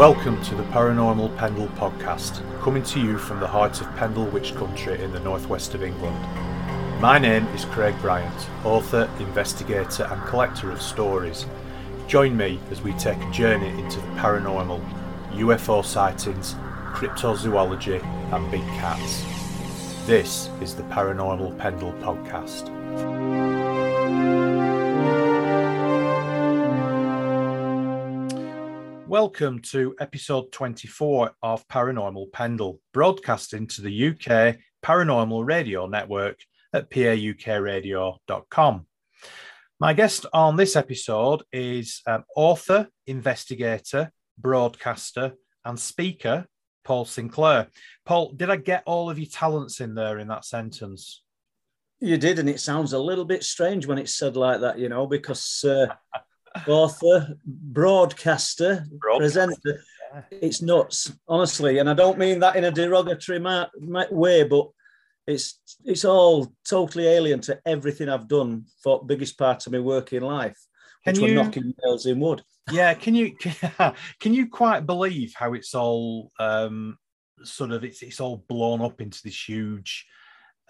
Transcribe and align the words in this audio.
Welcome 0.00 0.42
to 0.44 0.54
the 0.54 0.62
Paranormal 0.62 1.36
Pendle 1.36 1.68
podcast, 1.76 2.40
coming 2.62 2.82
to 2.84 2.98
you 2.98 3.18
from 3.18 3.38
the 3.38 3.46
heart 3.46 3.82
of 3.82 3.96
Pendle 3.96 4.24
Witch 4.24 4.54
Country 4.54 4.98
in 4.98 5.12
the 5.12 5.20
northwest 5.20 5.74
of 5.74 5.82
England. 5.82 6.16
My 7.02 7.18
name 7.18 7.46
is 7.48 7.66
Craig 7.66 7.94
Bryant, 8.00 8.48
author, 8.64 9.10
investigator, 9.18 10.04
and 10.04 10.22
collector 10.22 10.70
of 10.70 10.80
stories. 10.80 11.44
Join 12.06 12.34
me 12.34 12.58
as 12.70 12.80
we 12.80 12.94
take 12.94 13.18
a 13.18 13.30
journey 13.30 13.68
into 13.78 14.00
the 14.00 14.06
paranormal, 14.12 14.82
UFO 15.32 15.84
sightings, 15.84 16.54
cryptozoology, 16.94 18.02
and 18.32 18.50
big 18.50 18.64
cats. 18.80 19.22
This 20.06 20.48
is 20.62 20.74
the 20.74 20.82
Paranormal 20.84 21.58
Pendle 21.58 21.92
podcast. 22.00 22.70
Welcome 29.22 29.58
to 29.72 29.94
episode 30.00 30.50
24 30.50 31.32
of 31.42 31.68
Paranormal 31.68 32.32
Pendle, 32.32 32.80
broadcasting 32.94 33.66
to 33.66 33.82
the 33.82 34.08
UK 34.08 34.56
Paranormal 34.82 35.46
Radio 35.46 35.84
Network 35.86 36.38
at 36.72 36.88
paukradio.com. 36.88 38.86
My 39.78 39.92
guest 39.92 40.24
on 40.32 40.56
this 40.56 40.74
episode 40.74 41.42
is 41.52 42.00
um, 42.06 42.24
author, 42.34 42.88
investigator, 43.06 44.10
broadcaster, 44.38 45.34
and 45.66 45.78
speaker, 45.78 46.46
Paul 46.84 47.04
Sinclair. 47.04 47.66
Paul, 48.06 48.32
did 48.32 48.48
I 48.48 48.56
get 48.56 48.84
all 48.86 49.10
of 49.10 49.18
your 49.18 49.28
talents 49.28 49.82
in 49.82 49.94
there 49.94 50.18
in 50.18 50.28
that 50.28 50.46
sentence? 50.46 51.22
You 52.00 52.16
did, 52.16 52.38
and 52.38 52.48
it 52.48 52.58
sounds 52.58 52.94
a 52.94 52.98
little 52.98 53.26
bit 53.26 53.44
strange 53.44 53.86
when 53.86 53.98
it's 53.98 54.14
said 54.14 54.34
like 54.34 54.62
that, 54.62 54.78
you 54.78 54.88
know, 54.88 55.06
because 55.06 55.62
uh, 55.62 55.88
author, 56.66 57.36
broadcaster, 57.44 58.84
broadcaster. 58.90 59.18
presenter. 59.18 59.84
It's 60.30 60.60
nuts, 60.60 61.12
honestly, 61.28 61.78
and 61.78 61.88
I 61.88 61.94
don't 61.94 62.18
mean 62.18 62.40
that 62.40 62.56
in 62.56 62.64
a 62.64 62.70
derogatory 62.70 63.38
ma- 63.38 63.68
ma- 63.78 64.10
way, 64.10 64.42
but 64.42 64.68
it's 65.26 65.60
it's 65.84 66.04
all 66.04 66.52
totally 66.68 67.06
alien 67.06 67.40
to 67.42 67.60
everything 67.64 68.08
I've 68.08 68.26
done 68.26 68.64
for 68.82 69.04
biggest 69.04 69.38
part 69.38 69.66
of 69.66 69.72
my 69.72 69.78
working 69.78 70.22
life, 70.22 70.58
which 71.04 71.16
can 71.16 71.24
you, 71.24 71.38
were 71.38 71.44
knocking 71.44 71.74
nails 71.84 72.06
in 72.06 72.18
wood. 72.18 72.42
Yeah, 72.72 72.92
can 72.94 73.14
you 73.14 73.36
can 74.20 74.34
you 74.34 74.48
quite 74.48 74.86
believe 74.86 75.32
how 75.36 75.54
it's 75.54 75.74
all 75.74 76.32
um, 76.40 76.98
sort 77.44 77.70
of 77.70 77.84
it's 77.84 78.02
it's 78.02 78.20
all 78.20 78.44
blown 78.48 78.80
up 78.80 79.00
into 79.00 79.20
this 79.22 79.48
huge 79.48 80.06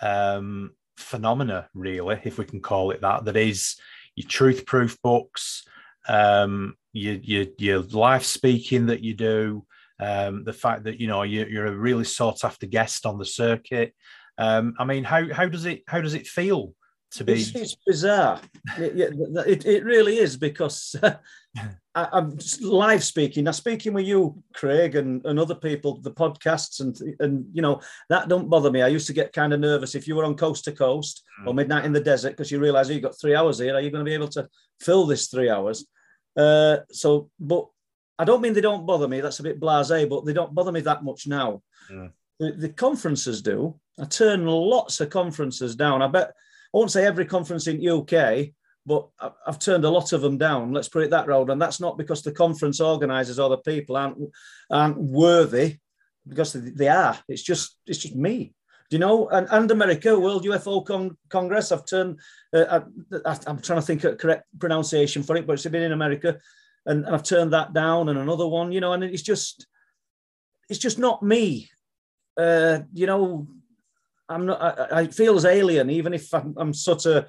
um, 0.02 0.72
phenomena, 0.96 1.68
really, 1.74 2.20
if 2.24 2.38
we 2.38 2.44
can 2.44 2.60
call 2.60 2.90
it 2.90 3.00
that. 3.00 3.24
That 3.24 3.36
is 3.36 3.76
your 4.16 4.28
truth 4.28 4.66
proof 4.66 5.00
books, 5.02 5.64
um, 6.08 6.74
your, 6.92 7.14
your, 7.14 7.46
your 7.58 8.20
speaking 8.20 8.86
that 8.86 9.02
you 9.02 9.14
do, 9.14 9.64
um, 10.00 10.44
the 10.44 10.52
fact 10.52 10.84
that 10.84 10.98
you 10.98 11.06
know 11.06 11.22
you, 11.22 11.44
you're 11.44 11.66
a 11.66 11.76
really 11.76 12.04
sought 12.04 12.44
after 12.44 12.66
guest 12.66 13.06
on 13.06 13.18
the 13.18 13.24
circuit. 13.24 13.94
Um, 14.38 14.74
I 14.78 14.84
mean, 14.84 15.04
how 15.04 15.32
how 15.32 15.46
does 15.46 15.66
it 15.66 15.82
how 15.86 16.00
does 16.00 16.14
it 16.14 16.26
feel 16.26 16.74
to 17.12 17.24
be? 17.24 17.34
It's, 17.34 17.54
it's 17.54 17.76
bizarre. 17.86 18.40
it, 18.78 19.14
it, 19.46 19.66
it, 19.66 19.84
really 19.84 20.18
is 20.18 20.36
because 20.36 20.94
uh, 21.02 21.14
I, 21.94 22.18
am 22.18 22.38
live 22.60 23.02
speaking. 23.02 23.44
Now 23.44 23.50
speaking 23.50 23.92
with 23.92 24.06
you, 24.06 24.42
Craig, 24.54 24.96
and, 24.96 25.24
and 25.26 25.38
other 25.38 25.54
people, 25.54 26.00
the 26.00 26.12
podcasts, 26.12 26.80
and 26.80 26.98
and 27.20 27.46
you 27.52 27.62
know 27.62 27.80
that 28.08 28.28
don't 28.28 28.50
bother 28.50 28.70
me. 28.70 28.82
I 28.82 28.88
used 28.88 29.08
to 29.08 29.12
get 29.12 29.32
kind 29.32 29.52
of 29.52 29.60
nervous 29.60 29.94
if 29.94 30.06
you 30.06 30.16
were 30.16 30.24
on 30.24 30.36
coast 30.36 30.64
to 30.64 30.72
coast 30.72 31.24
mm. 31.42 31.46
or 31.46 31.54
midnight 31.54 31.84
in 31.84 31.92
the 31.92 32.00
desert 32.00 32.30
because 32.30 32.50
you 32.50 32.60
realise 32.60 32.88
oh, 32.88 32.92
you've 32.92 33.02
got 33.02 33.18
three 33.20 33.34
hours 33.34 33.58
here. 33.58 33.74
Are 33.74 33.80
you 33.80 33.90
going 33.90 34.04
to 34.04 34.08
be 34.08 34.14
able 34.14 34.28
to 34.28 34.48
fill 34.80 35.06
this 35.06 35.28
three 35.28 35.50
hours? 35.50 35.86
Uh, 36.36 36.78
so, 36.90 37.30
but 37.38 37.66
I 38.18 38.24
don't 38.24 38.40
mean 38.40 38.52
they 38.52 38.60
don't 38.60 38.86
bother 38.86 39.08
me. 39.08 39.20
That's 39.20 39.40
a 39.40 39.44
bit 39.44 39.60
blasé, 39.60 40.08
but 40.08 40.24
they 40.24 40.32
don't 40.32 40.54
bother 40.54 40.72
me 40.72 40.80
that 40.82 41.02
much 41.02 41.26
now. 41.26 41.62
Mm. 41.90 42.12
The, 42.38 42.52
the, 42.52 42.68
conferences 42.68 43.42
do. 43.42 43.78
I 43.98 44.04
turn 44.04 44.46
lots 44.46 45.00
of 45.00 45.10
conferences 45.10 45.76
down. 45.76 46.00
I 46.00 46.06
bet 46.06 46.32
won't 46.72 46.90
say 46.90 47.04
every 47.04 47.24
conference 47.24 47.66
in 47.66 47.86
UK, 47.86 48.48
but 48.86 49.08
I've 49.46 49.58
turned 49.58 49.84
a 49.84 49.90
lot 49.90 50.12
of 50.12 50.20
them 50.20 50.38
down. 50.38 50.72
Let's 50.72 50.88
put 50.88 51.02
it 51.02 51.10
that 51.10 51.26
road, 51.26 51.50
and 51.50 51.60
that's 51.60 51.80
not 51.80 51.98
because 51.98 52.22
the 52.22 52.32
conference 52.32 52.80
organisers 52.80 53.38
or 53.38 53.48
the 53.48 53.58
people 53.58 53.96
aren't 53.96 54.18
aren't 54.70 54.98
worthy, 54.98 55.78
because 56.26 56.52
they 56.52 56.88
are. 56.88 57.18
It's 57.28 57.42
just 57.42 57.76
it's 57.86 57.98
just 57.98 58.16
me. 58.16 58.54
Do 58.90 58.96
you 58.96 59.00
know? 59.00 59.28
And, 59.28 59.46
and 59.50 59.70
America, 59.70 60.18
World 60.18 60.44
UFO 60.44 60.84
Con- 60.84 61.16
Congress. 61.28 61.70
I've 61.70 61.86
turned. 61.86 62.18
Uh, 62.52 62.80
I, 63.24 63.38
am 63.46 63.60
trying 63.60 63.78
to 63.78 63.86
think 63.86 64.02
of 64.04 64.18
correct 64.18 64.44
pronunciation 64.58 65.22
for 65.22 65.36
it, 65.36 65.46
but 65.46 65.52
it's 65.52 65.66
been 65.66 65.82
in 65.82 65.92
America, 65.92 66.38
and, 66.86 67.04
and 67.04 67.14
I've 67.14 67.22
turned 67.22 67.52
that 67.52 67.72
down. 67.72 68.08
And 68.08 68.18
another 68.18 68.48
one, 68.48 68.72
you 68.72 68.80
know, 68.80 68.92
and 68.92 69.04
it's 69.04 69.22
just, 69.22 69.66
it's 70.68 70.80
just 70.80 70.98
not 70.98 71.22
me. 71.22 71.70
Uh, 72.36 72.80
you 72.92 73.06
know, 73.06 73.46
I'm 74.30 74.46
not. 74.46 74.92
I, 74.92 75.00
I 75.00 75.06
feel 75.08 75.46
alien, 75.46 75.90
even 75.90 76.14
if 76.14 76.32
I'm, 76.32 76.54
I'm 76.56 76.72
sort 76.72 77.06
of 77.06 77.26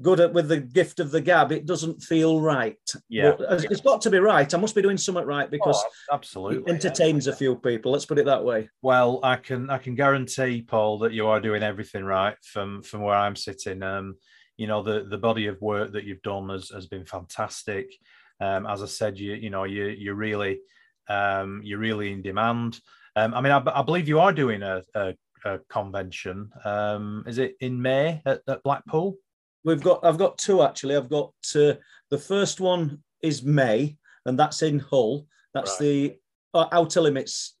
good 0.00 0.20
at 0.20 0.32
with 0.32 0.48
the 0.48 0.58
gift 0.58 1.00
of 1.00 1.10
the 1.10 1.20
gab, 1.20 1.52
it 1.52 1.66
doesn't 1.66 2.02
feel 2.02 2.40
right. 2.40 2.78
Yeah, 3.08 3.32
but 3.38 3.64
it's 3.64 3.80
got 3.80 4.00
to 4.02 4.10
be 4.10 4.18
right. 4.18 4.52
I 4.52 4.58
must 4.58 4.74
be 4.74 4.82
doing 4.82 4.96
something 4.96 5.24
right 5.24 5.50
because 5.50 5.82
oh, 5.84 6.14
absolutely 6.14 6.70
it 6.70 6.74
entertains 6.74 7.26
yeah. 7.26 7.32
a 7.32 7.36
few 7.36 7.56
people. 7.56 7.92
Let's 7.92 8.06
put 8.06 8.18
it 8.18 8.26
that 8.26 8.44
way. 8.44 8.68
Well, 8.82 9.20
I 9.22 9.36
can 9.36 9.70
I 9.70 9.78
can 9.78 9.94
guarantee, 9.94 10.62
Paul, 10.62 10.98
that 11.00 11.12
you 11.12 11.26
are 11.26 11.40
doing 11.40 11.62
everything 11.62 12.04
right 12.04 12.36
from 12.42 12.82
from 12.82 13.02
where 13.02 13.16
I'm 13.16 13.36
sitting. 13.36 13.82
Um, 13.82 14.16
you 14.56 14.66
know 14.66 14.82
the 14.82 15.04
the 15.08 15.18
body 15.18 15.46
of 15.46 15.60
work 15.60 15.92
that 15.92 16.04
you've 16.04 16.22
done 16.22 16.48
has 16.50 16.68
has 16.70 16.86
been 16.86 17.04
fantastic. 17.04 17.92
Um, 18.40 18.66
as 18.66 18.82
I 18.82 18.86
said, 18.86 19.18
you 19.18 19.34
you 19.34 19.50
know 19.50 19.64
you 19.64 19.86
you're 19.86 20.14
really 20.14 20.60
um, 21.08 21.60
you're 21.64 21.78
really 21.78 22.12
in 22.12 22.22
demand. 22.22 22.78
Um, 23.16 23.34
I 23.34 23.40
mean, 23.40 23.52
I, 23.52 23.62
I 23.74 23.82
believe 23.82 24.08
you 24.08 24.20
are 24.20 24.32
doing 24.32 24.62
a, 24.62 24.82
a, 24.94 25.14
a 25.44 25.58
convention. 25.68 26.50
Um, 26.64 27.24
is 27.26 27.38
it 27.38 27.56
in 27.60 27.80
May 27.80 28.22
at, 28.26 28.42
at 28.48 28.62
Blackpool? 28.62 29.16
We've 29.64 29.82
got 29.82 30.04
I've 30.04 30.18
got 30.18 30.38
two 30.38 30.62
actually. 30.62 30.96
I've 30.96 31.10
got 31.10 31.32
uh, 31.54 31.74
the 32.10 32.18
first 32.18 32.60
one 32.60 33.02
is 33.22 33.42
May, 33.42 33.96
and 34.26 34.38
that's 34.38 34.62
in 34.62 34.78
Hull. 34.78 35.26
That's 35.54 35.72
right. 35.72 35.80
the 35.80 36.16
uh, 36.54 36.66
Outer 36.72 37.00
Limits 37.00 37.56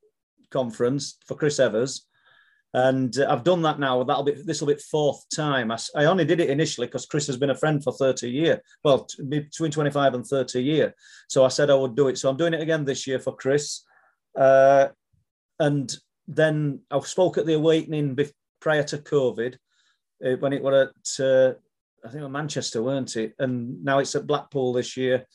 conference 0.50 1.18
for 1.26 1.36
Chris 1.36 1.60
Evers, 1.60 2.06
and 2.74 3.16
uh, 3.18 3.26
I've 3.28 3.44
done 3.44 3.62
that 3.62 3.78
now. 3.78 4.02
That'll 4.02 4.24
be 4.24 4.32
this 4.32 4.60
will 4.60 4.74
be 4.74 4.80
fourth 4.90 5.24
time. 5.34 5.70
I, 5.70 5.78
I 5.96 6.06
only 6.06 6.24
did 6.24 6.40
it 6.40 6.50
initially 6.50 6.86
because 6.88 7.06
Chris 7.06 7.26
has 7.28 7.36
been 7.36 7.50
a 7.50 7.56
friend 7.58 7.82
for 7.82 7.92
thirty 7.92 8.30
year. 8.30 8.60
Well, 8.82 9.04
t- 9.04 9.22
between 9.22 9.70
twenty 9.70 9.90
five 9.90 10.14
and 10.14 10.26
thirty 10.26 10.62
year. 10.62 10.94
So 11.28 11.44
I 11.44 11.48
said 11.48 11.70
I 11.70 11.74
would 11.74 11.94
do 11.94 12.08
it. 12.08 12.18
So 12.18 12.28
I'm 12.28 12.36
doing 12.36 12.54
it 12.54 12.62
again 12.62 12.84
this 12.84 13.06
year 13.06 13.20
for 13.20 13.36
Chris, 13.36 13.84
uh, 14.36 14.88
and 15.60 15.94
then 16.28 16.80
I 16.90 17.00
spoke 17.00 17.38
at 17.38 17.46
the 17.46 17.54
Awakening 17.54 18.16
prior 18.60 18.82
to 18.84 18.98
COVID 18.98 19.56
uh, 20.24 20.36
when 20.38 20.52
it 20.52 20.62
was 20.62 20.90
at 21.18 21.24
uh, 21.24 21.54
I 22.04 22.08
think 22.08 22.28
Manchester, 22.30 22.82
weren't 22.82 23.16
it? 23.16 23.34
And 23.38 23.82
now 23.84 23.98
it's 23.98 24.14
at 24.14 24.26
Blackpool 24.26 24.72
this 24.72 24.96
year. 24.96 25.26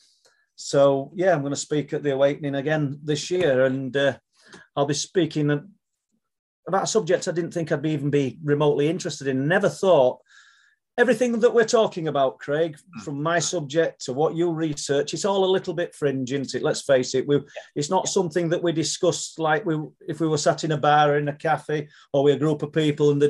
So 0.56 1.12
yeah, 1.14 1.32
I'm 1.32 1.40
going 1.40 1.52
to 1.52 1.56
speak 1.56 1.92
at 1.92 2.02
the 2.02 2.12
Awakening 2.12 2.56
again 2.56 2.98
this 3.02 3.30
year, 3.30 3.64
and 3.64 3.96
uh, 3.96 4.18
I'll 4.76 4.86
be 4.86 4.94
speaking 4.94 5.50
about 6.66 6.82
a 6.82 6.86
subject 6.86 7.28
I 7.28 7.32
didn't 7.32 7.52
think 7.52 7.72
I'd 7.72 7.82
be 7.82 7.92
even 7.92 8.10
be 8.10 8.38
remotely 8.42 8.88
interested 8.88 9.28
in. 9.28 9.48
Never 9.48 9.68
thought 9.68 10.18
everything 10.98 11.38
that 11.40 11.54
we're 11.54 11.64
talking 11.64 12.08
about, 12.08 12.38
Craig, 12.38 12.76
hmm. 12.76 13.00
from 13.00 13.22
my 13.22 13.38
subject 13.38 14.04
to 14.04 14.12
what 14.12 14.34
you 14.34 14.50
research, 14.50 15.14
it's 15.14 15.24
all 15.24 15.44
a 15.44 15.46
little 15.46 15.72
bit 15.72 15.94
fringe, 15.94 16.32
isn't 16.32 16.54
it? 16.54 16.62
Let's 16.62 16.82
face 16.82 17.14
it. 17.14 17.26
We, 17.26 17.40
it's 17.74 17.90
not 17.90 18.08
something 18.08 18.48
that 18.50 18.62
we 18.62 18.72
discuss 18.72 19.38
like 19.38 19.64
we 19.64 19.78
if 20.06 20.20
we 20.20 20.28
were 20.28 20.38
sat 20.38 20.64
in 20.64 20.72
a 20.72 20.76
bar 20.76 21.12
or 21.12 21.18
in 21.18 21.28
a 21.28 21.34
cafe 21.34 21.88
or 22.12 22.24
with 22.24 22.36
a 22.36 22.38
group 22.38 22.62
of 22.62 22.72
people 22.72 23.10
and 23.10 23.22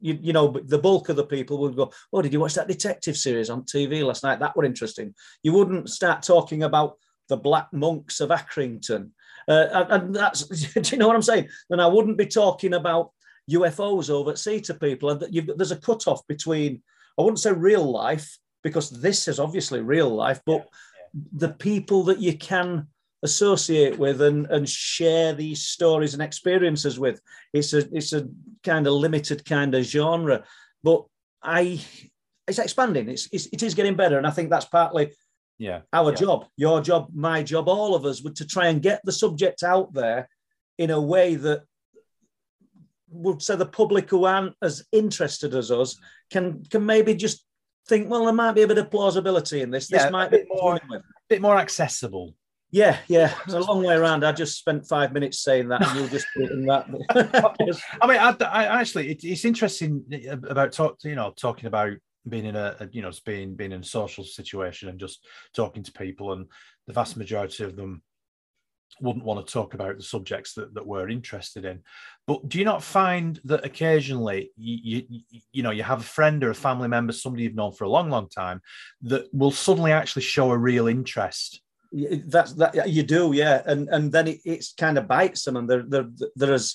you, 0.00 0.18
you 0.20 0.32
know, 0.32 0.48
the 0.48 0.78
bulk 0.78 1.08
of 1.08 1.16
the 1.16 1.26
people 1.26 1.58
would 1.58 1.76
go, 1.76 1.90
Oh, 2.12 2.22
did 2.22 2.32
you 2.32 2.40
watch 2.40 2.54
that 2.54 2.68
detective 2.68 3.16
series 3.16 3.50
on 3.50 3.62
TV 3.62 4.04
last 4.04 4.22
night? 4.22 4.40
That 4.40 4.56
were 4.56 4.64
interesting. 4.64 5.14
You 5.42 5.52
wouldn't 5.52 5.90
start 5.90 6.22
talking 6.22 6.62
about 6.62 6.96
the 7.28 7.36
Black 7.36 7.68
Monks 7.72 8.20
of 8.20 8.30
Accrington. 8.30 9.10
Uh, 9.48 9.84
and 9.90 10.14
that's, 10.14 10.42
do 10.74 10.80
you 10.82 10.98
know 10.98 11.06
what 11.06 11.16
I'm 11.16 11.22
saying? 11.22 11.48
Then 11.70 11.80
I 11.80 11.86
wouldn't 11.86 12.18
be 12.18 12.26
talking 12.26 12.74
about 12.74 13.10
UFOs 13.50 14.10
over 14.10 14.30
at 14.30 14.38
sea 14.38 14.60
to 14.62 14.74
people. 14.74 15.10
And 15.10 15.20
there's 15.56 15.72
a 15.72 15.76
cut 15.76 16.06
off 16.06 16.26
between, 16.26 16.82
I 17.18 17.22
wouldn't 17.22 17.40
say 17.40 17.52
real 17.52 17.90
life, 17.90 18.38
because 18.62 18.90
this 18.90 19.28
is 19.28 19.38
obviously 19.38 19.80
real 19.80 20.10
life, 20.10 20.40
but 20.44 20.66
yeah, 20.66 21.20
the 21.32 21.48
people 21.50 22.02
that 22.04 22.18
you 22.18 22.36
can 22.36 22.88
associate 23.22 23.98
with 23.98 24.20
and, 24.22 24.46
and 24.46 24.68
share 24.68 25.32
these 25.32 25.62
stories 25.62 26.14
and 26.14 26.22
experiences 26.22 26.98
with. 26.98 27.20
It's 27.52 27.72
a 27.72 27.78
it's 27.94 28.12
a 28.12 28.28
kind 28.62 28.86
of 28.86 28.94
limited 28.94 29.44
kind 29.44 29.74
of 29.74 29.84
genre, 29.84 30.44
but 30.82 31.04
I 31.42 31.80
it's 32.46 32.58
expanding. 32.58 33.08
It's, 33.08 33.28
it's 33.32 33.46
it 33.46 33.62
is 33.62 33.74
getting 33.74 33.96
better, 33.96 34.18
and 34.18 34.26
I 34.26 34.30
think 34.30 34.50
that's 34.50 34.66
partly 34.66 35.12
yeah 35.58 35.80
our 35.92 36.10
yeah. 36.10 36.16
job, 36.16 36.46
your 36.56 36.80
job, 36.80 37.08
my 37.14 37.42
job, 37.42 37.68
all 37.68 37.94
of 37.94 38.04
us, 38.04 38.22
would 38.22 38.36
to 38.36 38.46
try 38.46 38.66
and 38.66 38.82
get 38.82 39.00
the 39.04 39.12
subject 39.12 39.62
out 39.62 39.92
there 39.92 40.28
in 40.78 40.90
a 40.90 41.00
way 41.00 41.34
that 41.36 41.62
would 43.10 43.42
say 43.42 43.56
the 43.56 43.66
public 43.66 44.10
who 44.10 44.24
aren't 44.24 44.54
as 44.62 44.84
interested 44.92 45.54
as 45.54 45.70
us 45.70 45.96
can 46.30 46.64
can 46.70 46.84
maybe 46.84 47.14
just 47.14 47.44
think, 47.88 48.10
well, 48.10 48.24
there 48.24 48.34
might 48.34 48.52
be 48.52 48.62
a 48.62 48.68
bit 48.68 48.78
of 48.78 48.90
plausibility 48.90 49.62
in 49.62 49.70
this. 49.70 49.90
Yeah, 49.90 50.04
this 50.04 50.12
might 50.12 50.30
be 50.30 50.44
more, 50.48 50.76
a 50.76 51.02
bit 51.28 51.40
more 51.40 51.56
accessible 51.56 52.34
Yeah, 52.70 52.98
yeah, 53.06 53.32
it's 53.44 53.54
a 53.54 53.60
long 53.60 53.84
way 53.84 53.94
around. 53.94 54.24
I 54.24 54.32
just 54.32 54.58
spent 54.58 54.86
five 54.86 55.12
minutes 55.12 55.40
saying 55.40 55.68
that, 55.68 55.86
and 55.86 55.98
you'll 55.98 56.08
just 56.08 56.26
put 56.36 56.48
that. 56.48 57.84
I 58.02 58.06
mean, 58.06 58.18
I, 58.18 58.36
I 58.44 58.80
actually, 58.80 59.10
it, 59.12 59.24
it's 59.24 59.44
interesting 59.44 60.04
about 60.48 60.72
talk, 60.72 60.98
you 61.04 61.14
know, 61.14 61.32
talking 61.36 61.66
about 61.66 61.92
being 62.28 62.44
in 62.44 62.56
a, 62.56 62.76
a, 62.80 62.88
you 62.90 63.02
know, 63.02 63.12
being 63.24 63.54
being 63.54 63.72
in 63.72 63.82
a 63.82 63.84
social 63.84 64.24
situation 64.24 64.88
and 64.88 64.98
just 64.98 65.24
talking 65.54 65.84
to 65.84 65.92
people, 65.92 66.32
and 66.32 66.46
the 66.86 66.92
vast 66.92 67.16
majority 67.16 67.62
of 67.62 67.76
them 67.76 68.02
wouldn't 69.00 69.24
want 69.24 69.44
to 69.44 69.52
talk 69.52 69.74
about 69.74 69.96
the 69.96 70.02
subjects 70.02 70.54
that, 70.54 70.74
that 70.74 70.86
we're 70.86 71.08
interested 71.08 71.64
in. 71.64 71.80
But 72.26 72.48
do 72.48 72.58
you 72.58 72.64
not 72.64 72.82
find 72.82 73.40
that 73.44 73.64
occasionally 73.64 74.50
you, 74.56 75.02
you, 75.08 75.20
you 75.52 75.62
know 75.62 75.70
you 75.70 75.82
have 75.82 76.00
a 76.00 76.04
friend 76.04 76.42
or 76.42 76.50
a 76.50 76.54
family 76.54 76.88
member, 76.88 77.12
somebody 77.12 77.44
you've 77.44 77.54
known 77.54 77.72
for 77.72 77.84
a 77.84 77.90
long, 77.90 78.10
long 78.10 78.28
time, 78.28 78.60
that 79.02 79.26
will 79.32 79.50
suddenly 79.50 79.92
actually 79.92 80.22
show 80.22 80.50
a 80.50 80.58
real 80.58 80.86
interest? 80.86 81.60
That's 81.92 82.52
that 82.54 82.88
you 82.88 83.02
do, 83.02 83.32
yeah, 83.32 83.62
and 83.64 83.88
and 83.88 84.10
then 84.10 84.28
it, 84.28 84.40
it's 84.44 84.72
kind 84.74 84.98
of 84.98 85.06
bites 85.06 85.44
them, 85.44 85.56
and 85.56 85.68
they're 85.68 85.84
they're 85.86 86.10
they're 86.34 86.54
as 86.54 86.74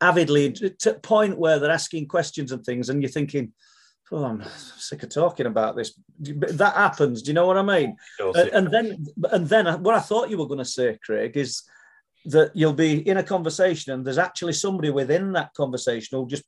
avidly 0.00 0.52
to 0.52 0.90
a 0.96 0.98
point 0.98 1.38
where 1.38 1.58
they're 1.58 1.70
asking 1.70 2.08
questions 2.08 2.52
and 2.52 2.64
things, 2.64 2.88
and 2.88 3.02
you're 3.02 3.10
thinking, 3.10 3.52
oh, 4.12 4.24
I'm 4.24 4.42
sick 4.78 5.02
of 5.02 5.10
talking 5.10 5.46
about 5.46 5.76
this. 5.76 5.98
That 6.18 6.74
happens. 6.74 7.22
Do 7.22 7.28
you 7.28 7.34
know 7.34 7.46
what 7.46 7.58
I 7.58 7.62
mean? 7.62 7.96
and 8.52 8.70
then, 8.72 9.06
and 9.30 9.48
then, 9.48 9.82
what 9.82 9.94
I 9.94 10.00
thought 10.00 10.30
you 10.30 10.38
were 10.38 10.46
going 10.46 10.58
to 10.58 10.64
say, 10.64 10.98
Craig, 11.04 11.36
is 11.36 11.62
that 12.26 12.50
you'll 12.54 12.72
be 12.72 13.06
in 13.08 13.16
a 13.16 13.22
conversation, 13.22 13.92
and 13.92 14.04
there's 14.04 14.18
actually 14.18 14.52
somebody 14.52 14.90
within 14.90 15.32
that 15.32 15.54
conversation 15.54 16.18
who 16.18 16.26
just 16.26 16.44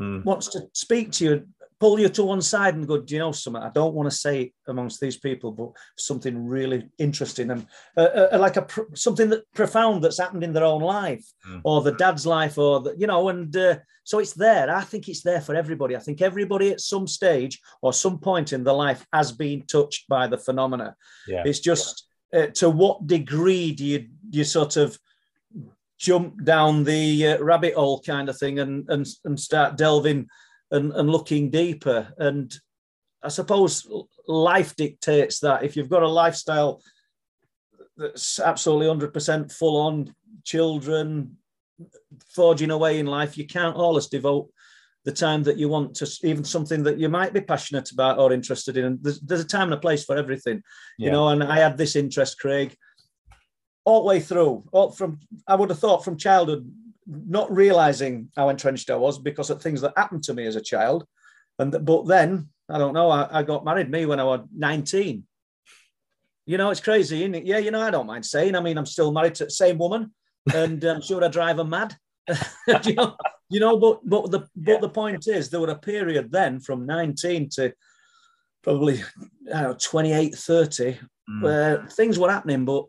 mm. 0.00 0.24
wants 0.24 0.48
to 0.48 0.62
speak 0.72 1.12
to 1.12 1.24
you 1.24 1.48
pull 1.80 1.98
you 1.98 2.08
to 2.08 2.24
one 2.24 2.42
side 2.42 2.74
and 2.74 2.86
go, 2.86 3.00
do 3.00 3.14
you 3.14 3.20
know 3.20 3.32
something? 3.32 3.62
I 3.62 3.70
don't 3.70 3.94
want 3.94 4.10
to 4.10 4.16
say 4.16 4.42
it 4.42 4.52
amongst 4.68 5.00
these 5.00 5.16
people, 5.16 5.52
but 5.52 5.70
something 5.96 6.46
really 6.46 6.88
interesting 6.98 7.50
and 7.50 7.66
uh, 7.96 8.28
uh, 8.32 8.38
like 8.38 8.56
a 8.56 8.66
something 8.94 9.28
that 9.30 9.50
profound 9.54 10.02
that's 10.02 10.18
happened 10.18 10.44
in 10.44 10.52
their 10.52 10.64
own 10.64 10.82
life 10.82 11.26
mm. 11.48 11.60
or 11.64 11.82
the 11.82 11.92
dad's 11.92 12.26
life 12.26 12.58
or 12.58 12.80
the, 12.80 12.94
you 12.96 13.06
know, 13.06 13.28
and 13.28 13.54
uh, 13.56 13.76
so 14.04 14.18
it's 14.18 14.34
there. 14.34 14.74
I 14.74 14.82
think 14.82 15.08
it's 15.08 15.22
there 15.22 15.40
for 15.40 15.54
everybody. 15.54 15.96
I 15.96 16.00
think 16.00 16.22
everybody 16.22 16.70
at 16.70 16.80
some 16.80 17.06
stage 17.06 17.60
or 17.82 17.92
some 17.92 18.18
point 18.18 18.52
in 18.52 18.64
their 18.64 18.74
life 18.74 19.04
has 19.12 19.32
been 19.32 19.62
touched 19.62 20.08
by 20.08 20.26
the 20.26 20.38
phenomena. 20.38 20.94
Yeah. 21.26 21.42
It's 21.44 21.60
just 21.60 22.06
uh, 22.32 22.46
to 22.54 22.70
what 22.70 23.06
degree 23.06 23.72
do 23.72 23.84
you 23.84 24.08
you 24.30 24.44
sort 24.44 24.76
of 24.76 24.98
jump 25.98 26.44
down 26.44 26.84
the 26.84 27.28
uh, 27.28 27.42
rabbit 27.42 27.74
hole 27.74 28.00
kind 28.00 28.28
of 28.28 28.38
thing 28.38 28.58
and 28.58 28.88
and, 28.90 29.06
and 29.24 29.38
start 29.38 29.76
delving 29.76 30.28
and, 30.70 30.92
and 30.92 31.10
looking 31.10 31.50
deeper. 31.50 32.12
And 32.18 32.54
I 33.22 33.28
suppose 33.28 33.86
life 34.26 34.76
dictates 34.76 35.40
that. 35.40 35.62
If 35.62 35.76
you've 35.76 35.90
got 35.90 36.02
a 36.02 36.08
lifestyle 36.08 36.82
that's 37.96 38.40
absolutely 38.40 38.86
100% 38.86 39.52
full 39.52 39.76
on, 39.80 40.14
children 40.44 41.36
forging 42.34 42.70
away 42.70 42.98
in 42.98 43.06
life, 43.06 43.36
you 43.38 43.46
can't 43.46 43.76
always 43.76 44.06
devote 44.06 44.50
the 45.04 45.12
time 45.12 45.42
that 45.42 45.58
you 45.58 45.68
want 45.68 45.94
to 45.94 46.10
even 46.22 46.44
something 46.44 46.82
that 46.82 46.98
you 46.98 47.08
might 47.08 47.34
be 47.34 47.40
passionate 47.40 47.90
about 47.90 48.18
or 48.18 48.32
interested 48.32 48.76
in. 48.76 48.84
And 48.84 48.98
there's, 49.02 49.20
there's 49.20 49.40
a 49.40 49.46
time 49.46 49.64
and 49.64 49.74
a 49.74 49.78
place 49.78 50.04
for 50.04 50.16
everything, 50.16 50.62
yeah. 50.98 51.06
you 51.06 51.12
know. 51.12 51.28
And 51.28 51.42
I 51.42 51.58
had 51.58 51.76
this 51.76 51.94
interest, 51.94 52.38
Craig, 52.38 52.74
all 53.84 54.02
the 54.02 54.08
way 54.08 54.20
through. 54.20 54.64
All 54.72 54.90
from 54.90 55.20
I 55.46 55.54
would 55.56 55.68
have 55.68 55.78
thought 55.78 56.04
from 56.04 56.16
childhood, 56.16 56.70
not 57.06 57.54
realizing 57.54 58.30
how 58.36 58.48
entrenched 58.48 58.90
I 58.90 58.96
was 58.96 59.18
because 59.18 59.50
of 59.50 59.60
things 59.62 59.80
that 59.80 59.92
happened 59.96 60.22
to 60.24 60.34
me 60.34 60.46
as 60.46 60.56
a 60.56 60.60
child. 60.60 61.06
And 61.58 61.84
but 61.84 62.06
then 62.06 62.48
I 62.68 62.78
don't 62.78 62.94
know. 62.94 63.10
I, 63.10 63.40
I 63.40 63.42
got 63.42 63.64
married 63.64 63.90
me 63.90 64.06
when 64.06 64.20
I 64.20 64.24
was 64.24 64.40
19. 64.56 65.24
You 66.46 66.58
know, 66.58 66.70
it's 66.70 66.80
crazy, 66.80 67.22
isn't 67.22 67.34
it? 67.34 67.44
Yeah, 67.44 67.58
you 67.58 67.70
know, 67.70 67.80
I 67.80 67.90
don't 67.90 68.06
mind 68.06 68.26
saying. 68.26 68.54
I 68.54 68.60
mean, 68.60 68.76
I'm 68.76 68.86
still 68.86 69.12
married 69.12 69.34
to 69.36 69.44
the 69.46 69.50
same 69.50 69.78
woman, 69.78 70.12
and 70.52 70.82
I'm 70.84 71.00
sure 71.00 71.24
I 71.24 71.28
drive 71.28 71.56
her 71.56 71.64
mad. 71.64 71.96
you 72.84 72.94
know, 72.94 73.16
you 73.50 73.60
know, 73.60 73.78
but 73.78 74.00
but 74.04 74.30
the 74.30 74.48
but 74.56 74.80
the 74.80 74.88
point 74.88 75.26
is, 75.26 75.48
there 75.48 75.60
were 75.60 75.70
a 75.70 75.78
period 75.78 76.30
then 76.30 76.60
from 76.60 76.86
19 76.86 77.48
to 77.50 77.72
probably 78.62 79.02
I 79.54 79.62
don't 79.62 79.70
know 79.70 79.76
28, 79.80 80.34
30, 80.34 80.98
mm. 81.30 81.42
where 81.42 81.86
things 81.86 82.18
were 82.18 82.30
happening, 82.30 82.64
but 82.64 82.86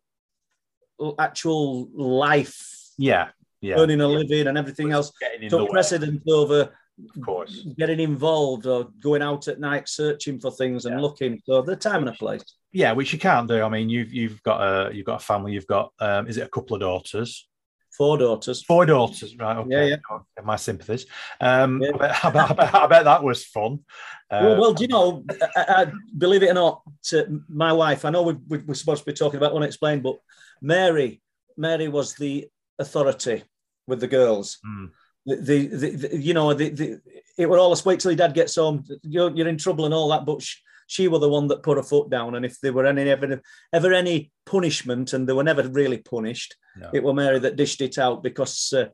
actual 1.20 1.90
life, 1.94 2.92
yeah, 2.98 3.30
yeah. 3.62 3.76
earning 3.78 4.02
a 4.02 4.08
living 4.08 4.48
and 4.48 4.58
everything 4.58 4.92
else 4.92 5.12
took 5.50 5.70
precedence 5.70 6.24
over 6.28 6.72
of 7.16 7.22
course 7.24 7.68
getting 7.78 8.00
involved 8.00 8.66
or 8.66 8.90
going 9.02 9.22
out 9.22 9.48
at 9.48 9.60
night 9.60 9.88
searching 9.88 10.40
for 10.40 10.52
things 10.52 10.86
and 10.86 10.96
yeah. 10.96 11.02
looking 11.02 11.42
so 11.46 11.62
the 11.62 11.76
time 11.76 12.00
and 12.02 12.10
a 12.10 12.14
place 12.14 12.44
yeah 12.72 12.92
which 12.94 13.12
you 13.12 13.20
can't 13.20 13.48
do 13.48 13.62
i 13.62 13.70
mean 13.70 13.90
you've 13.90 14.14
you've 14.14 14.42
got 14.44 14.62
a 14.62 14.94
you've 14.94 15.06
got 15.06 15.22
a 15.22 15.26
family 15.26 15.52
you've 15.52 15.68
got 15.68 15.92
um 16.00 16.28
is 16.28 16.38
it 16.38 16.46
a 16.46 16.50
couple 16.50 16.76
of 16.76 16.82
daughters 16.82 17.48
four 17.98 18.18
daughters 18.18 18.64
four 18.64 18.86
daughters 18.86 19.36
right 19.38 19.58
okay. 19.58 19.70
yeah, 19.70 19.84
yeah. 19.84 19.96
Okay. 20.12 20.24
my 20.46 20.56
sympathies 20.56 21.06
um 21.42 21.82
yeah. 21.82 21.92
I, 21.96 21.98
bet, 21.98 22.26
I, 22.26 22.30
bet, 22.54 22.76
I, 22.76 22.88
bet, 22.88 23.04
that 23.06 23.24
was 23.24 23.46
fun 23.46 23.80
well, 24.32 24.60
well, 24.60 24.74
do 24.74 24.84
you 24.84 24.88
know 24.88 25.24
I, 25.56 25.92
believe 26.18 26.44
it 26.44 26.50
or 26.50 26.54
not 26.54 26.82
to 27.06 27.42
my 27.50 27.74
wife 27.74 28.06
i 28.06 28.10
know 28.10 28.24
we, 28.24 28.34
we, 28.48 28.58
we're 28.60 28.74
supposed 28.74 29.02
to 29.02 29.12
be 29.12 29.14
talking 29.14 29.38
about 29.38 29.54
unexplained 29.54 30.04
but 30.04 30.18
mary 30.62 31.22
mary 31.58 31.88
was 31.88 32.16
the 32.16 32.48
authority 32.80 33.44
with 33.88 34.00
the 34.00 34.08
girls. 34.08 34.60
Mm. 34.66 34.92
The, 35.26 35.36
the, 35.68 35.90
the, 35.90 36.18
you 36.18 36.34
know 36.34 36.54
the, 36.54 36.70
the 36.70 37.02
it 37.38 37.50
would 37.50 37.60
always 37.60 37.84
wait 37.84 38.00
till 38.00 38.12
your 38.12 38.18
dad 38.18 38.34
gets 38.34 38.56
home. 38.56 38.84
You're, 39.02 39.32
you're 39.32 39.48
in 39.48 39.58
trouble 39.58 39.86
and 39.86 39.94
all 39.94 40.10
that, 40.10 40.26
but 40.26 40.42
she, 40.42 40.60
she 40.88 41.08
were 41.08 41.20
the 41.20 41.30
one 41.30 41.48
that 41.48 41.64
put 41.64 41.78
her 41.78 41.84
foot 41.84 42.10
down. 42.10 42.36
And 42.36 42.46
if 42.46 42.60
there 42.62 42.74
were 42.74 42.86
any 42.86 43.10
ever 43.10 43.42
ever 43.74 43.94
any 43.94 44.32
punishment, 44.46 45.14
and 45.14 45.28
they 45.28 45.34
were 45.34 45.44
never 45.44 45.68
really 45.68 45.98
punished, 45.98 46.56
no. 46.78 46.90
it 46.94 47.04
were 47.04 47.14
Mary 47.14 47.40
that 47.40 47.56
dished 47.56 47.82
it 47.82 47.98
out 47.98 48.24
because 48.24 48.72
uh, 48.74 48.86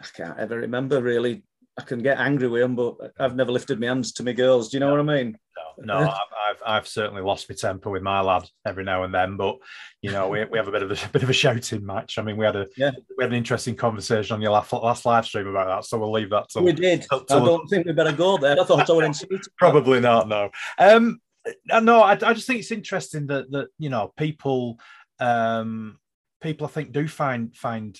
I 0.00 0.06
can't 0.14 0.38
ever 0.38 0.58
remember 0.58 1.02
really. 1.02 1.44
I 1.76 1.82
can 1.82 2.00
get 2.00 2.18
angry 2.18 2.46
with 2.48 2.62
them, 2.62 2.76
but 2.76 2.96
I've 3.18 3.34
never 3.34 3.50
lifted 3.50 3.80
my 3.80 3.88
hands 3.88 4.12
to 4.12 4.22
my 4.22 4.32
girls. 4.32 4.68
Do 4.68 4.76
you 4.76 4.80
know 4.80 4.94
no. 4.94 5.02
what 5.02 5.12
I 5.12 5.16
mean? 5.16 5.38
No, 5.78 5.98
no, 5.98 6.08
I've, 6.08 6.10
I've, 6.10 6.62
I've 6.64 6.88
certainly 6.88 7.22
lost 7.22 7.48
my 7.50 7.56
temper 7.56 7.90
with 7.90 8.02
my 8.02 8.20
lad 8.20 8.48
every 8.64 8.84
now 8.84 9.02
and 9.02 9.12
then, 9.12 9.36
but 9.36 9.58
you 10.00 10.12
know 10.12 10.28
we, 10.28 10.44
we 10.44 10.56
have 10.56 10.68
a 10.68 10.72
bit 10.72 10.84
of 10.84 10.90
a, 10.90 10.94
a 10.94 11.08
bit 11.12 11.24
of 11.24 11.30
a 11.30 11.32
shouting 11.32 11.84
match. 11.84 12.16
I 12.16 12.22
mean, 12.22 12.36
we 12.36 12.44
had 12.44 12.54
a 12.54 12.66
yeah. 12.76 12.92
we 13.16 13.24
had 13.24 13.32
an 13.32 13.38
interesting 13.38 13.74
conversation 13.74 14.34
on 14.34 14.40
your 14.40 14.52
last, 14.52 14.72
last 14.72 15.04
live 15.04 15.26
stream 15.26 15.48
about 15.48 15.66
that, 15.66 15.84
so 15.88 15.98
we'll 15.98 16.12
leave 16.12 16.30
that. 16.30 16.48
To, 16.50 16.60
we 16.60 16.72
did. 16.72 17.06
I 17.10 17.20
don't 17.28 17.66
think 17.68 17.86
we 17.86 17.92
better 17.92 18.12
go 18.12 18.38
there. 18.38 18.60
I 18.60 18.64
thought 18.64 18.88
I 18.88 18.92
would 18.92 19.16
Probably 19.58 20.00
not. 20.00 20.28
No. 20.28 20.50
Um, 20.78 21.20
no, 21.66 22.02
I, 22.02 22.12
I 22.12 22.34
just 22.34 22.46
think 22.46 22.60
it's 22.60 22.72
interesting 22.72 23.26
that 23.26 23.50
that 23.50 23.68
you 23.78 23.90
know 23.90 24.12
people 24.16 24.78
um 25.18 25.98
people 26.40 26.66
I 26.66 26.70
think 26.70 26.92
do 26.92 27.08
find 27.08 27.54
find 27.54 27.98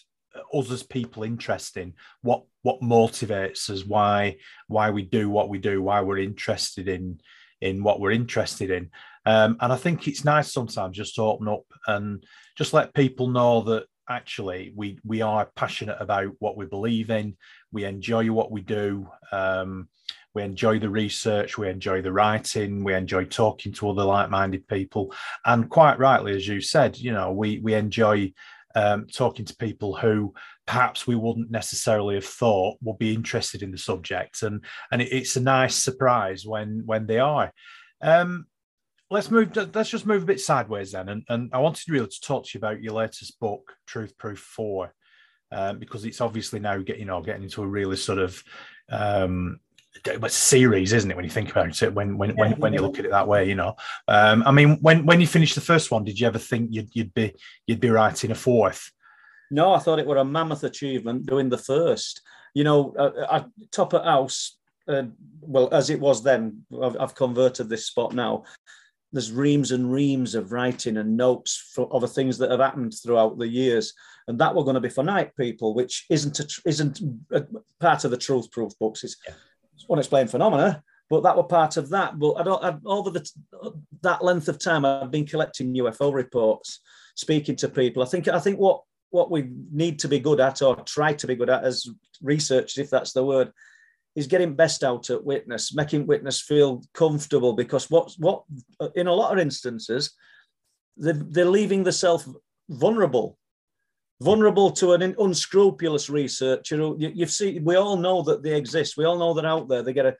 as 0.55 0.83
people 0.83 1.23
interesting 1.23 1.93
what 2.23 2.43
what 2.62 2.81
motivates 2.81 3.71
us 3.71 3.85
why 3.85 4.37
why 4.69 4.91
we 4.91 5.03
do 5.03 5.29
what 5.29 5.49
we 5.49 5.59
do 5.59 5.83
why 5.83 6.00
we're 6.00 6.19
interested 6.19 6.88
in 6.88 7.19
in 7.64 7.83
what 7.83 7.99
we're 7.99 8.12
interested 8.12 8.71
in. 8.71 8.91
Um, 9.25 9.57
and 9.61 9.73
I 9.73 9.76
think 9.76 10.07
it's 10.07 10.25
nice 10.25 10.53
sometimes 10.53 10.97
just 10.97 11.14
to 11.14 11.23
open 11.23 11.49
up 11.49 11.64
and 11.87 12.23
just 12.57 12.75
let 12.75 12.95
people 12.95 13.29
know 13.29 13.62
that 13.62 13.87
actually 14.09 14.71
we 14.76 14.99
we 15.03 15.23
are 15.23 15.50
passionate 15.57 15.97
about 15.99 16.31
what 16.41 16.59
we 16.59 16.67
believe 16.67 17.11
in. 17.11 17.37
We 17.73 17.85
enjoy 17.85 18.31
what 18.31 18.50
we 18.50 18.61
do. 18.61 19.09
Um, 19.33 19.88
we 20.35 20.43
enjoy 20.43 20.79
the 20.79 20.91
research. 20.91 21.57
We 21.57 21.71
enjoy 21.71 22.03
the 22.03 22.12
writing. 22.12 22.85
We 22.85 22.93
enjoy 22.93 23.25
talking 23.25 23.73
to 23.75 23.88
other 23.88 24.05
like-minded 24.05 24.69
people. 24.69 25.14
And 25.47 25.71
quite 25.71 25.99
rightly, 25.99 26.37
as 26.37 26.47
you 26.47 26.61
said, 26.61 26.99
you 26.99 27.12
know, 27.12 27.33
we 27.33 27.61
we 27.61 27.73
enjoy 27.73 28.35
um, 28.75 29.07
talking 29.07 29.45
to 29.45 29.57
people 29.57 29.95
who 29.97 30.35
perhaps 30.66 31.07
we 31.07 31.14
wouldn't 31.14 31.50
necessarily 31.50 32.16
have 32.16 32.25
thought 32.25 32.78
would 32.83 32.99
be 32.99 33.14
interested 33.14 33.62
in 33.62 33.71
the 33.71 33.78
subject, 33.78 34.43
and 34.43 34.64
and 34.90 35.02
it, 35.02 35.12
it's 35.12 35.37
a 35.37 35.40
nice 35.40 35.76
surprise 35.76 36.45
when 36.47 36.83
when 36.85 37.07
they 37.07 37.19
are. 37.19 37.52
Um, 38.00 38.47
let's 39.11 39.31
move. 39.31 39.57
Let's 39.75 39.90
just 39.90 40.07
move 40.07 40.23
a 40.23 40.26
bit 40.26 40.40
sideways 40.40 40.93
then, 40.93 41.09
and, 41.09 41.23
and 41.28 41.50
I 41.52 41.59
wanted 41.59 41.88
really 41.88 42.09
to 42.09 42.21
talk 42.21 42.45
to 42.45 42.50
you 42.54 42.59
about 42.59 42.83
your 42.83 42.95
latest 42.95 43.38
book, 43.40 43.73
Truth 43.87 44.19
Proof 44.19 44.38
Four, 44.38 44.95
um, 45.52 45.78
because 45.78 46.04
it's 46.04 46.21
obviously 46.21 46.61
now 46.61 46.78
getting 46.78 47.02
you 47.02 47.07
know 47.07 47.23
getting 47.23 47.45
into 47.45 47.62
a 47.62 47.66
really 47.66 47.97
sort 47.97 48.19
of 48.19 48.43
um, 48.90 49.61
a 50.07 50.29
series, 50.29 50.93
isn't 50.93 51.11
it? 51.11 51.17
When 51.17 51.25
you 51.25 51.31
think 51.31 51.51
about 51.51 51.83
it, 51.83 51.95
when 51.95 52.19
when 52.19 52.37
when, 52.37 52.53
when 52.53 52.73
you 52.73 52.81
look 52.81 52.99
at 52.99 53.05
it 53.05 53.11
that 53.11 53.29
way, 53.29 53.49
you 53.49 53.55
know. 53.55 53.77
Um, 54.09 54.43
I 54.47 54.53
mean, 54.53 54.79
when 54.81 55.07
when 55.07 55.21
you 55.21 55.27
finished 55.27 55.55
the 55.55 55.61
first 55.61 55.91
one, 55.91 56.05
did 56.05 56.19
you 56.19 56.27
ever 56.27 56.39
think 56.39 56.71
you'd 56.73 56.95
you'd 56.95 57.15
be 57.15 57.35
you'd 57.67 57.81
be 57.81 57.91
writing 57.91 58.31
a 58.31 58.35
fourth? 58.35 58.91
No, 59.51 59.73
I 59.73 59.79
thought 59.79 59.99
it 59.99 60.07
were 60.07 60.17
a 60.17 60.25
mammoth 60.25 60.65
achievement 60.65 61.27
doing 61.27 61.49
the 61.49 61.59
first. 61.59 62.23
You 62.55 62.65
know, 62.65 62.95
uh, 62.99 63.11
uh 63.29 63.45
top 63.71 63.95
at 63.95 64.05
house. 64.05 64.59
Uh, 64.87 65.05
well, 65.41 65.73
as 65.73 65.89
it 65.89 65.99
was 65.99 66.23
then, 66.23 66.63
I've, 66.83 66.97
I've, 67.01 67.15
converted 67.15 67.71
this 67.71 67.87
spot 67.87 68.15
now. 68.15 68.45
There's 69.13 69.33
reams 69.33 69.73
and 69.73 69.91
reams 69.91 70.35
of 70.35 70.53
writing 70.53 70.99
and 70.99 71.17
notes 71.17 71.71
for, 71.75 71.89
other 71.91 72.07
things 72.07 72.37
that 72.37 72.51
have 72.51 72.61
happened 72.61 72.93
throughout 72.93 73.39
the 73.39 73.49
years, 73.49 73.95
and 74.29 74.39
that 74.41 74.55
were 74.55 74.63
going 74.63 74.75
to 74.75 74.83
be 74.83 74.91
for 74.91 75.03
night 75.03 75.35
people, 75.37 75.73
which 75.73 76.05
isn't 76.11 76.39
a, 76.39 76.47
isn't 76.67 77.01
a 77.33 77.47
part 77.81 78.05
of 78.05 78.11
the 78.11 78.19
truth 78.19 78.51
proof 78.51 78.79
books. 78.79 79.05
It's 79.05 79.17
yeah 79.27 79.35
unexplained 79.90 80.31
phenomena, 80.31 80.83
but 81.11 81.23
that 81.23 81.37
were 81.37 81.45
part 81.45 81.76
of 81.76 81.90
that. 81.90 82.19
But 82.19 82.35
I 82.35 82.43
don't 82.43 82.64
I, 82.64 82.76
over 82.85 83.11
the 83.11 83.28
that 84.02 84.25
length 84.25 84.49
of 84.49 84.59
time, 84.59 84.85
I've 84.85 85.11
been 85.11 85.26
collecting 85.26 85.75
UFO 85.75 86.12
reports, 86.12 86.81
speaking 87.14 87.57
to 87.57 87.69
people. 87.69 88.02
I 88.02 88.07
think 88.07 88.28
I 88.28 88.38
think 88.38 88.59
what 88.59 88.83
what 89.11 89.31
we 89.31 89.49
need 89.71 89.99
to 90.00 90.09
be 90.09 90.19
good 90.19 90.40
at, 90.40 90.62
or 90.62 90.76
try 90.76 91.12
to 91.12 91.26
be 91.26 91.37
good 91.37 91.50
at 91.50 91.64
as 91.64 91.87
researchers, 92.21 92.78
if 92.78 92.90
that's 92.90 93.12
the 93.12 93.25
word, 93.25 93.52
is 94.16 94.26
getting 94.26 94.54
best 94.54 94.83
out 94.83 95.11
at 95.11 95.25
witness, 95.25 95.75
making 95.75 96.07
witness 96.07 96.40
feel 96.40 96.83
comfortable. 96.95 97.52
Because 97.52 97.90
what 97.90 98.12
what 98.19 98.45
in 98.95 99.07
a 99.07 99.14
lot 99.14 99.33
of 99.33 99.38
instances, 99.38 100.12
they're, 100.97 101.12
they're 101.12 101.45
leaving 101.45 101.85
the 101.85 101.93
self 101.93 102.26
vulnerable 102.69 103.38
vulnerable 104.25 104.71
to 104.71 104.93
an 104.93 105.14
unscrupulous 105.19 106.09
researcher. 106.09 106.76
You, 106.76 107.12
you've 107.14 107.31
seen, 107.31 107.64
we 107.64 107.76
all 107.76 107.97
know 107.97 108.23
that 108.23 108.43
they 108.43 108.57
exist. 108.57 108.97
We 108.97 109.04
all 109.04 109.19
know 109.19 109.35
they're 109.35 109.47
out 109.47 109.69
there. 109.69 109.83
They 109.83 109.93
get 109.93 110.07
a 110.07 110.16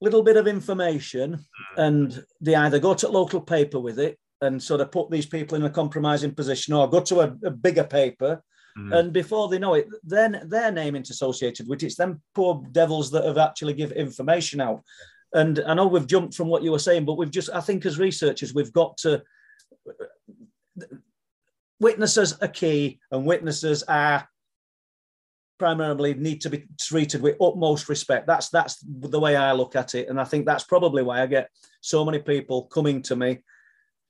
little 0.00 0.22
bit 0.22 0.36
of 0.36 0.46
information 0.46 1.38
and 1.76 2.24
they 2.40 2.54
either 2.54 2.78
go 2.78 2.94
to 2.94 3.08
a 3.08 3.16
local 3.20 3.40
paper 3.40 3.80
with 3.80 3.98
it 3.98 4.18
and 4.42 4.62
sort 4.62 4.80
of 4.82 4.90
put 4.90 5.10
these 5.10 5.26
people 5.26 5.56
in 5.56 5.64
a 5.64 5.70
compromising 5.70 6.34
position 6.34 6.74
or 6.74 6.90
go 6.90 7.00
to 7.00 7.20
a, 7.20 7.34
a 7.44 7.50
bigger 7.50 7.84
paper. 7.84 8.42
Mm. 8.78 8.94
And 8.98 9.12
before 9.12 9.48
they 9.48 9.58
know 9.58 9.74
it, 9.74 9.88
then 10.04 10.42
their 10.48 10.70
name 10.70 10.96
is 10.96 11.10
associated 11.10 11.66
with 11.66 11.82
it. 11.82 11.86
It's 11.86 11.96
them 11.96 12.20
poor 12.34 12.62
devils 12.72 13.10
that 13.12 13.24
have 13.24 13.38
actually 13.38 13.72
give 13.72 13.92
information 13.92 14.60
out. 14.60 14.82
And 15.32 15.60
I 15.66 15.74
know 15.74 15.86
we've 15.86 16.06
jumped 16.06 16.34
from 16.34 16.48
what 16.48 16.62
you 16.62 16.72
were 16.72 16.78
saying, 16.78 17.04
but 17.04 17.16
we've 17.16 17.30
just, 17.30 17.50
I 17.54 17.60
think 17.60 17.86
as 17.86 17.98
researchers, 17.98 18.54
we've 18.54 18.72
got 18.72 18.96
to 18.98 19.22
witnesses 21.80 22.34
are 22.40 22.48
key, 22.48 23.00
and 23.10 23.26
witnesses 23.26 23.82
are 23.84 24.28
primarily 25.58 26.14
need 26.14 26.42
to 26.42 26.50
be 26.50 26.64
treated 26.78 27.22
with 27.22 27.40
utmost 27.40 27.88
respect. 27.88 28.26
That's 28.26 28.50
that's 28.50 28.78
the 28.82 29.20
way 29.20 29.36
I 29.36 29.52
look 29.52 29.76
at 29.76 29.94
it, 29.94 30.08
and 30.08 30.20
I 30.20 30.24
think 30.24 30.46
that's 30.46 30.64
probably 30.64 31.02
why 31.02 31.22
I 31.22 31.26
get 31.26 31.50
so 31.80 32.04
many 32.04 32.18
people 32.18 32.66
coming 32.66 33.02
to 33.02 33.16
me, 33.16 33.42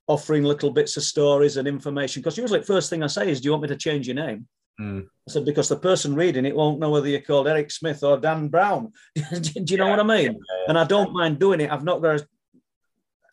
offering 0.06 0.44
little 0.44 0.70
bits 0.70 0.96
of 0.96 1.02
stories 1.02 1.56
and 1.56 1.68
information. 1.68 2.22
Because 2.22 2.38
usually, 2.38 2.60
the 2.60 2.66
first 2.66 2.90
thing 2.90 3.02
I 3.02 3.08
say 3.08 3.30
is, 3.30 3.40
"Do 3.40 3.46
you 3.46 3.52
want 3.52 3.62
me 3.62 3.68
to 3.68 3.76
change 3.76 4.06
your 4.06 4.16
name?" 4.16 4.48
Mm. 4.80 5.06
I 5.06 5.32
said 5.32 5.46
because 5.46 5.68
the 5.68 5.76
person 5.76 6.14
reading 6.14 6.44
it 6.44 6.54
won't 6.54 6.78
know 6.78 6.90
whether 6.90 7.08
you're 7.08 7.20
called 7.20 7.48
Eric 7.48 7.70
Smith 7.70 8.02
or 8.02 8.18
Dan 8.18 8.48
Brown. 8.48 8.92
Do 9.14 9.64
you 9.66 9.78
know 9.78 9.86
yeah. 9.86 9.90
what 9.90 10.00
I 10.00 10.02
mean? 10.02 10.32
Yeah, 10.32 10.64
and 10.68 10.78
I 10.78 10.84
don't 10.84 11.14
mind 11.14 11.38
doing 11.38 11.60
it. 11.62 11.70
I've 11.70 11.84
not 11.84 12.02
got 12.02 12.20
an 12.20 12.26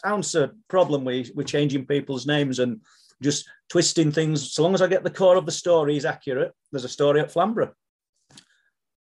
ounce 0.06 0.36
of 0.36 0.54
problem 0.70 1.04
with, 1.04 1.32
with 1.36 1.48
changing 1.48 1.86
people's 1.86 2.26
names 2.26 2.60
and 2.60 2.80
just 3.24 3.50
twisting 3.70 4.12
things. 4.12 4.54
So 4.54 4.64
long 4.64 4.74
as 4.74 4.82
I 4.82 4.88
get 4.88 5.04
the 5.04 5.10
core 5.10 5.38
of 5.38 5.46
the 5.46 5.52
story 5.52 5.98
is 5.98 6.06
accurate, 6.06 6.52
there's 6.72 6.86
a 6.86 6.90
story 6.90 7.22
at 7.22 7.32
Flamborough. 7.32 7.74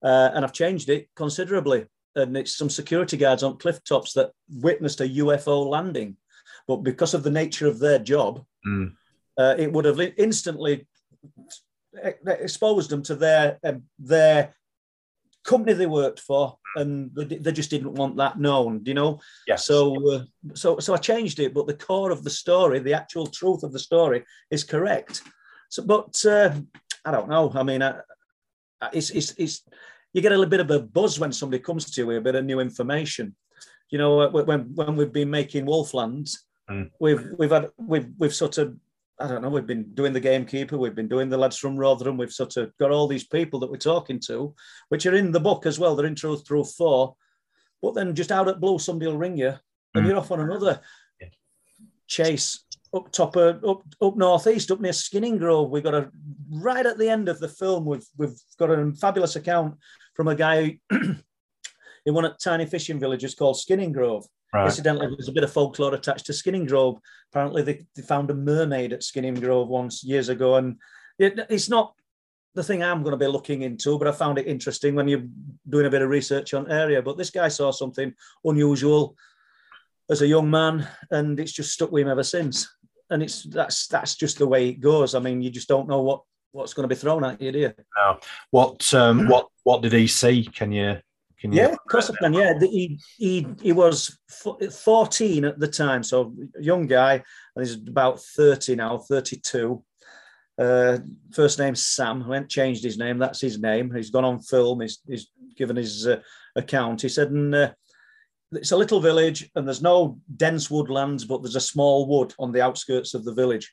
Uh, 0.03 0.31
and 0.35 0.45
I've 0.45 0.53
changed 0.53 0.89
it 0.89 1.09
considerably. 1.17 1.87
And 2.15 2.37
it's 2.37 2.57
some 2.57 2.71
security 2.71 3.17
guards 3.17 3.43
on 3.43 3.59
cliff 3.59 3.83
tops 3.85 4.15
that 4.15 4.31
witnessed 4.49 5.01
a 5.01 5.09
UFO 5.09 5.67
landing. 5.67 6.17
But 6.67 6.79
because 6.79 7.15
of 7.15 7.23
the 7.23 7.31
nature 7.31 7.67
of 7.67 7.79
their 7.79 7.99
job, 7.99 8.45
mm. 8.67 8.93
uh, 9.39 9.55
it 9.59 9.73
would 9.73 9.85
have 9.85 10.01
instantly 10.19 10.87
exposed 12.27 12.91
them 12.91 13.03
to 13.03 13.15
their 13.15 13.59
um, 13.65 13.83
their 13.99 14.55
company 15.45 15.73
they 15.73 15.87
worked 15.87 16.21
for, 16.21 16.59
and 16.77 17.11
they, 17.15 17.37
they, 17.37 17.53
just 17.53 17.71
didn't 17.71 17.95
want 17.95 18.17
that 18.17 18.39
known, 18.39 18.83
you 18.85 18.95
know. 18.95 19.21
Yes. 19.47 19.67
So, 19.67 20.13
uh, 20.13 20.25
so, 20.55 20.79
so 20.79 20.95
I 20.95 20.99
changed 20.99 21.41
it, 21.41 21.55
but 21.55 21.67
the 21.67 21.75
core 21.75 22.11
of 22.11 22.23
the 22.23 22.31
story, 22.31 22.79
the 22.79 22.95
actual 22.95 23.27
truth 23.27 23.63
of 23.63 23.73
the 23.73 23.79
story, 23.79 24.25
is 24.51 24.65
correct. 24.65 25.23
So, 25.69 25.85
but 25.85 26.25
uh, 26.25 26.53
I 27.05 27.11
don't 27.11 27.29
know. 27.29 27.53
I 27.55 27.63
mean, 27.63 27.83
uh, 27.83 28.01
it's, 28.93 29.11
it's, 29.11 29.33
it's 29.37 29.63
you 30.13 30.23
get 30.23 30.33
a 30.33 30.37
little 30.37 30.51
bit 30.51 30.61
of 30.61 30.71
a 30.71 30.81
buzz 30.81 31.19
when 31.19 31.33
somebody 31.33 31.63
comes 31.63 31.91
to 31.91 32.01
you 32.01 32.07
with 32.07 32.19
a 32.19 32.21
bit 32.21 32.35
of 32.35 32.45
new 32.45 32.61
information. 32.61 33.35
You 33.91 33.99
know, 33.99 34.29
when 34.29 34.75
when 34.75 34.97
we've 34.97 35.13
been 35.13 35.31
making 35.31 35.67
Wolflands, 35.67 36.39
mm. 36.71 36.91
we've 37.01 37.27
we've 37.39 37.51
had 37.51 37.71
we've 37.77 38.09
we've 38.19 38.35
sort 38.35 38.59
of 38.59 38.77
I 39.21 39.29
don't 39.29 39.43
know, 39.43 39.51
we've 39.51 39.67
been 39.67 39.95
doing 39.95 40.15
the 40.15 40.21
gamekeeper, 40.21 40.79
we've 40.79 40.95
been 40.95 41.09
doing 41.09 41.29
the 41.29 41.37
lads 41.37 41.59
from 41.59 41.77
Rotherham, 41.77 42.17
we've 42.17 42.33
sort 42.33 42.57
of 42.57 42.73
got 42.79 42.91
all 42.91 43.07
these 43.07 43.27
people 43.27 43.61
that 43.61 43.71
we're 43.71 43.77
talking 43.77 44.19
to, 44.27 44.55
which 44.89 45.05
are 45.05 45.15
in 45.15 45.31
the 45.31 45.41
book 45.41 45.67
as 45.67 45.79
well. 45.79 45.95
They're 45.95 46.07
in 46.07 46.15
Truth 46.15 46.47
Proof 46.47 46.69
Four. 46.69 47.17
But 47.83 47.95
then 47.95 48.15
just 48.15 48.33
out 48.33 48.49
at 48.49 48.61
blue, 48.61 48.79
somebody 48.79 49.11
will 49.11 49.19
ring 49.19 49.37
you 49.37 49.55
and 49.95 50.05
mm. 50.05 50.09
you're 50.09 50.19
off 50.19 50.31
on 50.31 50.41
another 50.41 50.81
chase 52.07 52.65
up 52.93 53.11
top 53.13 53.37
of, 53.37 53.65
up 53.65 53.83
up 54.01 54.17
northeast, 54.17 54.71
up 54.71 54.81
near 54.81 54.93
Skinningrove. 54.93 55.71
We've 55.71 55.83
got 55.83 55.95
a 55.95 56.11
right 56.51 56.85
at 56.85 56.99
the 56.99 57.09
end 57.09 57.29
of 57.29 57.39
the 57.39 57.49
film, 57.49 57.85
we've 57.85 58.07
we've 58.17 58.37
got 58.59 58.71
a 58.71 58.93
fabulous 59.01 59.37
account 59.37 59.77
from 60.15 60.29
a 60.29 60.35
guy 60.35 60.79
in 60.91 62.15
one 62.15 62.25
of 62.25 62.39
tiny 62.39 62.67
fishing 62.67 62.99
villages 62.99 63.35
called 63.35 63.57
Skinningrove. 63.57 64.25
Right. 64.53 64.67
Incidentally, 64.67 65.07
there's 65.09 65.29
a 65.29 65.33
bit 65.33 65.45
of 65.45 65.53
folklore 65.53 65.95
attached 65.95 66.27
to 66.27 66.33
Skinningrove. 66.33 66.99
Apparently, 67.33 67.63
they, 67.63 67.87
they 67.95 68.03
found 68.03 68.31
a 68.31 68.35
mermaid 68.35 68.93
at 68.93 69.03
Skinningrove 69.03 69.69
once 69.69 70.03
years 70.03 70.29
ago, 70.29 70.57
and 70.57 70.77
it, 71.19 71.39
it's 71.49 71.69
not 71.69 71.95
the 72.55 72.65
thing 72.65 72.83
I'm 72.83 73.03
going 73.03 73.13
to 73.13 73.17
be 73.17 73.29
looking 73.29 73.63
into, 73.63 73.99
but 73.99 74.09
I 74.09 74.13
found 74.13 74.39
it 74.39 74.47
interesting 74.47 74.97
when 74.97 75.07
you're 75.07 75.25
doing 75.69 75.87
a 75.87 75.91
bit 75.91 76.03
of 76.03 76.11
research 76.11 76.53
on 76.53 76.71
area. 76.71 77.01
But 77.01 77.17
this 77.17 77.31
guy 77.31 77.49
saw 77.49 77.71
something 77.71 78.13
unusual 78.45 79.17
as 80.11 80.23
a 80.23 80.27
young 80.27 80.51
man, 80.51 80.89
and 81.11 81.39
it's 81.39 81.53
just 81.53 81.73
stuck 81.73 81.93
with 81.93 82.03
him 82.03 82.09
ever 82.09 82.25
since. 82.25 82.69
And 83.11 83.23
it's 83.23 83.45
that's 83.45 83.87
that's 83.87 84.15
just 84.17 84.39
the 84.39 84.47
way 84.47 84.69
it 84.69 84.81
goes. 84.81 85.15
I 85.15 85.21
mean, 85.21 85.43
you 85.43 85.51
just 85.51 85.69
don't 85.69 85.89
know 85.89 86.01
what 86.01 86.23
what's 86.53 86.75
going 86.75 86.89
to 86.89 86.95
be 86.95 86.99
thrown 86.99 87.25
at 87.25 87.41
you, 87.41 87.53
do 87.53 87.59
you? 87.59 87.73
No. 87.97 88.19
What 88.51 88.93
um, 88.95 89.29
what 89.29 89.47
what 89.63 89.83
did 89.83 89.93
he 89.93 90.07
see? 90.07 90.45
Can 90.45 90.73
you 90.73 90.99
can 91.41 91.53
yeah, 91.53 91.69
of 91.69 91.79
course 91.89 92.11
can. 92.19 92.35
Yeah, 92.35 92.59
he, 92.61 92.99
he 93.17 93.47
he 93.63 93.73
was 93.73 94.19
14 94.29 95.45
at 95.47 95.59
the 95.59 95.69
time, 95.69 96.03
so 96.03 96.35
young 96.61 96.87
guy, 96.87 97.15
and 97.15 97.67
he's 97.67 97.77
about 97.77 98.21
30 98.21 98.77
now, 98.77 98.99
32. 98.99 99.83
Uh, 100.59 100.99
first 101.33 101.59
name 101.59 101.75
Sam. 101.75 102.29
Went 102.29 102.51
changed 102.51 102.85
his 102.85 102.99
name. 102.99 103.19
That's 103.19 103.41
his 103.41 103.59
name. 103.59 103.91
He's 103.95 104.11
gone 104.11 104.27
on 104.27 104.41
film. 104.41 104.83
He's, 104.83 104.99
he's 105.09 105.31
given 105.57 105.77
his 105.77 106.07
uh, 106.07 106.21
account. 106.57 107.01
He 107.01 107.09
said, 107.09 107.31
and, 107.31 107.55
uh, 107.55 107.73
"It's 108.53 108.73
a 108.73 108.77
little 108.77 109.01
village, 109.01 109.51
and 109.55 109.67
there's 109.67 109.81
no 109.81 110.19
dense 110.37 110.71
woodlands, 110.71 111.25
but 111.25 111.43
there's 111.43 111.57
a 111.57 111.61
small 111.61 112.07
wood 112.07 112.35
on 112.39 112.53
the 112.53 112.61
outskirts 112.61 113.15
of 113.15 113.25
the 113.25 113.33
village." 113.33 113.73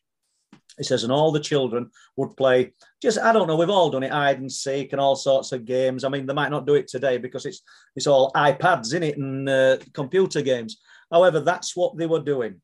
He 0.77 0.83
says, 0.83 1.03
and 1.03 1.11
all 1.11 1.31
the 1.31 1.39
children 1.39 1.89
would 2.17 2.37
play 2.37 2.73
just, 3.01 3.19
I 3.19 3.33
don't 3.33 3.47
know, 3.47 3.55
we've 3.55 3.69
all 3.69 3.89
done 3.89 4.03
it, 4.03 4.11
hide 4.11 4.39
and 4.39 4.51
seek 4.51 4.91
and 4.91 5.01
all 5.01 5.15
sorts 5.15 5.51
of 5.51 5.65
games. 5.65 6.03
I 6.03 6.09
mean, 6.09 6.25
they 6.25 6.33
might 6.33 6.51
not 6.51 6.67
do 6.67 6.75
it 6.75 6.87
today 6.87 7.17
because 7.17 7.45
it's 7.45 7.61
it's 7.95 8.07
all 8.07 8.31
iPads 8.33 8.93
in 8.93 9.03
it 9.03 9.17
and 9.17 9.49
uh, 9.49 9.77
computer 9.93 10.41
games. 10.41 10.79
However, 11.11 11.39
that's 11.39 11.75
what 11.75 11.97
they 11.97 12.05
were 12.05 12.21
doing. 12.21 12.61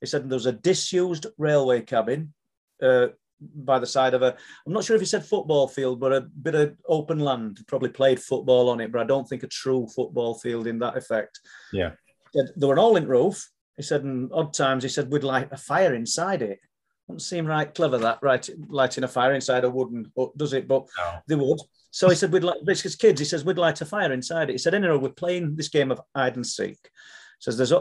He 0.00 0.06
said 0.06 0.28
there 0.28 0.36
was 0.36 0.46
a 0.46 0.52
disused 0.52 1.26
railway 1.38 1.80
cabin 1.80 2.34
uh, 2.82 3.08
by 3.40 3.78
the 3.78 3.86
side 3.86 4.14
of 4.14 4.22
a, 4.22 4.36
I'm 4.66 4.72
not 4.72 4.84
sure 4.84 4.96
if 4.96 5.02
he 5.02 5.06
said 5.06 5.24
football 5.24 5.68
field, 5.68 6.00
but 6.00 6.12
a 6.12 6.20
bit 6.20 6.54
of 6.54 6.76
open 6.86 7.18
land, 7.18 7.58
probably 7.66 7.88
played 7.88 8.20
football 8.20 8.68
on 8.68 8.80
it, 8.80 8.92
but 8.92 9.00
I 9.00 9.04
don't 9.04 9.28
think 9.28 9.42
a 9.42 9.48
true 9.48 9.86
football 9.94 10.34
field 10.34 10.66
in 10.66 10.78
that 10.80 10.96
effect. 10.96 11.40
Yeah. 11.72 11.92
There 12.34 12.68
were 12.68 12.74
an 12.74 12.78
all 12.78 12.96
in 12.96 13.06
roof. 13.08 13.50
He 13.76 13.82
said, 13.82 14.02
in 14.02 14.30
odd 14.32 14.54
times, 14.54 14.82
he 14.82 14.88
said, 14.88 15.10
we'd 15.10 15.24
light 15.24 15.48
a 15.52 15.56
fire 15.56 15.94
inside 15.94 16.42
it. 16.42 16.60
Doesn't 17.08 17.20
seem 17.20 17.46
right 17.46 17.72
clever 17.72 17.98
that 17.98 18.18
right 18.20 18.48
lighting 18.68 19.04
a 19.04 19.08
fire 19.08 19.34
inside 19.34 19.64
a 19.64 19.70
wooden 19.70 20.10
hut, 20.16 20.36
does 20.36 20.52
it? 20.52 20.66
But 20.66 20.86
no. 20.98 21.18
they 21.28 21.34
would. 21.36 21.60
So 21.90 22.08
he 22.08 22.16
said 22.16 22.32
we'd 22.32 22.42
like 22.44 22.58
because 22.64 22.96
kids. 22.96 23.20
He 23.20 23.24
says 23.24 23.44
we'd 23.44 23.58
light 23.58 23.80
a 23.80 23.86
fire 23.86 24.12
inside 24.12 24.50
it. 24.50 24.54
He 24.54 24.58
said 24.58 24.74
anyway 24.74 24.96
we're 24.96 25.10
playing 25.10 25.54
this 25.56 25.68
game 25.68 25.92
of 25.92 26.00
hide 26.14 26.36
and 26.36 26.46
seek. 26.46 26.78
He 26.82 27.40
says 27.40 27.56
there's 27.56 27.72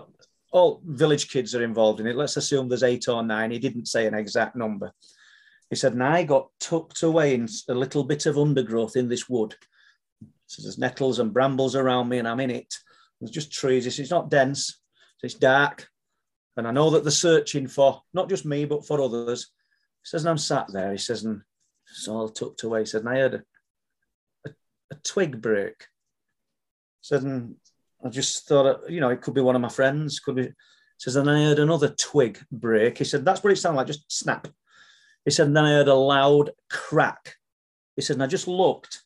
all 0.51 0.81
village 0.85 1.29
kids 1.29 1.53
are 1.55 1.63
involved 1.63 1.99
in 1.99 2.07
it. 2.07 2.15
Let's 2.15 2.37
assume 2.37 2.69
there's 2.69 2.83
eight 2.83 3.07
or 3.07 3.23
nine. 3.23 3.51
He 3.51 3.59
didn't 3.59 3.87
say 3.87 4.05
an 4.05 4.13
exact 4.13 4.55
number. 4.55 4.91
He 5.69 5.75
said, 5.75 5.93
and 5.93 6.03
I 6.03 6.23
got 6.23 6.49
tucked 6.59 7.03
away 7.03 7.33
in 7.33 7.49
a 7.67 7.73
little 7.73 8.03
bit 8.03 8.25
of 8.25 8.37
undergrowth 8.37 8.95
in 8.95 9.09
this 9.09 9.27
wood. 9.27 9.55
So 10.45 10.61
there's 10.61 10.77
nettles 10.77 11.19
and 11.19 11.33
brambles 11.33 11.75
around 11.75 12.07
me, 12.07 12.19
and 12.19 12.27
I'm 12.27 12.39
in 12.39 12.51
it. 12.51 12.73
There's 13.19 13.31
just 13.31 13.51
trees. 13.51 13.87
It's 13.87 14.11
not 14.11 14.29
dense. 14.29 14.79
It's 15.23 15.33
dark. 15.33 15.89
And 16.57 16.67
I 16.67 16.71
know 16.71 16.89
that 16.91 17.03
they're 17.03 17.11
searching 17.11 17.67
for 17.67 18.01
not 18.13 18.29
just 18.29 18.45
me, 18.45 18.65
but 18.65 18.85
for 18.85 19.01
others. 19.01 19.51
He 20.03 20.07
says, 20.07 20.23
and 20.23 20.29
I'm 20.29 20.37
sat 20.37 20.71
there. 20.71 20.91
He 20.91 20.97
says, 20.97 21.23
and 21.23 21.41
it's 21.89 22.07
all 22.07 22.29
tucked 22.29 22.63
away. 22.63 22.81
He 22.81 22.85
said, 22.85 23.01
and 23.01 23.09
I 23.09 23.15
heard 23.15 23.33
a, 23.33 24.49
a, 24.49 24.53
a 24.91 24.95
twig 25.03 25.41
break. 25.41 25.75
He 25.79 27.01
said, 27.01 27.23
and 27.23 27.55
I 28.03 28.09
just 28.09 28.47
thought, 28.47 28.65
uh, 28.65 28.87
you 28.87 29.01
know, 29.01 29.09
it 29.09 29.21
could 29.21 29.33
be 29.33 29.41
one 29.41 29.55
of 29.55 29.61
my 29.61 29.69
friends. 29.69 30.19
Could 30.19 30.35
be. 30.35 30.43
He 30.43 30.51
says, 30.97 31.17
and 31.17 31.29
I 31.29 31.43
heard 31.43 31.59
another 31.59 31.89
twig 31.89 32.39
break. 32.51 32.99
He 32.99 33.03
said, 33.03 33.25
that's 33.25 33.43
what 33.43 33.51
it 33.51 33.57
sounded 33.57 33.77
like, 33.77 33.87
just 33.87 34.09
snap. 34.09 34.47
He 35.25 35.31
said, 35.31 35.47
and 35.47 35.57
then 35.57 35.65
I 35.65 35.71
heard 35.71 35.89
a 35.89 35.93
loud 35.93 36.51
crack. 36.69 37.35
He 37.97 38.01
said, 38.01 38.15
and 38.15 38.23
I 38.23 38.27
just 38.27 38.47
looked. 38.47 39.03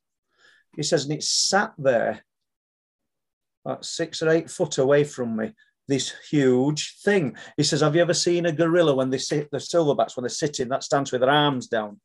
He 0.75 0.83
says, 0.83 1.05
and 1.05 1.13
it 1.13 1.23
sat 1.23 1.73
there 1.79 2.23
about 3.65 3.85
six 3.85 4.21
or 4.21 4.29
eight 4.29 4.51
foot 4.51 4.77
away 4.77 5.03
from 5.03 5.35
me 5.35 5.53
this 5.89 6.13
huge 6.29 6.97
thing. 7.03 7.35
He 7.57 7.63
says, 7.63 7.81
Have 7.81 7.95
you 7.95 8.01
ever 8.01 8.13
seen 8.13 8.45
a 8.45 8.51
gorilla 8.51 8.95
when 8.95 9.09
they 9.09 9.17
sit, 9.17 9.51
the 9.51 9.57
silverbacks, 9.57 10.15
when 10.15 10.23
they're 10.23 10.29
sitting, 10.29 10.69
that 10.69 10.83
stands 10.83 11.11
with 11.11 11.21
their 11.21 11.29
arms 11.29 11.67
down? 11.67 11.99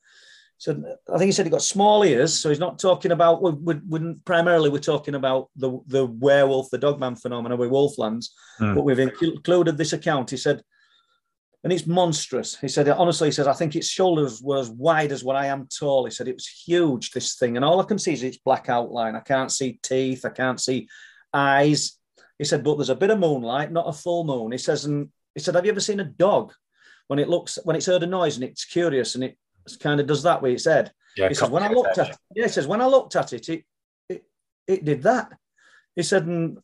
So 0.58 0.82
I 1.12 1.18
think 1.18 1.26
he 1.26 1.32
said 1.32 1.46
he 1.46 1.50
got 1.50 1.62
small 1.62 2.04
ears. 2.04 2.32
So 2.34 2.48
he's 2.48 2.60
not 2.60 2.78
talking 2.78 3.12
about. 3.12 3.42
We, 3.42 3.50
we, 3.52 3.74
we 3.88 4.14
primarily 4.24 4.70
we're 4.70 4.78
talking 4.78 5.14
about 5.14 5.50
the 5.56 5.78
the 5.86 6.06
werewolf, 6.06 6.70
the 6.70 6.78
dogman 6.78 7.16
phenomenon 7.16 7.58
with 7.58 7.70
Wolflands, 7.70 8.30
mm. 8.60 8.74
but 8.74 8.82
we've 8.82 8.98
included 8.98 9.76
this 9.76 9.92
account. 9.92 10.30
He 10.30 10.36
said, 10.36 10.62
and 11.64 11.72
it's 11.72 11.86
monstrous. 11.86 12.56
He 12.56 12.68
said 12.68 12.88
honestly. 12.88 13.28
He 13.28 13.32
says, 13.32 13.46
I 13.46 13.52
think 13.52 13.74
its 13.74 13.88
shoulders 13.88 14.40
were 14.42 14.58
as 14.58 14.70
wide 14.70 15.12
as 15.12 15.24
what 15.24 15.36
I 15.36 15.46
am 15.46 15.68
tall. 15.68 16.04
He 16.04 16.10
said 16.10 16.28
it 16.28 16.36
was 16.36 16.46
huge. 16.46 17.10
This 17.10 17.34
thing, 17.34 17.56
and 17.56 17.64
all 17.64 17.80
I 17.80 17.84
can 17.84 17.98
see 17.98 18.12
is 18.12 18.22
its 18.22 18.38
black 18.38 18.68
outline. 18.68 19.16
I 19.16 19.20
can't 19.20 19.52
see 19.52 19.78
teeth. 19.82 20.24
I 20.24 20.30
can't 20.30 20.60
see 20.60 20.88
eyes. 21.32 21.98
He 22.38 22.44
said, 22.44 22.64
but 22.64 22.76
there's 22.76 22.90
a 22.90 22.96
bit 22.96 23.10
of 23.10 23.18
moonlight, 23.18 23.70
not 23.70 23.88
a 23.88 23.92
full 23.92 24.24
moon. 24.24 24.52
He 24.52 24.58
says, 24.58 24.84
and 24.84 25.08
he 25.34 25.40
said, 25.40 25.54
have 25.54 25.64
you 25.64 25.70
ever 25.70 25.80
seen 25.80 26.00
a 26.00 26.04
dog 26.04 26.52
when 27.06 27.18
it 27.18 27.28
looks 27.28 27.58
when 27.64 27.76
it's 27.76 27.86
heard 27.86 28.02
a 28.02 28.06
noise 28.06 28.36
and 28.36 28.44
it's 28.44 28.64
curious 28.64 29.14
and 29.14 29.24
it 29.24 29.38
kind 29.80 30.00
of 30.00 30.06
does 30.06 30.22
that 30.24 30.42
with 30.42 30.52
its 30.52 30.64
head? 30.64 30.92
Yeah, 31.16 31.28
he 31.28 31.34
says, 31.34 31.50
when 31.50 31.62
I 31.62 31.68
looked 31.68 31.98
at 31.98 32.10
it, 32.10 32.16
yeah, 32.34 32.44
he 32.44 32.50
says, 32.50 32.66
when 32.66 32.80
I 32.80 32.86
looked 32.86 33.14
at 33.14 33.32
it, 33.32 33.48
it 33.48 33.64
it, 34.08 34.24
it 34.66 34.84
did 34.84 35.02
that. 35.04 35.32
He 35.94 36.02
said, 36.02 36.26
and 36.26 36.58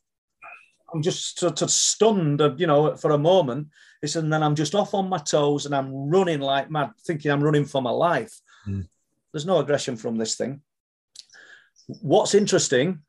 I'm 0.93 1.03
just 1.03 1.39
sort 1.39 1.62
of 1.62 1.71
stunned, 1.71 2.43
you 2.57 2.67
know, 2.67 2.97
for 2.97 3.12
a 3.12 3.19
moment. 3.19 3.69
He 4.00 4.09
said, 4.09 4.25
and 4.25 4.33
then 4.33 4.43
I'm 4.43 4.57
just 4.57 4.75
off 4.75 4.95
on 4.95 5.09
my 5.09 5.19
toes 5.19 5.67
and 5.67 5.75
I'm 5.75 6.11
running 6.11 6.41
like 6.41 6.71
mad, 6.71 6.93
thinking 7.03 7.31
I'm 7.31 7.45
running 7.45 7.65
for 7.65 7.81
my 7.81 7.91
life. 7.91 8.33
Mm. 8.67 8.89
There's 9.33 9.47
no 9.47 9.59
aggression 9.59 9.97
from 9.97 10.17
this 10.17 10.35
thing. 10.35 10.62
What's 11.87 12.35
interesting 12.35 13.00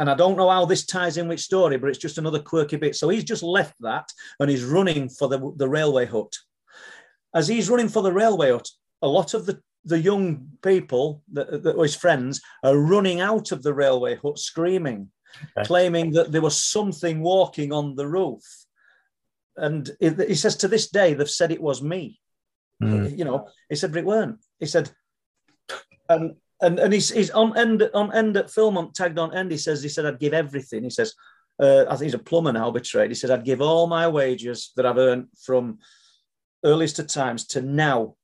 and 0.00 0.08
I 0.08 0.14
don't 0.14 0.38
know 0.38 0.48
how 0.48 0.64
this 0.64 0.86
ties 0.86 1.18
in 1.18 1.28
with 1.28 1.40
story, 1.40 1.76
but 1.76 1.90
it's 1.90 1.98
just 1.98 2.16
another 2.16 2.38
quirky 2.38 2.78
bit. 2.78 2.96
So 2.96 3.10
he's 3.10 3.22
just 3.22 3.42
left 3.42 3.74
that 3.80 4.10
and 4.40 4.48
he's 4.48 4.64
running 4.64 5.10
for 5.10 5.28
the, 5.28 5.52
the 5.56 5.68
railway 5.68 6.06
hut. 6.06 6.34
As 7.34 7.46
he's 7.46 7.68
running 7.68 7.90
for 7.90 8.02
the 8.02 8.10
railway 8.10 8.50
hut, 8.50 8.66
a 9.02 9.06
lot 9.06 9.34
of 9.34 9.44
the, 9.44 9.60
the 9.84 10.00
young 10.00 10.52
people 10.62 11.22
that, 11.34 11.62
that 11.64 11.76
were 11.76 11.84
his 11.84 11.94
friends 11.94 12.40
are 12.64 12.78
running 12.78 13.20
out 13.20 13.52
of 13.52 13.62
the 13.62 13.74
railway 13.74 14.16
hut 14.16 14.38
screaming, 14.38 15.10
okay. 15.58 15.66
claiming 15.66 16.12
that 16.12 16.32
there 16.32 16.40
was 16.40 16.56
something 16.56 17.20
walking 17.20 17.70
on 17.70 17.94
the 17.94 18.08
roof. 18.08 18.42
And 19.58 19.90
he 20.00 20.34
says 20.34 20.56
to 20.56 20.68
this 20.68 20.88
day, 20.88 21.12
they've 21.12 21.28
said 21.28 21.52
it 21.52 21.60
was 21.60 21.82
me. 21.82 22.18
Mm. 22.82 23.18
You 23.18 23.26
know, 23.26 23.48
he 23.68 23.76
said, 23.76 23.92
but 23.92 23.98
it 23.98 24.06
weren't. 24.06 24.38
He 24.58 24.64
said, 24.64 24.90
and 26.08 26.36
and 26.62 26.78
and 26.78 26.92
he's 26.92 27.10
he's 27.10 27.30
on 27.30 27.56
end 27.56 27.88
on 27.94 28.14
end 28.14 28.36
at 28.36 28.48
Philmont 28.48 28.94
tagged 28.94 29.18
on 29.18 29.34
end. 29.34 29.50
He 29.50 29.58
says 29.58 29.82
he 29.82 29.88
said 29.88 30.06
I'd 30.06 30.20
give 30.20 30.34
everything. 30.34 30.84
He 30.84 30.90
says 30.90 31.14
uh, 31.60 31.84
I 31.88 31.90
think 31.90 32.04
he's 32.04 32.14
a 32.14 32.18
plumber 32.18 32.52
now, 32.52 32.70
betrayed. 32.70 33.10
He 33.10 33.14
said 33.14 33.30
I'd 33.30 33.44
give 33.44 33.60
all 33.60 33.86
my 33.86 34.08
wages 34.08 34.72
that 34.76 34.86
I've 34.86 34.98
earned 34.98 35.28
from 35.44 35.78
earliest 36.64 36.98
of 36.98 37.06
times 37.06 37.46
to 37.48 37.62
now 37.62 38.14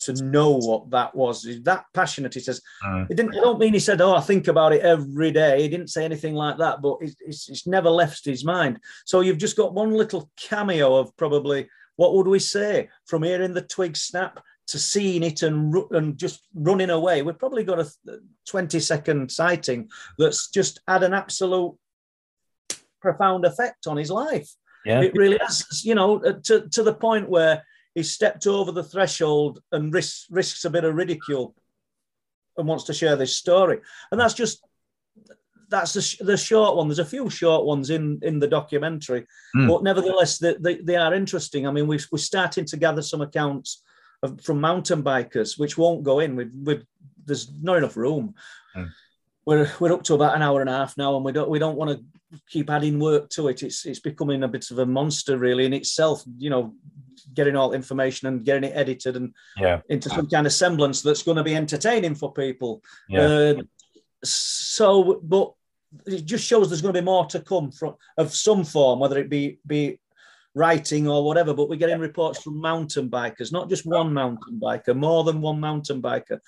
to 0.00 0.14
know 0.22 0.56
what 0.56 0.90
that 0.90 1.14
was. 1.14 1.44
He's 1.44 1.62
that 1.64 1.84
passionate. 1.92 2.32
He 2.32 2.40
says 2.40 2.62
mm. 2.84 3.10
it 3.10 3.16
didn't. 3.16 3.36
I 3.36 3.40
don't 3.40 3.58
mean 3.58 3.74
he 3.74 3.80
said, 3.80 4.00
"Oh, 4.00 4.14
I 4.14 4.20
think 4.20 4.48
about 4.48 4.72
it 4.72 4.82
every 4.82 5.30
day." 5.30 5.62
He 5.62 5.68
didn't 5.68 5.88
say 5.88 6.04
anything 6.04 6.34
like 6.34 6.58
that, 6.58 6.80
but 6.80 6.98
it's, 7.00 7.16
it's, 7.20 7.48
it's 7.48 7.66
never 7.66 7.90
left 7.90 8.24
his 8.24 8.44
mind. 8.44 8.78
So 9.04 9.20
you've 9.20 9.38
just 9.38 9.56
got 9.56 9.74
one 9.74 9.92
little 9.92 10.30
cameo 10.36 10.96
of 10.96 11.14
probably 11.16 11.68
what 11.96 12.14
would 12.14 12.26
we 12.26 12.38
say 12.38 12.88
from 13.04 13.22
hearing 13.22 13.52
the 13.52 13.60
twig 13.60 13.94
snap 13.96 14.40
to 14.70 14.78
seeing 14.78 15.22
it 15.22 15.42
and, 15.42 15.74
and 15.90 16.16
just 16.16 16.46
running 16.54 16.90
away. 16.90 17.22
We've 17.22 17.38
probably 17.38 17.64
got 17.64 17.80
a 17.80 17.90
20 18.48 18.80
second 18.80 19.30
sighting 19.30 19.90
that's 20.18 20.48
just 20.50 20.80
had 20.86 21.02
an 21.02 21.12
absolute 21.12 21.76
profound 23.00 23.44
effect 23.44 23.86
on 23.86 23.96
his 23.96 24.10
life. 24.10 24.50
Yeah. 24.84 25.02
It 25.02 25.14
really 25.14 25.38
has, 25.40 25.84
you 25.84 25.94
know, 25.94 26.22
uh, 26.24 26.34
to, 26.44 26.68
to 26.68 26.82
the 26.82 26.94
point 26.94 27.28
where 27.28 27.64
he 27.94 28.02
stepped 28.02 28.46
over 28.46 28.72
the 28.72 28.84
threshold 28.84 29.60
and 29.72 29.92
risks, 29.92 30.26
risks 30.30 30.64
a 30.64 30.70
bit 30.70 30.84
of 30.84 30.94
ridicule 30.94 31.54
and 32.56 32.68
wants 32.68 32.84
to 32.84 32.94
share 32.94 33.16
this 33.16 33.36
story. 33.36 33.80
And 34.10 34.20
that's 34.20 34.34
just 34.34 34.64
that's 35.68 35.92
the, 35.92 36.24
the 36.24 36.36
short 36.36 36.76
one. 36.76 36.88
There's 36.88 36.98
a 36.98 37.04
few 37.04 37.30
short 37.30 37.64
ones 37.64 37.90
in 37.90 38.18
in 38.22 38.40
the 38.40 38.48
documentary, 38.48 39.24
mm. 39.56 39.68
but 39.68 39.84
nevertheless, 39.84 40.38
they, 40.38 40.56
they, 40.58 40.76
they, 40.76 40.96
are 40.96 41.14
interesting. 41.14 41.64
I 41.66 41.70
mean, 41.70 41.86
we, 41.86 41.98
we're 42.10 42.18
starting 42.18 42.64
to 42.64 42.76
gather 42.76 43.02
some 43.02 43.20
accounts 43.20 43.84
from 44.42 44.60
mountain 44.60 45.02
bikers, 45.02 45.58
which 45.58 45.78
won't 45.78 46.02
go 46.02 46.20
in. 46.20 46.36
With, 46.36 46.52
with 46.64 46.84
there's 47.24 47.50
not 47.62 47.76
enough 47.76 47.96
room. 47.96 48.34
Mm. 48.76 48.90
We're 49.46 49.70
we're 49.80 49.92
up 49.92 50.02
to 50.04 50.14
about 50.14 50.36
an 50.36 50.42
hour 50.42 50.60
and 50.60 50.70
a 50.70 50.74
half 50.74 50.96
now, 50.96 51.16
and 51.16 51.24
we 51.24 51.32
don't 51.32 51.48
we 51.48 51.58
don't 51.58 51.76
want 51.76 51.90
to 51.90 52.04
keep 52.48 52.70
adding 52.70 52.98
work 52.98 53.30
to 53.30 53.48
it. 53.48 53.62
It's 53.62 53.86
it's 53.86 54.00
becoming 54.00 54.42
a 54.42 54.48
bit 54.48 54.70
of 54.70 54.78
a 54.78 54.86
monster 54.86 55.38
really 55.38 55.64
in 55.64 55.72
itself. 55.72 56.22
You 56.38 56.50
know, 56.50 56.74
getting 57.34 57.56
all 57.56 57.72
information 57.72 58.28
and 58.28 58.44
getting 58.44 58.64
it 58.64 58.76
edited 58.76 59.16
and 59.16 59.34
yeah. 59.56 59.80
into 59.88 60.08
some 60.08 60.28
kind 60.28 60.46
of 60.46 60.52
semblance 60.52 61.02
that's 61.02 61.22
going 61.22 61.36
to 61.36 61.44
be 61.44 61.56
entertaining 61.56 62.14
for 62.14 62.32
people. 62.32 62.82
Yeah. 63.08 63.20
Uh, 63.20 63.54
so, 64.24 65.20
but 65.22 65.52
it 66.06 66.24
just 66.24 66.46
shows 66.46 66.68
there's 66.68 66.82
going 66.82 66.94
to 66.94 67.00
be 67.00 67.04
more 67.04 67.26
to 67.26 67.40
come 67.40 67.70
from 67.70 67.94
of 68.16 68.34
some 68.34 68.64
form, 68.64 69.00
whether 69.00 69.18
it 69.18 69.30
be 69.30 69.58
be 69.66 69.99
writing 70.54 71.08
or 71.08 71.24
whatever, 71.24 71.54
but 71.54 71.68
we're 71.68 71.76
getting 71.76 72.00
reports 72.00 72.42
from 72.42 72.60
mountain 72.60 73.08
bikers, 73.08 73.52
not 73.52 73.68
just 73.68 73.86
one 73.86 74.12
mountain 74.12 74.58
biker, 74.60 74.96
more 74.96 75.24
than 75.24 75.40
one 75.40 75.60
mountain 75.60 76.02
biker. 76.02 76.38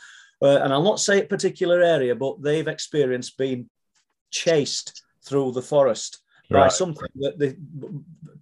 Uh, 0.42 0.58
and 0.62 0.72
I'll 0.72 0.82
not 0.82 1.00
say 1.00 1.20
a 1.20 1.26
particular 1.26 1.80
area, 1.80 2.14
but 2.14 2.42
they've 2.42 2.66
experienced 2.66 3.38
being 3.38 3.70
chased 4.30 5.02
through 5.24 5.52
the 5.52 5.62
forest 5.62 6.18
right. 6.50 6.64
by 6.64 6.68
something 6.68 7.08
that 7.16 7.38
the 7.38 7.56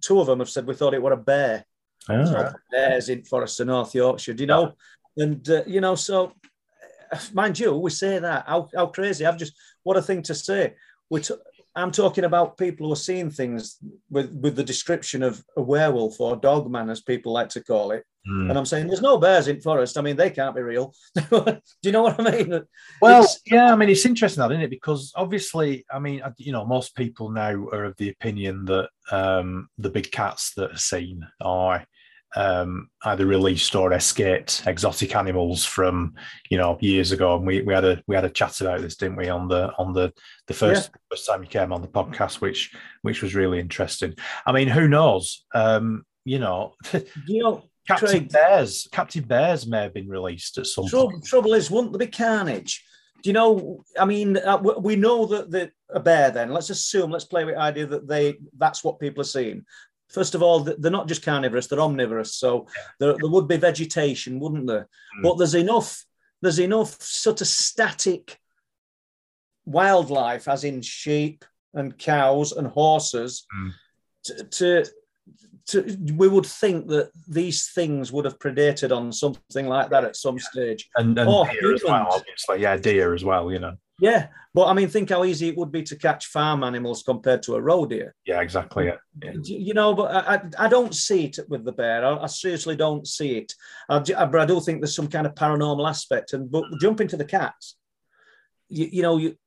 two 0.01 0.19
of 0.19 0.27
them 0.27 0.39
have 0.39 0.49
said 0.49 0.65
we 0.65 0.73
thought 0.73 0.93
it 0.93 1.01
were 1.01 1.13
a 1.13 1.17
bear. 1.17 1.65
Oh. 2.09 2.51
bears 2.71 3.09
in 3.09 3.23
Forest 3.23 3.59
of 3.59 3.67
North 3.67 3.93
Yorkshire, 3.93 4.33
do 4.33 4.41
you 4.41 4.47
know? 4.47 4.73
And 5.17 5.47
uh, 5.47 5.63
you 5.67 5.81
know, 5.81 5.93
so 5.93 6.33
mind 7.33 7.59
you, 7.59 7.75
we 7.75 7.91
say 7.91 8.17
that 8.17 8.45
how, 8.47 8.69
how 8.75 8.87
crazy. 8.87 9.25
I've 9.25 9.37
just 9.37 9.53
what 9.83 9.97
a 9.97 10.01
thing 10.01 10.23
to 10.23 10.35
say. 10.35 10.75
We 11.09 11.21
t- 11.21 11.35
I'm 11.75 11.91
talking 11.91 12.25
about 12.25 12.57
people 12.57 12.87
who 12.87 12.93
are 12.93 12.97
seeing 12.97 13.29
things 13.29 13.77
with, 14.09 14.31
with 14.33 14.55
the 14.55 14.63
description 14.63 15.23
of 15.23 15.43
a 15.55 15.61
werewolf 15.61 16.19
or 16.19 16.35
dogman, 16.35 16.89
as 16.89 17.01
people 17.01 17.31
like 17.31 17.49
to 17.49 17.63
call 17.63 17.91
it. 17.91 18.03
Mm. 18.29 18.49
And 18.49 18.57
I'm 18.57 18.65
saying 18.65 18.87
there's 18.87 19.01
no 19.01 19.17
bears 19.17 19.47
in 19.47 19.61
forest. 19.61 19.97
I 19.97 20.01
mean, 20.01 20.15
they 20.15 20.29
can't 20.29 20.55
be 20.55 20.61
real. 20.61 20.93
Do 21.31 21.61
you 21.81 21.91
know 21.91 22.03
what 22.03 22.19
I 22.19 22.31
mean? 22.31 22.61
Well, 23.01 23.23
it's, 23.23 23.39
yeah, 23.45 23.71
I 23.71 23.75
mean, 23.75 23.89
it's 23.89 24.05
interesting, 24.05 24.41
that, 24.41 24.51
isn't 24.51 24.63
it? 24.63 24.69
Because 24.69 25.11
obviously, 25.15 25.85
I 25.91 25.99
mean, 25.99 26.21
you 26.37 26.51
know, 26.51 26.65
most 26.65 26.95
people 26.95 27.31
now 27.31 27.51
are 27.51 27.85
of 27.85 27.97
the 27.97 28.09
opinion 28.09 28.65
that 28.65 28.89
um, 29.11 29.69
the 29.77 29.89
big 29.89 30.11
cats 30.11 30.53
that 30.55 30.71
are 30.71 30.77
seen 30.77 31.25
are 31.39 31.85
um, 32.35 32.89
either 33.03 33.25
released 33.25 33.75
or 33.75 33.93
escaped 33.93 34.63
exotic 34.65 35.15
animals 35.15 35.65
from 35.65 36.15
you 36.49 36.57
know 36.57 36.77
years 36.81 37.11
ago, 37.11 37.35
and 37.35 37.45
we, 37.45 37.61
we 37.61 37.73
had 37.73 37.85
a 37.85 38.01
we 38.07 38.15
had 38.15 38.25
a 38.25 38.29
chat 38.29 38.61
about 38.61 38.81
this, 38.81 38.95
didn't 38.95 39.17
we, 39.17 39.29
on 39.29 39.47
the 39.47 39.73
on 39.77 39.93
the 39.93 40.13
the 40.47 40.53
first 40.53 40.91
yeah. 40.91 40.99
first 41.09 41.27
time 41.27 41.43
you 41.43 41.49
came 41.49 41.73
on 41.73 41.81
the 41.81 41.87
podcast, 41.87 42.41
which 42.41 42.73
which 43.01 43.21
was 43.21 43.35
really 43.35 43.59
interesting. 43.59 44.13
I 44.45 44.51
mean, 44.51 44.67
who 44.67 44.87
knows? 44.87 45.45
Um, 45.53 46.05
you 46.23 46.39
know, 46.39 46.75
you 47.27 47.43
know, 47.43 47.63
Captain 47.87 48.09
Craig, 48.09 48.31
Bears, 48.31 48.87
Captain 48.91 49.23
Bears 49.23 49.67
may 49.67 49.83
have 49.83 49.93
been 49.93 50.09
released 50.09 50.57
at 50.57 50.67
some 50.67 50.87
trouble, 50.87 51.11
point. 51.11 51.25
Trouble 51.25 51.53
is, 51.53 51.69
wouldn't 51.69 51.93
there 51.93 51.99
be 51.99 52.07
carnage? 52.07 52.85
Do 53.23 53.29
you 53.29 53.33
know? 53.33 53.83
I 53.99 54.05
mean, 54.05 54.37
uh, 54.37 54.57
we 54.57 54.95
know 54.95 55.25
that 55.27 55.51
the 55.51 55.71
a 55.89 55.99
bear. 55.99 56.31
Then 56.31 56.51
let's 56.51 56.69
assume, 56.69 57.11
let's 57.11 57.25
play 57.25 57.43
with 57.43 57.55
the 57.55 57.61
idea 57.61 57.85
that 57.85 58.07
they 58.07 58.37
that's 58.57 58.83
what 58.83 58.99
people 58.99 59.21
are 59.21 59.25
seeing 59.25 59.65
first 60.11 60.35
of 60.35 60.43
all, 60.43 60.59
they're 60.59 60.91
not 60.91 61.07
just 61.07 61.23
carnivorous; 61.23 61.67
they're 61.67 61.79
omnivorous. 61.79 62.35
So 62.35 62.67
there, 62.99 63.15
there 63.19 63.29
would 63.29 63.47
be 63.47 63.57
vegetation, 63.57 64.39
wouldn't 64.39 64.67
there? 64.67 64.87
Mm. 65.19 65.23
But 65.23 65.37
there's 65.37 65.55
enough. 65.55 66.05
There's 66.43 66.59
enough 66.59 66.99
sort 67.01 67.41
of 67.41 67.47
static 67.47 68.39
wildlife, 69.65 70.47
as 70.47 70.63
in 70.63 70.81
sheep 70.81 71.45
and 71.73 71.97
cows 71.97 72.51
and 72.51 72.67
horses, 72.67 73.45
mm. 73.55 73.71
to, 74.23 74.43
to, 74.45 74.85
to, 75.67 75.97
we 76.15 76.27
would 76.27 76.45
think 76.45 76.87
that 76.87 77.11
these 77.27 77.69
things 77.69 78.11
would 78.11 78.25
have 78.25 78.39
predated 78.39 78.95
on 78.95 79.11
something 79.11 79.67
like 79.67 79.89
that 79.91 80.03
at 80.03 80.15
some 80.15 80.39
stage. 80.39 80.89
And, 80.95 81.17
and 81.17 81.29
deer 81.51 81.73
as 81.73 81.83
well, 81.83 82.07
obviously. 82.11 82.61
Yeah, 82.61 82.77
deer 82.77 83.13
as 83.13 83.23
well, 83.23 83.51
you 83.51 83.59
know. 83.59 83.75
Yeah, 84.01 84.29
but 84.55 84.65
I 84.65 84.73
mean, 84.73 84.89
think 84.89 85.11
how 85.11 85.23
easy 85.23 85.49
it 85.49 85.57
would 85.57 85.71
be 85.71 85.83
to 85.83 85.95
catch 85.95 86.25
farm 86.25 86.63
animals 86.63 87.03
compared 87.03 87.43
to 87.43 87.53
a 87.53 87.61
roe 87.61 87.85
deer. 87.85 88.15
Yeah, 88.25 88.41
exactly. 88.41 88.87
Yeah. 88.87 88.95
yeah. 89.21 89.33
You 89.43 89.75
know, 89.75 89.93
but 89.93 90.11
I, 90.11 90.65
I 90.65 90.67
don't 90.67 90.95
see 90.95 91.25
it 91.25 91.37
with 91.47 91.63
the 91.63 91.71
bear. 91.71 92.03
I, 92.03 92.23
I 92.23 92.25
seriously 92.25 92.75
don't 92.75 93.07
see 93.07 93.37
it. 93.37 93.53
I, 93.89 93.99
but 93.99 94.41
I 94.41 94.45
do 94.45 94.59
think 94.59 94.81
there's 94.81 94.95
some 94.95 95.07
kind 95.07 95.27
of 95.27 95.35
paranormal 95.35 95.87
aspect. 95.87 96.33
And 96.33 96.51
but 96.51 96.63
jump 96.79 96.99
into 96.99 97.15
the 97.15 97.25
cats. 97.25 97.75
You, 98.69 98.89
you 98.91 99.01
know, 99.03 99.17
you, 99.17 99.37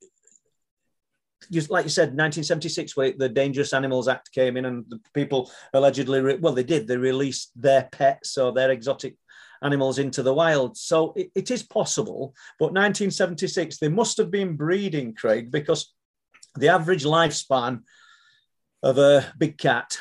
you, 1.50 1.60
like 1.68 1.84
you 1.84 1.90
said, 1.90 2.10
1976, 2.10 2.96
where 2.96 3.12
the 3.12 3.28
Dangerous 3.28 3.72
Animals 3.72 4.06
Act 4.06 4.30
came 4.32 4.56
in, 4.56 4.66
and 4.66 4.84
the 4.88 5.00
people 5.14 5.50
allegedly, 5.72 6.20
re- 6.20 6.38
well, 6.40 6.54
they 6.54 6.62
did, 6.62 6.86
they 6.86 6.96
released 6.96 7.50
their 7.56 7.88
pets 7.90 8.38
or 8.38 8.52
their 8.52 8.70
exotic 8.70 9.16
animals 9.64 9.98
into 9.98 10.22
the 10.22 10.34
wild. 10.34 10.76
So 10.76 11.12
it, 11.16 11.30
it 11.34 11.50
is 11.50 11.62
possible. 11.62 12.34
But 12.58 12.66
1976, 12.66 13.78
they 13.78 13.88
must 13.88 14.16
have 14.18 14.30
been 14.30 14.56
breeding, 14.56 15.14
Craig, 15.14 15.50
because 15.50 15.92
the 16.56 16.68
average 16.68 17.04
lifespan 17.04 17.80
of 18.82 18.98
a 18.98 19.26
big 19.38 19.58
cat, 19.58 19.98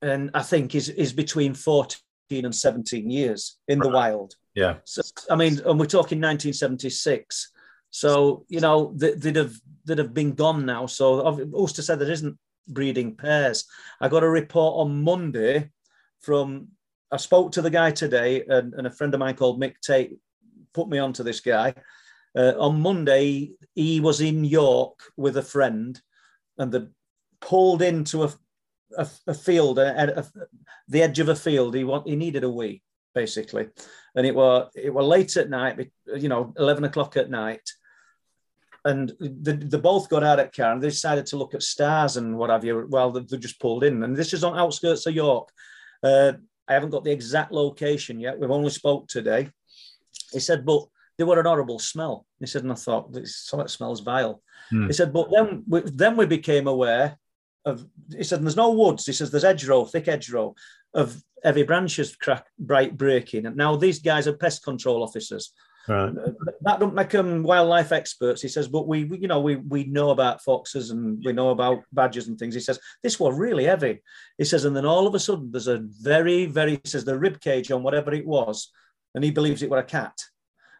and 0.00 0.30
I 0.32 0.42
think 0.42 0.74
is, 0.74 0.88
is 0.88 1.12
between 1.12 1.52
14 1.52 1.98
and 2.30 2.54
17 2.54 3.10
years 3.10 3.58
in 3.68 3.80
the 3.80 3.88
wild. 3.88 4.34
Yeah. 4.54 4.76
So, 4.84 5.02
I 5.30 5.36
mean, 5.36 5.60
and 5.66 5.78
we're 5.78 5.86
talking 5.86 6.20
1976. 6.20 7.52
So 7.90 8.46
you 8.48 8.60
know 8.60 8.92
they, 8.96 9.12
would 9.12 9.36
have 9.36 9.54
they'd 9.84 9.98
have 9.98 10.14
been 10.14 10.32
gone 10.32 10.64
now. 10.64 10.86
So 10.86 11.26
Ulster 11.54 11.82
said 11.82 11.98
there 11.98 12.10
isn't 12.10 12.38
breeding 12.68 13.16
pairs. 13.16 13.64
I 14.00 14.08
got 14.08 14.22
a 14.22 14.28
report 14.28 14.86
on 14.86 15.02
Monday 15.02 15.70
from. 16.20 16.68
I 17.12 17.16
spoke 17.16 17.52
to 17.52 17.62
the 17.62 17.70
guy 17.70 17.90
today, 17.90 18.44
and, 18.46 18.74
and 18.74 18.86
a 18.86 18.90
friend 18.90 19.12
of 19.14 19.20
mine 19.20 19.34
called 19.34 19.60
Mick 19.60 19.74
Tate 19.80 20.18
put 20.72 20.88
me 20.88 20.98
onto 20.98 21.22
this 21.22 21.40
guy. 21.40 21.74
Uh, 22.36 22.52
on 22.58 22.80
Monday, 22.80 23.52
he 23.74 24.00
was 24.00 24.20
in 24.20 24.44
York 24.44 25.00
with 25.16 25.36
a 25.36 25.42
friend, 25.42 26.00
and 26.58 26.70
they 26.70 26.86
pulled 27.40 27.82
into 27.82 28.24
a 28.24 28.32
a, 28.96 29.08
a 29.26 29.34
field, 29.34 29.78
a, 29.78 30.26
the 30.88 31.02
edge 31.02 31.18
of 31.18 31.28
a 31.28 31.36
field. 31.36 31.74
He 31.74 31.84
want, 31.84 32.08
he 32.08 32.16
needed 32.16 32.44
a 32.44 32.50
wee, 32.50 32.82
basically, 33.14 33.68
and 34.14 34.26
it 34.26 34.34
were 34.34 34.68
it 34.74 34.92
were 34.92 35.02
late 35.02 35.36
at 35.36 35.50
night, 35.50 35.90
you 36.06 36.28
know, 36.28 36.52
eleven 36.58 36.84
o'clock 36.84 37.16
at 37.16 37.30
night, 37.30 37.68
and 38.84 39.12
they, 39.20 39.52
they 39.52 39.78
both 39.78 40.08
got 40.08 40.24
out 40.24 40.40
at 40.40 40.54
car 40.54 40.72
and 40.72 40.82
they 40.82 40.88
decided 40.88 41.26
to 41.26 41.36
look 41.36 41.54
at 41.54 41.62
stars 41.62 42.16
and 42.16 42.36
what 42.36 42.50
have 42.50 42.64
you. 42.64 42.86
Well, 42.88 43.10
they, 43.12 43.20
they 43.20 43.36
just 43.38 43.60
pulled 43.60 43.84
in, 43.84 44.02
and 44.02 44.16
this 44.16 44.32
is 44.32 44.44
on 44.44 44.58
outskirts 44.58 45.06
of 45.06 45.14
York. 45.14 45.48
Uh, 46.02 46.32
I 46.70 46.74
haven't 46.74 46.90
got 46.90 47.02
the 47.02 47.10
exact 47.10 47.50
location 47.50 48.20
yet. 48.20 48.38
We've 48.38 48.50
only 48.50 48.70
spoke 48.70 49.08
today. 49.08 49.50
He 50.32 50.38
said, 50.38 50.64
but 50.64 50.86
they 51.18 51.24
were 51.24 51.40
an 51.40 51.46
horrible 51.46 51.80
smell. 51.80 52.24
He 52.38 52.46
said, 52.46 52.62
and 52.62 52.72
I 52.72 52.76
thought, 52.76 53.12
this 53.12 53.52
it 53.52 53.70
smells 53.70 54.00
vile. 54.00 54.40
Hmm. 54.70 54.86
He 54.86 54.92
said, 54.92 55.12
but 55.12 55.30
then 55.30 55.64
we, 55.66 55.82
then 55.84 56.16
we 56.16 56.26
became 56.26 56.68
aware 56.68 57.18
of, 57.64 57.84
he 58.16 58.22
said, 58.22 58.42
there's 58.42 58.56
no 58.56 58.70
woods. 58.70 59.04
He 59.04 59.12
says, 59.12 59.30
there's 59.30 59.42
hedgerow, 59.42 59.84
thick 59.84 60.06
hedgerow 60.06 60.54
of 60.94 61.20
heavy 61.42 61.64
branches 61.64 62.14
crack, 62.14 62.46
bright 62.58 62.96
breaking. 62.96 63.46
And 63.46 63.56
now 63.56 63.76
these 63.76 63.98
guys 63.98 64.28
are 64.28 64.32
pest 64.32 64.62
control 64.62 65.02
officers. 65.02 65.52
Right. 65.90 66.16
Uh, 66.16 66.30
that 66.60 66.78
don't 66.78 66.94
make 66.94 67.10
them 67.10 67.42
wildlife 67.42 67.90
experts. 67.90 68.40
He 68.40 68.46
says, 68.46 68.68
but 68.68 68.86
we, 68.86 69.04
we, 69.06 69.18
you 69.18 69.26
know, 69.26 69.40
we 69.40 69.56
we 69.56 69.84
know 69.84 70.10
about 70.10 70.40
foxes 70.40 70.90
and 70.90 71.20
we 71.24 71.32
know 71.32 71.50
about 71.50 71.82
badgers 71.92 72.28
and 72.28 72.38
things. 72.38 72.54
He 72.54 72.60
says 72.60 72.78
this 73.02 73.18
was 73.18 73.36
really 73.36 73.64
heavy. 73.64 74.00
He 74.38 74.44
says, 74.44 74.64
and 74.64 74.76
then 74.76 74.86
all 74.86 75.08
of 75.08 75.16
a 75.16 75.18
sudden 75.18 75.50
there's 75.50 75.66
a 75.66 75.78
very, 76.00 76.46
very. 76.46 76.72
He 76.76 76.88
says 76.88 77.04
the 77.04 77.18
rib 77.18 77.40
cage 77.40 77.72
on 77.72 77.82
whatever 77.82 78.14
it 78.14 78.24
was, 78.24 78.70
and 79.16 79.24
he 79.24 79.32
believes 79.32 79.64
it 79.64 79.70
were 79.70 79.78
a 79.78 79.84
cat. 79.84 80.16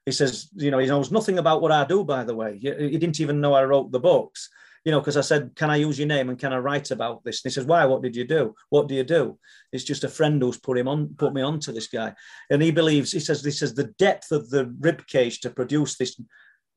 He 0.06 0.12
says, 0.12 0.48
you 0.54 0.70
know, 0.70 0.78
he 0.78 0.86
knows 0.86 1.10
nothing 1.10 1.40
about 1.40 1.60
what 1.60 1.72
I 1.72 1.84
do. 1.84 2.04
By 2.04 2.22
the 2.22 2.36
way, 2.36 2.58
he, 2.58 2.72
he 2.72 2.98
didn't 2.98 3.18
even 3.18 3.40
know 3.40 3.52
I 3.52 3.64
wrote 3.64 3.90
the 3.90 3.98
books 3.98 4.48
you 4.84 4.92
know, 4.92 5.00
because 5.00 5.16
I 5.16 5.20
said, 5.20 5.52
can 5.56 5.68
I 5.70 5.76
use 5.76 5.98
your 5.98 6.08
name 6.08 6.30
and 6.30 6.38
can 6.38 6.52
I 6.52 6.58
write 6.58 6.90
about 6.90 7.22
this? 7.22 7.44
And 7.44 7.50
he 7.50 7.54
says, 7.54 7.66
why? 7.66 7.84
What 7.84 8.02
did 8.02 8.16
you 8.16 8.24
do? 8.24 8.54
What 8.70 8.88
do 8.88 8.94
you 8.94 9.04
do? 9.04 9.38
It's 9.72 9.84
just 9.84 10.04
a 10.04 10.08
friend 10.08 10.40
who's 10.40 10.58
put 10.58 10.78
him 10.78 10.88
on, 10.88 11.14
put 11.18 11.34
me 11.34 11.42
on 11.42 11.60
to 11.60 11.72
this 11.72 11.88
guy. 11.88 12.14
And 12.48 12.62
he 12.62 12.70
believes, 12.70 13.12
he 13.12 13.20
says, 13.20 13.42
this 13.42 13.60
is 13.60 13.74
the 13.74 13.92
depth 13.98 14.32
of 14.32 14.48
the 14.48 14.74
rib 14.80 15.06
cage 15.06 15.40
to 15.40 15.50
produce 15.50 15.96
this 15.96 16.18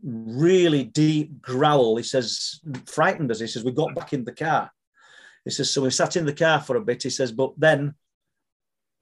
really 0.03 0.83
deep 0.83 1.41
growl. 1.41 1.95
He 1.95 2.03
says, 2.03 2.59
frightened 2.87 3.31
us. 3.31 3.39
He 3.39 3.47
says, 3.47 3.63
we 3.63 3.71
got 3.71 3.95
back 3.95 4.11
in 4.11 4.25
the 4.25 4.33
car. 4.33 4.69
He 5.45 5.51
says, 5.51 5.71
so 5.71 5.81
we 5.83 5.89
sat 5.89 6.17
in 6.17 6.25
the 6.25 6.33
car 6.33 6.59
for 6.59 6.75
a 6.75 6.81
bit. 6.81 7.03
He 7.03 7.09
says, 7.09 7.31
but 7.31 7.53
then 7.57 7.95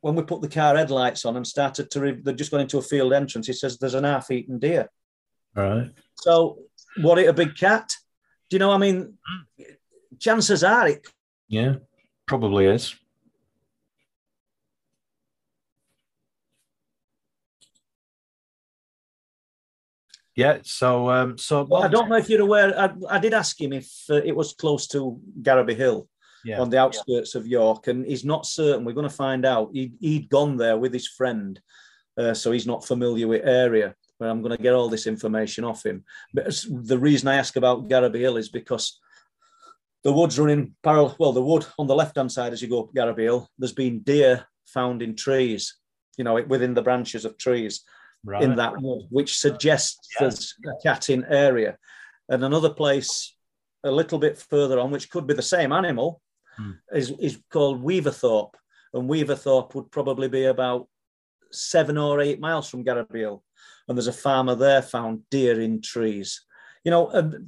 when 0.01 0.15
we 0.15 0.23
put 0.23 0.41
the 0.41 0.47
car 0.47 0.75
headlights 0.75 1.25
on 1.25 1.37
and 1.37 1.45
started 1.45 1.89
to, 1.91 1.99
re- 1.99 2.21
they 2.21 2.33
just 2.33 2.51
got 2.51 2.61
into 2.61 2.77
a 2.77 2.83
field 2.83 3.13
entrance. 3.13 3.47
He 3.47 3.53
says, 3.53 3.77
there's 3.77 3.95
an 3.95 4.03
half-eaten 4.03 4.59
deer. 4.59 4.89
All 5.57 5.63
right. 5.63 5.91
So, 6.15 6.59
what 7.01 7.19
it 7.19 7.27
a 7.27 7.33
big 7.33 7.55
cat? 7.55 7.93
Do 8.51 8.55
you 8.55 8.59
know? 8.59 8.71
I 8.71 8.77
mean, 8.77 9.13
chances 10.19 10.61
are 10.61 10.85
it. 10.89 11.07
Yeah, 11.47 11.75
probably 12.27 12.65
is. 12.65 12.93
Yeah. 20.35 20.57
So, 20.63 21.09
um, 21.09 21.37
so 21.37 21.63
well, 21.63 21.83
I 21.83 21.87
don't 21.87 22.09
know 22.09 22.17
if 22.17 22.29
you're 22.29 22.41
aware. 22.41 22.77
I, 22.77 22.91
I 23.09 23.19
did 23.19 23.33
ask 23.33 23.59
him 23.59 23.71
if 23.71 23.89
uh, 24.09 24.15
it 24.15 24.35
was 24.35 24.51
close 24.53 24.85
to 24.87 25.17
Garraby 25.41 25.75
Hill. 25.77 26.07
Yeah. 26.43 26.59
on 26.59 26.71
the 26.71 26.79
outskirts 26.79 27.35
yeah. 27.35 27.39
of 27.39 27.45
York, 27.45 27.85
and 27.85 28.03
he's 28.03 28.25
not 28.25 28.47
certain. 28.47 28.83
We're 28.83 28.93
going 28.93 29.07
to 29.07 29.15
find 29.15 29.45
out. 29.45 29.69
He, 29.73 29.91
he'd 29.99 30.27
gone 30.27 30.57
there 30.57 30.75
with 30.75 30.91
his 30.91 31.07
friend, 31.07 31.61
uh, 32.17 32.33
so 32.33 32.51
he's 32.51 32.65
not 32.65 32.83
familiar 32.83 33.27
with 33.27 33.45
area 33.45 33.95
but 34.21 34.29
I'm 34.29 34.43
going 34.43 34.55
to 34.55 34.61
get 34.61 34.75
all 34.75 34.87
this 34.87 35.07
information 35.07 35.63
off 35.63 35.83
him. 35.83 36.03
But 36.31 36.55
the 36.69 36.99
reason 36.99 37.27
I 37.27 37.37
ask 37.37 37.55
about 37.55 37.89
Garraby 37.89 38.19
Hill 38.19 38.37
is 38.37 38.49
because 38.49 38.99
the 40.03 40.13
wood's 40.13 40.37
running 40.37 40.75
parallel. 40.83 41.15
Well, 41.17 41.33
the 41.33 41.41
wood 41.41 41.65
on 41.79 41.87
the 41.87 41.95
left 41.95 42.17
hand 42.17 42.31
side 42.31 42.53
as 42.53 42.61
you 42.61 42.69
go 42.69 42.83
up 42.83 42.93
Garraby 42.93 43.23
Hill, 43.23 43.49
there's 43.57 43.73
been 43.73 44.01
deer 44.01 44.45
found 44.67 45.01
in 45.01 45.15
trees, 45.15 45.75
you 46.17 46.23
know, 46.23 46.39
within 46.43 46.75
the 46.75 46.83
branches 46.83 47.25
of 47.25 47.35
trees 47.39 47.81
right. 48.23 48.43
in 48.43 48.55
that 48.57 48.79
wood, 48.79 49.07
which 49.09 49.39
suggests 49.39 50.07
yeah. 50.13 50.27
there's 50.27 50.53
a 50.67 50.83
cat 50.83 51.09
in 51.09 51.25
area. 51.25 51.75
And 52.29 52.45
another 52.45 52.69
place 52.69 53.35
a 53.83 53.89
little 53.89 54.19
bit 54.19 54.37
further 54.37 54.79
on, 54.79 54.91
which 54.91 55.09
could 55.09 55.25
be 55.25 55.33
the 55.33 55.41
same 55.41 55.71
animal, 55.71 56.21
hmm. 56.57 56.73
is, 56.93 57.09
is 57.19 57.39
called 57.51 57.83
Weaverthorpe. 57.83 58.53
And 58.93 59.09
Weaverthorpe 59.09 59.73
would 59.73 59.89
probably 59.89 60.27
be 60.27 60.45
about 60.45 60.87
seven 61.51 61.97
or 61.97 62.21
eight 62.21 62.39
miles 62.39 62.69
from 62.69 62.85
Garraby 62.85 63.21
Hill 63.21 63.43
and 63.91 63.97
there's 63.97 64.07
a 64.07 64.13
farmer 64.13 64.55
there 64.55 64.81
found 64.81 65.21
deer 65.29 65.59
in 65.59 65.81
trees. 65.81 66.41
You 66.83 66.91
know, 66.91 67.13
um, 67.13 67.47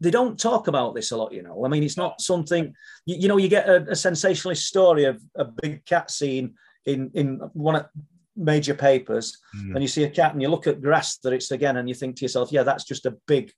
they 0.00 0.10
don't 0.10 0.38
talk 0.38 0.68
about 0.68 0.94
this 0.94 1.12
a 1.12 1.16
lot. 1.16 1.32
You 1.32 1.42
know, 1.42 1.64
I 1.64 1.68
mean, 1.68 1.82
it's 1.82 1.96
not 1.96 2.20
something. 2.20 2.74
You, 3.04 3.16
you 3.16 3.28
know, 3.28 3.36
you 3.36 3.48
get 3.48 3.68
a, 3.68 3.90
a, 3.90 3.94
sensationalist 3.94 4.66
story 4.66 5.04
of 5.04 5.22
a 5.36 5.44
big 5.44 5.84
cat 5.84 6.10
scene 6.10 6.54
in 6.86 7.10
in 7.14 7.36
one 7.52 7.76
of 7.76 7.86
major 8.34 8.74
papers, 8.74 9.38
mm. 9.54 9.74
and 9.74 9.82
you 9.82 9.88
see 9.88 10.04
a 10.04 10.10
cat 10.10 10.32
and 10.32 10.42
you 10.42 10.48
look 10.48 10.66
at 10.66 10.82
grass 10.82 11.18
that 11.18 11.32
it's 11.32 11.50
again, 11.50 11.76
and 11.76 11.88
you 11.88 11.94
think 11.94 12.16
to 12.16 12.24
yourself, 12.24 12.50
yeah, 12.50 12.62
that's 12.62 12.84
just 12.84 13.06
a 13.06 13.16
big 13.26 13.52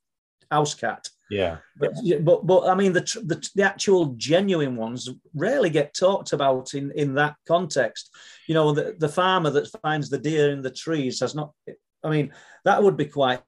house 0.50 0.74
cat. 0.74 1.08
Yeah. 1.30 1.58
But 1.76 1.92
but, 2.22 2.46
but 2.46 2.68
I 2.68 2.74
mean 2.74 2.92
the, 2.92 3.00
the, 3.24 3.50
the 3.54 3.62
actual 3.62 4.14
genuine 4.16 4.76
ones 4.76 5.10
rarely 5.34 5.70
get 5.70 5.94
talked 5.94 6.32
about 6.32 6.74
in 6.74 6.90
in 6.92 7.14
that 7.14 7.36
context. 7.46 8.14
You 8.46 8.54
know, 8.54 8.72
the 8.72 8.96
the 8.98 9.08
farmer 9.08 9.50
that 9.50 9.70
finds 9.82 10.08
the 10.08 10.18
deer 10.18 10.50
in 10.50 10.62
the 10.62 10.70
trees 10.70 11.20
has 11.20 11.34
not 11.34 11.52
I 12.04 12.10
mean, 12.10 12.32
that 12.64 12.82
would 12.82 12.96
be 12.96 13.06
quite 13.06 13.40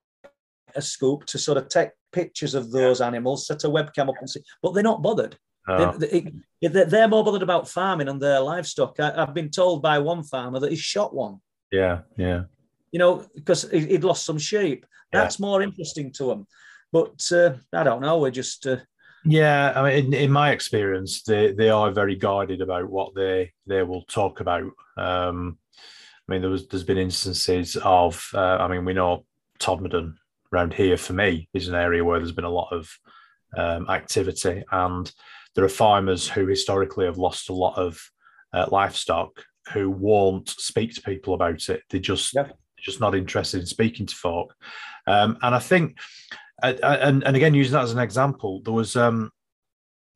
a 0.74 0.82
scoop 0.82 1.26
to 1.26 1.38
sort 1.38 1.58
of 1.58 1.68
take 1.68 1.90
pictures 2.12 2.54
of 2.54 2.70
those 2.70 3.00
animals, 3.00 3.46
set 3.46 3.64
a 3.64 3.68
webcam 3.68 4.08
up 4.08 4.16
and 4.20 4.28
see, 4.28 4.42
but 4.62 4.72
they're 4.72 4.82
not 4.82 5.02
bothered. 5.02 5.36
They, 5.68 7.00
are 7.00 7.08
more 7.08 7.24
bothered 7.24 7.42
about 7.42 7.68
farming 7.68 8.08
and 8.08 8.20
their 8.20 8.40
livestock. 8.40 8.98
I, 8.98 9.12
have 9.14 9.34
been 9.34 9.50
told 9.50 9.82
by 9.82 9.98
one 9.98 10.24
farmer 10.24 10.58
that 10.60 10.70
he 10.70 10.76
shot 10.76 11.14
one. 11.14 11.40
Yeah, 11.70 12.00
yeah. 12.16 12.44
You 12.92 12.98
know, 12.98 13.26
because 13.34 13.70
he'd 13.70 14.04
lost 14.04 14.24
some 14.24 14.38
sheep. 14.38 14.84
That's 15.12 15.38
yeah. 15.38 15.46
more 15.46 15.62
interesting 15.62 16.12
to 16.14 16.24
them. 16.24 16.46
But 16.92 17.24
uh, 17.30 17.54
I 17.72 17.84
don't 17.84 18.00
know. 18.00 18.18
We're 18.18 18.30
just. 18.30 18.66
Uh, 18.66 18.78
yeah, 19.24 19.72
I 19.76 19.82
mean, 19.82 20.06
in, 20.06 20.14
in, 20.14 20.30
my 20.32 20.50
experience, 20.50 21.22
they, 21.22 21.52
they 21.52 21.68
are 21.68 21.90
very 21.92 22.16
guided 22.16 22.62
about 22.62 22.88
what 22.88 23.14
they 23.14 23.52
they 23.66 23.82
will 23.82 24.02
talk 24.04 24.40
about. 24.40 24.70
Um, 24.96 25.58
I 26.30 26.34
mean, 26.34 26.42
there 26.42 26.50
was 26.50 26.68
there's 26.68 26.84
been 26.84 26.96
instances 26.96 27.76
of 27.82 28.30
uh, 28.34 28.58
I 28.60 28.68
mean, 28.68 28.84
we 28.84 28.94
know 28.94 29.24
Todmorden 29.58 30.14
around 30.52 30.72
here 30.72 30.96
for 30.96 31.12
me 31.12 31.48
is 31.52 31.66
an 31.66 31.74
area 31.74 32.04
where 32.04 32.20
there's 32.20 32.30
been 32.30 32.44
a 32.44 32.48
lot 32.48 32.72
of 32.72 32.88
um, 33.56 33.90
activity, 33.90 34.62
and 34.70 35.12
there 35.56 35.64
are 35.64 35.68
farmers 35.68 36.28
who 36.28 36.46
historically 36.46 37.06
have 37.06 37.18
lost 37.18 37.50
a 37.50 37.52
lot 37.52 37.76
of 37.76 38.00
uh, 38.52 38.66
livestock 38.70 39.44
who 39.72 39.90
won't 39.90 40.48
speak 40.50 40.94
to 40.94 41.02
people 41.02 41.34
about 41.34 41.68
it. 41.68 41.82
They 41.90 41.98
just 41.98 42.32
yeah. 42.32 42.46
just 42.78 43.00
not 43.00 43.16
interested 43.16 43.58
in 43.58 43.66
speaking 43.66 44.06
to 44.06 44.14
folk, 44.14 44.54
um, 45.08 45.36
and 45.42 45.52
I 45.52 45.58
think, 45.58 45.98
uh, 46.62 46.74
uh, 46.80 46.98
and 47.00 47.24
and 47.24 47.36
again 47.36 47.54
using 47.54 47.72
that 47.72 47.82
as 47.82 47.92
an 47.92 47.98
example, 47.98 48.62
there 48.62 48.72
was 48.72 48.94
um, 48.94 49.32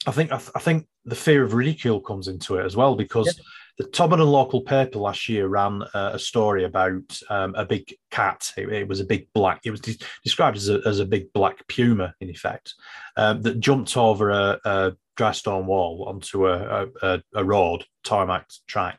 I 0.07 0.13
think 0.13 0.31
I, 0.31 0.41
I 0.55 0.61
think 0.61 0.87
the 1.07 1.17
fear 1.17 1.43
of 1.43 1.55
ridicule 1.55 2.01
comes 2.01 2.29
into 2.29 2.59
it 2.59 2.65
as 2.65 2.77
well 2.77 2.95
because. 2.95 3.27
Yeah 3.37 3.43
the 3.79 3.85
Todmorden 3.85 4.31
local 4.31 4.61
paper 4.61 4.99
last 4.99 5.29
year 5.29 5.49
ran 5.49 5.83
uh, 5.95 6.11
a 6.13 6.19
story 6.19 6.65
about 6.65 7.19
um, 7.29 7.55
a 7.57 7.65
big 7.65 7.93
cat. 8.11 8.53
It, 8.57 8.69
it, 8.73 8.89
was 8.89 9.01
a 9.01 9.05
big 9.05 9.27
black. 9.35 9.61
It 9.65 9.73
was 9.73 9.81
de- 9.81 9.99
described 10.23 10.57
as 10.57 10.69
a, 10.69 10.81
as 10.87 11.01
a 11.01 11.05
big 11.05 11.33
black 11.33 11.67
puma, 11.69 12.15
in 12.21 12.31
effect, 12.31 12.75
um, 13.17 13.43
that 13.43 13.61
jumped 13.61 13.97
over 13.97 14.31
a, 14.31 14.61
a, 14.65 14.93
dry 15.17 15.31
stone 15.31 15.67
wall 15.67 16.07
onto 16.09 16.49
a, 16.49 16.89
a, 17.03 17.23
a 17.37 17.45
road 17.45 17.85
tarmac 18.03 18.49
track 18.67 18.99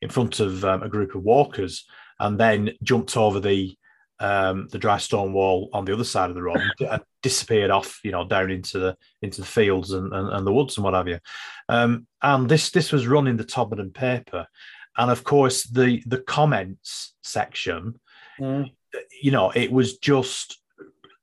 in 0.00 0.08
front 0.08 0.40
of 0.40 0.64
um, 0.64 0.82
a 0.82 0.88
group 0.88 1.14
of 1.14 1.22
walkers, 1.22 1.84
and 2.18 2.38
then 2.38 2.72
jumped 2.82 3.16
over 3.16 3.38
the 3.40 3.76
um, 4.22 4.68
the 4.70 4.78
dry 4.78 4.98
stone 4.98 5.32
wall 5.32 5.68
on 5.72 5.84
the 5.84 5.92
other 5.92 6.04
side 6.04 6.30
of 6.30 6.36
the 6.36 6.42
road 6.42 6.60
and 6.78 7.02
disappeared 7.22 7.72
off, 7.72 7.98
you 8.04 8.12
know, 8.12 8.24
down 8.24 8.52
into 8.52 8.78
the 8.78 8.96
into 9.20 9.40
the 9.40 9.46
fields 9.46 9.90
and, 9.90 10.12
and, 10.12 10.28
and 10.28 10.46
the 10.46 10.52
woods 10.52 10.76
and 10.76 10.84
what 10.84 10.94
have 10.94 11.08
you. 11.08 11.18
Um, 11.68 12.06
and 12.22 12.48
this 12.48 12.70
this 12.70 12.92
was 12.92 13.08
run 13.08 13.26
in 13.26 13.36
the 13.36 13.44
Todmorden 13.44 13.92
paper, 13.92 14.46
and 14.96 15.10
of 15.10 15.24
course 15.24 15.64
the 15.64 16.02
the 16.06 16.18
comments 16.18 17.14
section, 17.24 17.98
mm. 18.40 18.70
you 19.20 19.32
know, 19.32 19.50
it 19.50 19.72
was 19.72 19.98
just 19.98 20.60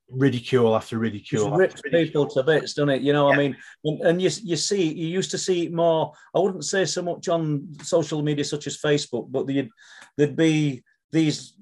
ridicule 0.10 0.76
after 0.76 0.98
ridicule. 0.98 1.52
rips 1.52 1.82
people 1.82 2.28
to 2.28 2.44
bits, 2.44 2.74
doesn't 2.74 2.90
it? 2.90 3.02
You 3.02 3.14
know, 3.14 3.30
yeah. 3.30 3.36
I 3.36 3.38
mean, 3.38 3.58
and 3.86 4.22
you 4.22 4.30
you 4.44 4.58
see, 4.58 4.92
you 4.92 5.08
used 5.08 5.32
to 5.32 5.38
see 5.38 5.68
it 5.68 5.74
more. 5.74 6.12
I 6.36 6.40
wouldn't 6.40 6.66
say 6.66 6.84
so 6.84 7.02
much 7.02 7.30
on 7.30 7.66
social 7.82 8.22
media 8.22 8.44
such 8.44 8.68
as 8.68 8.78
Facebook, 8.78 9.32
but 9.32 9.48
there'd 9.48 9.70
there'd 10.18 10.36
be 10.36 10.84
these 11.12 11.54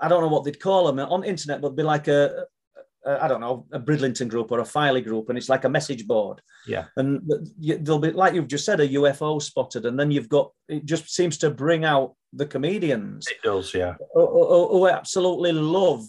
I 0.00 0.08
don't 0.08 0.22
know 0.22 0.28
what 0.28 0.44
they'd 0.44 0.60
call 0.60 0.86
them 0.86 0.98
on 0.98 1.24
internet, 1.24 1.60
but 1.60 1.76
be 1.76 1.82
like 1.82 2.08
a, 2.08 2.44
a 3.06 3.24
I 3.24 3.28
don't 3.28 3.40
know 3.40 3.66
a 3.72 3.78
Bridlington 3.78 4.28
group 4.28 4.50
or 4.50 4.60
a 4.60 4.64
Filey 4.64 5.00
group, 5.00 5.28
and 5.28 5.38
it's 5.38 5.48
like 5.48 5.64
a 5.64 5.68
message 5.68 6.06
board. 6.06 6.40
Yeah, 6.66 6.86
and 6.96 7.22
they'll 7.58 7.98
be 7.98 8.12
like 8.12 8.34
you've 8.34 8.48
just 8.48 8.64
said 8.64 8.80
a 8.80 8.88
UFO 8.88 9.40
spotted, 9.40 9.86
and 9.86 9.98
then 9.98 10.10
you've 10.10 10.28
got 10.28 10.50
it 10.68 10.84
just 10.84 11.10
seems 11.14 11.38
to 11.38 11.50
bring 11.50 11.84
out 11.84 12.14
the 12.32 12.46
comedians. 12.46 13.26
It 13.28 13.42
does, 13.42 13.72
yeah, 13.72 13.94
who, 14.14 14.26
who, 14.26 14.68
who 14.68 14.88
absolutely 14.88 15.52
love 15.52 16.04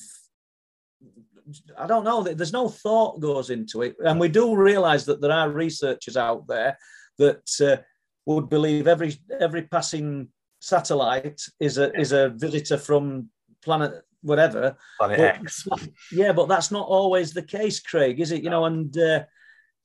I 1.78 1.88
don't 1.88 2.04
know. 2.04 2.24
There's 2.24 2.54
no 2.54 2.68
thought 2.68 3.20
goes 3.20 3.50
into 3.50 3.82
it, 3.82 3.96
and 4.04 4.20
we 4.20 4.28
do 4.28 4.56
realise 4.56 5.06
that 5.06 5.22
there 5.22 5.32
are 5.32 5.50
researchers 5.50 6.18
out 6.18 6.48
there 6.48 6.78
that 7.18 7.50
uh, 7.62 7.82
would 8.26 8.50
believe 8.50 8.88
every 8.88 9.16
every 9.40 9.64
passing 9.64 10.30
satellite 10.60 11.42
is 11.60 11.78
a 11.78 11.98
is 12.00 12.12
a 12.12 12.30
visitor 12.30 12.78
from 12.78 13.30
planet 13.68 14.02
whatever. 14.22 14.78
Planet 14.98 15.18
but, 15.18 15.36
X. 15.42 15.68
Yeah, 16.12 16.32
but 16.32 16.48
that's 16.48 16.72
not 16.72 16.88
always 16.88 17.34
the 17.34 17.44
case, 17.44 17.80
Craig, 17.82 18.20
is 18.20 18.32
it? 18.32 18.42
You 18.44 18.50
know, 18.50 18.66
and 18.66 18.98
uh, 18.98 19.24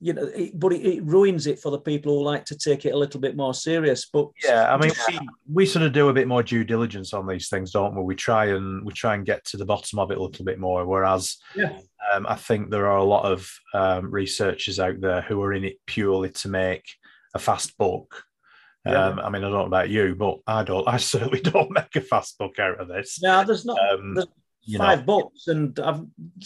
you 0.00 0.12
know, 0.12 0.24
it, 0.34 0.58
but 0.58 0.72
it, 0.72 0.84
it, 0.84 1.04
ruins 1.04 1.46
it 1.46 1.58
for 1.58 1.70
the 1.70 1.78
people 1.78 2.18
who 2.18 2.24
like 2.24 2.44
to 2.46 2.56
take 2.56 2.84
it 2.86 2.94
a 2.94 2.96
little 2.96 3.20
bit 3.20 3.36
more 3.36 3.54
serious. 3.54 4.06
But 4.06 4.28
yeah, 4.44 4.72
I 4.72 4.76
mean, 4.78 4.92
we, 5.08 5.18
we 5.52 5.66
sort 5.66 5.84
of 5.84 5.92
do 5.92 6.08
a 6.08 6.12
bit 6.12 6.28
more 6.28 6.42
due 6.42 6.64
diligence 6.64 7.12
on 7.12 7.26
these 7.26 7.48
things, 7.48 7.72
don't 7.72 7.94
we? 7.96 8.02
We 8.02 8.14
try 8.14 8.46
and 8.46 8.84
we 8.84 8.92
try 8.92 9.14
and 9.14 9.26
get 9.26 9.44
to 9.46 9.56
the 9.56 9.64
bottom 9.64 9.98
of 9.98 10.10
it 10.10 10.18
a 10.18 10.22
little 10.22 10.44
bit 10.44 10.58
more. 10.58 10.86
Whereas, 10.86 11.36
yeah. 11.56 11.78
um, 12.12 12.26
I 12.28 12.36
think 12.36 12.70
there 12.70 12.88
are 12.88 12.98
a 12.98 13.04
lot 13.04 13.24
of 13.24 13.50
um, 13.74 14.10
researchers 14.10 14.78
out 14.78 15.00
there 15.00 15.22
who 15.22 15.42
are 15.42 15.52
in 15.52 15.64
it 15.64 15.76
purely 15.86 16.30
to 16.30 16.48
make 16.48 16.84
a 17.34 17.38
fast 17.38 17.76
buck. 17.78 18.24
Yeah. 18.84 19.06
Um, 19.06 19.20
I 19.20 19.30
mean, 19.30 19.44
I 19.44 19.48
don't 19.48 19.52
know 19.52 19.66
about 19.66 19.90
you, 19.90 20.14
but 20.14 20.38
I 20.46 20.64
don't. 20.64 20.88
I 20.88 20.96
certainly 20.96 21.40
don't 21.40 21.70
make 21.70 21.94
a 21.96 22.00
fast 22.00 22.38
buck 22.38 22.58
out 22.58 22.80
of 22.80 22.88
this. 22.88 23.20
No, 23.22 23.44
there's 23.44 23.64
not. 23.64 23.78
Um, 23.78 24.14
there's, 24.14 24.26
five 24.76 25.06
know. 25.06 25.20
bucks, 25.20 25.48
and 25.48 25.78
I've, 25.80 26.02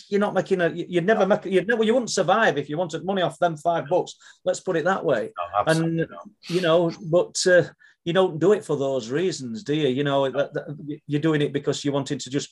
you're 0.09 0.21
not 0.21 0.35
making 0.35 0.61
a. 0.61 0.69
You'd 0.69 1.07
never 1.07 1.27
make. 1.27 1.45
You'd 1.45 1.67
never. 1.67 1.85
You 1.85 1.95
wouldn't 1.95 2.11
survive 2.11 2.59
if 2.59 2.69
you 2.69 2.77
wanted 2.77 3.05
money 3.05 3.23
off 3.23 3.39
them 3.39 3.57
five 3.57 3.89
bucks. 3.89 4.15
Let's 4.45 4.61
put 4.61 4.77
it 4.77 4.85
that 4.85 5.05
way. 5.05 5.33
and 5.67 5.97
not. 5.97 6.09
you 6.49 6.61
know, 6.61 6.91
but 7.11 7.43
uh, 7.47 7.65
you 8.05 8.13
don't 8.13 8.39
do 8.39 8.53
it 8.53 8.65
for 8.65 8.77
those 8.77 9.11
reasons, 9.11 9.65
do 9.65 9.75
you? 9.75 9.89
You 9.89 10.05
know, 10.05 10.31
that, 10.31 10.55
that, 10.55 11.01
you're 11.07 11.21
doing 11.21 11.43
it 11.43 11.53
because 11.53 11.85
you 11.85 11.93
wanted 11.93 12.21
to 12.21 12.31
just 12.31 12.51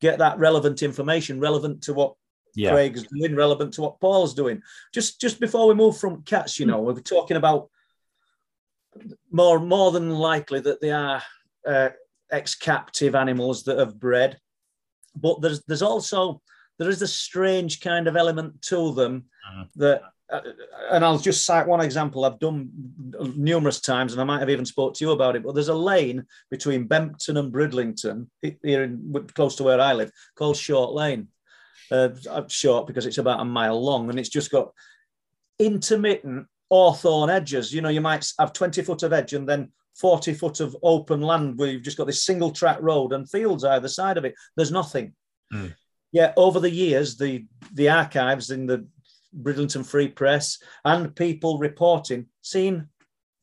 get 0.00 0.18
that 0.18 0.38
relevant 0.38 0.82
information, 0.82 1.40
relevant 1.40 1.82
to 1.82 1.94
what 1.94 2.14
yeah. 2.54 2.72
Craig's 2.72 3.04
doing, 3.04 3.36
relevant 3.36 3.74
to 3.74 3.82
what 3.82 4.00
Paul's 4.00 4.34
doing. 4.34 4.62
Just 4.92 5.20
just 5.20 5.38
before 5.38 5.68
we 5.68 5.74
move 5.74 5.98
from 5.98 6.22
cats, 6.22 6.58
you 6.58 6.66
know, 6.66 6.80
we 6.80 6.92
are 6.92 7.00
talking 7.00 7.36
about 7.36 7.70
more 9.30 9.58
more 9.58 9.90
than 9.90 10.10
likely 10.10 10.60
that 10.60 10.80
they 10.80 10.90
are 10.90 11.22
uh, 11.66 11.88
ex-captive 12.30 13.14
animals 13.14 13.64
that 13.64 13.78
have 13.78 13.98
bred 13.98 14.38
but 15.16 15.40
there's 15.40 15.62
there's 15.64 15.82
also 15.82 16.40
there 16.78 16.90
is 16.90 17.02
a 17.02 17.08
strange 17.08 17.80
kind 17.80 18.06
of 18.06 18.16
element 18.16 18.60
to 18.62 18.92
them 18.94 19.24
mm-hmm. 19.50 19.62
that 19.76 20.02
uh, 20.30 20.40
and 20.90 21.04
I'll 21.04 21.18
just 21.18 21.46
cite 21.46 21.66
one 21.66 21.80
example 21.80 22.24
I've 22.24 22.38
done 22.38 22.70
numerous 23.34 23.80
times, 23.80 24.12
and 24.12 24.20
I 24.20 24.24
might 24.24 24.40
have 24.40 24.50
even 24.50 24.66
spoke 24.66 24.94
to 24.94 25.04
you 25.04 25.12
about 25.12 25.36
it. 25.36 25.42
But 25.42 25.54
there's 25.54 25.68
a 25.68 25.74
lane 25.74 26.26
between 26.50 26.86
Bempton 26.86 27.38
and 27.38 27.50
Bridlington 27.50 28.28
here 28.42 28.82
in 28.82 29.26
close 29.34 29.56
to 29.56 29.64
where 29.64 29.80
I 29.80 29.94
live 29.94 30.12
called 30.36 30.58
Short 30.58 30.92
Lane. 30.92 31.28
Uh, 31.90 32.10
short 32.48 32.86
because 32.86 33.06
it's 33.06 33.16
about 33.16 33.40
a 33.40 33.44
mile 33.44 33.82
long, 33.82 34.10
and 34.10 34.18
it's 34.18 34.28
just 34.28 34.50
got 34.50 34.72
intermittent 35.58 36.46
hawthorn 36.70 37.30
edges. 37.30 37.72
You 37.72 37.80
know, 37.80 37.88
you 37.88 38.00
might 38.00 38.26
have 38.38 38.52
20 38.52 38.82
foot 38.82 39.02
of 39.02 39.12
edge 39.12 39.32
and 39.32 39.48
then 39.48 39.72
40 39.98 40.34
foot 40.34 40.60
of 40.60 40.76
open 40.82 41.20
land 41.20 41.58
where 41.58 41.70
you've 41.70 41.82
just 41.82 41.96
got 41.96 42.06
this 42.06 42.24
single 42.24 42.50
track 42.50 42.78
road 42.80 43.12
and 43.12 43.28
fields 43.28 43.64
either 43.64 43.88
side 43.88 44.16
of 44.16 44.24
it. 44.24 44.34
There's 44.56 44.70
nothing. 44.70 45.14
Mm. 45.52 45.74
Yeah, 46.12 46.32
over 46.36 46.60
the 46.60 46.70
years, 46.70 47.16
the 47.16 47.46
the 47.74 47.90
archives 47.90 48.50
in 48.50 48.66
the 48.66 48.86
Bridlington 49.32 49.84
Free 49.84 50.08
Press 50.08 50.58
and 50.84 51.14
people 51.14 51.58
reporting 51.58 52.26
seen 52.40 52.88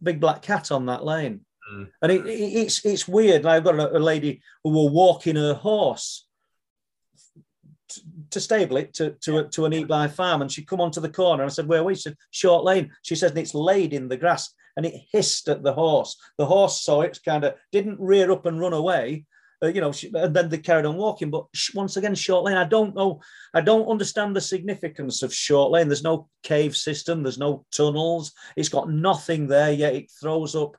big 0.01 0.19
black 0.19 0.41
cat 0.41 0.71
on 0.71 0.85
that 0.87 1.03
lane. 1.03 1.41
Mm. 1.71 1.89
And 2.01 2.11
it, 2.11 2.25
it, 2.25 2.29
it's 2.31 2.85
it's 2.85 3.07
weird. 3.07 3.45
I've 3.45 3.63
got 3.63 3.79
a, 3.79 3.97
a 3.97 3.99
lady 3.99 4.41
who 4.63 4.71
will 4.71 4.89
walk 4.89 5.27
in 5.27 5.35
her 5.35 5.53
horse 5.53 6.24
to, 8.35 8.41
stable 8.41 8.77
it 8.77 8.93
to 8.93 9.15
to, 9.21 9.39
a, 9.39 9.43
to 9.49 9.65
an 9.65 9.73
eat 9.73 9.87
by 9.87 10.07
farm, 10.07 10.41
and 10.41 10.51
she'd 10.51 10.67
come 10.67 10.81
onto 10.81 11.01
the 11.01 11.09
corner. 11.09 11.43
And 11.43 11.51
I 11.51 11.53
said, 11.53 11.67
"Where 11.67 11.83
we?" 11.83 11.95
She 11.95 12.01
said, 12.01 12.17
"Short 12.31 12.63
lane." 12.63 12.91
She 13.01 13.15
said, 13.15 13.37
"It's 13.37 13.55
laid 13.55 13.93
in 13.93 14.07
the 14.07 14.17
grass." 14.17 14.53
and 14.77 14.85
it 14.85 15.01
hissed 15.11 15.47
at 15.47 15.63
the 15.63 15.73
horse. 15.73 16.17
The 16.37 16.45
horse 16.45 16.81
saw 16.81 17.01
it, 17.01 17.19
kind 17.23 17.43
of 17.43 17.55
didn't 17.71 17.99
rear 17.99 18.31
up 18.31 18.45
and 18.45 18.59
run 18.59 18.73
away. 18.73 19.25
Uh, 19.63 19.67
you 19.67 19.79
know, 19.79 19.91
she, 19.91 20.11
and 20.13 20.35
then 20.35 20.49
they 20.49 20.57
carried 20.57 20.85
on 20.85 20.97
walking. 20.97 21.31
But 21.31 21.45
once 21.73 21.95
again, 21.95 22.13
short 22.13 22.43
lane. 22.43 22.57
I 22.57 22.65
don't 22.65 22.95
know. 22.95 23.21
I 23.53 23.61
don't 23.61 23.87
understand 23.87 24.35
the 24.35 24.41
significance 24.41 25.23
of 25.23 25.33
short 25.33 25.71
lane. 25.71 25.87
There's 25.87 26.03
no 26.03 26.27
cave 26.43 26.75
system. 26.75 27.23
There's 27.23 27.37
no 27.37 27.65
tunnels. 27.71 28.33
It's 28.57 28.69
got 28.69 28.89
nothing 28.89 29.47
there 29.47 29.71
yet. 29.71 29.95
It 29.95 30.11
throws 30.19 30.55
up 30.55 30.75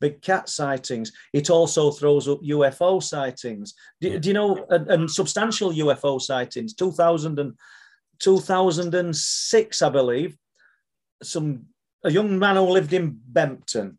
big 0.00 0.22
cat 0.22 0.48
sightings. 0.48 1.12
It 1.32 1.50
also 1.50 1.90
throws 1.90 2.28
up 2.28 2.40
UFO 2.42 3.02
sightings. 3.02 3.74
Do, 4.00 4.18
do 4.18 4.28
you 4.28 4.34
know? 4.34 4.66
And, 4.70 4.90
and, 4.90 5.10
substantial 5.10 5.72
UFO 5.72 6.20
sightings. 6.20 6.74
2000 6.74 7.38
and 7.38 7.54
2006, 8.18 9.82
I 9.82 9.88
believe. 9.88 10.36
Some 11.22 11.66
a 12.04 12.10
young 12.10 12.38
man 12.38 12.56
who 12.56 12.62
lived 12.62 12.92
in 12.92 13.18
Bempton. 13.26 13.98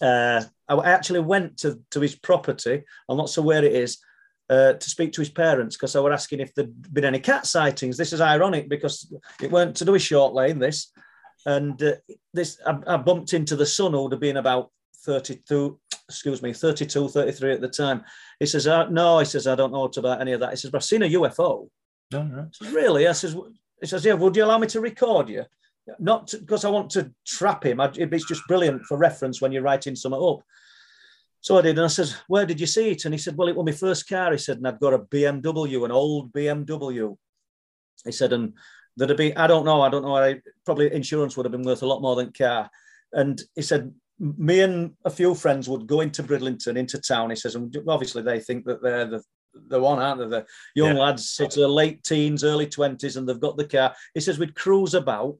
Uh, 0.00 0.42
I 0.68 0.90
actually 0.90 1.20
went 1.20 1.58
to, 1.58 1.80
to 1.90 2.00
his 2.00 2.14
property. 2.14 2.82
I'm 3.08 3.16
not 3.16 3.28
sure 3.28 3.44
where 3.44 3.64
it 3.64 3.72
is. 3.72 3.98
Uh, 4.48 4.74
to 4.74 4.88
speak 4.88 5.12
to 5.12 5.20
his 5.20 5.28
parents 5.28 5.76
because 5.76 5.96
I 5.96 6.00
were 6.00 6.12
asking 6.12 6.38
if 6.38 6.54
there'd 6.54 6.94
been 6.94 7.04
any 7.04 7.18
cat 7.18 7.46
sightings. 7.46 7.96
This 7.96 8.12
is 8.12 8.20
ironic 8.20 8.68
because 8.68 9.12
it 9.42 9.50
weren't 9.50 9.74
to 9.78 9.84
do 9.84 9.90
with 9.90 10.02
short 10.02 10.34
lane. 10.34 10.60
This 10.60 10.92
and 11.46 11.82
uh, 11.82 11.94
this 12.32 12.60
I, 12.64 12.78
I, 12.86 12.96
bumped 12.96 13.32
into 13.34 13.56
the 13.56 13.66
son 13.66 13.90
who 13.90 14.02
would 14.02 14.12
have 14.12 14.20
been 14.20 14.36
about 14.36 14.70
32 15.06 15.78
excuse 16.08 16.42
me 16.42 16.52
32 16.52 17.08
33 17.08 17.52
at 17.52 17.60
the 17.60 17.68
time 17.68 18.04
he 18.38 18.46
says 18.46 18.66
uh, 18.66 18.88
no 18.88 19.18
he 19.18 19.24
says 19.24 19.46
i 19.46 19.54
don't 19.54 19.72
know 19.72 19.90
about 19.96 20.20
any 20.20 20.32
of 20.32 20.40
that 20.40 20.50
he 20.50 20.56
says 20.56 20.70
but 20.70 20.78
i've 20.78 20.84
seen 20.84 21.02
a 21.02 21.08
ufo 21.08 21.38
oh, 21.38 21.70
right. 22.12 22.54
says, 22.54 22.72
really 22.72 23.08
i 23.08 23.12
says 23.12 23.36
he 23.80 23.86
says 23.86 24.04
yeah 24.04 24.14
would 24.14 24.36
you 24.36 24.44
allow 24.44 24.58
me 24.58 24.66
to 24.66 24.80
record 24.80 25.28
you 25.28 25.44
not 25.98 26.32
because 26.40 26.64
I 26.64 26.70
want 26.70 26.90
to 26.90 27.12
trap 27.26 27.64
him. 27.64 27.80
I, 27.80 27.90
it's 27.94 28.26
just 28.26 28.46
brilliant 28.48 28.82
for 28.84 28.96
reference 28.96 29.40
when 29.40 29.52
you're 29.52 29.62
writing 29.62 29.94
something 29.94 30.20
up. 30.20 30.40
So 31.40 31.58
I 31.58 31.62
did, 31.62 31.78
and 31.78 31.84
I 31.84 31.88
said, 31.88 32.12
"Where 32.26 32.46
did 32.46 32.60
you 32.60 32.66
see 32.66 32.90
it?" 32.90 33.04
And 33.04 33.14
he 33.14 33.18
said, 33.18 33.36
"Well, 33.36 33.48
it 33.48 33.56
was 33.56 33.66
my 33.66 33.72
first 33.72 34.08
car." 34.08 34.32
He 34.32 34.38
said, 34.38 34.58
"And 34.58 34.66
I'd 34.66 34.80
got 34.80 34.94
a 34.94 34.98
BMW, 34.98 35.84
an 35.84 35.92
old 35.92 36.32
BMW." 36.32 37.16
He 38.04 38.12
said, 38.12 38.32
"And 38.32 38.54
there'd 38.96 39.16
be, 39.16 39.36
I 39.36 39.46
don't 39.46 39.64
know, 39.64 39.80
I 39.80 39.88
don't 39.88 40.02
know, 40.02 40.16
I, 40.16 40.40
probably 40.64 40.92
insurance 40.92 41.36
would 41.36 41.46
have 41.46 41.52
been 41.52 41.62
worth 41.62 41.82
a 41.82 41.86
lot 41.86 42.02
more 42.02 42.16
than 42.16 42.32
car." 42.32 42.68
And 43.12 43.40
he 43.54 43.62
said, 43.62 43.94
"Me 44.18 44.60
and 44.60 44.92
a 45.04 45.10
few 45.10 45.34
friends 45.34 45.68
would 45.68 45.86
go 45.86 46.00
into 46.00 46.22
Bridlington, 46.22 46.76
into 46.76 46.98
town." 46.98 47.30
He 47.30 47.36
says, 47.36 47.54
"And 47.54 47.76
obviously 47.88 48.22
they 48.22 48.40
think 48.40 48.64
that 48.66 48.82
they're 48.82 49.06
the 49.06 49.22
the 49.68 49.80
one, 49.80 49.98
aren't 49.98 50.20
they? 50.20 50.26
The 50.26 50.46
young 50.74 50.96
yeah. 50.96 51.02
lads, 51.02 51.30
sort 51.30 51.56
of 51.56 51.70
late 51.70 52.02
teens, 52.04 52.44
early 52.44 52.66
twenties, 52.66 53.16
and 53.16 53.28
they've 53.28 53.40
got 53.40 53.56
the 53.56 53.66
car." 53.66 53.94
He 54.14 54.20
says, 54.20 54.38
"We'd 54.38 54.54
cruise 54.54 54.94
about." 54.94 55.38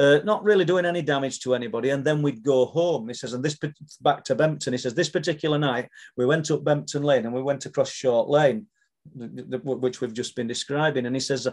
uh, 0.00 0.20
not 0.24 0.42
really 0.42 0.64
doing 0.64 0.86
any 0.86 1.02
damage 1.02 1.40
to 1.40 1.54
anybody. 1.54 1.90
And 1.90 2.02
then 2.02 2.22
we'd 2.22 2.42
go 2.42 2.64
home. 2.64 3.08
He 3.08 3.14
says, 3.14 3.34
and 3.34 3.44
this 3.44 3.58
back 4.00 4.24
to 4.24 4.34
Bempton. 4.34 4.72
He 4.72 4.78
says, 4.78 4.94
this 4.94 5.10
particular 5.10 5.58
night, 5.58 5.88
we 6.16 6.24
went 6.24 6.50
up 6.50 6.64
Bempton 6.64 7.02
Lane 7.02 7.26
and 7.26 7.34
we 7.34 7.42
went 7.42 7.66
across 7.66 7.90
Short 7.90 8.28
Lane, 8.28 8.66
which 9.14 10.00
we've 10.00 10.14
just 10.14 10.34
been 10.34 10.46
describing. 10.46 11.04
And 11.04 11.14
he 11.14 11.20
says, 11.20 11.46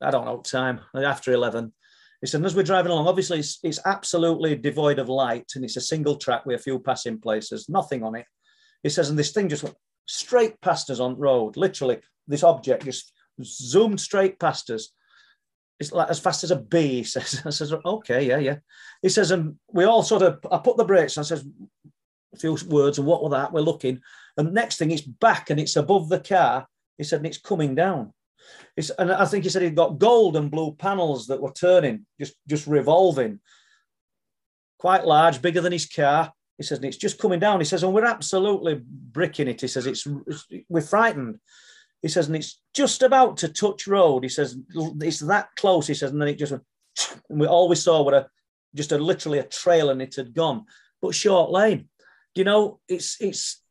I 0.00 0.10
don't 0.10 0.24
know, 0.24 0.40
time 0.40 0.80
after 0.94 1.32
11. 1.32 1.72
He 2.20 2.26
said, 2.26 2.44
as 2.44 2.54
we're 2.54 2.62
driving 2.62 2.92
along, 2.92 3.08
obviously 3.08 3.40
it's, 3.40 3.58
it's 3.62 3.80
absolutely 3.84 4.56
devoid 4.56 4.98
of 4.98 5.08
light 5.08 5.52
and 5.54 5.64
it's 5.64 5.76
a 5.76 5.82
single 5.82 6.16
track 6.16 6.46
with 6.46 6.60
a 6.60 6.62
few 6.62 6.78
passing 6.78 7.20
places, 7.20 7.68
nothing 7.68 8.02
on 8.02 8.14
it. 8.14 8.26
He 8.82 8.88
says, 8.88 9.10
and 9.10 9.18
this 9.18 9.32
thing 9.32 9.48
just 9.48 9.62
went 9.62 9.76
straight 10.06 10.60
past 10.60 10.90
us 10.90 11.00
on 11.00 11.18
road, 11.18 11.56
literally, 11.56 11.98
this 12.26 12.42
object 12.42 12.84
just 12.84 13.12
zoomed 13.42 14.00
straight 14.00 14.38
past 14.38 14.70
us 14.70 14.90
it's 15.78 15.92
like 15.92 16.08
as 16.08 16.18
fast 16.18 16.44
as 16.44 16.50
a 16.50 16.56
bee. 16.56 16.96
He 16.98 17.04
says, 17.04 17.42
I 17.44 17.50
says, 17.50 17.72
okay, 17.72 18.26
yeah, 18.26 18.38
yeah. 18.38 18.56
He 19.02 19.08
says, 19.08 19.30
and 19.30 19.56
we 19.72 19.84
all 19.84 20.02
sort 20.02 20.22
of, 20.22 20.38
I 20.50 20.58
put 20.58 20.76
the 20.76 20.84
brakes. 20.84 21.18
I 21.18 21.22
says, 21.22 21.44
a 22.34 22.38
few 22.38 22.56
words, 22.68 22.98
and 22.98 23.06
what 23.06 23.22
were 23.22 23.30
that? 23.30 23.52
We're 23.52 23.60
looking, 23.60 24.00
and 24.36 24.52
next 24.52 24.78
thing, 24.78 24.90
it's 24.90 25.02
back 25.02 25.50
and 25.50 25.58
it's 25.58 25.76
above 25.76 26.08
the 26.08 26.20
car. 26.20 26.66
He 26.98 27.04
said, 27.04 27.18
and 27.18 27.26
it's 27.26 27.38
coming 27.38 27.74
down. 27.74 28.12
It's, 28.76 28.90
and 28.90 29.12
I 29.12 29.24
think 29.24 29.44
he 29.44 29.50
said 29.50 29.62
he'd 29.62 29.74
got 29.74 29.98
gold 29.98 30.36
and 30.36 30.50
blue 30.50 30.72
panels 30.72 31.26
that 31.28 31.40
were 31.40 31.52
turning, 31.52 32.06
just 32.20 32.34
just 32.46 32.66
revolving, 32.66 33.40
quite 34.78 35.06
large, 35.06 35.40
bigger 35.40 35.60
than 35.60 35.72
his 35.72 35.86
car. 35.86 36.32
He 36.58 36.64
says, 36.64 36.78
and 36.78 36.86
it's 36.86 36.96
just 36.96 37.18
coming 37.18 37.38
down. 37.38 37.60
He 37.60 37.66
says, 37.66 37.82
and 37.82 37.92
we're 37.92 38.04
absolutely 38.04 38.80
bricking 38.82 39.48
it. 39.48 39.60
He 39.60 39.68
says, 39.68 39.86
it's, 39.86 40.06
it's 40.26 40.46
we're 40.68 40.80
frightened. 40.80 41.38
He 42.00 42.08
says, 42.08 42.28
and 42.28 42.36
it's 42.36 42.60
just 42.74 43.02
about 43.02 43.38
to 43.38 43.48
touch 43.48 43.86
road. 43.86 44.22
He 44.22 44.28
says, 44.28 44.56
it's 45.00 45.20
that 45.20 45.48
close. 45.56 45.86
He 45.86 45.94
says, 45.94 46.12
and 46.12 46.20
then 46.20 46.28
it 46.28 46.38
just 46.38 46.52
went, 46.52 46.64
and 47.28 47.40
we 47.40 47.46
all 47.46 47.68
we 47.68 47.76
saw 47.76 48.02
were 48.02 48.14
a, 48.14 48.28
just 48.74 48.92
a 48.92 48.98
literally 48.98 49.38
a 49.38 49.44
trail 49.44 49.90
and 49.90 50.00
it 50.00 50.16
had 50.16 50.34
gone. 50.34 50.64
But 51.02 51.14
short 51.14 51.50
lane, 51.50 51.88
you 52.34 52.44
know, 52.44 52.80
it's 52.88 53.16
it's 53.20 53.62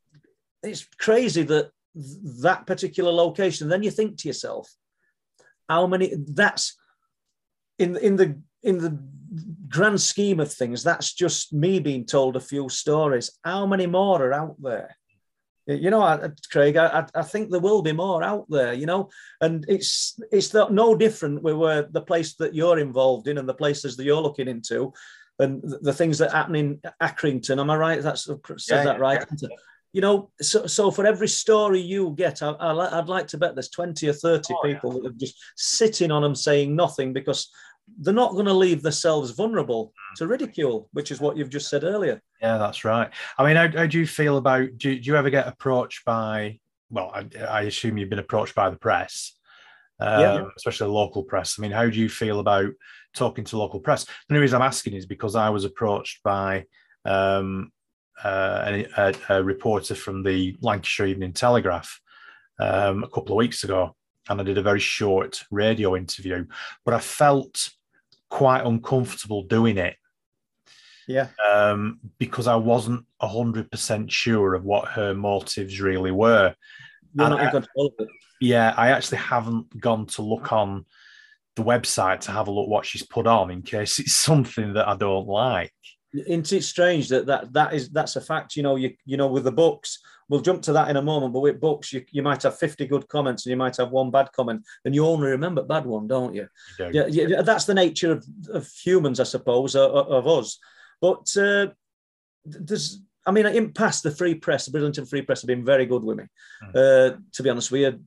it's 0.61 0.85
crazy 0.99 1.43
that 1.43 1.71
that 2.41 2.65
particular 2.67 3.11
location. 3.11 3.69
Then 3.69 3.83
you 3.83 3.91
think 3.91 4.17
to 4.17 4.27
yourself, 4.27 4.73
how 5.69 5.87
many? 5.87 6.13
That's 6.15 6.77
in 7.79 7.95
in 7.97 8.15
the 8.15 8.41
in 8.63 8.77
the 8.77 8.99
grand 9.69 10.01
scheme 10.01 10.39
of 10.39 10.53
things. 10.53 10.83
That's 10.83 11.13
just 11.13 11.53
me 11.53 11.79
being 11.79 12.05
told 12.05 12.35
a 12.35 12.41
few 12.41 12.69
stories. 12.69 13.31
How 13.43 13.65
many 13.65 13.87
more 13.87 14.21
are 14.21 14.33
out 14.33 14.55
there? 14.61 14.95
You 15.67 15.89
know, 15.89 16.31
Craig, 16.51 16.77
I, 16.77 17.07
I 17.15 17.23
think 17.23 17.49
there 17.49 17.59
will 17.59 17.81
be 17.81 17.91
more 17.91 18.21
out 18.21 18.45
there. 18.49 18.73
You 18.73 18.85
know, 18.85 19.09
and 19.41 19.65
it's 19.67 20.19
it's 20.31 20.53
no 20.53 20.95
different 20.95 21.41
with 21.41 21.55
where 21.55 21.83
the 21.83 22.01
place 22.01 22.35
that 22.35 22.53
you're 22.53 22.77
involved 22.77 23.27
in 23.27 23.39
and 23.39 23.49
the 23.49 23.53
places 23.53 23.97
that 23.97 24.03
you're 24.03 24.21
looking 24.21 24.47
into, 24.47 24.93
and 25.39 25.63
the 25.63 25.93
things 25.93 26.19
that 26.19 26.31
happen 26.31 26.55
in 26.55 26.81
Accrington. 27.01 27.59
Am 27.59 27.71
I 27.71 27.77
right? 27.77 28.01
That's 28.01 28.25
said 28.25 28.39
yeah, 28.69 28.83
that 28.83 28.99
right? 28.99 29.25
Yeah. 29.41 29.49
You 29.95 30.01
know, 30.01 30.29
so, 30.41 30.67
so 30.67 30.91
for 30.91 31.05
every 31.05 31.29
story 31.29 31.79
you 31.79 32.13
get, 32.17 32.43
I, 32.43 32.49
I, 32.49 32.99
would 32.99 33.07
like 33.07 33.27
to 33.27 33.37
bet 33.37 33.55
there's 33.55 33.69
20 33.69 34.09
or 34.09 34.11
30 34.11 34.53
oh, 34.53 34.61
people 34.61 34.93
yeah. 34.93 34.99
that 35.03 35.09
are 35.11 35.17
just 35.17 35.41
sitting 35.55 36.11
on 36.11 36.21
them 36.21 36.35
saying 36.35 36.75
nothing 36.75 37.13
because 37.13 37.49
they're 37.99 38.13
not 38.13 38.33
going 38.33 38.45
to 38.45 38.51
leave 38.51 38.81
themselves 38.81 39.31
vulnerable 39.31 39.93
to 40.17 40.27
ridicule, 40.27 40.89
which 40.91 41.11
is 41.11 41.21
what 41.21 41.37
you've 41.37 41.49
just 41.49 41.69
said 41.69 41.85
earlier. 41.85 42.21
Yeah, 42.41 42.57
that's 42.57 42.83
right. 42.83 43.09
I 43.37 43.45
mean, 43.45 43.55
how, 43.55 43.69
how 43.69 43.85
do 43.85 43.97
you 43.97 44.05
feel 44.05 44.35
about? 44.35 44.67
Do, 44.75 44.99
do, 44.99 45.01
you 45.01 45.15
ever 45.15 45.29
get 45.29 45.47
approached 45.47 46.03
by? 46.03 46.59
Well, 46.89 47.13
I, 47.15 47.27
I, 47.45 47.61
assume 47.61 47.97
you've 47.97 48.09
been 48.09 48.19
approached 48.19 48.53
by 48.53 48.69
the 48.69 48.75
press, 48.75 49.31
um, 50.01 50.19
yeah. 50.19 50.43
especially 50.57 50.87
the 50.87 50.93
local 50.93 51.23
press. 51.23 51.55
I 51.57 51.61
mean, 51.61 51.71
how 51.71 51.89
do 51.89 51.97
you 51.97 52.09
feel 52.09 52.41
about 52.41 52.73
talking 53.15 53.45
to 53.45 53.57
local 53.57 53.79
press? 53.79 54.03
The 54.03 54.11
only 54.31 54.41
reason 54.41 54.61
I'm 54.61 54.67
asking 54.67 54.95
is 54.95 55.05
because 55.05 55.37
I 55.37 55.51
was 55.51 55.63
approached 55.63 56.21
by 56.21 56.65
um, 57.05 57.71
uh, 58.23 58.83
a, 58.97 59.13
a, 59.29 59.43
reporter 59.43 59.95
from 59.95 60.23
the 60.23 60.55
Lancashire 60.61 61.07
Evening 61.07 61.33
Telegraph 61.33 61.99
um, 62.59 63.03
a 63.03 63.09
couple 63.09 63.33
of 63.33 63.37
weeks 63.37 63.63
ago, 63.63 63.95
and 64.29 64.39
I 64.39 64.43
did 64.43 64.57
a 64.57 64.63
very 64.63 64.79
short 64.79 65.43
radio 65.51 65.95
interview, 65.95 66.45
but 66.83 66.93
I 66.93 66.99
felt 66.99 67.69
quite 68.29 68.65
uncomfortable 68.65 69.43
doing 69.43 69.77
it. 69.77 69.95
Yeah. 71.07 71.27
Um, 71.47 71.99
because 72.17 72.47
I 72.47 72.55
wasn't 72.55 73.05
100% 73.21 74.09
sure 74.09 74.55
of 74.55 74.63
what 74.63 74.87
her 74.89 75.13
motives 75.13 75.79
really 75.79 76.11
were. 76.11 76.55
You're 77.13 77.29
not 77.29 77.51
control. 77.51 77.93
Yeah, 78.41 78.73
I 78.75 78.89
actually 78.89 79.19
haven't 79.19 79.79
gone 79.79 80.07
to 80.07 80.21
look 80.21 80.51
on 80.51 80.85
the 81.55 81.63
website 81.63 82.21
to 82.21 82.31
have 82.31 82.47
a 82.47 82.51
look 82.51 82.67
what 82.67 82.85
she's 82.85 83.03
put 83.03 83.27
on 83.27 83.49
in 83.51 83.61
case 83.61 83.99
it's 83.99 84.13
something 84.29 84.73
that 84.73 84.87
I 84.87 84.95
don't 84.95 85.27
like. 85.27 85.73
Isn't 86.15 86.51
it 86.53 86.63
strange 86.63 87.09
that 87.09 87.25
that, 87.25 87.53
that 87.53 87.73
is 87.73 87.89
that's 87.89 88.15
a 88.15 88.21
fact? 88.21 88.55
You 88.55 88.63
know, 88.63 88.75
you 88.75 88.95
you 89.05 89.17
know, 89.17 89.27
with 89.27 89.43
the 89.43 89.51
books, 89.51 89.99
we'll 90.29 90.41
jump 90.41 90.61
to 90.63 90.73
that 90.73 90.89
in 90.89 90.97
a 90.97 91.01
moment. 91.01 91.33
But 91.33 91.41
with 91.41 91.59
books, 91.59 91.93
you, 91.93 92.03
you 92.11 92.23
might 92.23 92.43
have 92.43 92.57
50 92.57 92.85
good 92.87 93.07
comments 93.07 93.45
and 93.45 93.51
you 93.51 93.57
might 93.57 93.77
have 93.77 93.91
one 93.91 94.11
bad 94.11 94.31
comment, 94.31 94.63
and 94.83 94.95
you 94.95 95.05
only 95.05 95.29
remember 95.29 95.63
bad 95.63 95.85
one, 95.85 96.07
don't 96.07 96.33
you? 96.33 96.47
you 96.79 96.91
don't. 96.91 96.93
Yeah, 96.93 97.27
yeah, 97.27 97.41
that's 97.41 97.65
the 97.65 97.73
nature 97.73 98.11
of, 98.11 98.25
of 98.49 98.69
humans, 98.71 99.19
I 99.19 99.23
suppose, 99.23 99.75
of, 99.75 99.91
of 99.91 100.27
us. 100.27 100.57
But 101.01 101.35
uh, 101.37 101.67
there's, 102.45 103.01
I 103.25 103.31
mean, 103.31 103.45
in 103.45 103.73
past, 103.73 104.03
the 104.03 104.11
Free 104.11 104.35
Press, 104.35 104.65
the 104.65 104.71
Bridlington 104.71 105.05
Free 105.05 105.21
Press, 105.21 105.41
have 105.41 105.47
been 105.47 105.65
very 105.65 105.85
good 105.85 106.03
with 106.03 106.17
me. 106.17 106.25
Mm. 106.63 106.69
Uh, 106.75 107.17
to 107.33 107.43
be 107.43 107.49
honest 107.49 107.71
we 107.71 107.81
you, 107.81 107.99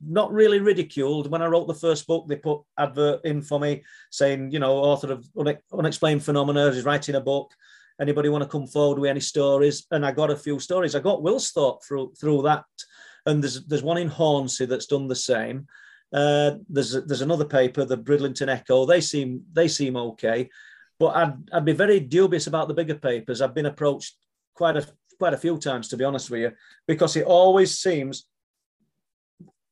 not 0.00 0.32
really 0.32 0.60
ridiculed. 0.60 1.30
When 1.30 1.42
I 1.42 1.46
wrote 1.46 1.66
the 1.66 1.74
first 1.74 2.06
book, 2.06 2.26
they 2.26 2.36
put 2.36 2.60
advert 2.78 3.24
in 3.24 3.42
for 3.42 3.58
me 3.58 3.84
saying, 4.10 4.50
you 4.50 4.58
know, 4.58 4.76
author 4.76 5.12
of 5.12 5.26
Unexplained 5.72 6.22
Phenomena 6.22 6.66
is 6.66 6.84
writing 6.84 7.14
a 7.14 7.20
book. 7.20 7.52
Anybody 8.00 8.28
want 8.28 8.44
to 8.44 8.48
come 8.48 8.66
forward 8.66 8.98
with 8.98 9.10
any 9.10 9.20
stories? 9.20 9.86
And 9.90 10.04
I 10.04 10.12
got 10.12 10.30
a 10.30 10.36
few 10.36 10.58
stories. 10.58 10.94
I 10.94 11.00
got 11.00 11.20
Wilsthorpe 11.20 11.82
through 11.82 12.12
through 12.20 12.42
that, 12.42 12.64
and 13.24 13.42
there's 13.42 13.64
there's 13.66 13.82
one 13.82 13.96
in 13.96 14.10
Hornsea 14.10 14.66
that's 14.66 14.86
done 14.86 15.08
the 15.08 15.14
same. 15.14 15.66
Uh, 16.12 16.56
there's 16.68 16.92
there's 17.06 17.22
another 17.22 17.46
paper, 17.46 17.84
the 17.84 17.96
Bridlington 17.96 18.50
Echo. 18.50 18.84
They 18.84 19.00
seem 19.00 19.44
they 19.52 19.66
seem 19.66 19.96
okay, 19.96 20.50
but 20.98 21.16
I'd 21.16 21.34
I'd 21.54 21.64
be 21.64 21.72
very 21.72 22.00
dubious 22.00 22.46
about 22.46 22.68
the 22.68 22.74
bigger 22.74 22.96
papers. 22.96 23.40
I've 23.40 23.54
been 23.54 23.66
approached 23.66 24.14
quite 24.54 24.76
a 24.76 24.86
quite 25.18 25.32
a 25.32 25.38
few 25.38 25.56
times, 25.56 25.88
to 25.88 25.96
be 25.96 26.04
honest 26.04 26.30
with 26.30 26.40
you, 26.40 26.52
because 26.86 27.16
it 27.16 27.24
always 27.24 27.78
seems 27.78 28.26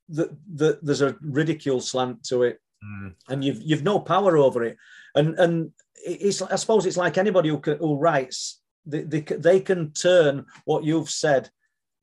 that, 0.09 0.29
that 0.55 0.85
there's 0.85 1.01
a 1.01 1.15
ridicule 1.21 1.81
slant 1.81 2.23
to 2.25 2.43
it, 2.43 2.59
mm. 2.83 3.13
and 3.29 3.43
you've 3.43 3.61
you've 3.61 3.83
no 3.83 3.99
power 3.99 4.37
over 4.37 4.63
it. 4.63 4.77
And 5.15 5.39
and 5.39 5.71
it's 5.95 6.41
I 6.41 6.55
suppose 6.55 6.85
it's 6.85 6.97
like 6.97 7.17
anybody 7.17 7.49
who 7.49 7.59
can, 7.59 7.77
who 7.77 7.95
writes, 7.95 8.61
they, 8.85 9.01
they 9.01 9.21
they 9.21 9.59
can 9.59 9.91
turn 9.91 10.45
what 10.65 10.83
you've 10.83 11.09
said 11.09 11.49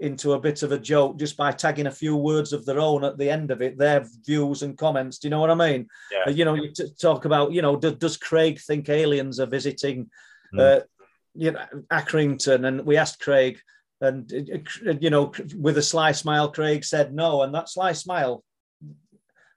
into 0.01 0.33
a 0.33 0.41
bit 0.41 0.65
of 0.65 0.73
a 0.73 0.79
joke 0.79 1.17
just 1.17 1.37
by 1.37 1.53
tagging 1.53 1.87
a 1.87 1.91
few 1.93 2.17
words 2.17 2.53
of 2.53 2.67
their 2.67 2.81
own 2.81 3.05
at 3.05 3.17
the 3.19 3.31
end 3.31 3.53
of 3.53 3.63
it, 3.63 3.79
their 3.79 4.05
views 4.27 4.63
and 4.63 4.77
comments. 4.77 5.19
Do 5.19 5.29
you 5.29 5.31
know 5.31 5.39
what 5.39 5.51
I 5.51 5.55
mean? 5.55 5.87
Yeah. 6.11 6.33
You 6.33 6.45
know, 6.45 6.55
you 6.55 6.73
talk 7.01 7.25
about, 7.25 7.53
you 7.53 7.63
know, 7.63 7.77
does, 7.77 7.95
does 7.95 8.17
Craig 8.17 8.59
think 8.59 8.89
aliens 8.89 9.39
are 9.39 9.47
visiting, 9.47 10.11
mm. 10.53 10.59
uh, 10.59 10.81
you 11.35 11.53
know, 11.53 11.65
Accrington? 11.93 12.67
And 12.67 12.85
we 12.85 12.97
asked 12.97 13.21
Craig, 13.21 13.61
and 14.03 14.31
you 15.01 15.11
know, 15.11 15.33
with 15.57 15.79
a 15.79 15.83
sly 15.83 16.13
smile, 16.13 16.51
Craig 16.51 16.85
said 16.85 17.15
no, 17.15 17.43
and 17.43 17.55
that 17.55 17.69
sly 17.69 17.93
smile, 17.93 18.45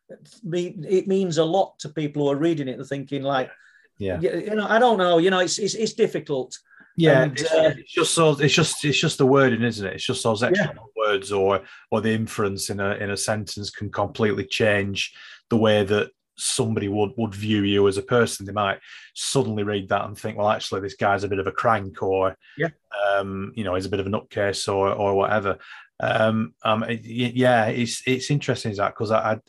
it 0.10 1.08
means 1.08 1.38
a 1.38 1.44
lot 1.44 1.80
to 1.80 1.90
people 1.90 2.24
who 2.24 2.32
are 2.32 2.38
reading 2.38 2.68
it. 2.68 2.78
They're 2.78 2.86
thinking 2.86 3.24
like, 3.24 3.50
yeah, 3.98 4.20
you 4.20 4.56
know, 4.56 4.68
I 4.68 4.80
don't 4.80 4.98
know, 4.98 5.18
you 5.18 5.30
know, 5.30 5.40
it's 5.40 5.58
it's, 5.58 5.76
it's 5.76 5.94
difficult. 5.94 6.58
Yeah, 6.98 7.24
and, 7.24 7.40
it's, 7.40 7.52
uh, 7.52 7.74
it's, 7.78 7.92
just 7.92 8.14
so 8.14 8.32
it's 8.40 8.54
just 8.54 8.86
it's 8.86 9.00
just 9.00 9.18
the 9.18 9.26
wording, 9.26 9.64
isn't 9.64 9.86
it? 9.86 9.96
It's 9.96 10.06
just 10.06 10.24
those 10.24 10.44
extra 10.44 10.74
yeah. 10.74 10.82
words 10.96 11.32
or 11.32 11.62
or 11.92 12.02
the 12.02 12.14
inference 12.14 12.70
in 12.70 12.80
a 12.80 12.92
in 12.96 13.10
a 13.10 13.18
sentence 13.18 13.70
can 13.70 13.92
completely 13.92 14.46
change 14.46 15.14
the 15.50 15.58
way 15.58 15.84
that 15.84 16.12
somebody 16.38 16.88
would 16.88 17.12
would 17.18 17.34
view 17.34 17.64
you 17.64 17.88
as 17.88 17.98
a 17.98 18.02
person. 18.02 18.46
They 18.46 18.52
might 18.52 18.80
suddenly 19.14 19.64
read 19.64 19.90
that 19.90 20.06
and 20.06 20.18
think, 20.18 20.38
well, 20.38 20.50
actually, 20.50 20.82
this 20.82 20.96
guy's 20.96 21.24
a 21.24 21.28
bit 21.28 21.40
of 21.40 21.48
a 21.48 21.52
crank, 21.52 22.02
or 22.02 22.38
yeah, 22.58 22.70
um, 23.08 23.52
you 23.56 23.64
know, 23.64 23.76
he's 23.76 23.86
a 23.86 23.90
bit 23.90 24.00
of 24.00 24.08
a 24.08 24.10
nutcase, 24.10 24.68
or 24.68 24.90
or 24.90 25.16
whatever. 25.16 25.58
Um, 26.00 26.54
um, 26.64 26.86
yeah, 26.90 27.68
it's 27.68 28.02
it's 28.06 28.32
interesting 28.32 28.72
is 28.72 28.78
that 28.78 28.94
because 28.94 29.12
I, 29.12 29.34
I 29.34 29.40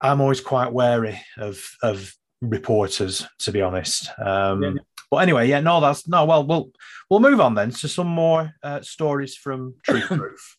I'm 0.00 0.20
always 0.20 0.40
quite 0.40 0.72
wary 0.72 1.20
of 1.38 1.64
of 1.82 2.14
reporters, 2.40 3.26
to 3.40 3.52
be 3.52 3.62
honest. 3.62 4.10
Um, 4.18 4.62
yeah. 4.62 4.72
But 5.10 5.18
anyway, 5.18 5.48
yeah, 5.48 5.60
no, 5.60 5.80
that's 5.80 6.08
no. 6.08 6.24
Well, 6.24 6.46
we'll 6.46 6.70
we'll 7.08 7.20
move 7.20 7.40
on 7.40 7.54
then 7.54 7.70
to 7.70 7.88
some 7.88 8.08
more 8.08 8.52
uh, 8.62 8.80
stories 8.82 9.36
from 9.36 9.74
Truth 9.84 10.06
Proof. 10.08 10.56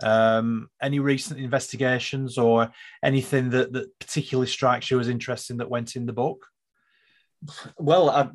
Um, 0.00 0.68
any 0.80 1.00
recent 1.00 1.40
investigations 1.40 2.38
or 2.38 2.70
anything 3.02 3.50
that, 3.50 3.72
that 3.72 3.98
particularly 3.98 4.46
strikes 4.46 4.90
you 4.90 5.00
as 5.00 5.08
interesting 5.08 5.56
that 5.56 5.70
went 5.70 5.96
in 5.96 6.06
the 6.06 6.12
book? 6.12 6.46
Well, 7.78 8.10
I, 8.10 8.28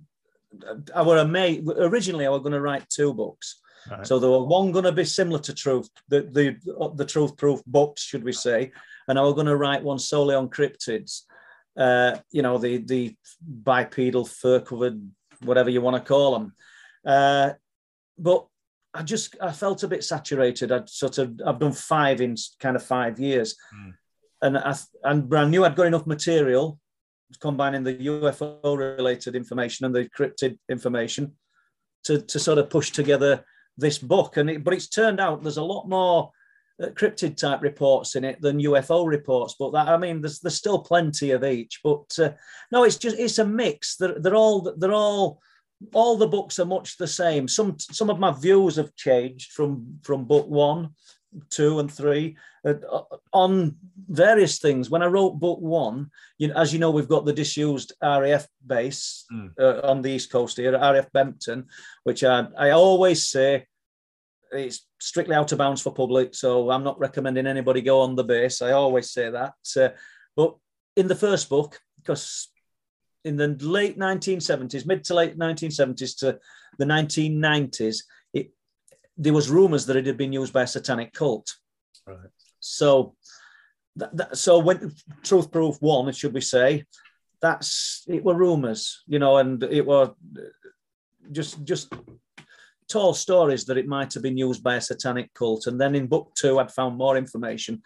I 0.93 1.01
were 1.03 1.17
amazed. 1.17 1.69
Originally, 1.77 2.25
I 2.25 2.29
was 2.29 2.41
going 2.41 2.53
to 2.53 2.61
write 2.61 2.89
two 2.89 3.13
books. 3.13 3.61
Right. 3.89 4.07
So 4.07 4.19
there 4.19 4.29
were 4.29 4.43
one 4.43 4.71
going 4.71 4.85
to 4.85 4.91
be 4.91 5.05
similar 5.05 5.39
to 5.39 5.53
Truth, 5.53 5.89
the, 6.07 6.21
the 6.21 6.91
the 6.95 7.05
Truth 7.05 7.35
Proof 7.35 7.61
books, 7.65 8.01
should 8.01 8.23
we 8.23 8.31
say, 8.31 8.71
and 9.07 9.19
I 9.19 9.21
was 9.23 9.33
going 9.33 9.47
to 9.47 9.57
write 9.57 9.83
one 9.83 9.99
solely 9.99 10.35
on 10.35 10.49
cryptids. 10.49 11.23
Uh, 11.75 12.17
you 12.31 12.41
know, 12.41 12.57
the 12.57 12.77
the 12.77 13.15
bipedal 13.41 14.25
fur 14.25 14.61
covered, 14.61 15.01
whatever 15.43 15.69
you 15.69 15.81
want 15.81 15.97
to 15.97 16.07
call 16.07 16.31
them. 16.31 16.53
Uh, 17.05 17.53
but 18.17 18.47
I 18.93 19.03
just 19.03 19.35
I 19.41 19.51
felt 19.51 19.83
a 19.83 19.87
bit 19.87 20.03
saturated. 20.03 20.71
I'd 20.71 20.89
sort 20.89 21.17
of 21.17 21.39
I've 21.45 21.59
done 21.59 21.71
five 21.71 22.21
in 22.21 22.35
kind 22.59 22.75
of 22.75 22.83
five 22.83 23.19
years, 23.19 23.55
mm. 23.73 23.93
and 24.41 24.57
I 24.57 24.75
and 25.03 25.33
I 25.35 25.45
knew 25.45 25.65
I'd 25.65 25.75
got 25.75 25.87
enough 25.87 26.05
material, 26.05 26.79
combining 27.39 27.83
the 27.83 27.95
UFO 27.95 28.77
related 28.77 29.35
information 29.35 29.85
and 29.85 29.95
the 29.95 30.09
cryptid 30.09 30.59
information, 30.69 31.33
to 32.03 32.21
to 32.21 32.39
sort 32.39 32.59
of 32.59 32.69
push 32.69 32.91
together 32.91 33.43
this 33.77 33.97
book. 33.97 34.37
And 34.37 34.49
it, 34.49 34.63
but 34.63 34.75
it's 34.75 34.89
turned 34.89 35.19
out 35.19 35.41
there's 35.41 35.57
a 35.57 35.63
lot 35.63 35.89
more 35.89 36.31
uh, 36.81 36.87
cryptid 36.87 37.37
type 37.37 37.61
reports 37.61 38.15
in 38.15 38.23
it 38.23 38.41
than 38.41 38.61
UFO 38.61 39.07
reports. 39.07 39.55
But 39.57 39.71
that 39.71 39.87
I 39.87 39.97
mean, 39.97 40.21
there's 40.21 40.39
there's 40.39 40.55
still 40.55 40.79
plenty 40.79 41.31
of 41.31 41.43
each. 41.43 41.79
But 41.83 42.17
uh, 42.19 42.31
no, 42.71 42.83
it's 42.83 42.97
just 42.97 43.17
it's 43.17 43.39
a 43.39 43.45
mix. 43.45 43.95
They're 43.95 44.19
they're 44.19 44.35
all 44.35 44.71
they're 44.77 44.93
all 44.93 45.41
all 45.93 46.17
the 46.17 46.27
books 46.27 46.59
are 46.59 46.65
much 46.65 46.97
the 46.97 47.07
same. 47.07 47.47
Some 47.47 47.77
some 47.79 48.09
of 48.09 48.19
my 48.19 48.31
views 48.31 48.75
have 48.77 48.95
changed 48.95 49.51
from 49.51 49.99
from 50.03 50.25
book 50.25 50.47
one, 50.47 50.91
two, 51.49 51.79
and 51.79 51.91
three 51.91 52.37
uh, 52.65 52.73
on 53.31 53.75
various 54.07 54.59
things. 54.59 54.89
When 54.89 55.03
I 55.03 55.07
wrote 55.07 55.39
book 55.39 55.59
one, 55.59 56.09
you 56.37 56.47
know, 56.47 56.55
as 56.55 56.73
you 56.73 56.79
know, 56.79 56.91
we've 56.91 57.07
got 57.07 57.25
the 57.25 57.33
disused 57.33 57.93
RAF 58.01 58.47
base 58.65 59.25
mm. 59.31 59.51
uh, 59.59 59.81
on 59.83 60.01
the 60.01 60.11
east 60.11 60.31
coast 60.31 60.57
here, 60.57 60.73
RAF 60.73 61.11
Bempton, 61.11 61.67
which 62.03 62.23
I, 62.23 62.47
I 62.57 62.71
always 62.71 63.27
say 63.27 63.65
it's 64.51 64.87
strictly 64.99 65.35
out 65.35 65.51
of 65.51 65.57
bounds 65.57 65.81
for 65.81 65.93
public. 65.93 66.35
So 66.35 66.69
I'm 66.69 66.83
not 66.83 66.99
recommending 66.99 67.47
anybody 67.47 67.81
go 67.81 68.01
on 68.01 68.15
the 68.15 68.23
base. 68.23 68.61
I 68.61 68.71
always 68.71 69.11
say 69.11 69.29
that. 69.29 69.53
Uh, 69.75 69.89
but 70.35 70.55
in 70.95 71.07
the 71.07 71.15
first 71.15 71.49
book, 71.49 71.79
because 71.97 72.49
in 73.25 73.37
the 73.37 73.47
late 73.61 73.97
1970s, 73.97 74.85
mid 74.85 75.03
to 75.05 75.13
late 75.13 75.37
1970s 75.37 76.17
to 76.19 76.39
the 76.77 76.85
1990s, 76.85 78.03
it, 78.33 78.51
there 79.17 79.33
was 79.33 79.49
rumors 79.49 79.85
that 79.85 79.95
it 79.95 80.05
had 80.05 80.17
been 80.17 80.33
used 80.33 80.53
by 80.53 80.63
a 80.63 80.67
satanic 80.67 81.13
cult. 81.13 81.55
Right. 82.05 82.17
So, 82.59 83.15
that, 83.95 84.15
that, 84.17 84.37
so 84.37 84.59
when 84.59 84.93
truth 85.23 85.51
proof 85.51 85.77
one, 85.79 86.11
should 86.13 86.33
we 86.33 86.41
say, 86.41 86.85
that's 87.41 88.03
it 88.07 88.23
were 88.23 88.35
rumours, 88.35 89.03
you 89.05 89.19
know, 89.19 89.37
and 89.37 89.61
it 89.63 89.85
were 89.85 90.13
just 91.31 91.63
just 91.63 91.93
tall 92.87 93.13
stories 93.13 93.65
that 93.65 93.77
it 93.77 93.87
might 93.87 94.13
have 94.13 94.23
been 94.23 94.37
used 94.37 94.63
by 94.63 94.75
a 94.75 94.81
satanic 94.81 95.33
cult. 95.33 95.67
And 95.67 95.79
then 95.79 95.93
in 95.93 96.07
book 96.07 96.31
two, 96.35 96.59
I'd 96.59 96.71
found 96.71 96.97
more 96.97 97.17
information 97.17 97.81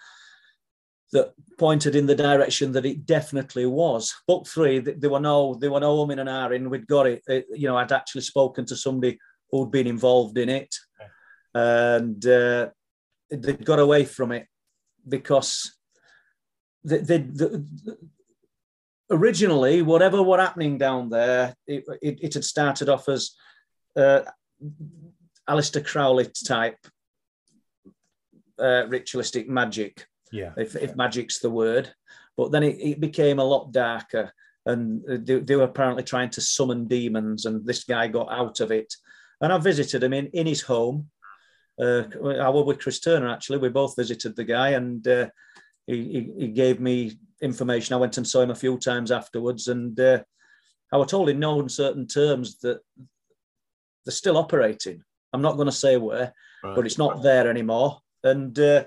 that 1.14 1.34
pointed 1.58 1.95
in 1.95 2.05
the 2.05 2.16
direction 2.16 2.72
that 2.74 2.86
it 2.86 3.05
definitely 3.05 3.66
was. 3.66 4.14
Book 4.28 4.47
three, 4.47 4.80
there 4.80 5.10
were 5.10 5.20
no 5.20 5.55
there 5.55 5.72
were 5.72 5.80
no 5.80 6.01
women 6.01 6.20
and 6.20 6.30
ahhing. 6.30 6.70
We'd 6.70 6.88
got 6.88 7.08
it, 7.08 7.24
it. 7.28 7.45
You 7.53 7.68
know, 7.68 7.78
I'd 7.78 7.91
actually 7.91 8.22
spoken 8.22 8.66
to 8.66 8.76
somebody 8.76 9.18
who'd 9.51 9.72
been 9.72 9.88
involved 9.88 10.38
in 10.38 10.49
it, 10.49 10.76
and 11.53 12.26
uh, 12.26 12.70
they 13.32 13.53
got 13.53 13.80
away 13.80 14.05
from 14.05 14.32
it 14.32 14.47
because 15.08 15.78
they, 16.84 17.26
originally 19.10 19.82
whatever 19.82 20.22
were 20.22 20.39
happening 20.39 20.78
down 20.78 21.10
there, 21.10 21.55
it, 21.66 21.84
it, 22.01 22.20
it 22.22 22.34
had 22.34 22.43
started 22.43 22.89
off 22.89 23.08
as 23.08 23.32
uh, 23.95 24.22
Aleister 25.49 25.86
Crowley 25.86 26.28
type 26.45 26.78
uh, 28.60 28.86
ritualistic 28.88 29.47
magic 29.47 30.05
yeah. 30.32 30.51
if, 30.57 30.75
if 30.75 30.95
magic's 30.95 31.39
the 31.39 31.49
word. 31.49 31.93
But 32.36 32.51
then 32.51 32.63
it, 32.63 32.78
it 32.80 32.99
became 32.99 33.39
a 33.39 33.43
lot 33.43 33.71
darker, 33.71 34.32
and 34.65 35.03
they, 35.07 35.39
they, 35.39 35.55
were 35.55 35.63
apparently 35.63 36.03
trying 36.03 36.30
to 36.32 36.41
summon 36.41 36.88
demons, 36.88 37.45
and 37.45 37.65
this 37.65 37.84
guy 37.84 38.07
got 38.07 38.32
out 38.32 38.59
of 38.59 38.71
it. 38.71 38.93
And 39.41 39.51
I 39.51 39.57
visited 39.57 40.03
him 40.03 40.13
in, 40.13 40.28
in 40.28 40.45
his 40.45 40.61
home. 40.61 41.09
Uh, 41.80 42.03
I 42.23 42.49
was 42.49 42.65
with 42.65 42.80
Chris 42.80 42.99
Turner 42.99 43.30
actually. 43.30 43.59
We 43.59 43.69
both 43.69 43.95
visited 43.95 44.36
the 44.36 44.43
guy, 44.43 44.69
and 44.69 45.07
uh, 45.07 45.30
he, 45.86 46.03
he, 46.03 46.34
he, 46.39 46.47
gave 46.49 46.80
me 46.80 47.17
information. 47.41 47.93
I 47.93 47.99
went 47.99 48.17
and 48.17 48.28
saw 48.28 48.41
him 48.41 48.51
a 48.51 48.55
few 48.55 48.78
times 48.78 49.11
afterwards, 49.11 49.67
and 49.67 49.99
uh, 49.99 50.23
I 50.91 50.97
was 50.97 51.09
told 51.09 51.30
in 51.30 51.39
no 51.39 51.59
uncertain 51.59 52.07
terms 52.07 52.59
that 52.59 52.82
they're 54.05 54.11
still 54.11 54.38
operating. 54.38 55.03
I'm 55.34 55.41
not 55.41 55.55
going 55.55 55.67
to 55.67 55.71
say 55.71 55.97
where, 55.97 56.34
right. 56.63 56.75
but 56.75 56.86
it's 56.86 56.97
not 56.97 57.21
there 57.21 57.49
anymore. 57.49 57.99
And 58.23 58.57
uh, 58.57 58.86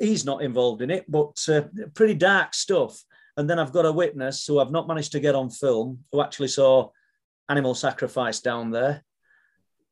he's 0.00 0.24
not 0.24 0.42
involved 0.42 0.82
in 0.82 0.90
it, 0.90 1.04
but 1.08 1.42
uh, 1.48 1.62
pretty 1.94 2.14
dark 2.14 2.54
stuff. 2.54 3.02
And 3.36 3.48
then 3.50 3.58
I've 3.58 3.72
got 3.72 3.86
a 3.86 3.92
witness 3.92 4.46
who 4.46 4.60
I've 4.60 4.70
not 4.70 4.88
managed 4.88 5.12
to 5.12 5.20
get 5.20 5.34
on 5.34 5.50
film 5.50 6.04
who 6.12 6.22
actually 6.22 6.48
saw 6.48 6.90
animal 7.48 7.74
sacrifice 7.74 8.40
down 8.40 8.70
there. 8.70 9.04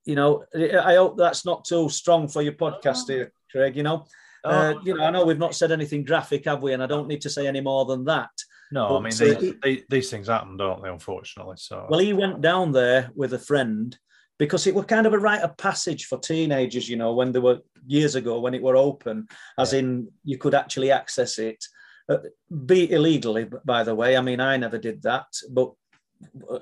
You 0.04 0.14
know, 0.14 0.44
I 0.54 0.94
hope 0.94 1.16
that's 1.16 1.44
not 1.44 1.64
too 1.64 1.88
strong 1.88 2.28
for 2.28 2.42
your 2.42 2.54
podcast 2.54 3.08
here, 3.08 3.32
Craig. 3.50 3.76
You 3.76 3.82
know, 3.82 4.06
oh. 4.44 4.50
uh, 4.50 4.74
you 4.84 4.96
know, 4.96 5.04
I 5.04 5.10
know 5.10 5.24
we've 5.24 5.38
not 5.38 5.54
said 5.54 5.72
anything 5.72 6.04
graphic, 6.04 6.44
have 6.44 6.62
we? 6.62 6.72
And 6.72 6.82
I 6.82 6.86
don't 6.86 7.08
need 7.08 7.20
to 7.22 7.30
say 7.30 7.46
any 7.46 7.60
more 7.60 7.84
than 7.84 8.04
that. 8.06 8.30
No, 8.72 8.88
but, 8.88 8.96
I 8.96 9.00
mean 9.00 9.12
these, 9.16 9.52
uh, 9.52 9.52
these, 9.62 9.82
these 9.90 10.10
things 10.10 10.28
happen, 10.28 10.56
don't 10.56 10.82
they? 10.82 10.88
Unfortunately, 10.88 11.56
so 11.58 11.86
well, 11.90 12.00
he 12.00 12.12
went 12.12 12.40
down 12.40 12.72
there 12.72 13.10
with 13.14 13.34
a 13.34 13.38
friend 13.38 13.96
because 14.42 14.66
it 14.66 14.74
was 14.74 14.86
kind 14.86 15.06
of 15.06 15.12
a 15.12 15.18
rite 15.20 15.42
of 15.42 15.56
passage 15.56 16.06
for 16.06 16.18
teenagers, 16.18 16.88
you 16.88 16.96
know, 16.96 17.14
when 17.14 17.30
they 17.30 17.38
were 17.38 17.60
years 17.86 18.16
ago 18.16 18.40
when 18.40 18.54
it 18.54 18.62
were 18.62 18.76
open, 18.76 19.28
as 19.56 19.72
yeah. 19.72 19.78
in 19.78 20.08
you 20.24 20.36
could 20.36 20.52
actually 20.52 20.90
access 20.90 21.38
it, 21.38 21.64
uh, 22.08 22.18
be 22.66 22.90
illegally, 22.90 23.48
by 23.64 23.84
the 23.84 23.94
way. 23.94 24.16
I 24.16 24.20
mean, 24.20 24.40
I 24.40 24.56
never 24.56 24.78
did 24.78 25.00
that, 25.02 25.26
but 25.48 25.70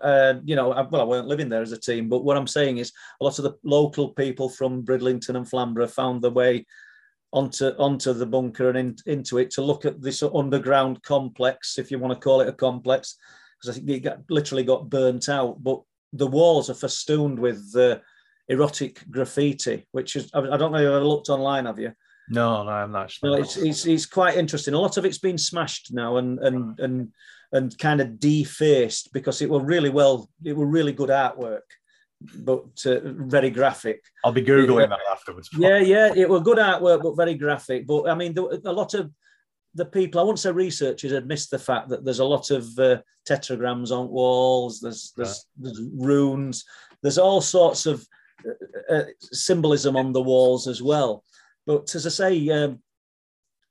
uh, 0.03 0.35
you 0.45 0.57
know, 0.57 0.72
I, 0.72 0.83
well, 0.83 1.01
I 1.01 1.05
weren't 1.05 1.28
living 1.28 1.49
there 1.49 1.62
as 1.62 1.72
a 1.72 1.81
team, 1.81 2.11
but 2.11 2.22
what 2.22 2.37
I'm 2.37 2.47
saying 2.47 2.76
is 2.76 2.93
a 3.18 3.24
lot 3.24 3.39
of 3.39 3.45
the 3.45 3.55
local 3.64 4.11
people 4.11 4.51
from 4.51 4.83
Bridlington 4.83 5.37
and 5.37 5.49
Flamborough 5.49 5.87
found 5.87 6.20
their 6.20 6.33
way 6.33 6.66
onto 7.33 7.68
onto 7.78 8.12
the 8.12 8.26
bunker 8.26 8.68
and 8.68 8.76
in, 8.76 8.97
into 9.07 9.39
it 9.39 9.51
to 9.53 9.62
look 9.62 9.87
at 9.87 10.03
this 10.03 10.22
underground 10.22 11.03
complex, 11.03 11.78
if 11.78 11.91
you 11.91 11.99
want 11.99 12.12
to 12.12 12.22
call 12.22 12.43
it 12.43 12.49
a 12.49 12.53
complex, 12.53 13.16
because 13.59 13.74
I 13.74 13.78
think 13.78 13.89
it 13.89 14.01
got, 14.01 14.18
literally 14.28 14.64
got 14.64 14.91
burnt 14.91 15.31
out. 15.31 15.62
But 15.62 15.81
the 16.12 16.26
walls 16.26 16.70
are 16.70 16.74
festooned 16.74 17.38
with 17.38 17.74
uh, 17.76 17.98
erotic 18.48 19.02
graffiti, 19.11 19.86
which 19.92 20.16
is 20.16 20.30
I 20.34 20.56
don't 20.56 20.72
know 20.72 20.78
if 20.78 20.82
you've 20.82 20.92
ever 20.92 21.04
looked 21.04 21.28
online, 21.28 21.66
have 21.66 21.78
you? 21.78 21.92
No, 22.28 22.62
no, 22.62 22.70
I'm 22.70 22.92
not. 22.92 23.11
sure. 23.11 23.30
no, 23.30 23.36
it's, 23.36 23.56
it's, 23.56 23.86
it's 23.86 24.06
quite 24.06 24.36
interesting. 24.36 24.74
A 24.74 24.78
lot 24.78 24.96
of 24.96 25.04
it's 25.04 25.18
been 25.18 25.38
smashed 25.38 25.92
now 25.92 26.16
and 26.18 26.38
and 26.38 26.78
and 26.78 27.08
and 27.52 27.76
kind 27.78 28.00
of 28.00 28.20
defaced 28.20 29.12
because 29.12 29.42
it 29.42 29.50
were 29.50 29.61
really 29.61 29.90
well, 29.90 30.28
it 30.44 30.56
were 30.56 30.66
really 30.66 30.92
good 30.92 31.08
artwork, 31.08 31.62
but 32.20 32.64
uh, 32.86 33.00
very 33.04 33.50
graphic. 33.50 34.04
I'll 34.24 34.32
be 34.32 34.42
googling 34.42 34.84
it, 34.84 34.90
that 34.90 34.98
afterwards. 35.11 35.50
Yeah, 35.56 35.78
yeah, 35.78 36.12
it 36.14 36.28
were 36.28 36.40
good 36.40 36.58
artwork, 36.58 37.02
but 37.02 37.16
very 37.16 37.34
graphic. 37.34 37.86
But 37.86 38.08
I 38.08 38.14
mean, 38.14 38.36
a 38.38 38.72
lot 38.72 38.94
of 38.94 39.11
the 39.74 39.84
people, 39.84 40.20
I 40.20 40.24
won't 40.24 40.38
say 40.38 40.50
researchers, 40.50 41.12
had 41.12 41.28
missed 41.28 41.50
the 41.50 41.58
fact 41.58 41.88
that 41.88 42.04
there's 42.04 42.18
a 42.18 42.24
lot 42.24 42.50
of 42.50 42.78
uh, 42.78 42.98
tetragrams 43.28 43.90
on 43.90 44.08
walls, 44.08 44.80
there's, 44.80 45.12
there's, 45.16 45.46
right. 45.58 45.64
there's 45.64 45.80
runes, 45.94 46.64
there's 47.02 47.18
all 47.18 47.40
sorts 47.40 47.86
of 47.86 48.06
uh, 48.46 48.94
uh, 48.94 49.04
symbolism 49.20 49.96
on 49.96 50.12
the 50.12 50.22
walls 50.22 50.66
as 50.66 50.82
well. 50.82 51.24
But 51.66 51.94
as 51.94 52.06
I 52.06 52.10
say, 52.10 52.48
um, 52.50 52.80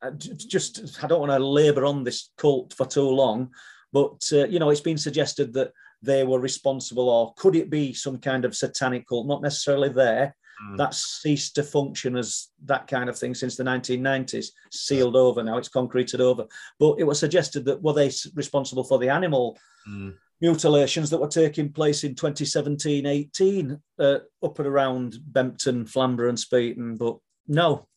I 0.01 0.11
just 0.11 1.03
I 1.03 1.07
don't 1.07 1.19
want 1.19 1.31
to 1.31 1.39
labour 1.39 1.85
on 1.85 2.03
this 2.03 2.31
cult 2.37 2.73
for 2.73 2.85
too 2.85 3.09
long, 3.09 3.49
but 3.91 4.21
uh, 4.31 4.47
you 4.47 4.59
know, 4.59 4.69
it's 4.69 4.79
been 4.79 4.97
suggested 4.97 5.53
that 5.53 5.73
they 6.01 6.23
were 6.23 6.39
responsible, 6.39 7.09
or 7.09 7.33
could 7.35 7.55
it 7.55 7.69
be 7.69 7.93
some 7.93 8.17
kind 8.19 8.45
of 8.45 8.55
satanic 8.55 9.07
cult? 9.07 9.27
Not 9.27 9.41
necessarily 9.41 9.89
there, 9.89 10.35
Mm. 10.63 10.77
That's 10.77 11.21
ceased 11.21 11.55
to 11.55 11.63
function 11.63 12.17
as 12.17 12.49
that 12.65 12.87
kind 12.87 13.09
of 13.09 13.17
thing 13.17 13.33
since 13.33 13.55
the 13.55 13.63
1990s, 13.63 14.47
sealed 14.71 15.15
over 15.15 15.43
now, 15.43 15.57
it's 15.57 15.69
concreted 15.69 16.21
over. 16.21 16.45
But 16.79 16.95
it 16.99 17.05
was 17.05 17.19
suggested 17.19 17.65
that 17.65 17.81
were 17.81 17.93
they 17.93 18.11
responsible 18.35 18.83
for 18.83 18.99
the 18.99 19.09
animal 19.09 19.57
mm. 19.89 20.13
mutilations 20.41 21.09
that 21.09 21.19
were 21.19 21.27
taking 21.27 21.71
place 21.71 22.03
in 22.03 22.15
2017 22.15 23.05
18 23.05 23.79
uh, 23.99 24.19
up 24.43 24.59
and 24.59 24.67
around 24.67 25.17
Bempton, 25.27 25.85
Flamborough, 25.85 26.29
and 26.29 26.37
Speeton? 26.37 26.97
But 26.97 27.17
no, 27.47 27.87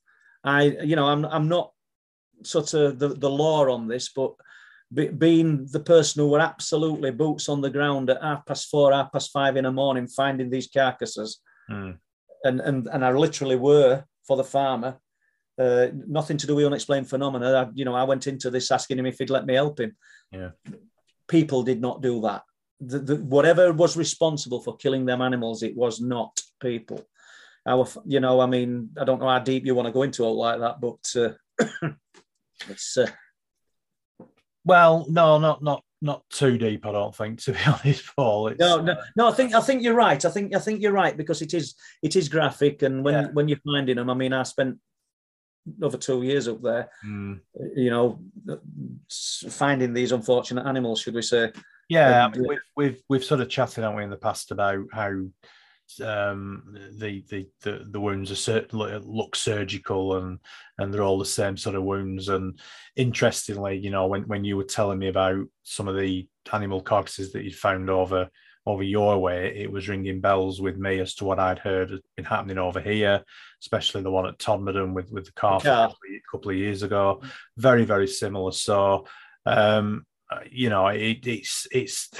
I, 0.45 0.63
you 0.63 0.97
know, 0.97 1.09
I'm, 1.09 1.25
I'm 1.25 1.49
not 1.49 1.73
sort 2.45 2.75
of 2.75 2.99
the, 2.99 3.09
the 3.09 3.31
law 3.31 3.69
on 3.73 3.89
this, 3.89 4.11
but 4.11 4.35
being 4.93 5.67
the 5.73 5.81
person 5.81 6.23
who 6.23 6.29
were 6.29 6.41
absolutely 6.41 7.11
boots 7.11 7.49
on 7.49 7.63
the 7.63 7.71
ground 7.71 8.11
at 8.11 8.23
half 8.23 8.45
past 8.45 8.69
four, 8.69 8.93
half 8.93 9.11
past 9.11 9.33
five 9.33 9.57
in 9.57 9.65
the 9.65 9.73
morning, 9.73 10.07
finding 10.07 10.51
these 10.51 10.69
carcasses, 10.69 11.41
mm 11.69 11.97
and 12.45 12.61
and 12.61 12.88
and 12.88 13.05
I 13.05 13.12
literally 13.12 13.57
were 13.57 14.05
for 14.26 14.36
the 14.36 14.45
farmer. 14.45 14.99
Uh, 15.59 15.88
nothing 15.93 16.38
to 16.38 16.47
do 16.47 16.57
with 16.57 16.66
unexplained 16.66 17.09
phenomena. 17.09 17.53
I, 17.53 17.70
you 17.74 17.84
know, 17.84 17.95
I 17.95 18.05
went 18.05 18.26
into 18.26 18.51
this 18.51 18.70
asking 18.70 18.99
him 18.99 19.07
if 19.07 19.18
he'd 19.18 19.30
let 19.30 19.45
me 19.45 19.55
help 19.55 19.80
him. 19.80 19.95
Yeah. 20.30 20.51
People 21.28 21.62
did 21.62 21.80
not 21.80 22.01
do 22.01 22.22
that. 22.22 22.43
The, 22.80 22.99
the, 22.99 23.16
whatever 23.16 23.72
was 23.72 23.97
responsible 23.97 24.61
for 24.61 24.76
killing 24.76 25.05
them 25.05 25.20
animals, 25.20 25.62
it 25.62 25.76
was 25.76 26.01
not 26.01 26.40
people. 26.61 27.07
Our, 27.66 27.86
you 28.07 28.18
know, 28.18 28.40
I 28.40 28.47
mean, 28.47 28.90
I 28.99 29.05
don't 29.05 29.20
know 29.20 29.28
how 29.28 29.38
deep 29.38 29.66
you 29.66 29.74
want 29.74 29.86
to 29.86 29.93
go 29.93 30.03
into 30.03 30.24
it 30.24 30.28
like 30.28 30.59
that, 30.59 30.80
but 30.80 31.14
uh, 31.16 31.88
it's. 32.68 32.97
Uh, 32.97 33.11
well, 34.64 35.07
no, 35.09 35.38
not 35.38 35.62
not 35.62 35.84
not 36.03 36.28
too 36.30 36.59
deep, 36.59 36.84
I 36.84 36.92
don't 36.92 37.14
think, 37.14 37.40
to 37.42 37.53
be 37.53 37.59
honest, 37.66 38.05
Paul. 38.16 38.48
It's, 38.48 38.61
no, 38.61 38.80
no, 38.80 38.96
no. 39.16 39.28
I 39.28 39.32
think 39.32 39.55
I 39.55 39.61
think 39.61 39.82
you're 39.82 39.94
right. 39.94 40.22
I 40.22 40.28
think 40.30 40.55
I 40.55 40.59
think 40.59 40.82
you're 40.82 40.92
right 40.92 41.16
because 41.16 41.40
it 41.40 41.55
is 41.55 41.74
it 42.03 42.16
is 42.16 42.28
graphic, 42.28 42.82
and 42.82 43.05
when 43.05 43.14
yeah. 43.14 43.28
when 43.32 43.48
you're 43.48 43.61
finding 43.64 43.96
them, 43.96 44.11
I 44.11 44.14
mean, 44.14 44.32
I 44.32 44.42
spent 44.42 44.78
over 45.80 45.96
two 45.96 46.22
years 46.22 46.48
up 46.48 46.61
there, 46.61 46.90
mm. 47.07 47.38
you 47.76 47.88
know, 47.88 48.18
finding 49.48 49.94
these 49.94 50.11
unfortunate 50.11 50.66
animals, 50.66 51.00
should 51.00 51.14
we 51.14 51.22
say? 51.22 51.53
Yeah, 51.88 52.26
I 52.26 52.30
mean, 52.30 52.46
we've 52.48 52.59
we've 52.76 53.03
we've 53.09 53.24
sort 53.24 53.40
of 53.40 53.48
chatted, 53.48 53.84
haven't 53.84 53.96
we, 53.96 54.05
in 54.05 54.11
the 54.11 54.16
past 54.16 54.50
about 54.50 54.84
how 54.92 55.12
um, 56.01 56.76
the, 56.99 57.24
the 57.28 57.49
the 57.62 57.87
the 57.91 58.01
wounds 58.01 58.30
are 58.30 58.37
certain 58.37 58.78
look 58.78 59.37
surgical 59.37 60.16
and 60.16 60.39
and 60.78 60.93
they're 60.93 61.03
all 61.03 61.18
the 61.18 61.24
same 61.24 61.57
sort 61.57 61.76
of 61.76 61.83
wounds. 61.83 62.28
And 62.28 62.59
interestingly, 62.97 63.78
you 63.78 63.91
know, 63.91 64.07
when 64.07 64.22
when 64.22 64.45
you 64.45 64.57
were 64.57 64.64
telling 64.64 64.99
me 64.99 65.09
about 65.09 65.45
some 65.62 65.89
of 65.89 65.97
the 65.97 66.26
animal 66.53 66.80
carcasses 66.80 67.33
that 67.33 67.45
you'd 67.45 67.55
found 67.55 67.91
over 67.91 68.28
over 68.64 68.83
your 68.83 69.18
way, 69.18 69.55
it 69.57 69.70
was 69.70 69.89
ringing 69.89 70.20
bells 70.20 70.61
with 70.61 70.76
me 70.76 71.01
as 71.01 71.14
to 71.16 71.24
what 71.24 71.41
I'd 71.41 71.59
heard 71.59 71.91
had 71.91 72.01
been 72.16 72.24
happening 72.24 72.59
over 72.59 72.80
here, 72.80 73.24
especially 73.61 74.03
the 74.03 74.11
one 74.11 74.26
at 74.26 74.39
Todmorden 74.39 74.95
with 74.95 75.11
with 75.11 75.26
the 75.26 75.33
calf 75.33 75.64
yeah. 75.64 75.87
a 75.87 76.20
couple 76.30 76.51
of 76.51 76.57
years 76.57 76.83
ago. 76.83 77.22
Very 77.57 77.85
very 77.85 78.09
similar. 78.09 78.53
So, 78.53 79.07
um, 79.47 80.07
you 80.51 80.70
know, 80.70 80.87
it, 80.89 81.26
it's 81.26 81.66
it's 81.70 82.11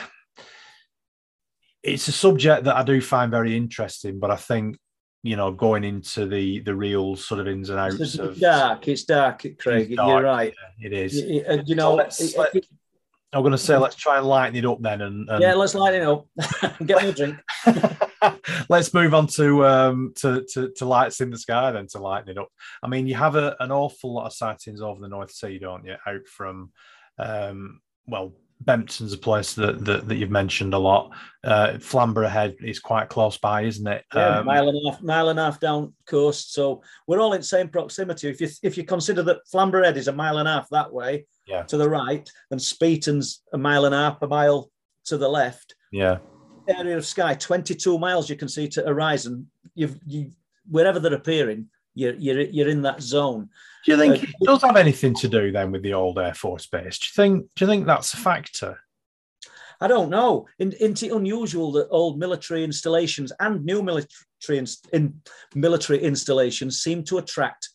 it's 1.83 2.09
a 2.09 2.13
subject 2.13 2.65
that 2.65 2.77
I 2.77 2.83
do 2.83 3.01
find 3.01 3.31
very 3.31 3.57
interesting, 3.57 4.19
but 4.19 4.31
I 4.31 4.37
think 4.37 4.79
you 5.25 5.37
know 5.37 5.53
going 5.53 5.85
into 5.85 6.27
the 6.27 6.61
the 6.61 6.75
real 6.75 7.15
sort 7.17 7.41
of 7.41 7.47
ins 7.47 7.71
and 7.71 7.79
outs 7.79 8.01
it's 8.01 8.19
of 8.19 8.39
dark. 8.39 8.89
It's 8.89 9.05
dark, 9.05 9.45
Craig. 9.59 9.89
It's 9.91 9.97
dark, 9.97 10.09
you're 10.09 10.23
right. 10.23 10.55
Yeah, 10.79 10.87
it 10.87 10.93
is. 10.93 11.15
You, 11.15 11.63
you 11.67 11.75
know, 11.75 12.09
so 12.09 12.41
let, 12.41 12.55
I'm 13.35 13.43
going 13.43 13.53
to 13.53 13.59
say 13.59 13.77
let's 13.79 13.97
try 13.97 14.19
and 14.19 14.27
lighten 14.27 14.57
it 14.57 14.67
up 14.67 14.83
then. 14.83 15.01
And, 15.01 15.29
and 15.29 15.41
yeah, 15.41 15.55
let's 15.55 15.75
lighten 15.75 16.03
it 16.03 16.07
up. 16.07 16.27
Get 16.87 17.03
me 17.03 17.09
a 17.09 17.13
drink. 17.13 17.37
Let's 18.69 18.95
move 18.95 19.15
on 19.15 19.27
to, 19.29 19.67
um, 19.67 20.13
to, 20.17 20.45
to 20.53 20.71
to 20.77 20.85
lights 20.85 21.21
in 21.21 21.31
the 21.31 21.39
sky 21.39 21.73
then 21.73 21.89
to 21.89 21.99
lighten 21.99 22.31
it 22.31 22.39
up. 22.39 22.49
I 22.83 22.87
mean, 22.87 23.07
you 23.07 23.15
have 23.17 23.35
a, 23.35 23.57
an 23.59 23.73
awful 23.73 24.15
lot 24.15 24.27
of 24.27 24.33
sightings 24.33 24.81
over 24.81 25.01
the 25.01 25.09
North 25.09 25.33
Sea, 25.33 25.59
don't 25.59 25.85
you? 25.85 25.97
Out 26.07 26.27
from 26.27 26.71
um, 27.19 27.81
well, 28.07 28.33
Bempton's 28.65 29.13
a 29.13 29.19
place 29.19 29.55
that, 29.55 29.85
that, 29.85 30.09
that 30.09 30.17
you've 30.17 30.31
mentioned 30.31 30.75
a 30.75 30.79
lot. 30.79 31.11
Uh, 31.43 31.79
Flamborough 31.79 32.29
Head 32.29 32.57
is 32.61 32.79
quite 32.79 33.09
close 33.09 33.39
by, 33.39 33.63
isn't 33.63 33.87
it? 33.87 34.05
Yeah, 34.15 34.39
um, 34.39 34.47
mile 34.47 34.69
and 34.69 34.79
a 34.87 34.91
half, 34.91 35.03
mile 35.03 35.29
and 35.29 35.39
a 35.39 35.45
half 35.45 35.61
down 35.61 35.93
coast. 36.07 36.55
So 36.55 36.83
we're 37.07 37.21
all 37.21 37.33
in 37.33 37.41
the 37.41 37.47
same 37.47 37.69
proximity. 37.69 38.29
If 38.29 38.41
you 38.41 38.49
if 38.63 38.77
you 38.77 38.85
consider 38.85 39.23
that 39.25 39.47
Flamborough 39.51 39.85
Head 39.85 39.97
is 39.97 40.09
a 40.09 40.13
mile 40.13 40.39
and 40.39 40.49
a 40.49 40.53
half 40.53 40.69
that 40.71 40.93
way 40.93 41.27
yeah. 41.47 41.63
to 41.63 41.77
the 41.77 41.89
right, 41.89 42.29
and 42.51 42.61
Speeton's 42.61 43.43
a 43.53 43.59
mile 43.59 43.85
and 43.85 43.95
a 43.95 43.99
half, 43.99 44.23
a 44.23 44.29
mile 44.29 44.71
to 45.07 45.19
the 45.19 45.29
left. 45.29 45.75
Yeah. 45.91 46.19
Area 46.69 46.97
of 46.97 47.05
sky, 47.05 47.35
22 47.35 47.99
miles 47.99 48.31
you 48.31 48.37
can 48.37 48.49
see 48.49 48.69
to 48.69 48.83
horizon. 48.83 49.51
You've 49.75 49.99
you 50.07 50.31
wherever 50.71 51.01
they're 51.01 51.15
appearing, 51.15 51.69
you're 51.95 52.15
you're 52.15 52.41
you're 52.41 52.69
in 52.69 52.83
that 52.83 53.03
zone. 53.03 53.49
Do 53.85 53.93
you 53.93 53.99
think 53.99 54.23
uh, 54.23 54.27
it 54.41 54.47
does 54.47 54.63
have 54.63 54.77
anything 54.77 55.15
to 55.17 55.29
do 55.29 55.51
then 55.51 55.73
with 55.73 55.83
the 55.83 55.95
old 55.95 56.19
Air 56.19 56.35
Force 56.35 56.67
base? 56.67 56.99
Do 56.99 57.07
you 57.07 57.13
think? 57.15 57.51
Do 57.55 57.65
you 57.65 57.71
think 57.71 57.87
that's 57.87 58.15
a 58.15 58.19
factor? 58.19 58.79
I 59.81 59.89
don't 59.89 60.11
know. 60.11 60.47
Isn't 60.61 61.03
it 61.03 61.11
unusual 61.11 61.73
that 61.73 61.89
old 61.91 62.17
military 62.17 62.63
installations 62.63 63.33
and 63.41 63.65
new 63.65 63.83
military 63.83 64.59
in, 64.59 64.67
in 64.93 65.21
military 65.57 66.01
installations 66.01 66.81
seem 66.81 67.03
to 67.05 67.19
attract 67.19 67.69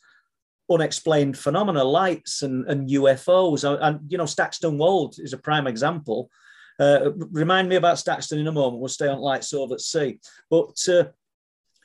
unexplained 0.69 1.37
phenomena, 1.37 1.83
lights 1.83 2.43
and, 2.43 2.65
and 2.69 2.89
UFOs? 2.89 3.65
And 3.81 3.99
you 4.09 4.17
know, 4.17 4.25
Staxton 4.25 4.77
Wold 4.77 5.15
is 5.19 5.33
a 5.33 5.37
prime 5.37 5.67
example. 5.67 6.31
Uh, 6.79 7.11
remind 7.13 7.67
me 7.67 7.75
about 7.75 7.99
Staxton 7.99 8.39
in 8.39 8.47
a 8.47 8.53
moment. 8.53 8.79
We'll 8.79 8.87
stay 8.87 9.09
on 9.09 9.19
lights 9.19 9.53
over 9.53 9.73
at 9.73 9.81
sea. 9.81 10.21
But 10.49 10.77
uh, 10.87 11.05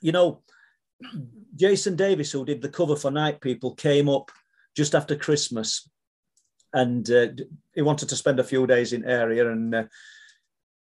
you 0.02 0.12
know, 0.12 0.42
Jason 1.54 1.96
Davis, 1.96 2.32
who 2.32 2.44
did 2.44 2.62
the 2.62 2.68
cover 2.68 2.96
for 2.96 3.10
Night 3.10 3.40
People, 3.40 3.74
came 3.74 4.08
up 4.08 4.30
just 4.76 4.94
after 4.94 5.16
Christmas, 5.16 5.88
and 6.72 7.08
uh, 7.10 7.28
he 7.74 7.82
wanted 7.82 8.08
to 8.08 8.16
spend 8.16 8.40
a 8.40 8.44
few 8.44 8.66
days 8.66 8.92
in 8.92 9.04
area. 9.04 9.50
And 9.50 9.74
uh, 9.74 9.84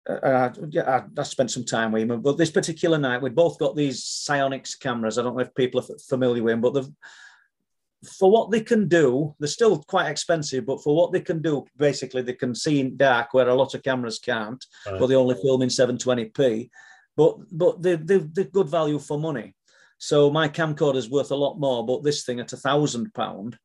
uh, 0.07 0.53
yeah, 0.70 1.03
I, 1.17 1.20
I, 1.20 1.24
spent 1.24 1.51
some 1.51 1.65
time 1.65 1.91
with 1.91 2.03
him. 2.03 2.22
But 2.22 2.38
this 2.38 2.51
particular 2.51 2.97
night, 2.97 3.22
we'd 3.22 3.36
both 3.36 3.57
got 3.57 3.76
these 3.76 4.03
SiOnyx 4.03 4.80
cameras. 4.80 5.17
I 5.17 5.24
don't 5.24 5.36
know 5.36 5.41
if 5.41 5.55
people 5.55 5.82
are 5.82 5.97
familiar 6.07 6.43
with 6.43 6.53
them, 6.53 6.61
but 6.61 6.86
for 8.17 8.32
what 8.32 8.49
they 8.51 8.61
can 8.61 8.88
do, 8.88 9.36
they're 9.39 9.47
still 9.47 9.84
quite 9.84 10.09
expensive. 10.09 10.65
But 10.65 10.84
for 10.84 10.95
what 10.95 11.11
they 11.11 11.22
can 11.22 11.41
do, 11.41 11.65
basically, 11.78 12.22
they 12.22 12.34
can 12.34 12.55
see 12.55 12.80
in 12.80 12.95
dark 12.97 13.34
where 13.34 13.49
a 13.49 13.55
lot 13.55 13.74
of 13.74 13.84
cameras 13.84 14.20
can't. 14.20 14.63
Right. 14.86 14.99
But 14.99 15.07
they 15.07 15.15
only 15.15 15.36
film 15.36 15.61
in 15.63 15.70
720p. 15.70 16.70
But 17.17 17.38
but 17.51 17.82
they, 17.82 17.95
they, 17.95 18.17
they're 18.20 18.45
good 18.45 18.70
value 18.70 18.99
for 18.99 19.20
money. 19.20 19.55
So 20.00 20.32
my 20.32 20.47
camcorder 20.47 20.95
is 20.95 21.10
worth 21.10 21.32
a 21.32 21.36
lot 21.36 21.60
more, 21.60 21.86
but 21.86 22.04
this 22.04 22.24
thing 22.24 22.39
at 22.39 22.54
a 22.54 22.58
thousand 22.58 23.14
pound 23.14 23.58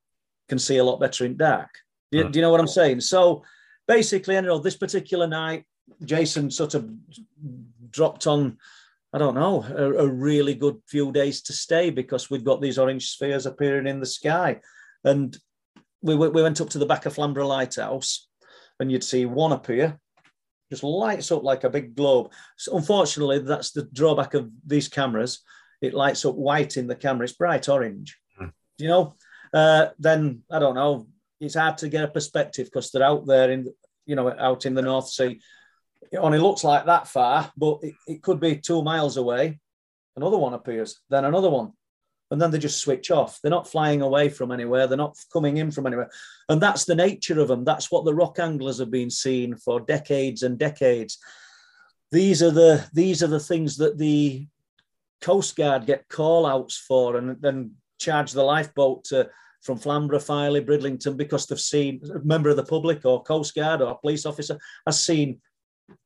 can 0.49 0.59
see 0.59 0.77
a 0.77 0.85
lot 0.85 1.01
better 1.01 1.25
in 1.25 1.37
dark. 1.37 1.71
Do 2.11 2.19
you, 2.19 2.29
do 2.29 2.39
you 2.39 2.43
know 2.43 2.51
what 2.51 2.61
I'm 2.61 2.67
saying? 2.67 3.01
So 3.01 3.45
basically, 3.89 4.35
you 4.35 4.43
know, 4.43 4.59
this 4.59 4.77
particular 4.77 5.27
night, 5.27 5.65
Jason 6.05 6.51
sort 6.51 6.75
of 6.75 6.91
dropped 7.91 8.27
on, 8.27 8.59
I 9.13 9.19
don't 9.19 9.37
know, 9.37 9.63
a, 9.63 10.05
a 10.05 10.09
really 10.09 10.55
good 10.55 10.77
few 10.89 11.13
days 11.13 11.41
to 11.43 11.53
stay 11.53 11.91
because 11.91 12.31
we've 12.31 12.45
got 12.45 12.61
these 12.61 12.79
orange 12.79 13.11
spheres 13.11 13.47
appearing 13.47 13.87
in 13.87 14.01
the 14.01 14.07
sky. 14.07 14.61
And 15.05 15.37
we, 16.03 16.17
we 16.17 16.43
went 16.43 16.61
up 16.61 16.71
to 16.71 16.79
the 16.79 16.87
back 16.87 17.07
of 17.07 17.15
Flamborough 17.15 17.47
Lighthouse 17.47 18.29
and 18.81 18.91
you'd 18.91 19.05
see 19.05 19.25
one 19.25 19.53
appear, 19.53 20.01
just 20.69 20.83
lights 20.83 21.31
up 21.31 21.45
like 21.45 21.63
a 21.63 21.71
big 21.71 21.95
globe. 21.95 22.33
So 22.57 22.77
unfortunately, 22.77 23.39
that's 23.39 23.71
the 23.71 23.85
drawback 23.93 24.35
of 24.35 24.51
these 24.67 24.89
cameras 24.89 25.41
it 25.85 25.95
lights 25.95 26.25
up 26.25 26.35
white 26.35 26.77
in 26.77 26.87
the 26.87 26.97
camera. 26.97 27.25
It's 27.25 27.33
bright 27.33 27.69
orange. 27.69 28.19
Mm. 28.41 28.53
You 28.79 28.89
know, 28.89 29.15
uh, 29.53 29.89
then 29.99 30.43
I 30.51 30.59
don't 30.59 30.75
know. 30.75 31.07
It's 31.41 31.55
hard 31.55 31.79
to 31.79 31.89
get 31.89 32.05
a 32.05 32.09
perspective 32.09 32.67
because 32.67 32.91
they're 32.91 33.03
out 33.03 33.27
there 33.27 33.51
in, 33.51 33.69
you 34.07 34.17
know, 34.17 34.31
out 34.31 34.67
in 34.67 34.75
the 34.75 34.83
North 34.83 35.09
Sea. 35.09 35.41
It 36.13 36.17
only 36.19 36.39
looks 36.39 36.65
like 36.65 36.87
that 36.87 37.09
far, 37.09 37.53
but 37.57 37.79
it, 37.83 37.95
it 38.07 38.23
could 38.23 38.41
be 38.41 38.57
two 38.57 38.83
miles 38.83 39.17
away. 39.17 39.59
Another 40.17 40.39
one 40.39 40.55
appears, 40.55 41.01
then 41.11 41.25
another 41.25 41.51
one, 41.51 41.73
and 42.31 42.41
then 42.41 42.51
they 42.51 42.59
just 42.59 42.81
switch 42.81 43.11
off. 43.11 43.41
They're 43.41 43.51
not 43.51 43.69
flying 43.69 44.01
away 44.01 44.29
from 44.29 44.53
anywhere. 44.53 44.87
They're 44.87 44.97
not 44.97 45.19
coming 45.33 45.57
in 45.57 45.71
from 45.73 45.87
anywhere, 45.87 46.11
and 46.49 46.61
that's 46.61 46.85
the 46.85 46.95
nature 46.95 47.41
of 47.41 47.49
them. 47.49 47.65
That's 47.65 47.91
what 47.91 48.05
the 48.05 48.15
rock 48.15 48.39
anglers 48.39 48.79
have 48.79 48.91
been 48.91 49.11
seeing 49.11 49.57
for 49.57 49.81
decades 49.81 50.43
and 50.43 50.57
decades. 50.57 51.19
These 52.13 52.45
are 52.45 52.53
the 52.53 52.87
these 52.93 53.25
are 53.25 53.29
the 53.29 53.41
things 53.41 53.77
that 53.79 53.99
the 53.99 54.47
Coast 55.25 55.57
Guard 55.57 55.87
get 55.87 56.09
call 56.09 56.45
outs 56.45 56.77
for 56.77 57.17
and 57.17 57.41
then 57.41 57.73
charge 57.99 58.33
the 58.33 58.43
lifeboat 58.43 59.05
to, 59.05 59.31
from 59.63 59.79
Flamborough, 59.79 60.21
Filey, 60.21 60.61
Bridlington 60.61 61.17
because 61.17 61.47
they've 61.47 61.59
seen 61.59 62.03
a 62.15 62.19
member 62.27 62.51
of 62.51 62.57
the 62.57 62.65
public 62.65 63.07
or 63.07 63.23
Coast 63.23 63.55
Guard 63.55 63.81
or 63.81 63.99
police 63.99 64.27
officer 64.27 64.59
has 64.85 65.03
seen 65.03 65.41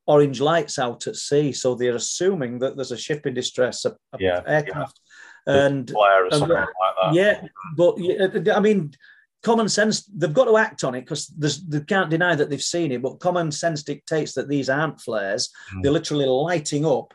orange 0.06 0.40
lights 0.40 0.78
out 0.78 1.04
at 1.08 1.16
sea. 1.16 1.52
So 1.52 1.74
they're 1.74 1.96
assuming 1.96 2.60
that 2.60 2.76
there's 2.76 2.92
a 2.92 2.96
ship 2.96 3.26
in 3.26 3.34
distress, 3.34 3.84
a, 3.84 3.90
a 4.12 4.18
yeah, 4.20 4.40
aircraft. 4.46 5.00
Yeah. 5.48 5.66
And, 5.66 5.90
and 5.90 6.40
like 6.40 7.12
yeah, 7.12 7.42
but 7.76 7.96
I 8.54 8.60
mean, 8.60 8.92
common 9.42 9.68
sense, 9.68 10.04
they've 10.04 10.32
got 10.32 10.44
to 10.44 10.58
act 10.58 10.84
on 10.84 10.94
it 10.94 11.00
because 11.00 11.26
they 11.26 11.80
can't 11.80 12.10
deny 12.10 12.36
that 12.36 12.50
they've 12.50 12.62
seen 12.62 12.92
it, 12.92 13.02
but 13.02 13.18
common 13.18 13.50
sense 13.50 13.82
dictates 13.82 14.34
that 14.34 14.48
these 14.48 14.68
aren't 14.68 15.00
flares. 15.00 15.50
Mm. 15.74 15.82
They're 15.82 15.92
literally 15.92 16.26
lighting 16.26 16.86
up 16.86 17.14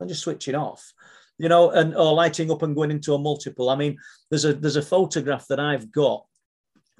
and 0.00 0.08
just 0.08 0.22
switching 0.22 0.54
off. 0.54 0.92
You 1.38 1.48
know 1.48 1.70
and 1.70 1.96
or 1.96 2.14
lighting 2.14 2.50
up 2.50 2.62
and 2.62 2.76
going 2.76 2.92
into 2.92 3.14
a 3.14 3.18
multiple. 3.18 3.68
I 3.68 3.76
mean 3.76 3.96
there's 4.30 4.44
a 4.44 4.54
there's 4.54 4.76
a 4.76 4.82
photograph 4.82 5.46
that 5.48 5.58
i've 5.58 5.90
got 5.90 6.24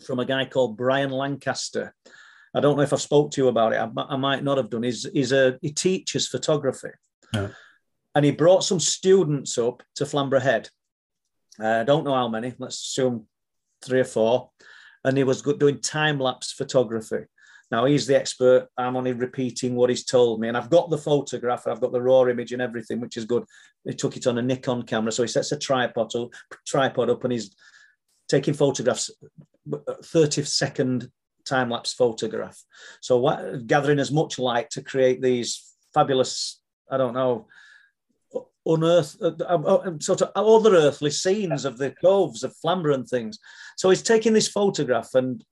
from 0.05 0.19
a 0.19 0.25
guy 0.25 0.45
called 0.45 0.77
brian 0.77 1.11
lancaster. 1.11 1.95
I 2.53 2.61
don't 2.61 2.77
know 2.77 2.83
if 2.83 2.93
i've 2.93 3.01
spoke 3.01 3.31
to 3.33 3.43
you 3.43 3.49
about 3.49 3.73
it. 3.73 3.77
I, 3.77 3.89
I 4.03 4.17
might 4.17 4.43
not 4.43 4.57
have 4.57 4.71
done. 4.71 4.83
He's, 4.83 5.09
he's 5.13 5.33
a 5.33 5.57
he 5.63 5.71
teaches 5.71 6.27
photography. 6.27 6.91
Yeah. 7.33 7.49
and 8.15 8.25
he 8.25 8.31
brought 8.31 8.65
some 8.65 8.81
students 8.81 9.57
up 9.59 9.83
to 9.97 10.07
flamborough 10.07 10.41
head. 10.41 10.69
Uh, 11.61 11.81
i 11.81 11.85
don't 11.85 12.05
know 12.05 12.15
how 12.15 12.29
many 12.29 12.55
let's 12.59 12.77
assume 12.77 13.27
three 13.85 14.01
or 14.01 14.05
four. 14.05 14.51
And 15.05 15.17
he 15.17 15.23
was 15.23 15.43
doing 15.43 15.81
time 15.81 16.19
lapse 16.19 16.51
photography 16.51 17.27
now 17.75 17.87
he's 17.87 18.07
the 18.07 18.17
expert. 18.17 18.69
I'm 18.79 18.95
only 18.95 19.13
repeating 19.13 19.75
what 19.75 19.91
he's 19.91 20.05
told 20.05 20.41
me, 20.41 20.47
and 20.47 20.57
I've 20.57 20.71
got 20.71 20.91
the 20.91 20.97
photograph. 20.97 21.67
I've 21.67 21.81
got 21.81 21.91
the 21.91 22.01
raw 22.01 22.25
image 22.27 22.53
and 22.53 22.63
everything, 22.63 23.01
which 23.01 23.17
is 23.17 23.25
good. 23.25 23.43
He 23.85 23.95
took 23.95 24.17
it 24.17 24.29
on 24.29 24.39
a 24.39 24.43
Nikon 24.43 24.85
camera, 24.85 25.11
so 25.11 25.23
he 25.23 25.29
sets 25.29 25.51
a 25.51 25.59
tripod 25.59 26.15
up, 26.15 26.29
tripod 26.65 27.11
up, 27.11 27.25
and 27.25 27.33
he's 27.33 27.53
taking 28.29 28.55
photographs, 28.55 29.11
30 30.05 30.45
second 30.45 31.11
time 31.45 31.69
lapse 31.69 31.93
photograph. 31.93 32.57
So 33.01 33.19
what, 33.19 33.67
gathering 33.67 33.99
as 33.99 34.13
much 34.13 34.39
light 34.39 34.71
to 34.71 34.81
create 34.81 35.21
these 35.21 35.75
fabulous, 35.93 36.61
I 36.89 36.97
don't 36.97 37.15
know, 37.15 37.49
unearth 38.65 39.21
uh, 39.21 39.33
uh, 39.41 39.63
uh, 39.65 39.99
sort 39.99 40.23
of 40.23 40.31
other 40.37 40.77
earthly 40.77 41.11
scenes 41.11 41.65
of 41.65 41.79
the 41.79 41.91
coves 41.91 42.45
of 42.45 42.57
Flamborough 42.59 42.95
and 42.95 43.09
things. 43.09 43.41
So 43.77 43.91
he's 43.91 44.01
taking 44.01 44.33
this 44.33 44.47
photograph 44.47 45.11
and 45.15 45.45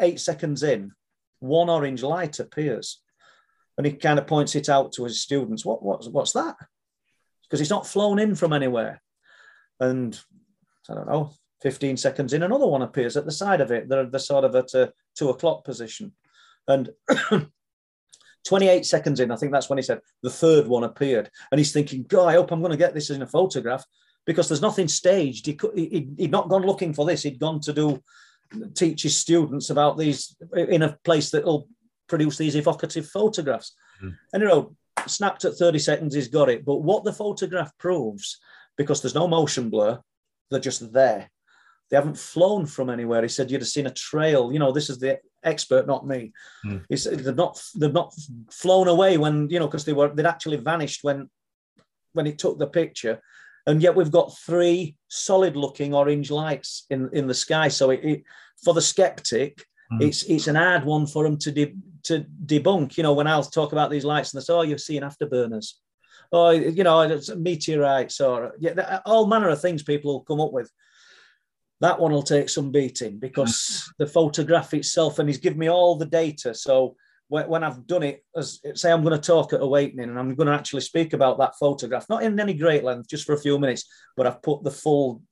eight 0.00 0.20
seconds 0.20 0.62
in, 0.62 0.92
one 1.40 1.70
orange 1.70 2.02
light 2.02 2.38
appears. 2.38 3.00
And 3.76 3.86
he 3.86 3.92
kind 3.92 4.18
of 4.18 4.26
points 4.26 4.54
it 4.54 4.68
out 4.68 4.92
to 4.92 5.04
his 5.04 5.22
students. 5.22 5.64
What, 5.64 5.82
what's, 5.82 6.08
what's 6.08 6.32
that? 6.32 6.56
Because 7.42 7.60
it's 7.60 7.70
not 7.70 7.86
flown 7.86 8.18
in 8.18 8.34
from 8.34 8.52
anywhere. 8.52 9.00
And 9.78 10.18
I 10.88 10.94
don't 10.94 11.08
know, 11.08 11.32
15 11.62 11.96
seconds 11.96 12.32
in, 12.32 12.42
another 12.42 12.66
one 12.66 12.82
appears 12.82 13.16
at 13.16 13.24
the 13.24 13.32
side 13.32 13.60
of 13.60 13.70
it. 13.70 13.88
They're, 13.88 14.06
they're 14.06 14.20
sort 14.20 14.44
of 14.44 14.54
at 14.54 14.74
a 14.74 14.92
two 15.16 15.30
o'clock 15.30 15.64
position. 15.64 16.12
And 16.68 16.90
28 18.46 18.84
seconds 18.86 19.20
in, 19.20 19.30
I 19.30 19.36
think 19.36 19.52
that's 19.52 19.68
when 19.68 19.78
he 19.78 19.82
said 19.82 20.00
the 20.22 20.30
third 20.30 20.66
one 20.66 20.84
appeared. 20.84 21.30
And 21.50 21.58
he's 21.58 21.72
thinking, 21.72 22.04
God, 22.04 22.28
I 22.28 22.32
hope 22.32 22.50
I'm 22.50 22.60
going 22.60 22.72
to 22.72 22.76
get 22.76 22.94
this 22.94 23.10
in 23.10 23.22
a 23.22 23.26
photograph 23.26 23.84
because 24.26 24.48
there's 24.48 24.62
nothing 24.62 24.88
staged. 24.88 25.46
He 25.46 25.54
could, 25.54 25.76
he, 25.76 26.08
he'd 26.16 26.30
not 26.30 26.48
gone 26.48 26.62
looking 26.62 26.92
for 26.92 27.04
this. 27.06 27.22
He'd 27.22 27.38
gone 27.38 27.60
to 27.60 27.72
do 27.72 28.02
teaches 28.74 29.16
students 29.16 29.70
about 29.70 29.98
these 29.98 30.36
in 30.54 30.82
a 30.82 30.96
place 31.04 31.30
that 31.30 31.44
will 31.44 31.68
produce 32.08 32.36
these 32.36 32.56
evocative 32.56 33.06
photographs. 33.08 33.74
Mm. 34.02 34.16
And 34.32 34.42
you 34.42 34.48
know, 34.48 34.76
snapped 35.06 35.44
at 35.44 35.54
30 35.54 35.78
seconds, 35.78 36.14
he's 36.14 36.28
got 36.28 36.48
it. 36.48 36.64
But 36.64 36.82
what 36.82 37.04
the 37.04 37.12
photograph 37.12 37.76
proves, 37.78 38.38
because 38.76 39.00
there's 39.00 39.14
no 39.14 39.28
motion 39.28 39.70
blur, 39.70 40.00
they're 40.50 40.60
just 40.60 40.92
there. 40.92 41.30
They 41.90 41.96
haven't 41.96 42.18
flown 42.18 42.66
from 42.66 42.88
anywhere. 42.88 43.22
He 43.22 43.28
said 43.28 43.50
you'd 43.50 43.62
have 43.62 43.68
seen 43.68 43.86
a 43.86 43.92
trail. 43.92 44.52
You 44.52 44.60
know, 44.60 44.70
this 44.70 44.90
is 44.90 44.98
the 44.98 45.18
expert, 45.42 45.86
not 45.86 46.06
me. 46.06 46.32
Mm. 46.64 46.84
He 46.88 46.96
said 46.96 47.18
they've 47.18 47.34
not 47.34 47.60
they've 47.74 47.92
not 47.92 48.14
flown 48.50 48.88
away 48.88 49.18
when 49.18 49.48
you 49.50 49.58
know 49.58 49.66
because 49.66 49.84
they 49.84 49.92
were 49.92 50.14
they'd 50.14 50.26
actually 50.26 50.58
vanished 50.58 51.02
when 51.02 51.28
when 52.12 52.26
he 52.26 52.32
took 52.32 52.58
the 52.58 52.66
picture 52.66 53.20
and 53.70 53.82
yet 53.82 53.94
we've 53.94 54.10
got 54.10 54.36
three 54.38 54.96
solid 55.08 55.56
looking 55.56 55.94
orange 55.94 56.30
lights 56.30 56.86
in, 56.90 57.08
in 57.12 57.26
the 57.26 57.34
sky. 57.34 57.68
So 57.68 57.90
it, 57.90 58.00
it, 58.04 58.22
for 58.62 58.74
the 58.74 58.82
skeptic, 58.82 59.64
Mm. 59.92 60.02
It's 60.02 60.22
it's 60.24 60.46
an 60.46 60.54
hard 60.54 60.84
one 60.84 61.06
for 61.06 61.24
them 61.24 61.36
to 61.38 61.50
de- 61.50 61.74
to 62.04 62.24
debunk. 62.46 62.96
You 62.96 63.02
know, 63.02 63.12
when 63.12 63.26
I'll 63.26 63.42
talk 63.42 63.72
about 63.72 63.90
these 63.90 64.04
lights 64.04 64.32
and 64.32 64.40
they 64.40 64.44
say, 64.44 64.52
"Oh, 64.52 64.62
you're 64.62 64.78
seeing 64.78 65.02
afterburners," 65.02 65.74
or 66.30 66.54
you 66.54 66.84
know, 66.84 67.00
it's 67.00 67.34
meteorites, 67.34 68.20
or 68.20 68.52
yeah, 68.58 69.00
all 69.04 69.26
manner 69.26 69.48
of 69.48 69.60
things 69.60 69.82
people 69.82 70.12
will 70.12 70.24
come 70.24 70.40
up 70.40 70.52
with. 70.52 70.70
That 71.80 71.98
one 71.98 72.12
will 72.12 72.22
take 72.22 72.50
some 72.50 72.70
beating 72.70 73.18
because 73.18 73.52
mm. 73.52 73.90
the 73.98 74.06
photograph 74.06 74.74
itself, 74.74 75.18
and 75.18 75.28
he's 75.28 75.38
given 75.38 75.58
me 75.58 75.68
all 75.68 75.96
the 75.96 76.06
data. 76.06 76.54
So 76.54 76.96
when 77.30 77.62
I've 77.62 77.86
done 77.86 78.02
it, 78.02 78.24
as 78.36 78.60
say 78.74 78.90
I'm 78.90 79.04
going 79.04 79.18
to 79.18 79.26
talk 79.26 79.52
at 79.52 79.62
Awakening 79.62 80.10
and 80.10 80.18
I'm 80.18 80.34
going 80.34 80.48
to 80.48 80.52
actually 80.52 80.80
speak 80.80 81.12
about 81.12 81.38
that 81.38 81.54
photograph, 81.58 82.08
not 82.08 82.24
in 82.24 82.38
any 82.38 82.54
great 82.54 82.82
length, 82.82 83.08
just 83.08 83.24
for 83.24 83.34
a 83.34 83.40
few 83.40 83.56
minutes, 83.56 83.84
but 84.16 84.26
I've 84.26 84.42
put 84.42 84.64
the 84.64 84.70
full 84.70 85.22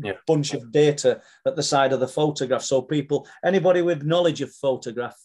yeah. 0.00 0.12
bunch 0.26 0.54
of 0.54 0.70
data 0.70 1.20
at 1.44 1.56
the 1.56 1.62
side 1.64 1.92
of 1.92 1.98
the 1.98 2.06
photograph. 2.06 2.62
So 2.62 2.80
people, 2.80 3.26
anybody 3.44 3.82
with 3.82 4.04
knowledge 4.04 4.40
of 4.40 4.54
photograph, 4.54 5.16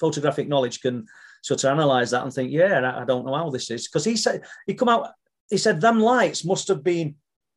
photographic 0.00 0.48
knowledge 0.48 0.80
can 0.80 1.06
sort 1.42 1.64
of 1.64 1.70
analyze 1.70 2.12
that 2.12 2.22
and 2.22 2.32
think, 2.32 2.50
yeah, 2.50 2.96
I 2.96 3.04
don't 3.04 3.26
know 3.26 3.34
how 3.34 3.50
this 3.50 3.70
is. 3.70 3.88
Because 3.88 4.06
he 4.06 4.16
said, 4.16 4.42
he 4.66 4.72
come 4.72 4.88
out, 4.88 5.10
he 5.50 5.58
said, 5.58 5.82
them 5.82 6.00
lights 6.00 6.46
must 6.46 6.68
have 6.68 6.82
been 6.82 7.16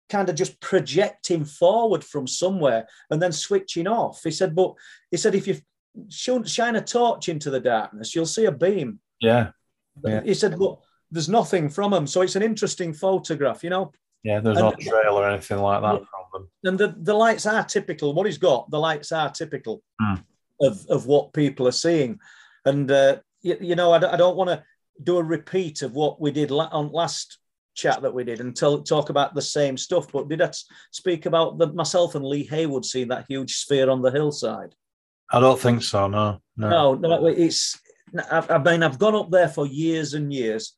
kind 0.10 0.28
of 0.28 0.36
just 0.36 0.60
projecting 0.60 1.46
forward 1.46 2.04
from 2.04 2.28
somewhere 2.28 2.88
and 3.10 3.22
then 3.22 3.32
switching 3.32 3.88
off. 3.88 4.22
He 4.22 4.32
said, 4.32 4.54
but 4.54 4.74
he 5.10 5.18
said, 5.18 5.34
if 5.34 5.48
you 5.48 5.58
shine 6.10 6.76
a 6.76 6.82
torch 6.82 7.30
into 7.30 7.50
the 7.50 7.60
darkness, 7.60 8.16
you'll 8.16 8.26
see 8.26 8.46
a 8.46 8.52
beam. 8.52 9.00
Yeah. 9.22 9.52
yeah. 10.04 10.22
He 10.22 10.34
said, 10.34 10.58
but 10.58 10.80
there's 11.12 11.30
nothing 11.30 11.70
from 11.70 11.92
them. 11.92 12.08
So 12.08 12.22
it's 12.22 12.36
an 12.36 12.44
interesting 12.44 12.94
photograph, 12.94 13.64
you 13.64 13.70
know? 13.70 13.92
Yeah, 14.24 14.40
there's 14.40 14.58
and, 14.58 14.66
no 14.66 14.92
trail 14.92 15.14
or 15.14 15.30
anything 15.30 15.60
like 15.60 15.82
that 15.82 15.98
from 15.98 16.26
them. 16.34 16.50
And 16.64 16.78
the, 16.78 16.96
the 16.98 17.14
lights 17.14 17.46
are 17.46 17.64
typical. 17.64 18.14
What 18.14 18.26
he's 18.26 18.38
got, 18.38 18.70
the 18.72 18.80
lights 18.80 19.12
are 19.12 19.30
typical 19.30 19.84
mm. 20.02 20.24
of, 20.62 20.86
of 20.90 21.06
what 21.06 21.34
people 21.34 21.68
are 21.68 21.72
seeing. 21.72 22.20
And, 22.66 22.90
uh, 22.90 23.18
you, 23.42 23.58
you 23.62 23.76
know, 23.76 23.92
I, 23.92 24.14
I 24.14 24.18
don't 24.18 24.36
want 24.36 24.50
to 24.50 24.64
do 25.04 25.18
a 25.18 25.24
repeat 25.24 25.82
of 25.82 25.94
what 25.94 26.20
we 26.20 26.32
did 26.32 26.52
la- 26.52 26.70
on 26.72 26.92
last 26.92 27.38
chat 27.76 28.02
that 28.02 28.14
we 28.14 28.24
did 28.24 28.40
and 28.40 28.56
tell, 28.56 28.82
talk 28.82 29.10
about 29.10 29.36
the 29.36 29.42
same 29.42 29.78
stuff. 29.78 30.12
But 30.12 30.28
did 30.28 30.42
I 30.42 30.50
speak 30.92 31.26
about 31.26 31.58
the, 31.58 31.72
myself 31.74 32.16
and 32.16 32.26
Lee 32.26 32.46
Haywood 32.46 32.86
seeing 32.86 33.10
that 33.10 33.26
huge 33.30 33.58
sphere 33.58 33.90
on 33.90 34.02
the 34.02 34.12
hillside? 34.12 34.74
I 35.36 35.42
don't 35.42 35.60
think 35.60 35.84
so. 35.84 36.08
No, 36.08 36.40
no, 36.56 36.96
no. 36.96 37.20
no 37.20 37.26
it's. 37.28 37.78
I 38.32 38.58
mean, 38.60 38.84
I've 38.84 38.98
gone 38.98 39.16
up 39.16 39.30
there 39.30 39.50
for 39.50 39.68
years 39.68 40.14
and 40.14 40.32
years, 40.34 40.74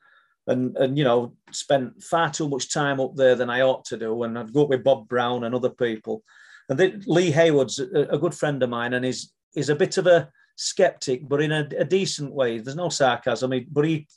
and 0.47 0.75
and 0.77 0.97
you 0.97 1.03
know, 1.03 1.35
spent 1.51 2.01
far 2.01 2.31
too 2.31 2.49
much 2.49 2.73
time 2.73 2.99
up 2.99 3.15
there 3.15 3.35
than 3.35 3.51
I 3.51 3.61
ought 3.61 3.85
to 3.85 3.97
do. 3.97 4.23
And 4.23 4.37
I'd 4.37 4.51
go 4.51 4.63
up 4.63 4.69
with 4.69 4.83
Bob 4.83 5.07
Brown 5.07 5.43
and 5.43 5.53
other 5.53 5.69
people. 5.69 6.23
And 6.69 6.79
then 6.79 7.03
Lee 7.05 7.29
Haywood's 7.29 7.77
a, 7.79 8.07
a 8.09 8.17
good 8.17 8.33
friend 8.33 8.61
of 8.63 8.71
mine, 8.71 8.95
and 8.95 9.05
he's 9.05 9.31
he's 9.53 9.69
a 9.69 9.75
bit 9.75 9.97
of 9.97 10.07
a 10.07 10.27
skeptic, 10.55 11.29
but 11.29 11.39
in 11.39 11.51
a, 11.51 11.69
a 11.77 11.85
decent 11.85 12.33
way. 12.33 12.57
There's 12.57 12.75
no 12.75 12.89
sarcasm, 12.89 13.53
but 13.71 13.85
he 13.85 14.07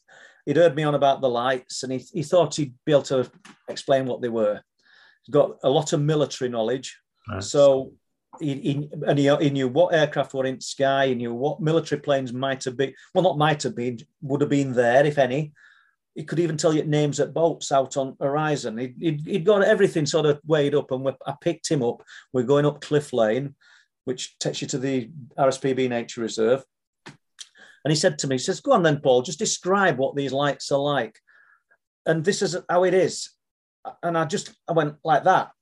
he'd 0.47 0.57
heard 0.57 0.74
me 0.74 0.84
on 0.84 0.95
about 0.95 1.20
the 1.20 1.28
lights, 1.28 1.82
and 1.82 1.93
he, 1.93 1.99
he 1.99 2.22
thought 2.22 2.57
he'd 2.57 2.74
be 2.86 2.93
able 2.93 3.03
to 3.03 3.30
explain 3.68 4.07
what 4.07 4.22
they 4.22 4.30
were. 4.30 4.59
He's 5.22 5.32
got 5.32 5.59
a 5.62 5.68
lot 5.68 5.93
of 5.93 6.01
military 6.01 6.49
knowledge, 6.49 6.99
nice. 7.28 7.51
so 7.51 7.93
he, 8.41 8.55
he, 8.55 8.91
and 9.07 9.18
he, 9.18 9.34
he, 9.36 9.51
knew 9.51 9.68
what 9.68 9.95
aircraft 9.95 10.34
were 10.34 10.47
in 10.47 10.61
sky. 10.61 11.09
He 11.09 11.14
knew 11.14 11.34
what 11.34 11.61
military 11.61 12.01
planes 12.01 12.32
might 12.32 12.64
have 12.64 12.76
been. 12.76 12.95
Well, 13.14 13.24
not 13.24 13.38
might 13.38 13.62
have 13.62 13.76
been, 13.76 13.99
would 14.22 14.41
have 14.41 14.51
been 14.51 14.72
there, 14.72 15.05
if 15.05 15.18
any. 15.18 15.53
He 16.14 16.24
could 16.24 16.41
even 16.41 16.57
tell 16.57 16.74
you 16.74 16.84
names 16.84 17.20
at 17.20 17.34
boats 17.34 17.70
out 17.70 17.97
on 17.97 18.16
horizon. 18.20 18.78
He'd, 18.78 18.97
he'd, 18.99 19.26
he'd 19.26 19.45
got 19.45 19.62
everything 19.62 20.07
sort 20.07 20.26
of 20.26 20.41
weighed 20.47 20.74
up, 20.74 20.91
and 20.91 21.07
I 21.26 21.34
picked 21.41 21.68
him 21.70 21.82
up. 21.82 22.03
We're 22.32 22.43
going 22.43 22.66
up 22.66 22.80
Cliff 22.80 23.12
Lane, 23.12 23.55
which 24.05 24.38
takes 24.38 24.61
you 24.61 24.68
to 24.68 24.78
the 24.78 25.11
RSPB 25.38 25.88
Nature 25.88 26.22
Reserve. 26.22 26.64
And 27.07 27.91
he 27.91 27.95
said 27.95 28.18
to 28.18 28.26
me, 28.26 28.34
he 28.34 28.38
says, 28.38 28.61
"Go 28.61 28.72
on 28.72 28.82
then, 28.82 29.01
Paul. 29.01 29.22
Just 29.22 29.38
describe 29.38 29.99
what 29.99 30.16
these 30.16 30.32
lights 30.32 30.70
are 30.72 30.80
like." 30.80 31.18
And 32.05 32.24
this 32.24 32.43
is 32.43 32.57
how 32.68 32.84
it 32.84 32.93
is. 32.93 33.30
And 34.03 34.18
I 34.18 34.24
just 34.24 34.53
I 34.68 34.72
went 34.72 34.97
like 35.05 35.24
that 35.24 35.53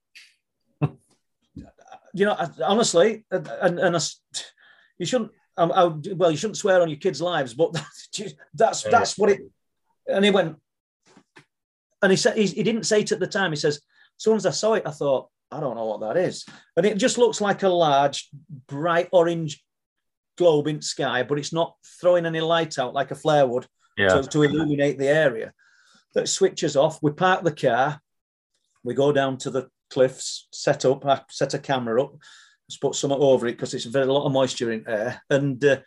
you 2.19 2.25
know, 2.25 2.37
honestly, 2.63 3.25
and, 3.31 3.47
and, 3.79 4.09
you 4.97 5.05
shouldn't. 5.05 5.31
Um, 5.57 5.71
I, 5.71 5.85
well, 6.13 6.31
you 6.31 6.37
shouldn't 6.37 6.57
swear 6.57 6.81
on 6.81 6.89
your 6.89 6.99
kids' 6.99 7.21
lives, 7.21 7.53
but 7.53 7.73
that's 8.53 8.83
that's 8.83 9.17
what 9.17 9.29
it. 9.29 9.41
And 10.07 10.25
he 10.25 10.31
went, 10.31 10.57
and 12.01 12.11
he 12.11 12.17
said 12.17 12.37
he, 12.37 12.45
he 12.47 12.63
didn't 12.63 12.83
say 12.83 13.01
it 13.01 13.11
at 13.11 13.19
the 13.19 13.27
time. 13.27 13.51
He 13.51 13.55
says, 13.55 13.75
as 13.75 13.81
soon 14.17 14.35
as 14.35 14.45
I 14.45 14.51
saw 14.51 14.73
it, 14.73 14.83
I 14.85 14.91
thought, 14.91 15.29
I 15.51 15.59
don't 15.59 15.75
know 15.75 15.85
what 15.85 16.01
that 16.01 16.17
is, 16.17 16.45
and 16.75 16.85
it 16.85 16.97
just 16.97 17.17
looks 17.17 17.39
like 17.39 17.63
a 17.63 17.69
large, 17.69 18.29
bright 18.67 19.07
orange 19.11 19.63
globe 20.37 20.67
in 20.67 20.81
sky, 20.81 21.23
but 21.23 21.39
it's 21.39 21.53
not 21.53 21.75
throwing 22.01 22.25
any 22.25 22.41
light 22.41 22.77
out 22.79 22.93
like 22.93 23.11
a 23.11 23.15
flare 23.15 23.47
would 23.47 23.65
yeah. 23.97 24.09
to, 24.09 24.23
to 24.23 24.43
illuminate 24.43 24.97
the 24.97 25.07
area. 25.07 25.53
That 26.15 26.27
switches 26.27 26.75
off. 26.75 27.03
We 27.03 27.11
park 27.11 27.43
the 27.43 27.51
car. 27.51 28.01
We 28.83 28.93
go 28.93 29.11
down 29.11 29.37
to 29.39 29.51
the 29.51 29.69
cliffs, 29.89 30.47
set 30.51 30.85
up, 30.85 31.05
I 31.05 31.21
set 31.29 31.53
a 31.53 31.59
camera 31.59 32.03
up, 32.03 32.15
put 32.77 32.95
something 32.95 33.19
over 33.19 33.47
it 33.47 33.53
because 33.53 33.73
it's 33.73 33.85
a 33.85 34.05
lot 34.05 34.25
of 34.25 34.31
moisture 34.31 34.71
in 34.71 34.83
there. 34.83 35.21
And 35.29 35.63
uh, 35.63 35.77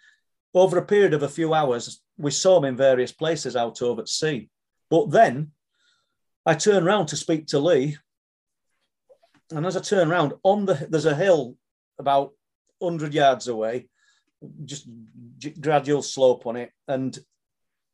over 0.54 0.78
a 0.78 0.84
period 0.84 1.14
of 1.14 1.22
a 1.22 1.28
few 1.28 1.54
hours, 1.54 2.02
we 2.16 2.30
saw 2.30 2.56
them 2.56 2.68
in 2.70 2.76
various 2.76 3.12
places 3.12 3.56
out 3.56 3.80
over 3.82 4.02
at 4.02 4.08
sea. 4.08 4.50
But 4.90 5.10
then 5.10 5.52
I 6.44 6.54
turned 6.54 6.86
around 6.86 7.06
to 7.06 7.16
speak 7.16 7.46
to 7.48 7.58
Lee. 7.58 7.96
And 9.50 9.66
as 9.66 9.76
I 9.76 9.80
turn 9.80 10.10
around, 10.10 10.34
on 10.42 10.66
the 10.66 10.86
there's 10.90 11.06
a 11.06 11.14
hill 11.14 11.56
about 11.98 12.32
100 12.78 13.14
yards 13.14 13.48
away, 13.48 13.88
just 14.64 14.88
gradual 15.60 16.02
slope 16.02 16.46
on 16.46 16.56
it. 16.56 16.70
And 16.88 17.16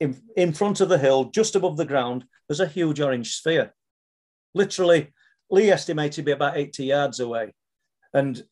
in, 0.00 0.16
in 0.36 0.52
front 0.52 0.80
of 0.80 0.88
the 0.88 0.98
hill, 0.98 1.24
just 1.24 1.56
above 1.56 1.76
the 1.76 1.84
ground, 1.84 2.24
there's 2.48 2.60
a 2.60 2.66
huge 2.66 3.00
orange 3.00 3.34
sphere. 3.34 3.74
Literally 4.54 5.12
Lee 5.50 5.70
estimated 5.70 6.14
to 6.14 6.22
be 6.22 6.32
about 6.32 6.56
80 6.56 6.84
yards 6.84 7.20
away. 7.20 7.52
And 8.12 8.42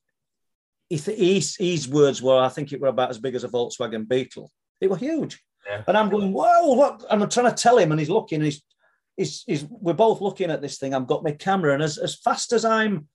he 0.88 0.98
th- 0.98 1.56
his, 1.58 1.88
words 1.88 2.22
were, 2.22 2.38
I 2.38 2.48
think 2.48 2.72
it 2.72 2.80
were 2.80 2.88
about 2.88 3.10
as 3.10 3.18
big 3.18 3.34
as 3.34 3.44
a 3.44 3.48
Volkswagen 3.48 4.08
Beetle. 4.08 4.50
It 4.80 4.90
were 4.90 4.96
huge. 4.96 5.42
Yeah. 5.66 5.82
And 5.86 5.96
I'm 5.96 6.10
going, 6.10 6.32
whoa, 6.32 6.74
what? 6.74 7.04
And 7.10 7.22
I'm 7.22 7.28
trying 7.28 7.52
to 7.52 7.62
tell 7.62 7.78
him, 7.78 7.90
and 7.90 7.98
he's 7.98 8.10
looking, 8.10 8.36
and 8.36 8.44
he's, 8.44 8.62
he's, 9.16 9.44
he's, 9.46 9.64
we're 9.68 9.94
both 9.94 10.20
looking 10.20 10.50
at 10.50 10.62
this 10.62 10.78
thing. 10.78 10.94
I've 10.94 11.06
got 11.06 11.24
my 11.24 11.32
camera, 11.32 11.74
and 11.74 11.82
as, 11.82 11.98
as 11.98 12.14
fast 12.14 12.52
as 12.52 12.64
I'm 12.64 13.08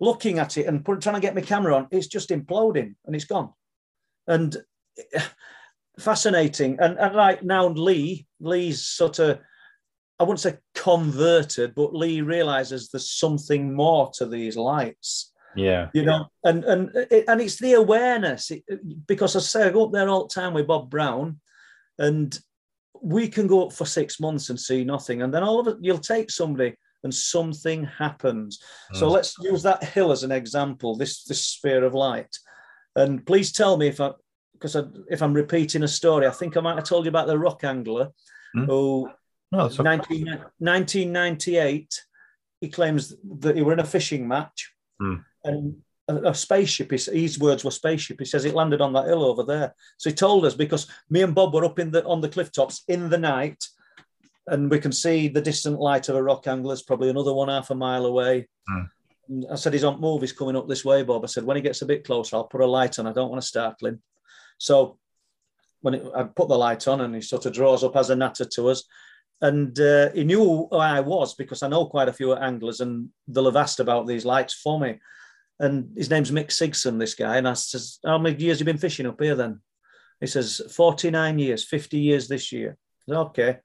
looking 0.00 0.38
at 0.38 0.56
it 0.56 0.66
and 0.66 0.84
put, 0.84 1.00
trying 1.00 1.14
to 1.14 1.20
get 1.20 1.34
my 1.34 1.40
camera 1.40 1.76
on, 1.76 1.88
it's 1.90 2.06
just 2.06 2.30
imploding 2.30 2.94
and 3.04 3.14
it's 3.14 3.24
gone. 3.24 3.52
And 4.26 4.56
eh, 5.14 5.22
fascinating. 5.98 6.78
And, 6.80 6.98
and 6.98 7.14
like 7.14 7.42
now, 7.42 7.68
Lee, 7.68 8.26
Lee's 8.40 8.84
sort 8.84 9.18
of 9.18 9.40
I 10.22 10.24
wouldn't 10.24 10.38
say 10.38 10.58
converted, 10.76 11.74
but 11.74 11.96
Lee 11.96 12.20
realizes 12.20 12.88
there's 12.88 13.10
something 13.10 13.74
more 13.74 14.08
to 14.14 14.24
these 14.24 14.56
lights. 14.56 15.32
Yeah, 15.56 15.90
you 15.92 16.04
know, 16.04 16.28
and 16.44 16.62
and 16.64 16.94
and 17.28 17.40
it's 17.40 17.58
the 17.58 17.72
awareness 17.72 18.52
it, 18.52 18.62
because 19.08 19.34
I 19.34 19.40
say 19.40 19.66
I 19.66 19.70
go 19.70 19.86
up 19.86 19.92
there 19.92 20.08
all 20.08 20.28
the 20.28 20.32
time 20.32 20.54
with 20.54 20.68
Bob 20.68 20.88
Brown, 20.88 21.40
and 21.98 22.38
we 23.02 23.26
can 23.26 23.48
go 23.48 23.66
up 23.66 23.72
for 23.72 23.84
six 23.84 24.20
months 24.20 24.48
and 24.48 24.60
see 24.60 24.84
nothing, 24.84 25.22
and 25.22 25.34
then 25.34 25.42
all 25.42 25.58
of 25.58 25.66
it 25.66 25.78
you'll 25.80 25.98
take 25.98 26.30
somebody 26.30 26.76
and 27.02 27.12
something 27.12 27.82
happens. 27.82 28.60
Mm. 28.94 28.98
So 28.98 29.08
let's 29.08 29.34
use 29.40 29.64
that 29.64 29.82
hill 29.82 30.12
as 30.12 30.22
an 30.22 30.30
example. 30.30 30.94
This 30.94 31.24
this 31.24 31.44
sphere 31.44 31.84
of 31.84 31.94
light, 31.94 32.34
and 32.94 33.26
please 33.26 33.50
tell 33.50 33.76
me 33.76 33.88
if 33.88 34.00
I 34.00 34.12
because 34.52 34.76
I, 34.76 34.84
if 35.10 35.20
I'm 35.20 35.34
repeating 35.34 35.82
a 35.82 35.88
story, 35.88 36.28
I 36.28 36.30
think 36.30 36.56
I 36.56 36.60
might 36.60 36.76
have 36.76 36.84
told 36.84 37.06
you 37.06 37.08
about 37.08 37.26
the 37.26 37.36
rock 37.36 37.64
angler 37.64 38.10
mm. 38.56 38.66
who 38.66 39.10
no, 39.52 39.68
19, 39.68 40.26
1998, 40.58 42.02
he 42.60 42.68
claims 42.68 43.14
that 43.40 43.56
he 43.56 43.62
were 43.62 43.72
in 43.72 43.80
a 43.80 43.84
fishing 43.84 44.26
match 44.26 44.72
mm. 45.00 45.22
and 45.44 45.76
a, 46.08 46.30
a 46.30 46.34
spaceship, 46.34 46.90
his, 46.90 47.06
his, 47.06 47.38
words 47.38 47.64
were 47.64 47.70
spaceship. 47.70 48.18
He 48.18 48.24
says 48.24 48.44
it 48.44 48.54
landed 48.54 48.80
on 48.80 48.92
that 48.94 49.06
hill 49.06 49.24
over 49.24 49.42
there. 49.42 49.74
So 49.98 50.10
he 50.10 50.14
told 50.14 50.44
us 50.44 50.54
because 50.54 50.86
me 51.10 51.22
and 51.22 51.34
Bob 51.34 51.54
were 51.54 51.64
up 51.64 51.78
in 51.78 51.90
the 51.90 52.04
on 52.04 52.20
the 52.20 52.28
cliff 52.28 52.50
tops 52.50 52.82
in 52.88 53.08
the 53.08 53.18
night 53.18 53.62
and 54.46 54.70
we 54.70 54.78
can 54.78 54.92
see 54.92 55.28
the 55.28 55.40
distant 55.40 55.78
light 55.78 56.08
of 56.08 56.16
a 56.16 56.22
rock 56.22 56.46
angler's 56.46 56.82
probably 56.82 57.10
another 57.10 57.32
one 57.32 57.48
half 57.48 57.70
a 57.70 57.74
mile 57.74 58.06
away. 58.06 58.48
Mm. 58.68 58.88
I 59.50 59.54
said, 59.54 59.72
he's 59.72 59.84
on 59.84 60.00
move, 60.00 60.20
he's 60.20 60.32
coming 60.32 60.56
up 60.56 60.68
this 60.68 60.84
way, 60.84 61.02
Bob. 61.02 61.24
I 61.24 61.26
said, 61.26 61.44
when 61.44 61.56
he 61.56 61.62
gets 61.62 61.82
a 61.82 61.86
bit 61.86 62.04
closer, 62.04 62.36
I'll 62.36 62.44
put 62.44 62.60
a 62.60 62.66
light 62.66 62.98
on. 62.98 63.06
I 63.06 63.12
don't 63.12 63.30
want 63.30 63.40
to 63.40 63.46
startle 63.46 63.88
him. 63.88 64.02
So 64.58 64.98
when 65.80 65.94
it, 65.94 66.06
I 66.14 66.24
put 66.24 66.48
the 66.48 66.58
light 66.58 66.86
on 66.88 67.00
and 67.00 67.14
he 67.14 67.20
sort 67.20 67.46
of 67.46 67.52
draws 67.52 67.84
up 67.84 67.96
as 67.96 68.10
a 68.10 68.16
natter 68.16 68.44
to 68.44 68.68
us, 68.68 68.84
and 69.42 69.78
uh, 69.80 70.10
he 70.12 70.22
knew 70.22 70.38
who 70.70 70.76
I 70.76 71.00
was 71.00 71.34
because 71.34 71.64
I 71.64 71.68
know 71.68 71.86
quite 71.86 72.08
a 72.08 72.12
few 72.12 72.32
anglers, 72.34 72.80
and 72.80 73.08
they'll 73.26 73.46
have 73.46 73.56
asked 73.56 73.80
about 73.80 74.06
these 74.06 74.24
lights 74.24 74.54
for 74.54 74.78
me. 74.78 75.00
And 75.58 75.90
his 75.96 76.10
name's 76.10 76.30
Mick 76.30 76.46
Sigson, 76.52 76.98
this 76.98 77.16
guy. 77.16 77.36
And 77.36 77.48
I 77.48 77.54
says, 77.54 77.98
How 78.06 78.18
many 78.18 78.40
years 78.40 78.58
have 78.58 78.68
you 78.68 78.72
been 78.72 78.80
fishing 78.80 79.06
up 79.06 79.20
here 79.20 79.34
then? 79.34 79.60
He 80.20 80.28
says, 80.28 80.62
49 80.70 81.40
years, 81.40 81.64
50 81.64 81.98
years 81.98 82.28
this 82.28 82.52
year. 82.52 82.76
Said, 83.08 83.16
okay. 83.16 83.58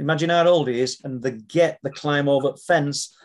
Imagine 0.00 0.30
how 0.30 0.48
old 0.48 0.66
he 0.66 0.80
is, 0.80 1.00
and 1.04 1.22
they 1.22 1.30
get 1.30 1.78
the 1.84 1.90
climb 1.90 2.28
over 2.28 2.54
fence, 2.56 3.16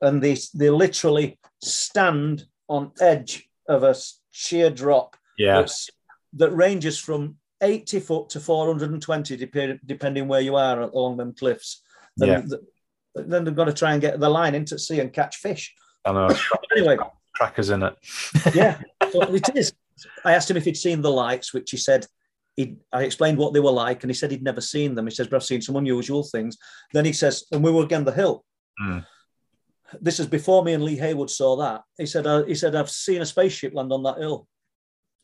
and 0.00 0.22
they, 0.22 0.38
they 0.54 0.70
literally 0.70 1.38
stand 1.62 2.46
on 2.68 2.92
edge 3.00 3.46
of 3.68 3.82
a 3.82 3.94
sheer 4.30 4.70
drop 4.70 5.14
Yeah. 5.38 5.66
That 6.32 6.50
ranges 6.56 6.98
from 6.98 7.36
80 7.60 8.00
foot 8.00 8.28
to 8.30 8.40
420, 8.40 9.36
depending, 9.36 9.80
depending 9.86 10.28
where 10.28 10.40
you 10.40 10.56
are 10.56 10.80
along 10.82 11.16
them 11.16 11.34
cliffs. 11.34 11.82
Then, 12.16 12.28
Yeah. 12.28 12.40
the- 12.46 12.66
then 13.22 13.44
they've 13.44 13.54
got 13.56 13.64
to 13.64 13.72
try 13.72 13.92
and 13.92 14.00
get 14.00 14.20
the 14.20 14.28
line 14.28 14.54
into 14.54 14.78
sea 14.78 15.00
and 15.00 15.12
catch 15.12 15.36
fish. 15.36 15.74
I 16.04 16.12
know. 16.12 16.28
Anyway, 16.76 16.98
Crackers 17.34 17.70
in 17.70 17.82
it. 17.82 17.94
yeah, 18.54 18.80
so 19.12 19.22
it 19.22 19.48
is. 19.56 19.72
I 20.24 20.34
asked 20.34 20.50
him 20.50 20.56
if 20.56 20.64
he'd 20.64 20.76
seen 20.76 21.00
the 21.02 21.10
lights, 21.10 21.52
which 21.54 21.70
he 21.70 21.76
said 21.76 22.06
he. 22.56 22.76
I 22.92 23.04
explained 23.04 23.38
what 23.38 23.52
they 23.54 23.60
were 23.60 23.70
like, 23.70 24.02
and 24.02 24.10
he 24.10 24.14
said 24.14 24.30
he'd 24.30 24.42
never 24.42 24.60
seen 24.60 24.94
them. 24.94 25.06
He 25.06 25.10
says, 25.14 25.26
"But 25.28 25.36
I've 25.36 25.44
seen 25.44 25.62
some 25.62 25.76
unusual 25.76 26.22
things." 26.22 26.56
Then 26.92 27.04
he 27.06 27.12
says, 27.12 27.44
and 27.52 27.62
we 27.64 27.70
were 27.70 27.84
again 27.84 28.04
the 28.04 28.12
hill. 28.12 28.44
Hmm. 28.78 28.98
This 30.00 30.18
is 30.20 30.26
before 30.26 30.64
me 30.64 30.72
and 30.74 30.82
Lee 30.84 30.96
Haywood 30.96 31.30
saw 31.30 31.56
that. 31.56 31.82
He 31.96 32.06
said, 32.06 32.26
uh, 32.26 32.44
"He 32.44 32.54
said 32.54 32.74
I've 32.74 32.90
seen 32.90 33.22
a 33.22 33.26
spaceship 33.26 33.74
land 33.74 33.92
on 33.92 34.02
that 34.02 34.18
hill." 34.18 34.46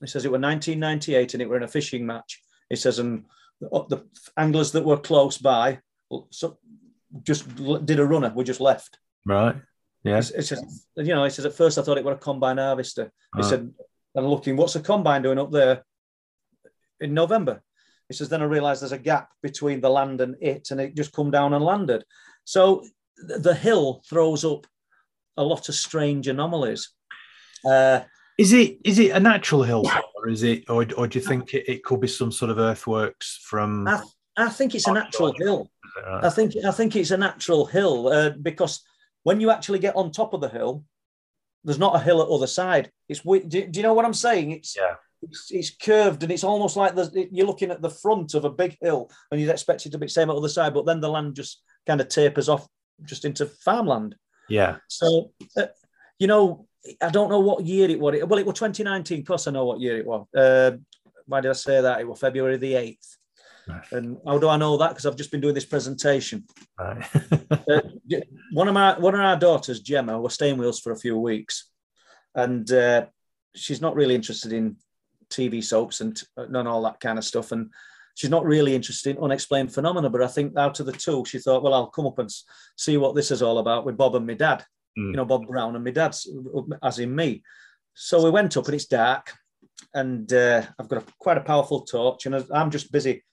He 0.02 0.08
says 0.08 0.24
it 0.24 0.30
were 0.30 0.38
1998, 0.38 1.34
and 1.34 1.42
it 1.42 1.48
were 1.48 1.56
in 1.56 1.62
a 1.62 1.68
fishing 1.68 2.04
match. 2.04 2.42
He 2.68 2.76
says, 2.76 2.98
and 2.98 3.24
the, 3.60 3.84
the 3.88 4.04
anglers 4.36 4.72
that 4.72 4.84
were 4.84 4.98
close 4.98 5.38
by, 5.38 5.78
so 6.30 6.58
just 7.22 7.48
did 7.86 8.00
a 8.00 8.06
runner. 8.06 8.32
We 8.34 8.44
just 8.44 8.60
left. 8.60 8.98
Right. 9.24 9.56
Yeah. 10.04 10.18
It's, 10.18 10.48
just, 10.48 10.64
you 10.96 11.14
know, 11.14 11.24
he 11.24 11.30
says 11.30 11.46
at 11.46 11.54
first 11.54 11.78
I 11.78 11.82
thought 11.82 11.98
it 11.98 12.04
were 12.04 12.12
a 12.12 12.18
combine 12.18 12.58
harvester. 12.58 13.12
He 13.36 13.42
said, 13.42 13.72
and 14.14 14.28
looking, 14.28 14.56
what's 14.56 14.76
a 14.76 14.80
combine 14.80 15.22
doing 15.22 15.38
up 15.38 15.50
there 15.50 15.84
in 17.00 17.14
November? 17.14 17.62
He 18.08 18.14
says, 18.14 18.28
then 18.28 18.42
I 18.42 18.46
realised 18.46 18.82
there's 18.82 18.92
a 18.92 18.98
gap 18.98 19.30
between 19.42 19.80
the 19.80 19.88
land 19.88 20.20
and 20.20 20.36
it, 20.40 20.70
and 20.70 20.80
it 20.80 20.96
just 20.96 21.12
come 21.12 21.30
down 21.30 21.54
and 21.54 21.64
landed. 21.64 22.04
So 22.44 22.84
the 23.16 23.54
hill 23.54 24.02
throws 24.08 24.44
up 24.44 24.66
a 25.36 25.44
lot 25.44 25.68
of 25.68 25.74
strange 25.74 26.28
anomalies. 26.28 26.90
Uh, 27.64 28.00
Is 28.38 28.52
it 28.52 28.78
is 28.84 28.98
it 28.98 29.10
a 29.10 29.20
natural 29.20 29.62
hill, 29.62 29.84
or 30.16 30.28
is 30.28 30.42
it, 30.42 30.64
or, 30.68 30.86
or 30.96 31.06
do 31.06 31.18
you 31.18 31.24
think 31.24 31.54
it, 31.54 31.70
it 31.70 31.84
could 31.84 32.00
be 32.00 32.08
some 32.08 32.32
sort 32.32 32.50
of 32.50 32.58
earthworks 32.58 33.38
from? 33.44 33.86
I, 33.86 34.02
I 34.36 34.48
think 34.48 34.74
it's 34.74 34.86
a 34.86 34.92
natural 34.92 35.32
hill. 35.36 35.70
Right? 36.04 36.24
I 36.24 36.30
think 36.30 36.54
I 36.66 36.70
think 36.70 36.96
it's 36.96 37.10
a 37.10 37.16
natural 37.16 37.66
hill 37.66 38.08
uh, 38.08 38.30
because 38.30 38.82
when 39.22 39.40
you 39.40 39.50
actually 39.50 39.78
get 39.78 39.96
on 39.96 40.10
top 40.10 40.32
of 40.32 40.40
the 40.40 40.48
hill, 40.48 40.84
there's 41.64 41.78
not 41.78 41.94
a 41.94 41.98
hill 41.98 42.22
at 42.22 42.28
other 42.28 42.46
side. 42.46 42.90
It's 43.08 43.20
do, 43.20 43.40
do 43.48 43.70
you 43.74 43.82
know 43.82 43.94
what 43.94 44.04
I'm 44.04 44.14
saying? 44.14 44.52
It's 44.52 44.76
Yeah. 44.76 44.94
it's, 45.20 45.48
it's 45.50 45.76
curved 45.76 46.22
and 46.22 46.32
it's 46.32 46.44
almost 46.44 46.76
like 46.76 46.94
you're 47.30 47.46
looking 47.46 47.70
at 47.70 47.82
the 47.82 47.90
front 47.90 48.34
of 48.34 48.44
a 48.44 48.50
big 48.50 48.76
hill 48.80 49.10
and 49.30 49.40
you'd 49.40 49.50
expect 49.50 49.86
it 49.86 49.92
to 49.92 49.98
be 49.98 50.06
the 50.06 50.10
same 50.10 50.30
at 50.30 50.36
other 50.36 50.48
side, 50.48 50.74
but 50.74 50.86
then 50.86 51.00
the 51.00 51.10
land 51.10 51.36
just 51.36 51.62
kind 51.86 52.00
of 52.00 52.08
tapers 52.08 52.48
off 52.48 52.66
just 53.04 53.24
into 53.24 53.46
farmland. 53.46 54.16
Yeah. 54.48 54.78
So 54.88 55.32
uh, 55.56 55.66
you 56.18 56.26
know, 56.26 56.66
I 57.00 57.10
don't 57.10 57.30
know 57.30 57.40
what 57.40 57.64
year 57.64 57.88
it 57.88 58.00
was. 58.00 58.20
Well, 58.24 58.38
it 58.38 58.46
was 58.46 58.58
2019. 58.58 59.20
Of 59.20 59.26
course, 59.26 59.46
I 59.46 59.52
know 59.52 59.64
what 59.64 59.80
year 59.80 59.98
it 59.98 60.06
was. 60.06 60.26
Uh, 60.34 60.72
why 61.26 61.40
did 61.40 61.50
I 61.50 61.54
say 61.54 61.80
that? 61.80 62.00
It 62.00 62.08
was 62.08 62.18
February 62.18 62.56
the 62.56 62.72
8th. 62.72 63.16
Right. 63.68 63.92
And 63.92 64.18
how 64.26 64.38
do 64.38 64.48
I 64.48 64.56
know 64.56 64.76
that? 64.76 64.88
Because 64.88 65.06
I've 65.06 65.16
just 65.16 65.30
been 65.30 65.40
doing 65.40 65.54
this 65.54 65.64
presentation. 65.64 66.44
Right. 66.78 67.06
Uh, 67.68 67.80
one 68.52 68.66
of 68.66 68.74
my 68.74 68.98
one 68.98 69.14
of 69.14 69.20
our 69.20 69.36
daughters, 69.36 69.80
Gemma, 69.80 70.20
was 70.20 70.34
staying 70.34 70.58
with 70.58 70.68
us 70.68 70.80
for 70.80 70.90
a 70.90 70.98
few 70.98 71.16
weeks, 71.16 71.70
and 72.34 72.70
uh, 72.72 73.06
she's 73.54 73.80
not 73.80 73.94
really 73.94 74.14
interested 74.14 74.52
in 74.52 74.76
TV 75.30 75.62
soaps 75.62 76.00
and, 76.00 76.20
and 76.36 76.56
all 76.68 76.82
that 76.82 76.98
kind 76.98 77.18
of 77.18 77.24
stuff, 77.24 77.52
and 77.52 77.70
she's 78.14 78.30
not 78.30 78.44
really 78.44 78.74
interested 78.74 79.16
in 79.16 79.22
unexplained 79.22 79.72
phenomena. 79.72 80.10
But 80.10 80.22
I 80.22 80.26
think 80.26 80.58
out 80.58 80.80
of 80.80 80.86
the 80.86 80.92
two, 80.92 81.24
she 81.24 81.38
thought, 81.38 81.62
well, 81.62 81.72
I'll 81.72 81.86
come 81.86 82.06
up 82.06 82.18
and 82.18 82.30
see 82.76 82.96
what 82.96 83.14
this 83.14 83.30
is 83.30 83.42
all 83.42 83.58
about 83.58 83.86
with 83.86 83.96
Bob 83.96 84.16
and 84.16 84.26
my 84.26 84.34
dad. 84.34 84.64
Mm. 84.98 85.10
You 85.10 85.12
know, 85.12 85.24
Bob 85.24 85.46
Brown 85.46 85.74
and 85.74 85.84
my 85.84 85.90
dad's, 85.90 86.28
as 86.82 86.98
in 86.98 87.14
me. 87.14 87.42
So 87.94 88.24
we 88.24 88.30
went 88.30 88.56
up, 88.56 88.66
and 88.66 88.74
it's 88.74 88.86
dark, 88.86 89.32
and 89.94 90.32
uh, 90.32 90.62
I've 90.78 90.88
got 90.88 91.02
a, 91.02 91.12
quite 91.18 91.38
a 91.38 91.42
powerful 91.42 91.82
torch, 91.82 92.26
and 92.26 92.44
I'm 92.52 92.70
just 92.70 92.92
busy 92.92 93.24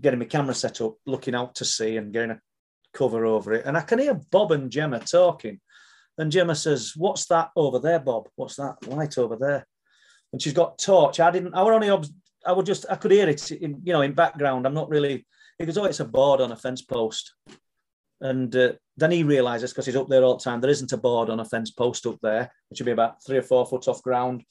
getting 0.00 0.18
my 0.18 0.24
camera 0.24 0.54
set 0.54 0.80
up, 0.80 0.96
looking 1.06 1.34
out 1.34 1.54
to 1.56 1.64
sea, 1.64 1.96
and 1.96 2.12
getting 2.12 2.32
a 2.32 2.40
cover 2.92 3.26
over 3.26 3.52
it. 3.52 3.66
And 3.66 3.76
I 3.76 3.82
can 3.82 3.98
hear 3.98 4.14
Bob 4.14 4.52
and 4.52 4.70
Gemma 4.70 5.00
talking. 5.00 5.60
And 6.16 6.30
Gemma 6.30 6.54
says, 6.54 6.94
What's 6.96 7.26
that 7.26 7.50
over 7.56 7.78
there, 7.78 7.98
Bob? 7.98 8.28
What's 8.36 8.56
that 8.56 8.76
light 8.86 9.18
over 9.18 9.36
there? 9.36 9.66
And 10.32 10.40
she's 10.40 10.52
got 10.52 10.78
torch. 10.78 11.20
I 11.20 11.30
didn't, 11.30 11.54
I 11.54 11.62
were 11.62 11.74
only, 11.74 11.90
I 12.46 12.52
would 12.52 12.66
just, 12.66 12.86
I 12.88 12.96
could 12.96 13.10
hear 13.10 13.28
it 13.28 13.50
in, 13.50 13.80
you 13.84 13.92
know, 13.92 14.02
in 14.02 14.14
background. 14.14 14.66
I'm 14.66 14.74
not 14.74 14.88
really, 14.88 15.26
he 15.58 15.66
goes, 15.66 15.76
Oh, 15.76 15.84
it's 15.84 16.00
a 16.00 16.04
board 16.04 16.40
on 16.40 16.52
a 16.52 16.56
fence 16.56 16.82
post. 16.82 17.34
And 18.20 18.54
uh, 18.54 18.72
then 18.96 19.10
he 19.10 19.22
realizes, 19.22 19.72
because 19.72 19.86
he's 19.86 19.96
up 19.96 20.08
there 20.08 20.22
all 20.22 20.36
the 20.36 20.44
time, 20.44 20.60
there 20.60 20.70
isn't 20.70 20.92
a 20.92 20.96
board 20.96 21.30
on 21.30 21.40
a 21.40 21.44
fence 21.44 21.70
post 21.70 22.06
up 22.06 22.18
there, 22.22 22.50
which 22.68 22.80
would 22.80 22.86
be 22.86 22.92
about 22.92 23.24
three 23.24 23.38
or 23.38 23.42
four 23.42 23.66
foot 23.66 23.88
off 23.88 24.02
ground, 24.02 24.44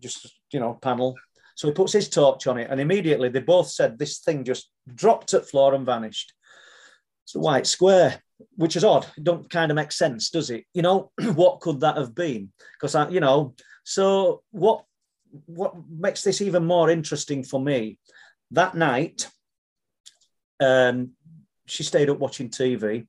just, 0.00 0.32
you 0.52 0.60
know, 0.60 0.74
panel. 0.74 1.14
So 1.56 1.68
he 1.68 1.74
puts 1.74 1.92
his 1.92 2.08
torch 2.08 2.46
on 2.46 2.58
it, 2.58 2.68
and 2.70 2.80
immediately 2.80 3.28
they 3.28 3.40
both 3.40 3.68
said 3.68 3.98
this 3.98 4.18
thing 4.18 4.44
just 4.44 4.70
dropped 4.92 5.34
at 5.34 5.48
floor 5.48 5.74
and 5.74 5.86
vanished. 5.86 6.32
It's 7.24 7.34
a 7.36 7.38
white 7.38 7.66
square, 7.66 8.20
which 8.56 8.76
is 8.76 8.84
odd. 8.84 9.06
It 9.16 9.24
don't 9.24 9.48
kind 9.48 9.70
of 9.70 9.76
make 9.76 9.92
sense, 9.92 10.30
does 10.30 10.50
it? 10.50 10.64
You 10.74 10.82
know, 10.82 11.12
what 11.34 11.60
could 11.60 11.80
that 11.80 11.96
have 11.96 12.14
been? 12.14 12.52
Because 12.72 12.94
I, 12.94 13.08
you 13.08 13.20
know, 13.20 13.54
so 13.84 14.42
what 14.50 14.84
what 15.46 15.74
makes 15.88 16.22
this 16.22 16.40
even 16.40 16.64
more 16.64 16.90
interesting 16.90 17.42
for 17.42 17.60
me? 17.60 17.98
That 18.52 18.74
night, 18.74 19.28
um, 20.60 21.12
she 21.66 21.82
stayed 21.82 22.10
up 22.10 22.18
watching 22.18 22.50
TV. 22.50 23.06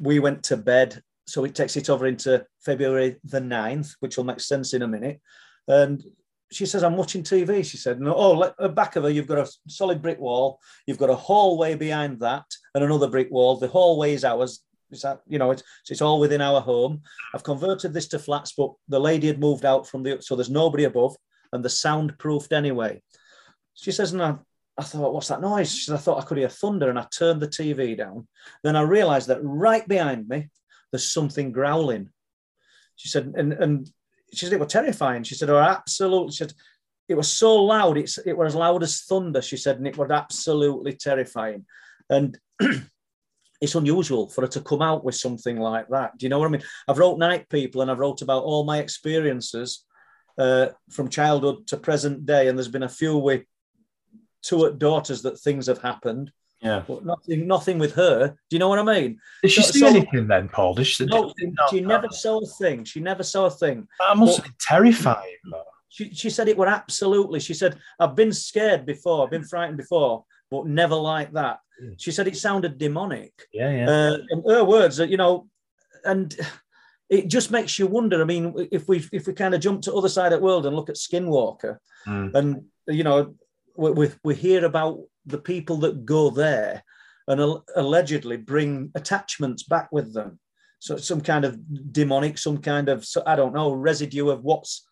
We 0.00 0.18
went 0.18 0.42
to 0.44 0.56
bed, 0.56 1.02
so 1.26 1.44
it 1.44 1.54
takes 1.54 1.76
it 1.76 1.90
over 1.90 2.06
into 2.06 2.44
February 2.60 3.16
the 3.24 3.40
9th, 3.40 3.96
which 4.00 4.16
will 4.16 4.24
make 4.24 4.40
sense 4.40 4.74
in 4.74 4.82
a 4.82 4.88
minute. 4.88 5.20
And 5.66 6.02
she 6.50 6.66
says, 6.66 6.82
I'm 6.82 6.96
watching 6.96 7.22
TV. 7.22 7.64
She 7.64 7.76
said, 7.76 8.00
no, 8.00 8.14
oh, 8.14 8.32
le- 8.32 8.54
at 8.60 8.74
back 8.74 8.96
of 8.96 9.04
her, 9.04 9.10
you've 9.10 9.26
got 9.26 9.46
a 9.46 9.52
solid 9.68 10.00
brick 10.00 10.18
wall. 10.18 10.58
You've 10.86 10.98
got 10.98 11.10
a 11.10 11.14
hallway 11.14 11.74
behind 11.74 12.20
that 12.20 12.46
and 12.74 12.82
another 12.82 13.08
brick 13.08 13.30
wall. 13.30 13.56
The 13.56 13.68
hallway 13.68 14.14
is 14.14 14.24
ours. 14.24 14.64
It's 14.90 15.04
you 15.26 15.38
know, 15.38 15.50
it's, 15.50 15.62
it's 15.90 16.00
all 16.00 16.18
within 16.18 16.40
our 16.40 16.62
home. 16.62 17.02
I've 17.34 17.44
converted 17.44 17.92
this 17.92 18.08
to 18.08 18.18
flats, 18.18 18.54
but 18.56 18.72
the 18.88 18.98
lady 18.98 19.26
had 19.26 19.38
moved 19.38 19.66
out 19.66 19.86
from 19.86 20.02
the, 20.02 20.22
so 20.22 20.34
there's 20.34 20.48
nobody 20.48 20.84
above 20.84 21.14
and 21.52 21.62
the 21.62 21.68
soundproofed 21.68 22.52
anyway. 22.52 23.02
She 23.74 23.92
says, 23.92 24.12
and 24.12 24.38
I, 24.78 24.82
thought, 24.82 25.12
what's 25.12 25.28
that 25.28 25.40
noise? 25.40 25.72
She 25.72 25.84
said, 25.84 25.94
I 25.94 25.98
thought 25.98 26.22
I 26.22 26.26
could 26.26 26.38
hear 26.38 26.48
thunder 26.48 26.88
and 26.88 26.98
I 26.98 27.06
turned 27.10 27.40
the 27.40 27.48
TV 27.48 27.96
down. 27.96 28.28
Then 28.62 28.76
I 28.76 28.82
realized 28.82 29.28
that 29.28 29.40
right 29.42 29.86
behind 29.86 30.28
me, 30.28 30.48
there's 30.92 31.10
something 31.10 31.52
growling. 31.52 32.10
She 32.96 33.08
said, 33.08 33.32
and, 33.36 33.52
and 33.52 33.90
she 34.32 34.46
said, 34.46 34.54
it 34.54 34.60
was 34.60 34.72
terrifying. 34.72 35.22
She 35.22 35.34
said, 35.34 35.50
oh, 35.50 35.58
absolutely. 35.58 36.32
She 36.32 36.38
said, 36.38 36.52
it 37.08 37.16
was 37.16 37.30
so 37.30 37.56
loud. 37.56 37.98
It's, 37.98 38.18
it 38.18 38.36
was 38.36 38.54
as 38.54 38.58
loud 38.58 38.82
as 38.82 39.00
thunder, 39.02 39.42
she 39.42 39.56
said, 39.56 39.78
and 39.78 39.86
it 39.86 39.96
was 39.96 40.10
absolutely 40.10 40.92
terrifying. 40.92 41.64
And 42.10 42.38
it's 43.60 43.74
unusual 43.74 44.28
for 44.28 44.42
her 44.42 44.48
to 44.48 44.60
come 44.60 44.82
out 44.82 45.04
with 45.04 45.14
something 45.14 45.58
like 45.58 45.88
that. 45.88 46.16
Do 46.18 46.26
you 46.26 46.30
know 46.30 46.38
what 46.38 46.46
I 46.46 46.50
mean? 46.50 46.62
I've 46.86 46.98
wrote 46.98 47.18
Night 47.18 47.48
People 47.48 47.82
and 47.82 47.90
I've 47.90 47.98
wrote 47.98 48.22
about 48.22 48.44
all 48.44 48.64
my 48.64 48.78
experiences 48.78 49.84
uh, 50.38 50.68
from 50.90 51.08
childhood 51.08 51.66
to 51.68 51.76
present 51.76 52.26
day. 52.26 52.48
And 52.48 52.56
there's 52.56 52.68
been 52.68 52.82
a 52.84 52.88
few 52.88 53.16
with 53.16 53.42
two 54.48 54.72
daughters 54.86 55.20
that 55.22 55.38
things 55.38 55.66
have 55.66 55.80
happened, 55.90 56.30
Yeah. 56.62 56.82
but 56.88 57.04
nothing, 57.04 57.46
nothing 57.46 57.78
with 57.78 57.94
her. 57.94 58.28
Do 58.48 58.56
you 58.56 58.58
know 58.58 58.68
what 58.68 58.78
I 58.78 58.82
mean? 58.94 59.10
Did 59.42 59.50
she 59.52 59.62
So- 59.62 59.70
see 59.72 59.80
so- 59.80 59.86
anything 59.94 60.26
then, 60.28 60.48
Paul? 60.48 60.74
Did 60.74 60.86
she, 60.86 61.04
No, 61.06 61.32
did- 61.38 61.54
she 61.70 61.80
no. 61.80 61.88
never 61.88 62.08
saw 62.10 62.38
a 62.40 62.46
thing. 62.60 62.84
She 62.84 63.00
never 63.00 63.22
saw 63.22 63.46
a 63.46 63.50
thing. 63.50 63.86
That 64.00 64.16
must 64.16 64.36
have 64.38 64.44
been 64.46 64.54
terrifying. 64.60 65.36
Though. 65.50 65.62
She, 65.90 66.04
she 66.14 66.30
said 66.30 66.48
it 66.48 66.56
were 66.56 66.66
absolutely. 66.80 67.40
She 67.40 67.54
said, 67.54 67.78
I've 68.00 68.14
been 68.16 68.32
scared 68.32 68.86
before, 68.86 69.24
I've 69.24 69.30
been 69.36 69.44
frightened 69.52 69.78
before, 69.78 70.24
but 70.50 70.66
never 70.66 70.94
like 70.94 71.32
that. 71.32 71.58
Mm. 71.82 71.94
She 71.98 72.10
said 72.10 72.26
it 72.28 72.36
sounded 72.36 72.76
demonic. 72.78 73.32
Yeah, 73.52 73.70
yeah. 73.78 73.90
Uh, 73.90 74.16
and 74.30 74.42
her 74.50 74.64
words, 74.64 75.00
are, 75.00 75.06
you 75.06 75.16
know, 75.16 75.48
and 76.04 76.34
it 77.08 77.28
just 77.28 77.50
makes 77.50 77.78
you 77.78 77.86
wonder. 77.86 78.20
I 78.20 78.24
mean, 78.24 78.54
if 78.70 78.86
we 78.88 78.96
if 79.12 79.26
we 79.26 79.32
kind 79.32 79.54
of 79.54 79.60
jump 79.60 79.82
to 79.82 79.94
other 79.94 80.08
side 80.10 80.32
of 80.32 80.40
the 80.40 80.44
world 80.44 80.66
and 80.66 80.74
look 80.76 80.90
at 80.90 80.96
Skinwalker, 80.96 81.78
Mm. 82.06 82.34
and 82.34 82.48
you 82.86 83.04
know, 83.04 83.34
we, 83.78 83.90
we, 83.92 84.10
we 84.24 84.34
hear 84.34 84.64
about 84.64 84.98
the 85.24 85.38
people 85.38 85.76
that 85.78 86.04
go 86.04 86.30
there 86.30 86.82
and 87.28 87.40
al- 87.40 87.64
allegedly 87.76 88.36
bring 88.36 88.90
attachments 88.94 89.62
back 89.62 89.90
with 89.92 90.12
them. 90.12 90.38
So 90.80 90.96
some 90.96 91.20
kind 91.20 91.44
of 91.44 91.58
demonic, 91.92 92.38
some 92.38 92.58
kind 92.58 92.88
of 92.88 93.06
I 93.26 93.36
don't 93.36 93.54
know 93.54 93.72
residue 93.72 94.30
of 94.30 94.44
what's 94.44 94.86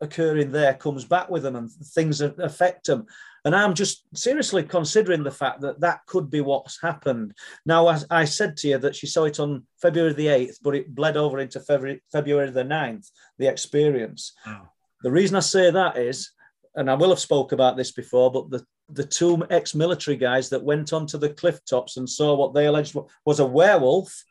occurring 0.00 0.50
there 0.50 0.74
comes 0.74 1.04
back 1.04 1.30
with 1.30 1.42
them 1.42 1.56
and 1.56 1.70
things 1.70 2.20
affect 2.20 2.86
them. 2.86 3.06
And 3.44 3.54
I'm 3.54 3.74
just 3.74 4.04
seriously 4.14 4.62
considering 4.62 5.22
the 5.22 5.30
fact 5.30 5.60
that 5.62 5.80
that 5.80 6.00
could 6.06 6.30
be 6.30 6.40
what's 6.40 6.80
happened. 6.80 7.32
Now, 7.66 7.88
as 7.88 8.06
I 8.10 8.24
said 8.24 8.56
to 8.58 8.68
you 8.68 8.78
that 8.78 8.96
she 8.96 9.06
saw 9.06 9.24
it 9.24 9.40
on 9.40 9.66
February 9.80 10.12
the 10.12 10.26
8th, 10.26 10.56
but 10.62 10.74
it 10.74 10.94
bled 10.94 11.16
over 11.16 11.38
into 11.38 11.60
February, 11.60 12.02
February 12.12 12.50
the 12.50 12.64
9th, 12.64 13.10
the 13.38 13.46
experience. 13.46 14.32
Oh. 14.46 14.68
The 15.02 15.10
reason 15.10 15.36
I 15.36 15.40
say 15.40 15.70
that 15.70 15.96
is, 15.96 16.30
and 16.74 16.90
I 16.90 16.94
will 16.94 17.10
have 17.10 17.18
spoke 17.18 17.52
about 17.52 17.76
this 17.76 17.92
before, 17.92 18.30
but 18.30 18.50
the, 18.50 18.64
the 18.88 19.04
two 19.04 19.44
ex-military 19.50 20.16
guys 20.16 20.48
that 20.50 20.64
went 20.64 20.92
onto 20.92 21.18
the 21.18 21.30
cliff 21.30 21.60
tops 21.64 21.96
and 21.96 22.08
saw 22.08 22.34
what 22.34 22.54
they 22.54 22.66
alleged 22.66 22.96
was 23.24 23.40
a 23.40 23.46
werewolf 23.46 24.24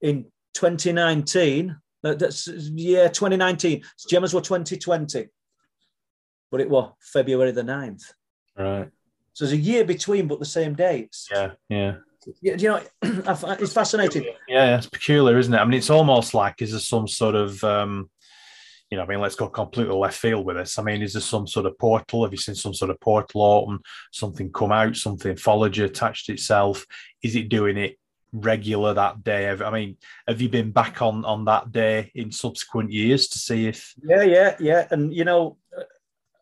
in 0.00 0.26
2019, 0.54 1.76
Uh, 2.04 2.14
that's 2.14 2.46
yeah, 2.48 3.08
2019. 3.08 3.82
Gemmas 4.10 4.34
were 4.34 4.40
2020, 4.40 5.28
but 6.50 6.60
it 6.60 6.68
was 6.68 6.92
February 7.00 7.52
the 7.52 7.62
9th. 7.62 8.02
Right. 8.56 8.90
So 9.32 9.44
there's 9.44 9.58
a 9.58 9.62
year 9.70 9.84
between, 9.84 10.28
but 10.28 10.38
the 10.38 10.44
same 10.44 10.74
dates. 10.74 11.28
Yeah. 11.32 11.52
Yeah. 11.68 11.94
Yeah, 12.40 12.56
you 12.56 12.68
know, 12.68 12.80
it's 13.60 13.72
fascinating. 13.72 14.24
Yeah, 14.48 14.78
it's 14.78 14.88
peculiar, 14.88 15.38
isn't 15.38 15.52
it? 15.52 15.58
I 15.58 15.64
mean, 15.64 15.76
it's 15.78 15.90
almost 15.90 16.32
like 16.32 16.62
is 16.62 16.70
there 16.70 16.80
some 16.80 17.06
sort 17.06 17.34
of, 17.34 17.62
um, 17.64 18.08
you 18.94 18.98
know, 18.98 19.06
I 19.06 19.08
mean, 19.08 19.20
let's 19.20 19.34
go 19.34 19.48
completely 19.48 19.96
left 19.96 20.16
field 20.16 20.46
with 20.46 20.54
this. 20.54 20.78
I 20.78 20.84
mean, 20.84 21.02
is 21.02 21.14
there 21.14 21.20
some 21.20 21.48
sort 21.48 21.66
of 21.66 21.76
portal? 21.78 22.22
Have 22.22 22.32
you 22.32 22.38
seen 22.38 22.54
some 22.54 22.74
sort 22.74 22.92
of 22.92 23.00
portal 23.00 23.42
open? 23.42 23.80
Something 24.12 24.52
come 24.52 24.70
out? 24.70 24.94
Something 24.94 25.34
followed 25.34 25.76
you, 25.76 25.84
attached 25.84 26.28
itself? 26.28 26.86
Is 27.20 27.34
it 27.34 27.48
doing 27.48 27.76
it 27.76 27.98
regular 28.32 28.94
that 28.94 29.24
day? 29.24 29.50
I 29.50 29.70
mean, 29.72 29.96
have 30.28 30.40
you 30.40 30.48
been 30.48 30.70
back 30.70 31.02
on 31.02 31.24
on 31.24 31.44
that 31.46 31.72
day 31.72 32.12
in 32.14 32.30
subsequent 32.30 32.92
years 32.92 33.26
to 33.26 33.38
see 33.40 33.66
if? 33.66 33.94
Yeah, 34.00 34.22
yeah, 34.22 34.54
yeah. 34.60 34.86
And 34.92 35.12
you 35.12 35.24
know, 35.24 35.56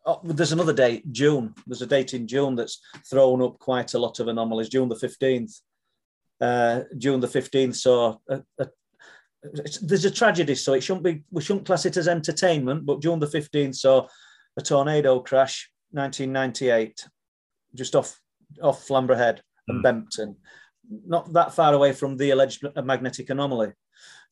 Oh, 0.05 0.19
there's 0.21 0.51
another 0.51 0.73
date, 0.73 1.09
June. 1.11 1.55
There's 1.65 1.81
a 1.81 1.87
date 1.87 2.13
in 2.13 2.27
June 2.27 2.55
that's 2.55 2.81
thrown 3.09 3.41
up 3.41 3.57
quite 3.57 3.93
a 3.93 3.99
lot 3.99 4.19
of 4.19 4.27
anomalies. 4.27 4.67
June 4.67 4.89
the 4.89 4.95
15th. 4.95 5.61
Uh, 6.41 6.81
June 6.97 7.21
the 7.21 7.27
15th 7.27 7.75
saw 7.75 8.17
a, 8.29 8.43
a, 8.59 8.67
there's 9.81 10.05
a 10.05 10.11
tragedy, 10.11 10.55
so 10.55 10.73
it 10.73 10.81
shouldn't 10.81 11.03
be, 11.03 11.23
we 11.31 11.41
shouldn't 11.41 11.65
class 11.65 11.85
it 11.85 11.97
as 11.97 12.07
entertainment, 12.07 12.85
but 12.85 13.01
June 13.01 13.19
the 13.19 13.27
15th 13.27 13.75
saw 13.75 14.07
a 14.57 14.61
tornado 14.61 15.19
crash, 15.19 15.69
1998, 15.91 17.07
just 17.75 17.95
off, 17.95 18.19
off 18.61 18.85
Flamborough 18.85 19.17
Head 19.17 19.41
and 19.67 19.79
mm. 19.79 19.83
Bempton, 19.83 20.35
not 21.05 21.31
that 21.33 21.53
far 21.53 21.73
away 21.73 21.91
from 21.93 22.17
the 22.17 22.31
alleged 22.31 22.63
magnetic 22.83 23.29
anomaly. 23.29 23.73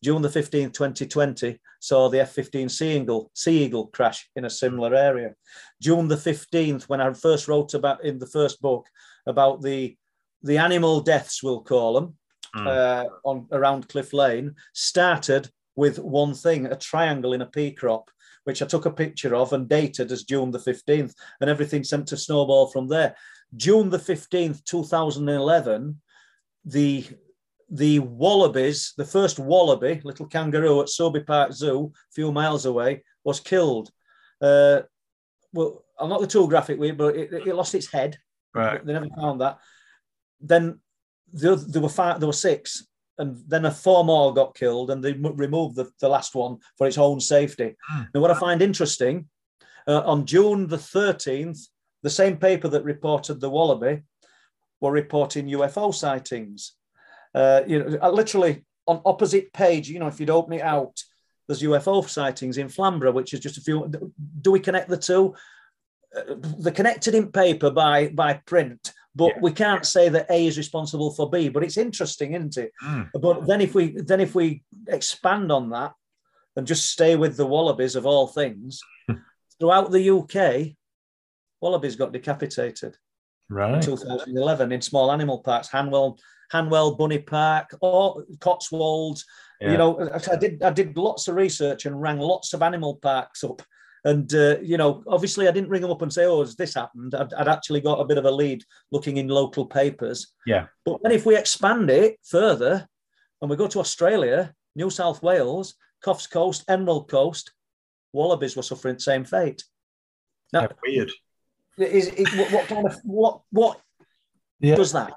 June 0.03 0.21
the 0.21 0.29
15th, 0.29 0.73
2020, 0.73 1.59
saw 1.79 2.09
the 2.09 2.21
F 2.21 2.31
15 2.31 2.69
Sea 2.69 2.97
Eagle, 2.97 3.29
sea 3.35 3.65
Eagle 3.65 3.87
crash 3.87 4.27
in 4.35 4.45
a 4.45 4.49
similar 4.49 4.95
area. 4.95 5.35
June 5.79 6.07
the 6.07 6.15
15th, 6.15 6.83
when 6.83 6.99
I 6.99 7.13
first 7.13 7.47
wrote 7.47 7.73
about 7.75 8.03
in 8.03 8.17
the 8.17 8.25
first 8.25 8.61
book 8.61 8.87
about 9.27 9.61
the, 9.61 9.95
the 10.41 10.57
animal 10.57 11.01
deaths, 11.01 11.43
we'll 11.43 11.61
call 11.61 11.93
them, 11.93 12.17
mm. 12.55 12.67
uh, 12.67 13.05
on 13.23 13.47
around 13.51 13.87
Cliff 13.89 14.13
Lane, 14.13 14.55
started 14.73 15.49
with 15.75 15.99
one 15.99 16.33
thing 16.33 16.65
a 16.65 16.75
triangle 16.75 17.33
in 17.33 17.41
a 17.41 17.45
pea 17.45 17.71
crop, 17.71 18.11
which 18.43 18.61
I 18.61 18.65
took 18.65 18.85
a 18.85 18.91
picture 18.91 19.35
of 19.35 19.53
and 19.53 19.69
dated 19.69 20.11
as 20.11 20.23
June 20.23 20.51
the 20.51 20.59
15th, 20.59 21.13
and 21.39 21.49
everything 21.49 21.83
sent 21.83 22.07
to 22.07 22.17
snowball 22.17 22.67
from 22.67 22.87
there. 22.87 23.15
June 23.55 23.89
the 23.89 23.97
15th, 23.97 24.63
2011, 24.65 25.99
the 26.65 27.05
the 27.73 27.99
wallabies, 27.99 28.93
the 28.97 29.05
first 29.05 29.39
wallaby, 29.39 30.01
little 30.03 30.25
kangaroo 30.25 30.81
at 30.81 30.89
Sewerby 30.89 31.21
Park 31.21 31.53
Zoo, 31.53 31.93
a 31.93 32.13
few 32.13 32.29
miles 32.31 32.65
away, 32.65 33.01
was 33.23 33.39
killed. 33.39 33.89
Uh, 34.41 34.81
well, 35.53 35.85
I'm 35.97 36.09
not 36.09 36.19
the 36.19 36.27
too 36.27 36.49
graphic 36.49 36.77
with 36.77 36.91
it, 36.91 36.97
but 36.97 37.15
it, 37.15 37.31
it, 37.31 37.55
lost 37.55 37.73
its 37.73 37.89
head. 37.89 38.17
Right. 38.53 38.85
They 38.85 38.91
never 38.91 39.07
found 39.15 39.39
that. 39.39 39.59
Then 40.41 40.79
there, 41.33 41.55
there 41.55 41.81
were 41.81 41.89
five, 41.89 42.19
there 42.19 42.27
were 42.27 42.33
six, 42.33 42.85
and 43.17 43.41
then 43.47 43.65
a 43.65 43.71
four 43.71 44.03
more 44.03 44.33
got 44.33 44.55
killed, 44.55 44.91
and 44.91 45.03
they 45.03 45.13
removed 45.13 45.75
the, 45.75 45.91
the 45.99 46.09
last 46.09 46.35
one 46.35 46.57
for 46.77 46.87
its 46.87 46.97
own 46.97 47.19
safety. 47.19 47.75
Mm. 47.93 48.07
Now, 48.13 48.21
what 48.21 48.31
I 48.31 48.39
find 48.39 48.61
interesting, 48.61 49.27
uh, 49.87 50.01
on 50.01 50.25
June 50.25 50.67
the 50.67 50.77
13th, 50.77 51.67
the 52.03 52.09
same 52.09 52.37
paper 52.37 52.67
that 52.67 52.83
reported 52.83 53.39
the 53.39 53.49
wallaby 53.49 54.01
were 54.79 54.91
reporting 54.91 55.47
UFO 55.49 55.93
sightings. 55.93 56.73
Uh, 57.33 57.61
you 57.67 57.79
know, 57.79 57.97
uh, 58.01 58.09
literally 58.09 58.65
on 58.87 59.01
opposite 59.05 59.53
page, 59.53 59.89
you 59.89 59.99
know, 59.99 60.07
if 60.07 60.19
you'd 60.19 60.29
open 60.29 60.53
it 60.53 60.61
out, 60.61 61.01
there's 61.47 61.61
UFO 61.61 62.07
sightings 62.07 62.57
in 62.57 62.69
Flamborough, 62.69 63.11
which 63.11 63.33
is 63.33 63.39
just 63.39 63.57
a 63.57 63.61
few. 63.61 63.91
Do 64.41 64.51
we 64.51 64.59
connect 64.59 64.89
the 64.89 64.97
two? 64.97 65.35
Uh, 66.15 66.35
they're 66.59 66.73
connected 66.73 67.15
in 67.15 67.31
paper 67.31 67.69
by 67.69 68.07
by 68.09 68.33
print, 68.45 68.91
but 69.15 69.33
yeah. 69.35 69.39
we 69.41 69.51
can't 69.51 69.85
say 69.85 70.09
that 70.09 70.29
A 70.29 70.47
is 70.47 70.57
responsible 70.57 71.11
for 71.11 71.29
B. 71.29 71.49
But 71.49 71.63
it's 71.63 71.77
interesting, 71.77 72.33
isn't 72.33 72.57
it? 72.57 72.71
Mm. 72.83 73.09
But 73.13 73.45
then 73.45 73.61
if 73.61 73.75
we 73.75 73.91
then 73.91 74.21
if 74.21 74.35
we 74.35 74.63
expand 74.87 75.51
on 75.51 75.69
that 75.71 75.93
and 76.55 76.67
just 76.67 76.89
stay 76.89 77.15
with 77.15 77.37
the 77.37 77.45
wallabies 77.45 77.95
of 77.95 78.05
all 78.05 78.27
things, 78.27 78.79
throughout 79.59 79.91
the 79.91 80.09
UK, 80.09 80.75
wallabies 81.61 81.95
got 81.95 82.13
decapitated. 82.13 82.95
Right. 83.49 83.75
In 83.75 83.81
2011 83.81 84.71
in 84.71 84.81
small 84.81 85.11
animal 85.11 85.39
parks, 85.39 85.69
Hanwell 85.69 86.17
Hanwell 86.53 86.97
Bunny 86.97 87.19
Park, 87.19 87.75
or 87.81 88.23
Cotswolds. 88.39 89.25
Yeah. 89.59 89.71
You 89.71 89.77
know, 89.77 90.09
I 90.31 90.35
did 90.37 90.63
I 90.63 90.71
did 90.71 90.97
lots 90.97 91.27
of 91.27 91.35
research 91.35 91.85
and 91.85 92.01
rang 92.01 92.17
lots 92.17 92.53
of 92.53 92.61
animal 92.61 92.95
parks 92.95 93.43
up. 93.43 93.61
And 94.03 94.33
uh, 94.33 94.57
you 94.61 94.77
know, 94.77 95.03
obviously, 95.07 95.47
I 95.47 95.51
didn't 95.51 95.69
ring 95.69 95.83
them 95.83 95.91
up 95.91 96.01
and 96.01 96.11
say, 96.11 96.25
"Oh, 96.25 96.39
has 96.39 96.55
this 96.55 96.73
happened?" 96.73 97.13
I'd, 97.13 97.33
I'd, 97.33 97.47
actually 97.47 97.81
got 97.81 97.99
a 97.99 98.05
bit 98.05 98.17
of 98.17 98.25
a 98.25 98.31
lead 98.31 98.63
looking 98.91 99.17
in 99.17 99.27
local 99.27 99.65
papers. 99.65 100.33
Yeah. 100.45 100.67
But 100.85 101.03
then, 101.03 101.11
if 101.11 101.25
we 101.25 101.37
expand 101.37 101.89
it 101.91 102.17
further, 102.23 102.87
and 103.41 103.49
we 103.49 103.55
go 103.55 103.67
to 103.67 103.79
Australia, 103.79 104.53
New 104.75 104.89
South 104.89 105.21
Wales, 105.21 105.75
Coffs 106.03 106.29
Coast, 106.29 106.63
Emerald 106.67 107.09
Coast, 107.09 107.51
wallabies 108.11 108.55
were 108.55 108.63
suffering 108.63 108.95
the 108.95 109.01
same 109.01 109.23
fate. 109.23 109.63
Now, 110.51 110.67
weird. 110.83 111.11
Is, 111.77 112.07
is, 112.09 112.35
what, 112.35 112.51
what 112.51 112.67
kind 112.67 112.87
of 112.87 112.99
what 113.03 113.41
what 113.51 113.81
yeah. 114.59 114.75
does 114.75 114.93
that? 114.93 115.13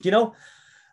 Do 0.00 0.08
you 0.08 0.10
know? 0.10 0.34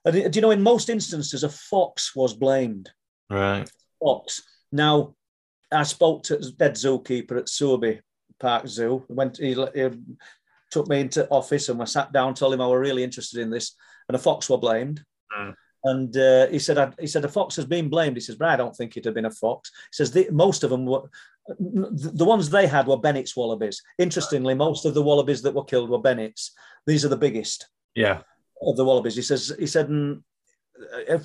do 0.09 0.29
you 0.33 0.41
know, 0.41 0.51
in 0.51 0.61
most 0.61 0.89
instances, 0.89 1.43
a 1.43 1.49
fox 1.49 2.15
was 2.15 2.33
blamed. 2.33 2.89
Right. 3.29 3.69
Fox. 3.99 4.41
Now, 4.71 5.15
I 5.72 5.84
spoke 5.84 6.24
to 6.24 6.38
the 6.38 6.51
dead 6.51 6.74
zookeeper 6.74 7.38
at 7.39 7.49
Sewerby 7.49 8.01
Park 8.39 8.67
Zoo. 8.67 9.05
Went, 9.09 9.38
he, 9.38 9.53
he 9.53 9.89
took 10.72 10.88
me 10.88 11.01
into 11.01 11.28
office 11.30 11.69
and 11.69 11.80
we 11.80 11.86
sat 11.86 12.11
down, 12.11 12.34
told 12.34 12.53
him 12.53 12.61
I 12.61 12.67
were 12.67 12.80
really 12.80 13.03
interested 13.03 13.39
in 13.39 13.49
this, 13.49 13.76
and 14.07 14.15
a 14.15 14.19
fox 14.19 14.49
were 14.49 14.57
blamed. 14.57 15.03
Mm. 15.38 15.55
And 15.84 16.17
uh, 16.17 16.47
he 16.47 16.59
said, 16.59 16.78
I, 16.78 16.91
he 16.99 17.07
said, 17.07 17.26
a 17.26 17.30
fox 17.30 17.55
has 17.55 17.65
been 17.65 17.89
blamed. 17.89 18.15
He 18.15 18.22
says, 18.22 18.36
but 18.36 18.49
I 18.49 18.55
don't 18.55 18.76
think 18.76 18.97
it 18.97 19.05
had 19.05 19.15
been 19.15 19.26
a 19.26 19.32
fox. 19.32 19.72
He 19.91 19.95
says, 19.95 20.11
the, 20.11 20.28
most 20.32 20.63
of 20.63 20.69
them 20.69 20.86
were, 20.86 21.09
the 21.47 22.26
ones 22.26 22.49
they 22.49 22.67
had 22.67 22.86
were 22.86 22.97
Bennett's 22.97 23.36
wallabies. 23.36 23.82
Interestingly, 23.97 24.53
most 24.53 24.86
of 24.86 24.93
the 24.93 25.01
wallabies 25.01 25.41
that 25.41 25.55
were 25.55 25.63
killed 25.63 25.89
were 25.89 25.99
Bennett's. 25.99 26.51
These 26.86 27.03
are 27.03 27.09
the 27.09 27.17
biggest. 27.17 27.67
Yeah 27.95 28.22
of 28.61 28.78
the 28.78 28.86
Wallabies. 28.86 29.15
He 29.15 29.22
says 29.22 29.53
he 29.57 29.67
said 29.67 29.88
mm, 29.88 30.22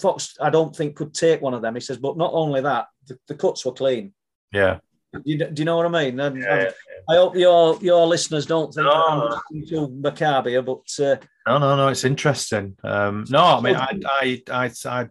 Fox 0.01 0.37
I 0.41 0.51
don't 0.51 0.75
think 0.75 0.97
could 0.97 1.15
take 1.15 1.43
one 1.43 1.55
of 1.55 1.63
them. 1.63 1.75
He 1.75 1.81
says, 1.81 1.99
but 1.99 2.17
not 2.17 2.33
only 2.33 2.61
that, 2.63 2.87
the, 3.07 3.19
the 3.29 3.35
cuts 3.35 3.65
were 3.65 3.73
clean. 3.73 4.13
Yeah. 4.53 4.79
Do 5.13 5.23
you, 5.25 5.39
do 5.39 5.61
you 5.61 5.65
know 5.65 5.77
what 5.77 5.87
I 5.87 6.05
mean? 6.05 6.21
And, 6.21 6.37
yeah, 6.37 6.63
yeah, 6.65 6.71
I 7.09 7.15
hope 7.17 7.37
your 7.37 7.79
your 7.81 8.07
listeners 8.07 8.45
don't 8.45 8.73
think 8.75 8.87
no, 8.87 9.41
I'm 9.51 9.67
too 9.67 9.89
macabre 9.89 10.51
here, 10.51 10.63
but 10.63 10.83
uh, 10.99 11.17
no, 11.47 11.59
no, 11.59 11.77
no, 11.77 11.89
it's 11.89 12.05
interesting. 12.05 12.77
Um, 12.85 13.25
no, 13.31 13.43
I 13.43 13.61
mean, 13.61 13.77
I, 13.77 13.99
I, 14.05 14.43
I, 14.51 14.71
I, 14.85 15.09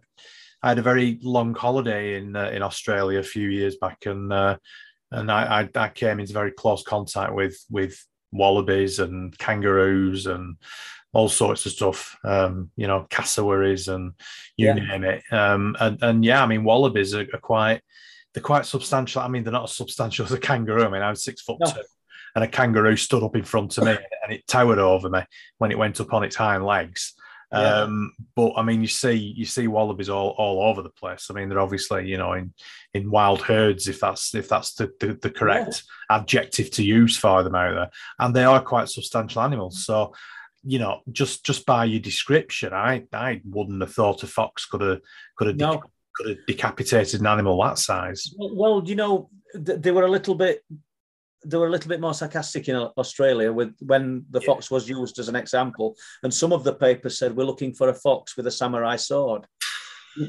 I 0.62 0.68
had 0.68 0.78
a 0.78 0.82
very 0.82 1.18
long 1.22 1.54
holiday 1.54 2.18
in 2.18 2.36
uh, 2.36 2.50
in 2.50 2.62
Australia 2.62 3.18
a 3.18 3.24
few 3.24 3.48
years 3.48 3.76
back, 3.76 4.06
and 4.06 4.32
uh, 4.32 4.58
and 5.10 5.32
I, 5.32 5.62
I, 5.62 5.68
I 5.74 5.88
came 5.88 6.20
into 6.20 6.32
very 6.32 6.52
close 6.52 6.84
contact 6.84 7.34
with 7.34 7.58
with 7.70 8.00
wallabies 8.32 8.98
and 8.98 9.36
kangaroos 9.38 10.26
and 10.26 10.56
all 11.12 11.28
sorts 11.28 11.64
of 11.64 11.72
stuff, 11.72 12.16
um, 12.24 12.70
you 12.76 12.86
know, 12.86 13.06
cassowaries 13.08 13.88
and 13.88 14.12
you 14.56 14.66
yeah. 14.66 14.74
name 14.74 15.04
it. 15.04 15.22
Um, 15.30 15.74
and, 15.80 16.02
and 16.02 16.24
yeah, 16.24 16.42
I 16.42 16.46
mean, 16.46 16.62
wallabies 16.62 17.14
are, 17.14 17.26
are, 17.32 17.40
quite, 17.40 17.80
they're 18.36 18.42
quite 18.42 18.66
substantial. 18.66 19.22
I 19.22 19.28
mean, 19.28 19.44
they're 19.44 19.52
not 19.52 19.64
as 19.64 19.76
substantial 19.76 20.26
as 20.26 20.32
a 20.32 20.38
kangaroo. 20.38 20.84
I 20.84 20.90
mean, 20.90 21.00
I 21.00 21.08
was 21.08 21.24
six 21.24 21.40
foot 21.40 21.56
no. 21.58 21.70
two 21.70 21.80
and 22.36 22.44
a 22.44 22.48
kangaroo 22.48 22.96
stood 22.96 23.22
up 23.22 23.34
in 23.34 23.44
front 23.44 23.76
of 23.78 23.84
me 23.84 23.92
and 24.22 24.32
it 24.32 24.46
towered 24.46 24.78
over 24.78 25.08
me 25.08 25.22
when 25.56 25.72
it 25.72 25.78
went 25.78 26.00
up 26.00 26.12
on 26.12 26.22
its 26.22 26.36
hind 26.36 26.64
legs. 26.64 27.14
Yeah. 27.50 27.82
Um, 27.82 28.12
but 28.34 28.52
I 28.56 28.62
mean, 28.62 28.82
you 28.82 28.88
see, 28.88 29.14
you 29.14 29.46
see 29.46 29.68
wallabies 29.68 30.10
all, 30.10 30.34
all 30.36 30.68
over 30.68 30.82
the 30.82 30.90
place. 30.90 31.28
I 31.30 31.34
mean, 31.34 31.48
they're 31.48 31.60
obviously, 31.60 32.06
you 32.06 32.18
know, 32.18 32.34
in 32.34 32.52
in 32.92 33.10
wild 33.10 33.40
herds, 33.40 33.88
if 33.88 34.00
that's 34.00 34.34
if 34.34 34.48
that's 34.48 34.74
the 34.74 34.92
the, 35.00 35.14
the 35.22 35.30
correct 35.30 35.84
yeah. 36.10 36.16
adjective 36.18 36.70
to 36.72 36.84
use 36.84 37.16
for 37.16 37.42
them 37.42 37.54
out 37.54 37.74
there, 37.74 37.90
and 38.18 38.34
they 38.34 38.44
are 38.44 38.60
quite 38.60 38.90
substantial 38.90 39.42
animals. 39.42 39.86
So 39.86 40.12
you 40.64 40.80
know, 40.80 41.02
just 41.12 41.46
just 41.46 41.64
by 41.64 41.84
your 41.84 42.00
description, 42.00 42.74
I 42.74 43.04
I 43.12 43.40
wouldn't 43.48 43.80
have 43.80 43.94
thought 43.94 44.24
a 44.24 44.26
fox 44.26 44.66
could 44.66 44.80
have 44.80 45.00
could 45.36 45.46
have 45.46 45.56
no. 45.56 45.82
Could 46.16 46.28
have 46.28 46.46
decapitated 46.46 47.20
an 47.20 47.26
animal 47.26 47.62
that 47.62 47.78
size. 47.78 48.34
Well, 48.36 48.82
you 48.84 48.94
know, 48.94 49.30
they 49.54 49.90
were 49.90 50.04
a 50.04 50.10
little 50.10 50.34
bit 50.34 50.62
they 51.44 51.56
were 51.56 51.68
a 51.68 51.70
little 51.70 51.88
bit 51.88 52.00
more 52.00 52.14
sarcastic 52.14 52.68
in 52.68 52.74
Australia 52.74 53.52
with 53.52 53.74
when 53.80 54.24
the 54.30 54.40
yeah. 54.40 54.46
fox 54.46 54.70
was 54.70 54.88
used 54.88 55.18
as 55.18 55.28
an 55.28 55.36
example, 55.36 55.94
and 56.22 56.34
some 56.34 56.52
of 56.52 56.64
the 56.64 56.74
papers 56.74 57.18
said 57.18 57.36
we're 57.36 57.44
looking 57.44 57.72
for 57.72 57.88
a 57.88 57.94
fox 57.94 58.36
with 58.36 58.46
a 58.46 58.50
samurai 58.50 58.96
sword. 58.96 59.46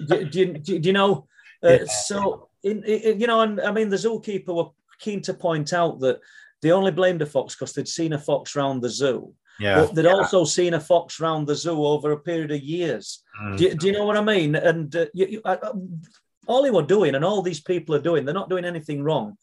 do, 0.07 0.25
do, 0.25 0.39
you, 0.39 0.53
do, 0.53 0.77
you 0.77 0.93
know? 0.93 1.27
Uh, 1.63 1.69
yeah. 1.69 1.85
So, 2.05 2.49
in, 2.63 2.83
in, 2.83 3.19
you 3.19 3.25
know, 3.25 3.41
and 3.41 3.59
I 3.61 3.71
mean, 3.71 3.89
the 3.89 3.95
zookeeper 3.95 4.53
were 4.53 4.69
keen 4.99 5.21
to 5.23 5.33
point 5.33 5.73
out 5.73 5.99
that 6.01 6.19
they 6.61 6.71
only 6.71 6.91
blamed 6.91 7.21
a 7.21 7.25
fox 7.25 7.55
because 7.55 7.73
they'd 7.73 7.87
seen 7.87 8.13
a 8.13 8.19
fox 8.19 8.55
round 8.55 8.83
the 8.83 8.89
zoo 8.89 9.33
yeah. 9.59 9.75
But 9.75 9.95
they'd 9.95 10.05
yeah. 10.05 10.13
also 10.13 10.43
seen 10.43 10.73
a 10.73 10.79
fox 10.79 11.19
round 11.19 11.47
the 11.47 11.55
zoo 11.55 11.85
over 11.85 12.11
a 12.11 12.19
period 12.19 12.51
of 12.51 12.61
years. 12.61 13.23
Mm. 13.41 13.57
Do, 13.57 13.75
do, 13.75 13.87
you 13.87 13.93
know 13.93 14.05
what 14.05 14.17
I 14.17 14.23
mean? 14.23 14.55
And 14.55 14.95
uh, 14.95 15.05
you, 15.13 15.27
you, 15.27 15.41
uh, 15.45 15.73
all 16.47 16.63
they 16.63 16.71
were 16.71 16.83
doing, 16.83 17.15
and 17.15 17.25
all 17.25 17.41
these 17.41 17.61
people 17.61 17.95
are 17.95 18.01
doing, 18.01 18.25
they're 18.25 18.33
not 18.33 18.49
doing 18.49 18.65
anything 18.65 19.03
wrong, 19.03 19.37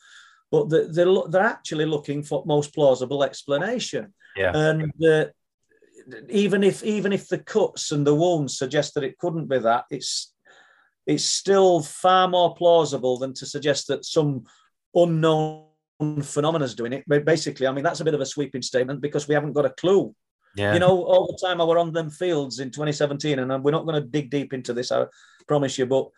but 0.50 0.68
they're, 0.68 0.88
they're, 0.88 1.14
they're 1.28 1.42
actually 1.42 1.84
looking 1.84 2.22
for 2.22 2.44
most 2.46 2.74
plausible 2.74 3.24
explanation. 3.24 4.12
Yeah. 4.36 4.52
And 4.54 4.92
uh, 5.04 5.26
even 6.28 6.62
if 6.62 6.82
even 6.82 7.12
if 7.12 7.28
the 7.28 7.38
cuts 7.38 7.92
and 7.92 8.06
the 8.06 8.14
wounds 8.14 8.58
suggest 8.58 8.94
that 8.94 9.04
it 9.04 9.18
couldn't 9.18 9.48
be 9.48 9.58
that, 9.58 9.84
it's 9.90 10.32
it's 11.06 11.24
still 11.24 11.82
far 11.82 12.28
more 12.28 12.54
plausible 12.54 13.18
than 13.18 13.34
to 13.34 13.46
suggest 13.46 13.88
that 13.88 14.04
some 14.04 14.44
unknown 14.94 15.66
phenomena 16.22 16.64
is 16.64 16.74
doing 16.74 16.92
it. 16.92 17.04
But 17.06 17.24
basically, 17.24 17.66
I 17.66 17.72
mean, 17.72 17.84
that's 17.84 18.00
a 18.00 18.04
bit 18.04 18.14
of 18.14 18.20
a 18.20 18.26
sweeping 18.26 18.62
statement 18.62 19.00
because 19.00 19.28
we 19.28 19.34
haven't 19.34 19.52
got 19.52 19.66
a 19.66 19.70
clue. 19.70 20.14
Yeah. 20.56 20.72
You 20.72 20.78
know, 20.78 21.04
all 21.04 21.26
the 21.26 21.46
time 21.46 21.60
I 21.60 21.64
were 21.64 21.78
on 21.78 21.92
them 21.92 22.10
fields 22.10 22.60
in 22.60 22.70
2017, 22.70 23.38
and 23.38 23.50
uh, 23.50 23.58
we're 23.58 23.72
not 23.72 23.86
going 23.86 24.00
to 24.00 24.08
dig 24.08 24.30
deep 24.30 24.52
into 24.52 24.72
this, 24.72 24.92
I 24.92 25.06
promise 25.48 25.78
you, 25.78 25.86
but 25.86 26.08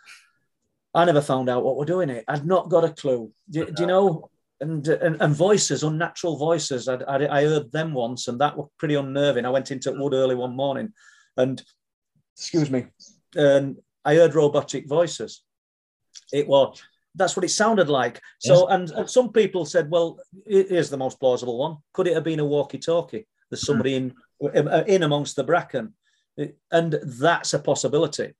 I 0.95 1.05
never 1.05 1.23
found 1.23 1.49
out 1.49 1.65
what 1.65 1.77
we're 1.77 1.87
doing 1.87 2.11
it. 2.11 2.25
I'd 2.29 2.47
not 2.47 2.69
got 2.69 2.85
a 2.85 2.91
clue. 2.91 3.33
Do, 3.49 3.65
do 3.67 3.83
you 3.83 3.87
know? 3.87 4.31
And, 4.59 4.89
and, 4.89 5.21
and 5.21 5.35
voices, 5.35 5.83
unnatural 5.83 6.39
voices. 6.39 6.89
I, 6.89 6.95
I, 6.95 7.41
I 7.41 7.45
heard 7.45 7.71
them 7.71 7.93
once, 7.93 8.29
and 8.29 8.41
that 8.41 8.57
was 8.57 8.71
pretty 8.79 8.95
unnerving. 8.95 9.45
I 9.45 9.51
went 9.51 9.71
into 9.71 9.93
Wood 9.93 10.15
early 10.15 10.35
one 10.35 10.57
morning, 10.57 10.95
and 11.37 11.63
excuse 12.35 12.71
me, 12.71 12.87
and 13.35 13.77
I 14.03 14.15
heard 14.15 14.35
robotic 14.35 14.89
voices. 14.89 15.43
It 16.33 16.49
was 16.49 16.83
that's 17.17 17.37
what 17.37 17.45
it 17.45 17.51
sounded 17.51 17.89
like. 17.89 18.21
So, 18.39 18.69
and, 18.69 18.91
and, 18.91 19.11
some 19.11 19.33
people 19.33 19.65
said, 19.65 19.91
well, 19.91 20.19
here's 20.47 20.91
the 20.91 20.97
most 20.97 21.19
plausible 21.19 21.59
one. 21.59 21.79
Could 21.93 22.07
it 22.07 22.15
have 22.15 22.25
been 22.25 22.41
a 22.41 22.45
walkie-talkie? 22.45 23.27
There's 23.51 23.63
hmm. 23.63 23.67
somebody 23.67 23.95
in 23.95 24.15
uh, 24.43 24.85
in 24.87 25.03
amongst 25.03 25.37
the 25.37 25.45
bracken, 25.45 25.95
uh, 26.41 26.47
and 26.71 26.99
that's 27.03 27.55
a 27.55 27.59
possibility. 27.59 28.35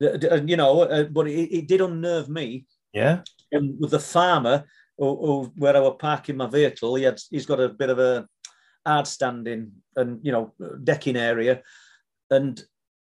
And 0.00 0.50
You 0.50 0.56
know, 0.56 0.82
uh, 0.82 1.04
but 1.04 1.28
it, 1.28 1.56
it 1.56 1.68
did 1.68 1.80
unnerve 1.80 2.28
me. 2.28 2.66
Yeah. 2.92 3.20
And 3.52 3.78
with 3.80 3.92
the 3.92 4.00
farmer, 4.00 4.64
who, 4.98 5.16
who, 5.16 5.52
where 5.56 5.76
I 5.76 5.80
was 5.80 5.96
parking 5.98 6.36
my 6.36 6.46
vehicle, 6.46 6.94
he 6.96 7.04
had 7.04 7.20
he's 7.30 7.46
got 7.46 7.60
a 7.60 7.68
bit 7.68 7.90
of 7.90 7.98
a 7.98 8.26
hard 8.84 9.06
standing 9.06 9.72
and 9.94 10.20
you 10.22 10.32
know 10.32 10.52
decking 10.82 11.16
area, 11.16 11.62
and 12.30 12.60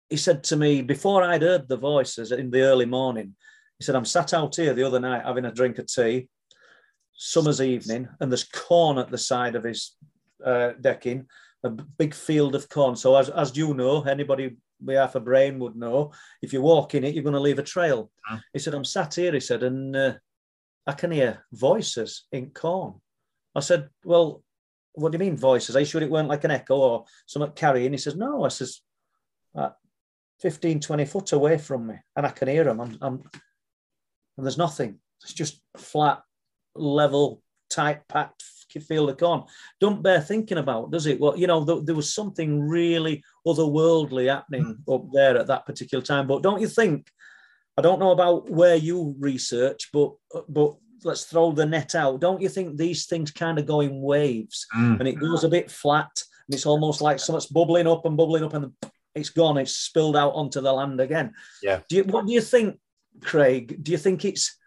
he 0.10 0.18
said 0.18 0.44
to 0.46 0.56
me 0.56 0.82
before 0.82 1.24
I'd 1.24 1.42
heard 1.42 1.68
the 1.68 1.78
voices 1.78 2.32
in 2.32 2.52
the 2.52 2.62
early 2.62 2.86
morning, 2.86 3.36
he 3.80 3.84
said, 3.86 3.96
I'm 3.96 4.06
sat 4.06 4.34
out 4.34 4.56
here 4.56 4.74
the 4.74 4.84
other 4.84 5.00
night 5.00 5.26
having 5.26 5.46
a 5.46 5.52
drink 5.52 5.78
of 5.80 5.88
tea, 5.88 6.30
summer's 7.14 7.62
evening, 7.62 8.08
and 8.20 8.32
there's 8.32 8.46
corn 8.46 8.98
at 8.98 9.12
the 9.12 9.18
side 9.18 9.56
of 9.56 9.64
his 9.64 9.96
uh, 10.44 10.72
decking, 10.80 11.28
a 11.64 11.70
big 11.70 12.14
field 12.14 12.56
of 12.56 12.70
corn. 12.70 12.96
So, 12.96 13.16
as, 13.16 13.30
as 13.30 13.58
you 13.58 13.74
know, 13.74 14.04
anybody 14.04 14.58
with 14.82 14.98
half 14.98 15.16
a 15.16 15.20
brain 15.20 15.60
would 15.60 15.76
know, 15.76 16.12
if 16.42 16.54
you 16.54 16.62
walk 16.62 16.96
in 16.96 17.04
it, 17.04 17.14
you're 17.14 17.24
going 17.24 17.34
to 17.34 17.40
leave 17.40 17.60
a 17.60 17.64
trail. 17.64 18.12
Mm. 18.32 18.42
He 18.54 18.60
said, 18.60 18.74
I'm 18.74 18.86
sat 18.86 19.16
here, 19.16 19.34
he 19.34 19.40
said, 19.40 19.64
and 19.64 19.96
uh, 19.96 20.14
I 20.88 20.94
can 20.94 21.12
hear 21.12 21.44
voices 21.52 22.26
in 22.32 22.52
corn. 22.52 22.96
I 23.56 23.62
said, 23.62 23.90
Well, 24.04 24.44
what 24.94 25.12
do 25.12 25.18
you 25.18 25.20
mean 25.20 25.38
voices? 25.38 25.76
Are 25.76 25.80
you 25.80 25.86
sure 25.86 26.02
it 26.02 26.12
weren't 26.12 26.30
like 26.30 26.44
an 26.44 26.52
echo 26.52 26.76
or 26.76 27.06
something 27.26 27.52
carrying? 27.54 27.92
He 27.92 27.98
says, 27.98 28.16
No, 28.16 28.44
I 28.44 28.50
says, 28.50 28.82
uh, 29.56 29.70
15, 30.42 30.82
20 30.82 31.06
foot 31.06 31.32
away 31.32 31.58
from 31.58 31.88
me, 31.88 31.96
and 32.16 32.26
I 32.26 32.30
can 32.30 32.48
hear 32.48 32.66
them. 32.66 32.82
I'm, 32.82 32.98
I'm 33.02 33.24
and 34.38 34.46
there's 34.46 34.58
nothing. 34.58 35.00
It's 35.24 35.34
just 35.34 35.62
flat, 35.78 36.22
level, 36.76 37.42
tight, 37.70 38.08
packed 38.08 38.44
field 38.80 39.10
of 39.10 39.18
corn. 39.18 39.44
Don't 39.80 40.04
bear 40.04 40.22
thinking 40.22 40.58
about, 40.58 40.92
does 40.92 41.06
it? 41.06 41.20
Well, 41.20 41.38
you 41.38 41.48
know, 41.48 41.66
th- 41.66 41.86
there 41.86 41.96
was 41.96 42.14
something 42.14 42.62
really 42.62 43.24
otherworldly 43.46 44.30
happening 44.30 44.78
mm. 44.88 44.96
up 44.96 45.08
there 45.14 45.38
at 45.38 45.48
that 45.48 45.66
particular 45.66 46.04
time. 46.04 46.28
But 46.28 46.44
don't 46.44 46.62
you 46.62 46.68
think? 46.68 47.10
I 47.78 47.82
don't 47.82 48.00
know 48.00 48.12
about 48.12 48.50
where 48.50 48.76
you 48.76 49.16
research, 49.20 49.90
but 49.92 50.14
but 50.48 50.76
let's 51.04 51.26
throw 51.26 51.52
the 51.52 51.66
net 51.66 51.94
out. 51.94 52.22
Don't 52.22 52.42
you 52.42 52.50
think 52.50 52.78
these 52.78 53.06
things 53.06 53.32
kind 53.32 53.60
of 53.60 53.66
go 53.66 53.82
in 53.82 54.02
waves 54.02 54.66
mm. 54.76 55.00
and 55.00 55.08
it 55.08 55.20
goes 55.20 55.44
a 55.44 55.50
bit 55.50 55.70
flat 55.70 56.12
and 56.48 56.56
it's 56.56 56.66
almost 56.66 57.02
like 57.02 57.20
something's 57.20 57.48
bubbling 57.48 57.86
up 57.86 58.06
and 58.06 58.18
bubbling 58.18 58.44
up 58.44 58.54
and 58.54 58.72
it's 59.14 59.30
gone. 59.30 59.58
It's 59.58 59.76
spilled 59.76 60.16
out 60.16 60.34
onto 60.34 60.62
the 60.62 60.72
land 60.72 61.00
again. 61.00 61.34
Yeah. 61.62 61.82
Do 61.90 61.98
you, 61.98 62.04
what 62.06 62.26
do 62.26 62.34
you 62.34 62.42
think 62.42 62.80
Craig, 63.22 63.84
do 63.84 63.92
you 63.92 63.98
think 63.98 64.26
it's 64.26 64.58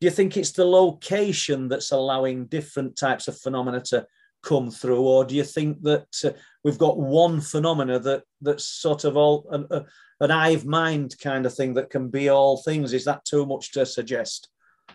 do 0.00 0.06
you 0.06 0.10
think 0.10 0.36
it's 0.36 0.52
the 0.52 0.64
location 0.64 1.68
that's 1.68 1.92
allowing 1.92 2.46
different 2.46 2.96
types 2.96 3.28
of 3.28 3.38
phenomena 3.38 3.80
to 3.80 4.06
come 4.42 4.70
through, 4.70 5.00
or 5.00 5.24
do 5.24 5.34
you 5.34 5.44
think 5.44 5.82
that 5.82 6.06
uh, 6.24 6.30
we've 6.62 6.78
got 6.78 6.98
one 6.98 7.40
phenomena 7.40 7.98
that 7.98 8.24
that's 8.42 8.64
sort 8.64 9.04
of 9.04 9.16
all 9.16 9.46
an, 9.50 9.66
uh, 9.70 9.80
an 10.20 10.30
hive 10.30 10.66
mind 10.66 11.14
kind 11.22 11.46
of 11.46 11.54
thing 11.54 11.74
that 11.74 11.90
can 11.90 12.08
be 12.08 12.28
all 12.28 12.58
things? 12.58 12.92
Is 12.92 13.04
that 13.06 13.24
too 13.24 13.46
much 13.46 13.72
to 13.72 13.86
suggest? 13.86 14.48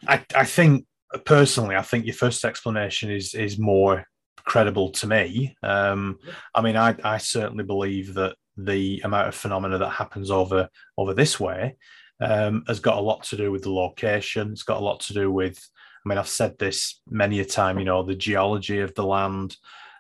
I, 0.08 0.24
I 0.36 0.46
think 0.46 0.86
personally, 1.26 1.76
I 1.76 1.82
think 1.82 2.06
your 2.06 2.16
first 2.16 2.46
explanation 2.46 3.10
is 3.10 3.34
is 3.34 3.58
more 3.58 4.06
credible 4.38 4.92
to 4.92 5.08
me. 5.08 5.56
Um, 5.64 6.20
I 6.54 6.62
mean, 6.62 6.76
I, 6.76 6.96
I 7.04 7.18
certainly 7.18 7.64
believe 7.64 8.14
that 8.14 8.36
the 8.58 9.02
amount 9.04 9.28
of 9.28 9.36
phenomena 9.36 9.78
that 9.78 9.90
happens 9.90 10.30
over 10.30 10.70
over 10.98 11.14
this 11.14 11.40
way 11.40 11.78
um, 12.22 12.64
has 12.68 12.80
got 12.80 12.98
a 12.98 13.02
lot 13.02 13.24
to 13.26 13.38
do 13.38 13.52
with 13.52 13.64
the 13.64 13.72
location. 13.72 14.52
It's 14.52 14.64
got 14.64 14.78
a 14.78 14.84
lot 14.84 15.00
to 15.02 15.14
do 15.14 15.32
with, 15.32 15.58
I 16.06 16.10
mean, 16.10 16.18
I've 16.18 16.28
said 16.28 16.58
this 16.58 17.02
many 17.10 17.40
a 17.40 17.46
time, 17.46 17.80
you 17.80 17.86
know, 17.86 18.04
the 18.04 18.16
geology 18.16 18.80
of 18.80 18.94
the 18.96 19.06
land. 19.06 19.56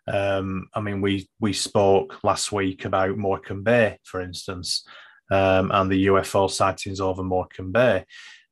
Um, 0.07 0.67
I 0.73 0.81
mean, 0.81 1.01
we 1.01 1.29
we 1.39 1.53
spoke 1.53 2.23
last 2.23 2.51
week 2.51 2.85
about 2.85 3.17
Morecambe 3.17 3.63
Bay, 3.63 3.99
for 4.03 4.21
instance, 4.21 4.87
um, 5.29 5.71
and 5.71 5.91
the 5.91 6.07
UFO 6.07 6.49
sightings 6.49 6.99
over 6.99 7.23
Morecambe 7.23 7.71
Bay. 7.71 8.05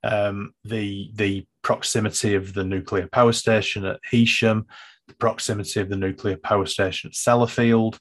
Um, 0.03 0.53
the 0.63 1.09
the 1.15 1.45
proximity 1.63 2.35
of 2.35 2.53
the 2.53 2.63
nuclear 2.63 3.07
power 3.07 3.33
station 3.33 3.85
at 3.85 3.99
Heysham, 4.11 4.65
the 5.07 5.15
proximity 5.15 5.79
of 5.79 5.89
the 5.89 5.97
nuclear 5.97 6.37
power 6.37 6.65
station 6.65 7.09
at 7.09 7.15
Sellafield, 7.15 7.97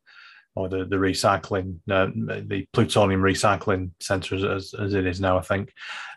or 0.56 0.68
the 0.70 0.86
the 0.86 0.96
recycling 0.96 1.76
uh, 1.90 2.06
the 2.16 2.66
plutonium 2.72 3.20
recycling 3.20 3.90
center 4.00 4.34
as, 4.34 4.74
as, 4.74 4.94
it 4.94 5.06
is 5.06 5.20
now, 5.20 5.38
I 5.38 5.42
think. 5.42 5.72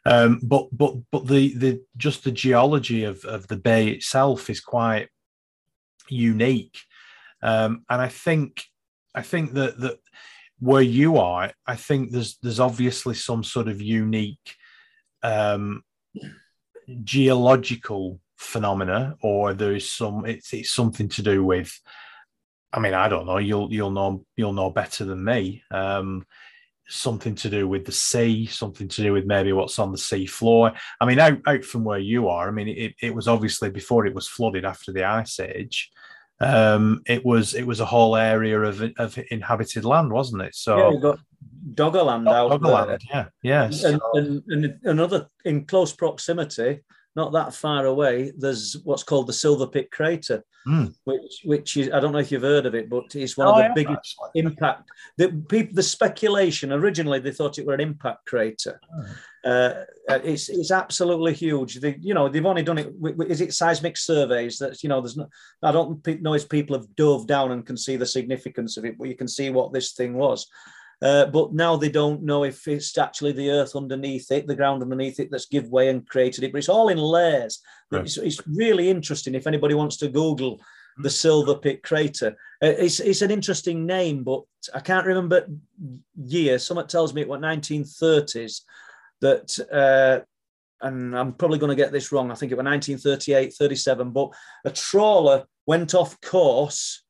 Um, 0.05 0.39
but 0.41 0.69
but 0.71 0.95
but 1.11 1.27
the 1.27 1.53
the 1.55 1.81
just 1.97 2.23
the 2.23 2.31
geology 2.31 3.03
of 3.03 3.23
of 3.25 3.47
the 3.47 3.57
bay 3.57 3.89
itself 3.89 4.49
is 4.49 4.61
quite 4.61 5.09
unique, 6.07 6.79
um, 7.43 7.83
and 7.89 8.01
I 8.01 8.07
think 8.07 8.63
I 9.13 9.21
think 9.21 9.53
that 9.53 9.77
that 9.81 9.99
where 10.59 10.81
you 10.81 11.17
are, 11.17 11.51
I 11.67 11.75
think 11.75 12.11
there's 12.11 12.37
there's 12.41 12.61
obviously 12.61 13.15
some 13.15 13.43
sort 13.43 13.67
of 13.67 13.81
unique 13.81 14.55
um, 15.21 15.83
geological 17.03 18.21
phenomena, 18.37 19.17
or 19.21 19.53
there 19.53 19.75
is 19.75 19.91
some 19.91 20.25
it's 20.25 20.53
it's 20.53 20.71
something 20.71 21.09
to 21.09 21.21
do 21.21 21.43
with 21.43 21.77
I 22.72 22.80
mean, 22.80 22.93
I 22.93 23.07
don't 23.07 23.26
know. 23.26 23.38
You'll 23.38 23.72
you'll 23.74 23.91
know 23.91 24.26
you'll 24.36 24.53
know 24.53 24.70
better 24.70 25.05
than 25.05 25.24
me. 25.24 25.63
Um, 25.72 26.26
something 26.89 27.36
to 27.36 27.49
do 27.49 27.67
with 27.67 27.86
the 27.86 27.91
sea, 27.91 28.47
something 28.47 28.88
to 28.88 29.01
do 29.03 29.13
with 29.13 29.26
maybe 29.26 29.53
what's 29.53 29.80
on 29.80 29.91
the 29.91 29.97
sea 29.97 30.26
floor. 30.26 30.74
I 30.99 31.05
mean, 31.05 31.20
out, 31.20 31.38
out 31.47 31.63
from 31.63 31.84
where 31.84 31.99
you 31.99 32.28
are, 32.30 32.47
I 32.47 32.51
mean, 32.51 32.67
it, 32.67 32.95
it 33.01 33.13
was 33.13 33.28
obviously 33.28 33.70
before 33.70 34.07
it 34.07 34.15
was 34.15 34.28
flooded 34.28 34.65
after 34.65 34.91
the 34.91 35.03
ice 35.03 35.39
age. 35.39 35.91
Um, 36.41 37.01
it 37.05 37.26
was 37.26 37.53
it 37.53 37.67
was 37.67 37.80
a 37.80 37.86
whole 37.86 38.15
area 38.15 38.59
of 38.61 38.82
of 38.97 39.20
inhabited 39.30 39.86
land, 39.86 40.11
wasn't 40.11 40.41
it? 40.41 40.55
So 40.55 40.78
yeah, 40.78 41.13
Doggerland 41.74 42.28
out 42.28 42.51
Doggerland, 42.51 42.88
there. 42.88 42.99
yeah, 43.11 43.26
yes. 43.43 43.84
And, 43.84 44.01
and, 44.13 44.43
and 44.47 44.80
another 44.84 45.28
in 45.43 45.65
close 45.65 45.91
proximity, 45.91 46.80
not 47.20 47.34
that 47.34 47.53
far 47.53 47.86
away, 47.86 48.32
there's 48.38 48.78
what's 48.86 49.03
called 49.03 49.28
the 49.28 49.34
Silver 49.34 49.67
Pit 49.67 49.91
Crater, 49.91 50.41
mm. 50.65 50.93
which 51.03 51.41
which 51.43 51.76
is 51.76 51.91
I 51.91 51.99
don't 51.99 52.13
know 52.13 52.20
if 52.20 52.32
you've 52.32 52.41
heard 52.53 52.65
of 52.65 52.76
it, 52.76 52.89
but 52.89 53.13
it's 53.13 53.38
one 53.38 53.49
oh, 53.49 53.51
of 53.51 53.57
the 53.57 53.74
biggest 53.76 54.15
impact. 54.36 54.89
The 55.17 55.28
people, 55.49 55.76
the 55.76 55.84
speculation 55.84 56.72
originally 56.72 57.20
they 57.20 57.34
thought 57.34 57.59
it 57.59 57.65
were 57.65 57.74
an 57.74 57.82
impact 57.82 58.26
crater. 58.26 58.80
Oh. 58.97 59.49
Uh, 59.49 59.84
it's 60.24 60.47
it's 60.47 60.72
absolutely 60.72 61.34
huge. 61.34 61.82
They, 61.82 61.97
you 61.99 62.13
know 62.13 62.30
they've 62.30 62.45
only 62.45 62.63
done 62.63 62.78
it. 62.78 62.93
Is 63.28 63.41
it 63.41 63.53
seismic 63.53 63.97
surveys? 63.97 64.57
That 64.59 64.82
you 64.82 64.88
know 64.88 65.01
there's 65.01 65.17
no. 65.17 65.28
I 65.61 65.74
don't 65.74 66.05
know 66.22 66.36
if 66.36 66.47
people 66.47 66.78
have 66.78 66.95
dove 66.95 67.28
down 67.28 67.51
and 67.51 67.65
can 67.65 67.78
see 67.78 67.97
the 67.97 68.05
significance 68.05 68.78
of 68.78 68.86
it, 68.86 68.97
but 68.97 69.09
you 69.09 69.15
can 69.15 69.28
see 69.28 69.49
what 69.49 69.74
this 69.74 69.91
thing 69.91 70.13
was. 70.13 70.47
Uh, 71.01 71.25
but 71.27 71.53
now 71.53 71.77
they 71.77 71.89
don't 71.89 72.23
know 72.23 72.43
if 72.43 72.67
it's 72.67 72.97
actually 72.97 73.31
the 73.31 73.49
earth 73.49 73.75
underneath 73.75 74.29
it, 74.31 74.47
the 74.47 74.55
ground 74.55 74.83
underneath 74.83 75.19
it 75.19 75.31
that's 75.31 75.45
give 75.45 75.69
way 75.69 75.89
and 75.89 76.07
created 76.07 76.43
it. 76.43 76.51
But 76.51 76.57
it's 76.57 76.69
all 76.69 76.89
in 76.89 76.97
layers. 76.97 77.59
Right. 77.89 78.01
It's, 78.01 78.17
it's, 78.17 78.45
really 78.47 78.89
interesting 78.89 79.33
if 79.33 79.47
anybody 79.47 79.75
wants 79.75 79.97
to 79.97 80.09
Google 80.09 80.59
the 80.97 81.09
Silver 81.09 81.55
Pit 81.55 81.83
Crater. 81.83 82.35
Uh, 82.61 82.75
it's, 82.77 82.99
it's 82.99 83.21
an 83.21 83.31
interesting 83.31 83.85
name, 83.85 84.23
but 84.23 84.43
I 84.73 84.81
can't 84.81 85.05
remember 85.05 85.47
year. 86.21 86.59
Someone 86.59 86.87
tells 86.87 87.13
me 87.13 87.21
it 87.21 87.29
was 87.29 87.39
1930s 87.39 88.61
that, 89.21 89.57
uh, 89.71 90.25
and 90.85 91.17
I'm 91.17 91.33
probably 91.33 91.59
going 91.59 91.69
to 91.69 91.81
get 91.81 91.93
this 91.93 92.11
wrong. 92.11 92.29
I 92.29 92.35
think 92.35 92.51
it 92.51 92.55
was 92.55 92.65
1938, 92.65 93.53
37, 93.53 94.11
but 94.11 94.31
a 94.65 94.69
trawler 94.69 95.45
went 95.65 95.95
off 95.95 96.19
course 96.19 97.03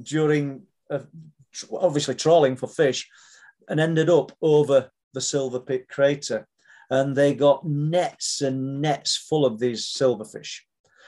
during, 0.00 0.62
uh, 0.90 1.00
obviously 1.72 2.16
trawling 2.16 2.56
for 2.56 2.66
fish 2.66 3.08
and 3.68 3.80
ended 3.80 4.08
up 4.10 4.32
over 4.42 4.90
the 5.14 5.20
Silver 5.20 5.60
Pit 5.60 5.88
crater. 5.88 6.46
and 6.88 7.16
they 7.16 7.34
got 7.34 7.66
nets 7.66 8.42
and 8.42 8.80
nets 8.80 9.16
full 9.16 9.44
of 9.44 9.58
these 9.58 9.86
silverfish. 9.86 10.60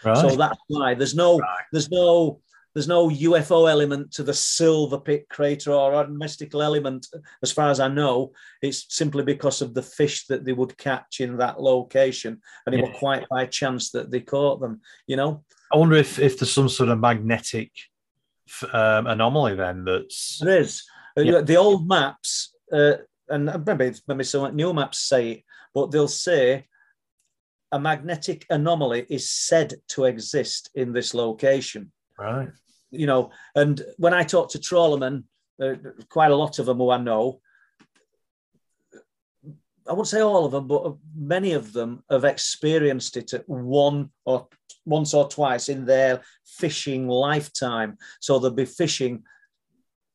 Right. 0.05 0.17
So 0.17 0.35
that's 0.35 0.59
why 0.67 0.95
there's 0.95 1.15
no 1.15 1.39
Right. 1.39 1.65
there's 1.73 1.89
no 1.91 2.41
there's 2.75 2.89
no 2.89 3.09
UFO 3.09 3.71
element 3.71 4.13
to 4.15 4.23
the 4.25 4.35
silver 4.35 4.99
pit 4.99 5.27
crater 5.29 5.73
or 5.73 5.95
a 5.95 6.09
mystical 6.09 6.63
element, 6.63 7.07
as 7.43 7.51
far 7.53 7.71
as 7.71 7.79
I 7.81 7.89
know. 7.89 8.33
It's 8.61 8.87
simply 8.89 9.23
because 9.25 9.63
of 9.63 9.73
the 9.75 9.83
fish 9.83 10.27
that 10.27 10.45
they 10.45 10.53
would 10.53 10.77
catch 10.77 11.21
in 11.21 11.37
that 11.39 11.61
location, 11.61 12.41
and 12.67 12.75
it 12.75 12.83
was 12.83 12.97
quite 12.99 13.29
by 13.29 13.47
chance 13.47 13.91
that 13.93 14.11
they 14.11 14.21
caught 14.21 14.61
them. 14.61 14.81
You 15.07 15.17
know, 15.17 15.45
I 15.73 15.77
wonder 15.77 15.97
if, 15.97 16.19
if 16.19 16.39
there's 16.39 16.53
some 16.53 16.69
sort 16.69 16.89
of 16.91 16.99
magnetic 17.01 17.71
um, 18.73 19.07
anomaly 19.07 19.55
then 19.57 19.85
that's 19.85 20.39
there 20.43 20.61
is 20.61 20.83
Yeah. 21.23 21.41
the 21.41 21.57
old 21.57 21.89
maps, 21.89 22.55
uh, 22.73 22.95
and 23.29 23.47
maybe 23.67 23.93
maybe 24.07 24.25
some 24.25 24.55
new 24.55 24.73
maps 24.73 24.99
say 24.99 25.31
it, 25.31 25.43
but 25.75 25.91
they'll 25.91 26.09
say 26.09 26.67
a 27.73 27.79
magnetic 27.79 28.47
anomaly 28.51 29.07
is 29.11 29.31
said 29.31 29.75
to 29.89 30.05
exist 30.05 30.71
in 30.75 30.93
this 30.93 31.15
location. 31.15 31.93
right. 32.19 32.49
you 32.91 33.07
know, 33.07 33.31
and 33.55 33.83
when 33.99 34.15
I 34.15 34.23
talk 34.23 34.51
to 34.51 34.59
trawlermen, 34.59 35.25
uh, 35.63 35.75
quite 36.09 36.31
a 36.31 36.37
lot 36.37 36.59
of 36.59 36.67
them 36.67 36.79
who 36.79 36.91
I 36.91 36.99
know, 36.99 37.41
I 39.89 39.93
won't 39.95 40.09
say 40.09 40.21
all 40.21 40.45
of 40.45 40.53
them, 40.53 40.67
but 40.67 40.97
many 41.17 41.53
of 41.53 41.73
them 41.73 42.05
have 42.11 42.25
experienced 42.25 43.17
it 43.17 43.33
at 43.33 43.49
one 43.49 44.11
or 44.25 44.49
once 44.85 45.15
or 45.15 45.29
twice 45.29 45.69
in 45.69 45.87
their 45.87 46.23
fishing 46.45 47.09
lifetime. 47.09 47.97
So 48.21 48.39
they'll 48.39 48.51
be 48.51 48.67
fishing, 48.67 49.25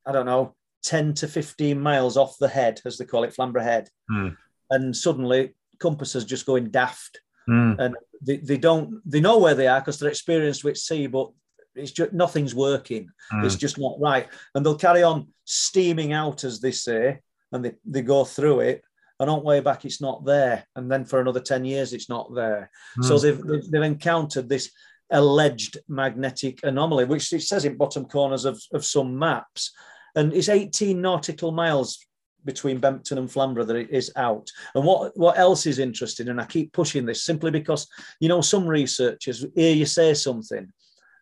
I 0.05 0.11
don't 0.11 0.27
know, 0.27 0.55
10 0.83 1.13
to 1.15 1.27
15 1.27 1.79
miles 1.79 2.17
off 2.17 2.37
the 2.39 2.47
head, 2.47 2.81
as 2.85 2.97
they 2.97 3.05
call 3.05 3.23
it, 3.23 3.33
Flamborough 3.33 3.63
Head. 3.63 3.89
Hmm. 4.09 4.29
And 4.69 4.95
suddenly 4.95 5.55
compasses 5.79 6.25
just 6.25 6.45
going 6.45 6.69
daft 6.69 7.19
Hmm. 7.45 7.73
and 7.77 7.95
they, 8.25 8.37
they 8.37 8.55
don't 8.57 9.01
they 9.05 9.19
know 9.19 9.37
where 9.37 9.53
they 9.53 9.67
are 9.67 9.81
because 9.81 9.99
they're 9.99 10.09
experienced 10.09 10.63
with 10.63 10.77
sea 10.77 11.07
but 11.07 11.29
it's 11.75 11.91
just 11.91 12.13
nothing's 12.13 12.55
working 12.55 13.09
Hmm. 13.29 13.43
it's 13.43 13.57
just 13.57 13.77
not 13.77 13.99
right 13.99 14.29
and 14.55 14.65
they'll 14.65 14.77
carry 14.77 15.03
on 15.03 15.27
steaming 15.43 16.13
out 16.13 16.45
as 16.45 16.61
they 16.61 16.71
say 16.71 17.19
and 17.51 17.65
they, 17.65 17.73
they 17.83 18.01
go 18.01 18.23
through 18.23 18.61
it 18.61 18.81
and 19.19 19.29
on 19.29 19.43
way 19.43 19.59
back 19.59 19.83
it's 19.83 19.99
not 19.99 20.23
there 20.23 20.63
and 20.77 20.89
then 20.89 21.03
for 21.03 21.19
another 21.19 21.41
10 21.41 21.65
years 21.65 21.91
it's 21.91 22.07
not 22.07 22.33
there 22.33 22.71
so 23.01 23.17
Hmm. 23.17 23.21
they've, 23.23 23.41
they've 23.45 23.71
they've 23.71 23.91
encountered 23.91 24.47
this 24.47 24.71
alleged 25.11 25.79
magnetic 25.89 26.61
anomaly 26.63 27.03
which 27.03 27.33
it 27.33 27.41
says 27.41 27.65
in 27.65 27.75
bottom 27.75 28.05
corners 28.05 28.45
of, 28.45 28.61
of 28.73 28.85
some 28.85 29.19
maps 29.19 29.73
and 30.15 30.33
it's 30.33 30.49
18 30.49 31.01
nautical 31.01 31.51
miles 31.51 32.05
between 32.45 32.79
Bempton 32.79 33.17
and 33.17 33.31
Flamborough 33.31 33.65
that 33.65 33.75
it 33.75 33.89
is 33.89 34.11
out. 34.15 34.49
And 34.75 34.85
what, 34.85 35.15
what 35.17 35.37
else 35.37 35.65
is 35.65 35.79
interesting, 35.79 36.29
and 36.29 36.41
I 36.41 36.45
keep 36.45 36.73
pushing 36.73 37.05
this 37.05 37.23
simply 37.23 37.51
because, 37.51 37.87
you 38.19 38.29
know, 38.29 38.41
some 38.41 38.67
researchers 38.67 39.45
hear 39.55 39.73
you 39.73 39.85
say 39.85 40.13
something, 40.13 40.71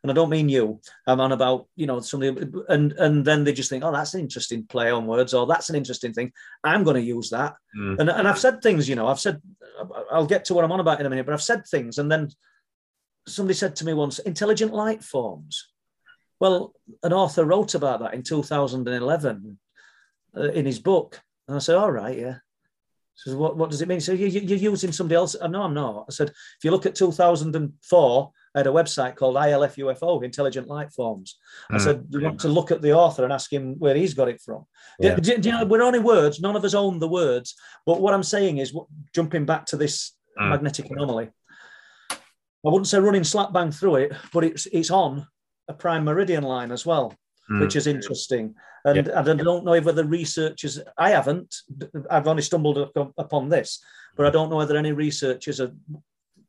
and 0.03 0.11
I 0.11 0.15
don't 0.15 0.31
mean 0.31 0.49
you, 0.49 0.81
I'm 1.05 1.19
on 1.19 1.31
about, 1.31 1.67
you 1.75 1.85
know, 1.85 1.99
somebody, 1.99 2.47
and, 2.69 2.91
and 2.93 3.23
then 3.23 3.43
they 3.43 3.53
just 3.53 3.69
think, 3.69 3.83
oh, 3.83 3.91
that's 3.91 4.15
an 4.15 4.21
interesting 4.21 4.65
play 4.65 4.89
on 4.89 5.05
words, 5.05 5.33
or 5.33 5.45
that's 5.45 5.69
an 5.69 5.75
interesting 5.75 6.11
thing. 6.11 6.31
I'm 6.63 6.83
going 6.83 6.95
to 6.95 7.01
use 7.01 7.29
that. 7.29 7.55
Hmm. 7.75 7.95
And, 7.99 8.09
and 8.09 8.27
I've 8.27 8.39
said 8.39 8.61
things, 8.61 8.89
you 8.89 8.95
know, 8.95 9.07
I've 9.07 9.19
said, 9.19 9.39
I'll 10.11 10.25
get 10.25 10.45
to 10.45 10.53
what 10.53 10.65
I'm 10.65 10.71
on 10.71 10.79
about 10.79 10.99
in 10.99 11.05
a 11.05 11.09
minute, 11.09 11.25
but 11.25 11.33
I've 11.33 11.41
said 11.41 11.67
things, 11.67 11.99
and 11.99 12.11
then 12.11 12.29
somebody 13.27 13.53
said 13.53 13.75
to 13.75 13.85
me 13.85 13.93
once, 13.93 14.19
intelligent 14.19 14.73
light 14.73 15.03
forms. 15.03 15.70
Well, 16.41 16.73
an 17.03 17.13
author 17.13 17.45
wrote 17.45 17.75
about 17.75 17.99
that 17.99 18.15
in 18.15 18.23
2011 18.23 19.59
uh, 20.35 20.41
in 20.51 20.65
his 20.65 20.79
book. 20.79 21.21
And 21.47 21.55
I 21.55 21.59
said, 21.59 21.75
all 21.75 21.91
right, 21.91 22.17
yeah. 22.17 22.35
Says, 23.13 23.35
what, 23.35 23.55
what 23.57 23.69
does 23.69 23.81
it 23.83 23.87
mean? 23.87 23.99
So 24.01 24.13
you, 24.13 24.25
you, 24.25 24.39
you're 24.41 24.71
using 24.71 24.91
somebody 24.91 25.15
else. 25.17 25.35
Uh, 25.39 25.45
no, 25.47 25.61
I'm 25.61 25.75
not. 25.75 26.05
I 26.09 26.11
said, 26.11 26.29
if 26.29 26.63
you 26.63 26.71
look 26.71 26.87
at 26.87 26.95
2004, 26.95 28.31
I 28.55 28.59
had 28.59 28.65
a 28.65 28.71
website 28.71 29.15
called 29.17 29.35
ILF 29.35 29.75
UFO, 29.75 30.23
Intelligent 30.23 30.67
Light 30.67 30.91
Forms. 30.91 31.37
I 31.69 31.73
Hmm. 31.75 31.79
said, 31.79 32.05
you 32.09 32.21
want 32.23 32.39
to 32.39 32.47
look 32.47 32.71
at 32.71 32.81
the 32.81 32.93
author 32.93 33.23
and 33.23 33.31
ask 33.31 33.53
him 33.53 33.75
where 33.77 33.93
he's 33.93 34.15
got 34.15 34.27
it 34.27 34.41
from. 34.41 34.65
Yeah. 34.99 35.15
Do, 35.17 35.37
do 35.37 35.49
you 35.49 35.55
know, 35.55 35.65
we're 35.65 35.83
only 35.83 35.99
words. 35.99 36.39
None 36.41 36.55
of 36.55 36.65
us 36.65 36.73
own 36.73 36.97
the 36.97 37.07
words. 37.07 37.53
But 37.85 38.01
what 38.01 38.15
I'm 38.15 38.23
saying 38.23 38.57
is, 38.57 38.73
what- 38.73 38.87
jumping 39.13 39.45
back 39.45 39.67
to 39.67 39.77
this 39.77 40.13
Hmm. 40.39 40.49
magnetic 40.49 40.89
anomaly, 40.89 41.29
I 42.09 42.17
wouldn't 42.69 42.87
say 42.87 42.97
running 42.99 43.25
slap 43.25 43.53
bang 43.53 43.69
through 43.71 43.97
it, 43.97 44.13
but 44.33 44.43
it's 44.43 44.65
it's 44.67 44.89
on 44.89 45.27
a 45.72 45.74
prime 45.84 46.03
meridian 46.03 46.43
line 46.43 46.72
as 46.72 46.86
well 46.86 47.05
Hmm. 47.47 47.59
which 47.61 47.76
is 47.76 47.88
interesting. 47.88 48.45
And, 48.86 49.07
and 49.07 49.30
I 49.30 49.43
don't 49.43 49.65
know 49.65 49.80
whether 49.82 50.05
researchers, 50.05 50.80
I 51.05 51.09
haven't, 51.09 51.49
I've 52.09 52.28
only 52.28 52.43
stumbled 52.43 52.78
up- 52.78 53.13
upon 53.17 53.49
this, 53.49 53.69
but 54.15 54.26
I 54.28 54.30
don't 54.30 54.49
know 54.51 54.57
whether 54.61 54.78
any 54.78 54.91
researchers 54.91 55.57
have, 55.57 55.74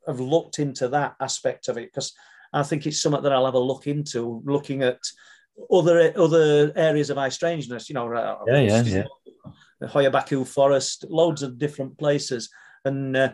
have 0.07 0.21
looked 0.21 0.59
into 0.59 0.89
that 0.89 1.15
aspect 1.19 1.69
of 1.69 1.79
it 1.79 1.89
because 1.91 2.13
I 2.53 2.63
think 2.63 2.87
it's 2.87 3.01
something 3.01 3.23
that 3.23 3.33
I'll 3.33 3.47
have 3.51 3.55
a 3.63 3.71
look 3.73 3.87
into, 3.87 4.43
looking 4.45 4.83
at 4.83 5.01
other 5.79 6.13
other 6.17 6.73
areas 6.77 7.09
of 7.11 7.17
high 7.17 7.31
strangeness, 7.31 7.89
you 7.89 7.95
know, 7.95 8.07
uh, 8.13 8.39
Yeah, 8.47 8.61
yeah, 8.61 8.83
yeah. 8.83 9.89
Hoia 9.95 10.11
Baciu 10.13 10.47
Forest, 10.47 11.07
loads 11.09 11.43
of 11.43 11.59
different 11.59 11.97
places. 11.99 12.51
And 12.85 13.17
uh, 13.17 13.33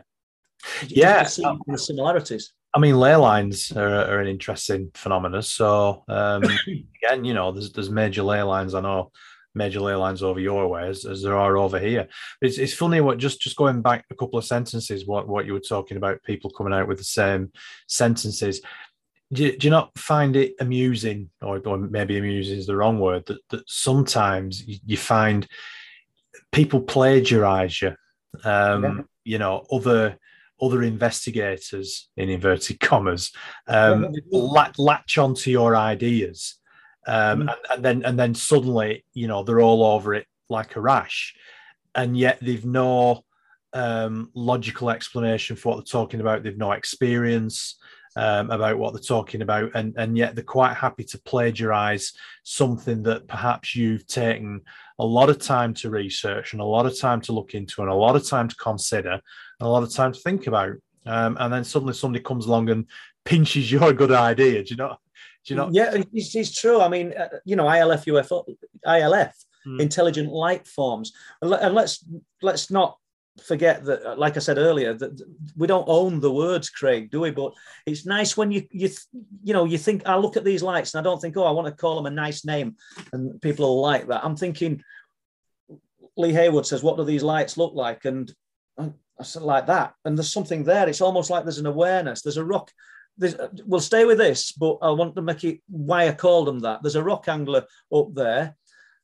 Yeah. 0.86 1.24
see 1.24 1.42
the 1.66 1.76
similarities. 1.78 2.52
I 2.74 2.80
mean, 2.80 2.96
ley 2.96 3.16
lines 3.16 3.72
are, 3.72 3.88
are 3.88 4.20
an 4.20 4.28
interesting 4.28 4.90
phenomenon. 4.94 5.42
So 5.42 6.04
um, 6.08 6.42
again, 7.02 7.24
you 7.24 7.34
know, 7.34 7.52
there's 7.52 7.72
there's 7.72 7.90
major 7.90 8.22
ley 8.22 8.42
lines. 8.42 8.74
I 8.74 8.80
know 8.80 9.10
major 9.54 9.80
ley 9.80 9.94
lines 9.94 10.22
over 10.22 10.40
your 10.40 10.68
way 10.68 10.88
as, 10.88 11.04
as 11.04 11.22
there 11.22 11.36
are 11.36 11.56
over 11.56 11.78
here. 11.78 12.06
But 12.40 12.48
it's, 12.48 12.58
it's 12.58 12.74
funny 12.74 13.00
what 13.00 13.18
just 13.18 13.40
just 13.40 13.56
going 13.56 13.82
back 13.82 14.04
a 14.10 14.14
couple 14.14 14.38
of 14.38 14.44
sentences. 14.44 15.06
What 15.06 15.28
what 15.28 15.46
you 15.46 15.52
were 15.52 15.60
talking 15.60 15.96
about, 15.96 16.22
people 16.22 16.50
coming 16.50 16.72
out 16.72 16.88
with 16.88 16.98
the 16.98 17.04
same 17.04 17.52
sentences. 17.86 18.60
Do 19.30 19.44
you, 19.44 19.58
do 19.58 19.66
you 19.66 19.70
not 19.70 19.96
find 19.98 20.36
it 20.36 20.54
amusing, 20.58 21.28
or, 21.42 21.58
or 21.66 21.76
maybe 21.76 22.16
amusing 22.16 22.56
is 22.56 22.66
the 22.66 22.76
wrong 22.76 22.98
word, 22.98 23.26
that, 23.26 23.38
that 23.50 23.68
sometimes 23.68 24.66
you, 24.66 24.78
you 24.86 24.96
find 24.96 25.46
people 26.50 26.80
plagiarize 26.80 27.82
you? 27.82 27.94
Um, 28.44 28.82
Yeah. 28.82 29.02
You 29.24 29.38
know, 29.38 29.66
other 29.70 30.16
other 30.60 30.82
investigators 30.82 32.08
in 32.16 32.28
inverted 32.28 32.80
commas 32.80 33.32
um, 33.68 34.12
latch, 34.30 34.78
latch 34.78 35.18
onto 35.18 35.50
your 35.50 35.76
ideas 35.76 36.56
um, 37.06 37.40
Mm. 37.40 37.40
and, 37.40 37.50
and 37.70 37.84
then 37.84 38.02
and 38.04 38.18
then 38.18 38.34
suddenly 38.34 39.04
you 39.14 39.28
know 39.28 39.42
they're 39.42 39.60
all 39.60 39.82
over 39.82 40.14
it 40.14 40.26
like 40.48 40.76
a 40.76 40.80
rash. 40.80 41.34
And 41.94 42.16
yet 42.16 42.38
they've 42.40 42.64
no 42.64 43.24
um, 43.72 44.30
logical 44.34 44.90
explanation 44.90 45.56
for 45.56 45.70
what 45.70 45.76
they're 45.76 46.00
talking 46.00 46.20
about. 46.20 46.42
They've 46.42 46.56
no 46.56 46.72
experience 46.72 47.78
um, 48.16 48.50
about 48.50 48.78
what 48.78 48.92
they're 48.92 49.02
talking 49.02 49.42
about. 49.42 49.70
And 49.74 49.94
and 49.96 50.16
yet 50.16 50.34
they're 50.34 50.44
quite 50.44 50.74
happy 50.74 51.04
to 51.04 51.18
plagiarize 51.22 52.12
something 52.42 53.02
that 53.04 53.26
perhaps 53.26 53.74
you've 53.74 54.06
taken 54.06 54.62
a 54.98 55.04
lot 55.04 55.30
of 55.30 55.38
time 55.38 55.72
to 55.74 55.90
research 55.90 56.52
and 56.52 56.60
a 56.60 56.64
lot 56.64 56.86
of 56.86 56.98
time 56.98 57.20
to 57.20 57.32
look 57.32 57.54
into 57.54 57.82
and 57.82 57.90
a 57.90 57.94
lot 57.94 58.16
of 58.16 58.26
time 58.26 58.48
to 58.48 58.56
consider 58.56 59.12
and 59.12 59.20
a 59.60 59.68
lot 59.68 59.82
of 59.82 59.92
time 59.92 60.12
to 60.12 60.20
think 60.20 60.46
about 60.46 60.72
um, 61.06 61.36
and 61.40 61.52
then 61.52 61.64
suddenly 61.64 61.94
somebody 61.94 62.22
comes 62.22 62.46
along 62.46 62.68
and 62.70 62.86
pinches 63.24 63.70
your 63.76 63.92
good 63.92 64.12
idea 64.12 64.62
do 64.64 64.70
you 64.70 64.76
know 64.76 64.96
do 65.46 65.54
you 65.54 65.56
know 65.56 65.70
yeah, 65.72 65.94
it's, 66.12 66.34
it's 66.34 66.60
true. 66.60 66.80
I 66.80 66.88
mean, 66.88 67.14
uh, 67.14 67.28
you 67.44 67.56
know, 67.56 67.64
ILF 67.64 68.04
UFO, 68.06 68.44
ILF, 68.86 69.32
Hmm. 69.64 69.80
intelligent 69.80 70.30
light 70.30 70.66
forms, 70.66 71.12
and, 71.42 71.50
le- 71.50 71.58
and 71.58 71.74
let's 71.74 72.04
let's 72.42 72.70
not 72.70 72.96
forget 73.40 73.84
that, 73.84 74.04
uh, 74.04 74.16
like 74.16 74.36
I 74.36 74.40
said 74.40 74.58
earlier, 74.58 74.94
that 74.94 75.20
we 75.56 75.66
don't 75.66 75.88
own 75.88 76.20
the 76.20 76.32
words, 76.32 76.70
Craig, 76.70 77.10
do 77.10 77.20
we? 77.20 77.30
But 77.30 77.52
it's 77.86 78.06
nice 78.06 78.36
when 78.36 78.50
you 78.50 78.66
you 78.70 78.90
you 79.42 79.52
know 79.52 79.64
you 79.64 79.78
think 79.78 80.06
I 80.06 80.16
look 80.16 80.36
at 80.36 80.44
these 80.44 80.62
lights 80.62 80.94
and 80.94 81.00
I 81.00 81.08
don't 81.08 81.20
think, 81.20 81.36
oh, 81.36 81.44
I 81.44 81.50
want 81.50 81.66
to 81.66 81.80
call 81.80 81.96
them 81.96 82.06
a 82.06 82.10
nice 82.10 82.44
name, 82.44 82.76
and 83.12 83.40
people 83.40 83.66
will 83.66 83.82
like 83.82 84.08
that. 84.08 84.24
I'm 84.24 84.36
thinking, 84.36 84.82
Lee 86.16 86.32
Haywood 86.32 86.66
says, 86.66 86.82
what 86.82 86.96
do 86.96 87.04
these 87.04 87.22
lights 87.22 87.56
look 87.56 87.74
like? 87.74 88.04
And 88.04 88.32
I 88.78 89.22
said 89.22 89.42
like 89.42 89.66
that, 89.66 89.94
and 90.04 90.16
there's 90.16 90.32
something 90.32 90.64
there. 90.64 90.88
It's 90.88 91.00
almost 91.00 91.30
like 91.30 91.44
there's 91.44 91.58
an 91.58 91.66
awareness. 91.66 92.22
There's 92.22 92.36
a 92.36 92.44
rock 92.44 92.70
there's, 93.18 93.34
we'll 93.66 93.80
stay 93.80 94.04
with 94.04 94.18
this, 94.18 94.52
but 94.52 94.78
I 94.80 94.90
want 94.90 95.16
to 95.16 95.22
make 95.22 95.42
it 95.44 95.60
why 95.68 96.08
I 96.08 96.12
called 96.12 96.46
them 96.46 96.60
that. 96.60 96.82
There's 96.82 96.94
a 96.94 97.02
rock 97.02 97.28
angler 97.28 97.64
up 97.92 98.14
there. 98.14 98.56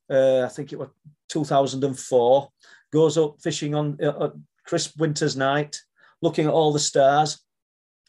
Uh, 0.09 0.43
I 0.43 0.49
think 0.49 0.73
it 0.73 0.79
was 0.79 0.89
2004. 1.29 2.49
Goes 2.95 3.19
up 3.19 3.37
fishing 3.43 3.75
on 3.75 3.99
uh, 4.03 4.29
a 4.29 4.33
crisp 4.67 4.99
winter's 4.99 5.37
night, 5.37 5.77
looking 6.23 6.47
at 6.47 6.53
all 6.53 6.73
the 6.73 6.79
stars, 6.79 7.41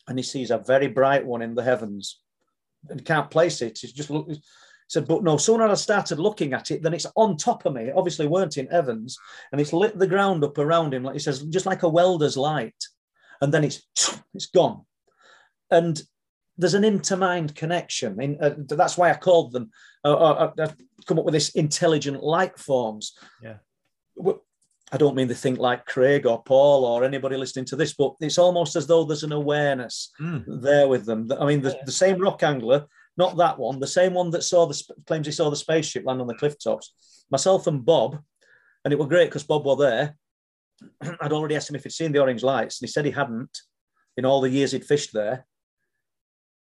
and 0.07 0.17
he 0.17 0.23
sees 0.23 0.51
a 0.51 0.59
very 0.59 0.87
bright 0.87 1.25
one 1.25 1.41
in 1.41 1.55
the 1.55 1.63
heavens. 1.63 2.21
And 2.89 3.03
can't 3.03 3.31
place 3.31 3.61
it. 3.61 3.79
He's 3.79 3.91
just. 3.91 4.09
He 4.09 4.41
said, 4.87 5.07
but 5.07 5.23
no. 5.23 5.37
Sooner 5.37 5.65
I 5.65 5.73
started 5.73 6.19
looking 6.19 6.53
at 6.53 6.69
it, 6.69 6.83
then 6.83 6.93
it's 6.93 7.07
on 7.15 7.35
top 7.35 7.65
of 7.65 7.73
me. 7.73 7.85
It 7.85 7.95
obviously 7.97 8.27
weren't 8.27 8.57
in 8.57 8.67
heavens, 8.67 9.17
and 9.51 9.59
it's 9.59 9.73
lit 9.73 9.97
the 9.97 10.07
ground 10.07 10.43
up 10.43 10.57
around 10.59 10.93
him. 10.93 11.03
Like 11.03 11.15
he 11.15 11.19
says, 11.19 11.41
just 11.41 11.65
like 11.65 11.81
a 11.83 11.89
welder's 11.89 12.37
light, 12.37 12.81
and 13.41 13.51
then 13.51 13.63
it's 13.63 13.81
it's 14.35 14.45
gone 14.45 14.85
and 15.71 16.01
there's 16.57 16.73
an 16.73 16.83
intermind 16.83 17.53
connection. 17.55 18.21
In, 18.21 18.37
uh, 18.41 18.55
that's 18.57 18.97
why 18.97 19.11
I 19.11 19.15
called 19.15 19.51
them. 19.51 19.71
Uh, 20.03 20.13
uh, 20.13 20.51
uh, 20.57 20.71
come 21.05 21.19
up 21.19 21.25
with 21.25 21.33
this 21.33 21.49
intelligent 21.49 22.23
light 22.23 22.57
forms. 22.57 23.17
Yeah. 23.43 23.57
W- 24.95 24.95
I 24.95 24.97
don't 24.97 25.15
mean 25.15 25.27
they 25.27 25.33
think 25.33 25.59
like 25.59 25.85
Craig 25.85 26.25
or 26.25 26.41
Paul 26.41 26.85
or 26.85 27.03
anybody 27.03 27.35
listening 27.35 27.65
to 27.65 27.75
this, 27.75 27.93
but 27.93 28.13
it's 28.21 28.37
almost 28.37 28.77
as 28.77 28.87
though 28.87 29.03
there's 29.03 29.23
an 29.23 29.33
awareness 29.33 30.13
mm. 30.21 30.43
there 30.61 30.87
with 30.87 31.05
them. 31.05 31.29
I 31.37 31.45
mean, 31.45 31.61
the, 31.61 31.77
the, 31.85 31.91
same 31.91 32.17
rock 32.17 32.43
angler, 32.43 32.85
not 33.17 33.35
that 33.35 33.59
one, 33.59 33.81
the 33.81 33.87
same 33.87 34.13
one 34.13 34.29
that 34.31 34.43
saw 34.43 34.65
the 34.65 34.81
claims 35.05 35.25
he 35.25 35.33
saw 35.33 35.49
the 35.49 35.55
spaceship 35.57 36.05
land 36.05 36.21
on 36.21 36.27
the 36.27 36.35
cliff 36.35 36.55
tops. 36.57 36.93
Myself 37.29 37.67
and 37.67 37.83
Bob, 37.83 38.19
and 38.85 38.93
it 38.93 38.97
was 38.97 39.09
great 39.09 39.25
because 39.25 39.43
Bob 39.43 39.65
was 39.65 39.79
there. 39.79 40.15
I'd 41.19 41.33
already 41.33 41.57
asked 41.57 41.69
him 41.69 41.75
if 41.75 41.83
he'd 41.83 41.91
seen 41.91 42.13
the 42.13 42.21
orange 42.21 42.43
lights, 42.43 42.79
and 42.79 42.87
he 42.87 42.91
said 42.91 43.03
he 43.03 43.11
hadn't 43.11 43.57
in 44.15 44.25
all 44.25 44.39
the 44.39 44.49
years 44.49 44.71
he'd 44.71 44.85
fished 44.85 45.11
there. 45.11 45.45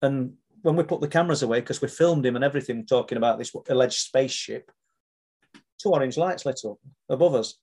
And 0.03 0.32
when 0.62 0.74
we 0.74 0.82
put 0.82 1.01
the 1.01 1.07
cameras 1.07 1.45
away, 1.45 1.61
because 1.61 1.81
we 1.81 1.86
filmed 1.86 2.27
him 2.27 2.35
and 2.35 2.45
everything 2.45 2.85
talking 2.85 3.16
about 3.16 3.39
this 3.39 3.53
alleged 3.69 4.01
spaceship, 4.01 4.73
two 5.81 5.90
orange 5.90 6.16
lights 6.16 6.45
lit 6.45 6.61
up 6.65 6.78
above 7.09 7.36
us 7.36 7.57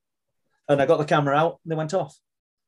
and 0.67 0.81
I 0.81 0.85
got 0.85 0.97
the 0.97 1.05
camera 1.05 1.35
out 1.35 1.59
and 1.63 1.71
they 1.71 1.75
went 1.75 1.93
off. 1.93 2.15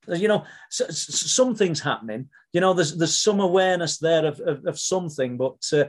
You 0.07 0.29
know, 0.29 0.45
so, 0.69 0.85
so 0.85 1.27
some 1.27 1.55
things 1.55 1.81
happening. 1.81 2.29
You 2.53 2.61
know, 2.61 2.73
there's 2.73 2.95
there's 2.95 3.21
some 3.21 3.41
awareness 3.41 3.97
there 3.97 4.25
of, 4.25 4.39
of, 4.39 4.65
of 4.65 4.79
something, 4.79 5.35
but 5.35 5.57
uh, 5.73 5.85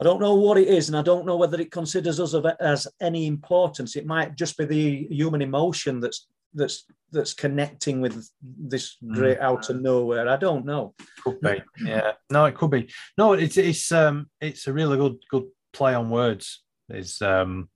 I 0.00 0.04
don't 0.04 0.20
know 0.20 0.34
what 0.34 0.58
it 0.58 0.68
is, 0.68 0.88
and 0.88 0.96
I 0.96 1.02
don't 1.02 1.26
know 1.26 1.36
whether 1.36 1.60
it 1.60 1.72
considers 1.72 2.20
us 2.20 2.34
of, 2.34 2.46
as 2.60 2.86
any 3.00 3.26
importance. 3.26 3.96
It 3.96 4.06
might 4.06 4.36
just 4.36 4.56
be 4.56 4.64
the 4.64 5.08
human 5.10 5.42
emotion 5.42 5.98
that's 6.00 6.28
that's 6.54 6.84
that's 7.12 7.34
connecting 7.34 8.00
with 8.00 8.28
this 8.42 8.96
great 9.12 9.38
mm. 9.38 9.42
out 9.42 9.70
of 9.70 9.80
nowhere. 9.80 10.28
I 10.28 10.36
don't 10.36 10.64
know. 10.64 10.94
Could 11.24 11.40
be, 11.40 11.62
yeah. 11.84 12.12
No, 12.30 12.44
it 12.44 12.54
could 12.54 12.70
be. 12.70 12.88
No, 13.16 13.32
it's 13.32 13.56
it's 13.56 13.90
um 13.90 14.28
it's 14.40 14.66
a 14.66 14.72
really 14.72 14.96
good 14.96 15.16
good 15.30 15.46
play 15.72 15.94
on 15.94 16.10
words. 16.10 16.62
Is 16.88 17.20
um 17.22 17.68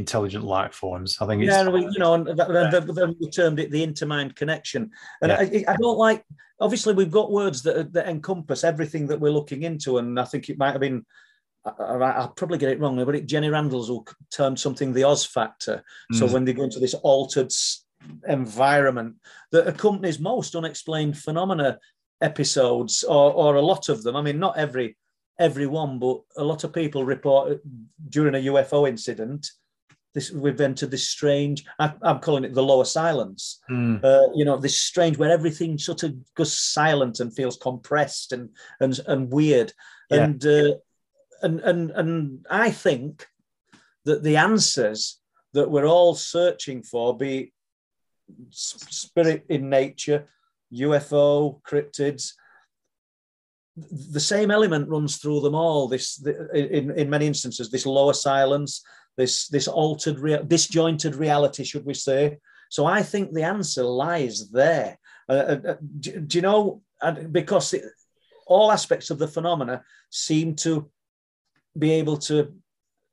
intelligent 0.00 0.44
life 0.44 0.74
forms. 0.74 1.18
I 1.20 1.26
think 1.26 1.42
it's 1.42 1.52
yeah, 1.52 1.68
we, 1.68 1.82
you 1.82 1.98
know, 1.98 2.14
and 2.14 2.26
then 2.26 3.16
we 3.20 3.30
termed 3.30 3.60
it 3.60 3.70
the 3.70 3.86
intermind 3.86 4.34
connection. 4.34 4.90
And 5.22 5.30
yeah. 5.30 5.38
I, 5.68 5.72
I, 5.72 5.76
don't 5.76 5.98
like. 5.98 6.24
Obviously, 6.60 6.94
we've 6.94 7.10
got 7.10 7.30
words 7.30 7.62
that 7.62 7.92
that 7.92 8.08
encompass 8.08 8.64
everything 8.64 9.06
that 9.08 9.20
we're 9.20 9.32
looking 9.32 9.62
into, 9.62 9.98
and 9.98 10.18
I 10.18 10.24
think 10.24 10.48
it 10.48 10.58
might 10.58 10.72
have 10.72 10.80
been. 10.80 11.04
I, 11.64 12.20
will 12.20 12.28
probably 12.28 12.58
get 12.58 12.70
it 12.70 12.80
wrong, 12.80 13.04
but 13.04 13.14
it, 13.14 13.26
Jenny 13.26 13.48
Randles 13.48 13.90
will 13.90 14.06
term 14.32 14.56
something 14.56 14.92
the 14.92 15.04
Oz 15.04 15.26
factor. 15.26 15.84
Mm. 16.12 16.18
So 16.18 16.26
when 16.26 16.44
they 16.44 16.54
go 16.54 16.64
into 16.64 16.80
this 16.80 16.94
altered 16.94 17.52
environment 18.26 19.16
that 19.52 19.68
accompanies 19.68 20.18
most 20.18 20.54
unexplained 20.54 21.18
phenomena 21.18 21.78
episodes, 22.22 23.04
or, 23.04 23.32
or 23.32 23.56
a 23.56 23.62
lot 23.62 23.90
of 23.90 24.02
them. 24.02 24.16
I 24.16 24.22
mean, 24.22 24.38
not 24.38 24.58
every 24.58 24.96
everyone, 25.38 25.98
but 25.98 26.20
a 26.36 26.44
lot 26.44 26.64
of 26.64 26.72
people 26.72 27.04
report 27.04 27.60
during 28.10 28.34
a 28.34 28.46
UFO 28.52 28.86
incident 28.88 29.50
this 30.14 30.30
we've 30.32 30.60
entered 30.60 30.90
this 30.90 31.08
strange 31.08 31.64
I, 31.78 31.92
am 32.02 32.18
calling 32.18 32.44
it 32.44 32.54
the 32.54 32.62
lower 32.62 32.84
silence 32.84 33.60
mm. 33.70 34.02
uh, 34.04 34.28
you 34.34 34.44
know 34.44 34.56
this 34.56 34.80
strange 34.80 35.18
where 35.18 35.30
everything 35.30 35.78
sort 35.78 36.02
of 36.02 36.14
goes 36.34 36.58
silent 36.58 37.20
and 37.20 37.34
feels 37.34 37.56
compressed 37.56 38.32
and 38.32 38.50
and, 38.80 38.98
and 39.06 39.32
weird 39.32 39.72
yeah. 40.10 40.24
and 40.24 40.44
uh, 40.46 40.74
and 41.42 41.60
and 41.60 41.90
and 41.92 42.46
i 42.50 42.70
think 42.70 43.26
that 44.04 44.22
the 44.22 44.36
answers 44.36 45.18
that 45.52 45.70
we're 45.70 45.86
all 45.86 46.14
searching 46.14 46.82
for 46.82 47.16
be 47.16 47.52
spirit 48.50 49.44
in 49.48 49.68
nature 49.68 50.28
ufo 50.72 51.60
cryptids 51.62 52.32
the 53.76 54.20
same 54.20 54.50
element 54.50 54.88
runs 54.88 55.18
through 55.18 55.40
them 55.40 55.54
all 55.54 55.88
this 55.88 56.16
the, 56.16 56.48
in, 56.52 56.90
in 56.90 57.08
many 57.08 57.26
instances 57.26 57.70
this 57.70 57.86
lower 57.86 58.12
silence 58.12 58.82
this 59.20 59.48
this 59.48 59.68
altered, 59.68 60.18
rea- 60.18 60.46
disjointed 60.46 61.14
reality, 61.14 61.64
should 61.64 61.84
we 61.84 61.94
say? 61.94 62.38
So 62.70 62.86
I 62.86 63.02
think 63.02 63.32
the 63.32 63.42
answer 63.42 63.84
lies 63.84 64.50
there. 64.50 64.98
Uh, 65.28 65.32
uh, 65.52 65.60
uh 65.70 65.76
do, 66.00 66.20
do, 66.20 66.38
you 66.38 66.42
know? 66.42 66.82
because 67.32 67.72
it, 67.72 67.82
all 68.46 68.72
aspects 68.72 69.10
of 69.10 69.18
the 69.18 69.28
phenomena 69.28 69.82
seem 70.10 70.54
to 70.54 70.90
be 71.78 71.92
able 71.92 72.18
to 72.18 72.36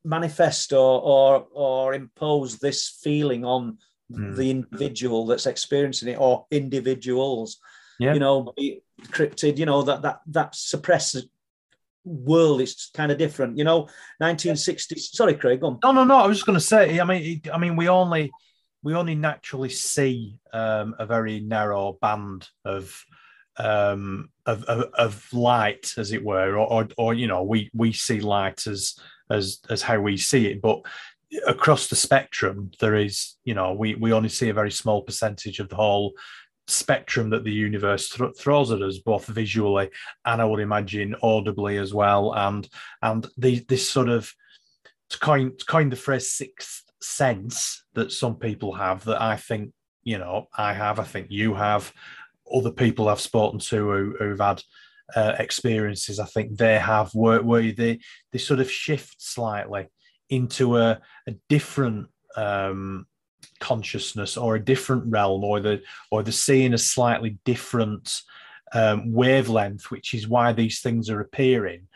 manifest 0.03 0.73
or 0.73 1.01
or, 1.13 1.47
or 1.53 1.93
impose 1.93 2.57
this 2.57 2.99
feeling 3.03 3.45
on 3.45 3.77
mm. 4.11 4.35
the 4.35 4.49
individual 4.49 5.25
that's 5.25 5.45
experiencing 5.45 6.09
it 6.09 6.19
or 6.19 6.45
individuals. 6.51 7.59
Yeah. 7.99 8.13
You 8.13 8.19
know, 8.19 8.53
cryptid. 9.15 9.57
You 9.57 9.65
know 9.65 9.81
that 9.84 10.01
that 10.03 10.19
that 10.27 10.55
suppresses 10.55 11.27
world 12.07 12.61
is 12.61 12.89
kind 12.93 13.11
of 13.11 13.17
different. 13.17 13.57
You 13.57 13.63
know, 13.63 13.88
1960s. 14.21 14.99
Sorry, 15.13 15.35
Craig. 15.35 15.63
On. 15.63 15.79
No, 15.84 15.91
no, 15.91 16.03
no. 16.03 16.17
I 16.17 16.27
was 16.27 16.38
just 16.38 16.45
going 16.45 16.59
to 16.59 16.65
say. 16.65 16.99
I 16.99 17.03
mean, 17.03 17.41
I 17.53 17.57
mean, 17.57 17.75
we 17.75 17.89
only 17.89 18.31
we 18.84 18.95
only 18.95 19.15
naturally 19.15 19.69
see 19.69 20.39
um, 20.53 20.95
a 20.99 21.05
very 21.05 21.39
narrow 21.39 21.97
band 22.01 22.47
of, 22.63 23.03
um, 23.57 24.29
of, 24.45 24.63
of 24.65 24.91
of 24.93 25.34
light, 25.34 25.93
as 25.97 26.11
it 26.11 26.23
were, 26.23 26.57
or, 26.57 26.84
or, 26.84 26.88
or 26.97 27.13
you 27.13 27.27
know, 27.27 27.43
we 27.43 27.69
we 27.73 27.91
see 27.91 28.19
light 28.19 28.67
as 28.67 28.97
as 29.29 29.59
as 29.69 29.81
how 29.81 29.99
we 29.99 30.17
see 30.17 30.47
it, 30.47 30.61
but 30.61 30.81
across 31.45 31.88
the 31.88 31.95
spectrum 31.95 32.71
there 32.79 32.95
is 32.95 33.35
you 33.43 33.53
know 33.53 33.73
we 33.73 33.95
we 33.95 34.13
only 34.13 34.29
see 34.29 34.47
a 34.47 34.53
very 34.53 34.71
small 34.71 35.01
percentage 35.01 35.59
of 35.59 35.67
the 35.67 35.75
whole 35.75 36.13
spectrum 36.68 37.30
that 37.30 37.44
the 37.44 37.52
universe 37.52 38.10
th- 38.10 38.38
throws 38.38 38.72
at 38.72 38.81
us, 38.81 38.99
both 38.99 39.26
visually 39.26 39.89
and 40.26 40.41
I 40.41 40.45
would 40.45 40.60
imagine 40.60 41.15
audibly 41.22 41.77
as 41.77 41.94
well. 41.94 42.34
And 42.34 42.68
and 43.02 43.27
the, 43.38 43.65
this 43.68 43.89
sort 43.89 44.10
of 44.10 44.31
to 45.10 45.19
coin 45.19 45.56
to 45.57 45.65
coin 45.65 45.89
the 45.89 45.95
phrase 45.95 46.31
sixth 46.31 46.84
sense 47.02 47.84
that 47.94 48.11
some 48.11 48.35
people 48.35 48.73
have 48.73 49.06
that 49.06 49.22
I 49.22 49.38
think 49.38 49.73
you 50.03 50.18
know 50.18 50.48
I 50.57 50.73
have, 50.73 50.99
I 50.99 51.03
think 51.03 51.27
you 51.30 51.53
have, 51.53 51.91
other 52.53 52.72
people 52.72 53.10
I've 53.10 53.22
spoken 53.22 53.60
to 53.60 53.76
who, 53.77 54.15
who've 54.19 54.39
had 54.39 54.64
uh, 55.15 55.35
experiences. 55.39 56.19
I 56.19 56.26
think 56.26 56.57
they 56.57 56.80
have 56.80 57.11
where, 57.14 57.41
where 57.41 57.72
they 57.72 57.99
they 58.31 58.39
sort 58.39 58.60
of 58.60 58.72
shift 58.72 59.22
slightly 59.22 59.88
into 60.30 60.77
a, 60.77 60.99
a 61.27 61.35
different 61.48 62.07
um, 62.35 63.06
consciousness 63.59 64.38
or 64.38 64.55
a 64.55 64.63
different 64.63 65.03
realm 65.07 65.43
or 65.43 65.59
the 65.59 65.81
or 66.11 66.23
the 66.23 66.31
seeing 66.31 66.73
a 66.73 66.77
slightly 66.77 67.38
different 67.45 68.21
um, 68.73 69.11
wavelength 69.13 69.89
which 69.91 70.13
is 70.13 70.27
why 70.27 70.51
these 70.51 70.81
things 70.81 71.09
are 71.09 71.21
appearing 71.21 71.88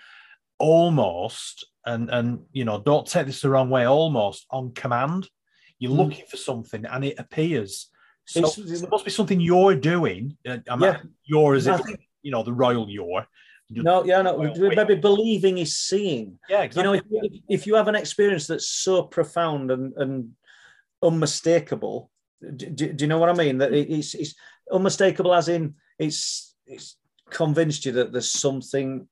almost 0.58 1.66
and 1.86 2.10
and 2.10 2.40
you 2.52 2.64
know 2.64 2.82
don't 2.82 3.08
take 3.08 3.26
this 3.26 3.42
the 3.42 3.50
wrong 3.50 3.70
way 3.70 3.86
almost 3.86 4.46
on 4.52 4.72
command 4.74 5.28
you're 5.80 5.92
mm. 5.92 5.98
looking 5.98 6.26
for 6.30 6.38
something 6.38 6.86
and 6.86 7.04
it 7.04 7.20
appears 7.20 7.88
so 8.26 8.40
it 8.40 8.90
must 8.90 9.04
be 9.04 9.12
something 9.12 9.42
you're 9.42 9.76
doing 9.76 10.38
uh, 10.48 10.58
yeah. 10.80 10.98
you're 11.26 11.56
as 11.56 11.68
if 11.68 11.82
you 12.22 12.32
know 12.32 12.44
the 12.44 12.54
royal 12.54 12.90
you're 12.90 13.26
no, 13.74 14.04
yeah, 14.04 14.22
no. 14.22 14.38
Maybe 14.38 14.96
believing 14.96 15.58
is 15.58 15.78
seeing. 15.78 16.38
Yeah, 16.50 16.64
exactly. 16.64 17.00
You 17.00 17.20
know, 17.22 17.22
if, 17.22 17.34
if, 17.48 17.68
you 17.68 17.76
have 17.76 17.88
an 17.88 17.96
experience 17.96 18.48
that's 18.48 18.68
so 18.68 19.04
profound 19.04 19.72
and, 19.72 19.94
and 19.96 20.32
unmistakable. 21.02 22.10
Do, 22.42 22.66
do, 22.68 22.94
do, 22.94 23.04
you 23.04 23.08
know 23.08 23.20
what 23.20 23.30
I 23.30 23.34
mean? 23.34 23.58
That 23.60 23.74
it's, 23.74 24.16
it's 24.16 24.36
unmistakable, 24.72 25.34
as 25.34 25.48
in 25.48 25.76
it's 26.00 26.56
it's 26.66 26.98
convinced 27.30 27.86
you 27.86 27.92
that 27.94 28.12
there's 28.12 28.32
something 28.32 29.08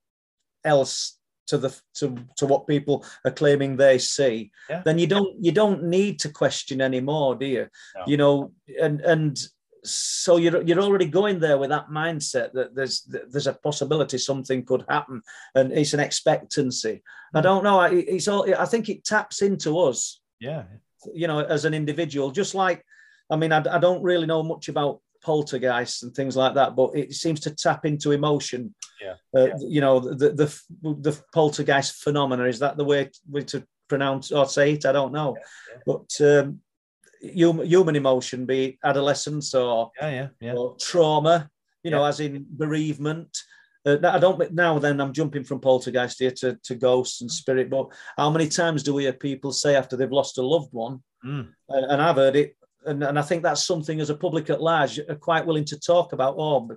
else 0.66 1.18
to 1.48 1.57
the 1.57 1.76
to, 1.95 2.16
to 2.38 2.45
what 2.45 2.68
people 2.68 3.06
are 3.26 3.32
claiming 3.32 3.76
they 3.76 3.98
see. 3.98 4.52
Yeah. 4.70 4.82
Then 4.84 4.99
you 4.99 5.07
don't 5.07 5.44
you 5.44 5.52
don't 5.52 5.84
need 5.84 6.20
to 6.20 6.30
question 6.30 6.82
anymore, 6.82 7.36
do 7.36 7.45
you? 7.45 7.68
No. 7.95 8.03
You 8.07 8.18
know, 8.18 8.52
and 8.82 9.02
and 9.02 9.40
so 9.84 10.38
you're 10.38 10.61
you're 10.61 10.82
already 10.82 11.06
going 11.06 11.40
there 11.40 11.57
with 11.57 11.70
that 11.70 11.90
mindset 11.90 12.53
that 12.53 12.76
there's 12.76 13.02
there's 13.03 13.48
a 13.48 13.53
possibility 13.53 14.18
something 14.18 14.66
could 14.66 14.86
happen, 14.90 15.22
and 15.56 15.72
it's 15.72 15.94
an 15.94 15.99
expectancy. 15.99 17.03
I 17.34 17.40
hmm. 17.40 17.44
don't 17.44 17.64
know. 17.64 17.80
I, 17.80 17.90
It's 17.90 18.28
all. 18.28 18.45
I 18.56 18.66
think 18.66 18.90
it 18.90 19.03
taps 19.03 19.41
into 19.41 19.80
us. 19.80 20.22
Yeah 20.40 20.64
you 21.13 21.27
know, 21.27 21.39
as 21.39 21.65
an 21.65 21.73
individual. 21.73 22.31
Just 22.31 22.55
like, 22.55 22.84
I 23.30 23.35
mean, 23.35 23.51
I, 23.51 23.63
I 23.69 23.80
don't 23.80 24.03
really 24.03 24.26
know 24.26 24.43
much 24.43 24.69
about 24.69 24.99
poltergeists 25.21 26.03
and 26.03 26.13
things 26.13 26.35
like 26.35 26.53
that, 26.55 26.76
but 26.76 26.95
it 26.95 27.13
seems 27.13 27.39
to 27.41 27.51
tap 27.55 27.85
into 27.85 28.11
emotion. 28.11 28.73
Yeah. 29.01 29.15
Uh, 29.35 29.47
yeah. 29.47 29.53
You 29.59 29.81
know, 29.81 29.99
the, 29.99 30.30
the 30.31 30.61
the 30.81 31.21
poltergeist 31.34 32.03
phenomena 32.03 32.45
is 32.45 32.59
that 32.59 32.77
the 32.77 32.85
way, 32.85 33.11
to 33.47 33.63
pronounce 33.88 34.31
or 34.31 34.45
say 34.45 34.73
it? 34.73 34.85
I 34.85 34.91
don't 34.91 35.13
know, 35.13 35.35
yeah, 35.38 35.43
yeah. 35.76 35.81
but 35.85 36.45
um, 36.45 36.61
human, 37.21 37.65
human 37.65 37.95
emotion, 37.95 38.45
be 38.45 38.77
adolescence 38.84 39.53
or, 39.53 39.91
yeah, 40.01 40.27
yeah, 40.39 40.53
or 40.53 40.76
trauma. 40.80 41.49
You 41.81 41.91
know, 41.91 42.03
as 42.03 42.19
in 42.19 42.45
bereavement. 42.49 43.38
Uh, 43.85 43.97
I 44.03 44.19
don't 44.19 44.51
now. 44.53 44.77
Then 44.80 44.99
I'm 44.99 45.14
jumping 45.14 45.43
from 45.43 45.61
poltergeist 45.61 46.19
here 46.19 46.31
to, 46.31 46.57
to 46.64 46.76
ghosts 46.76 47.22
and 47.22 47.31
spirit. 47.31 47.69
But 47.69 47.88
how 48.18 48.30
many 48.30 48.47
times 48.47 48.84
do 48.84 48.93
we 48.93 49.03
hear 49.03 49.14
people 49.14 49.51
say 49.51 49.76
after 49.76 49.95
they've 49.95 50.11
lost 50.11 50.38
a 50.38 50.41
loved 50.41 50.73
one, 50.73 51.01
mm. 51.26 51.47
and, 51.69 51.85
and, 51.91 52.01
I've 52.01 52.18
heard 52.18 52.35
it, 52.35 52.57
and, 52.85 53.03
and 53.03 53.18
I 53.18 53.22
think 53.22 53.43
that's 53.43 53.65
something 53.65 54.01
as 54.01 54.10
a 54.10 54.15
public 54.15 54.49
at 54.49 54.61
large 54.61 54.99
are 54.99 55.15
quite 55.15 55.45
willing 55.45 55.65
to 55.65 55.80
talk 55.80 56.14
about. 56.14 56.35
Oh, 56.38 56.69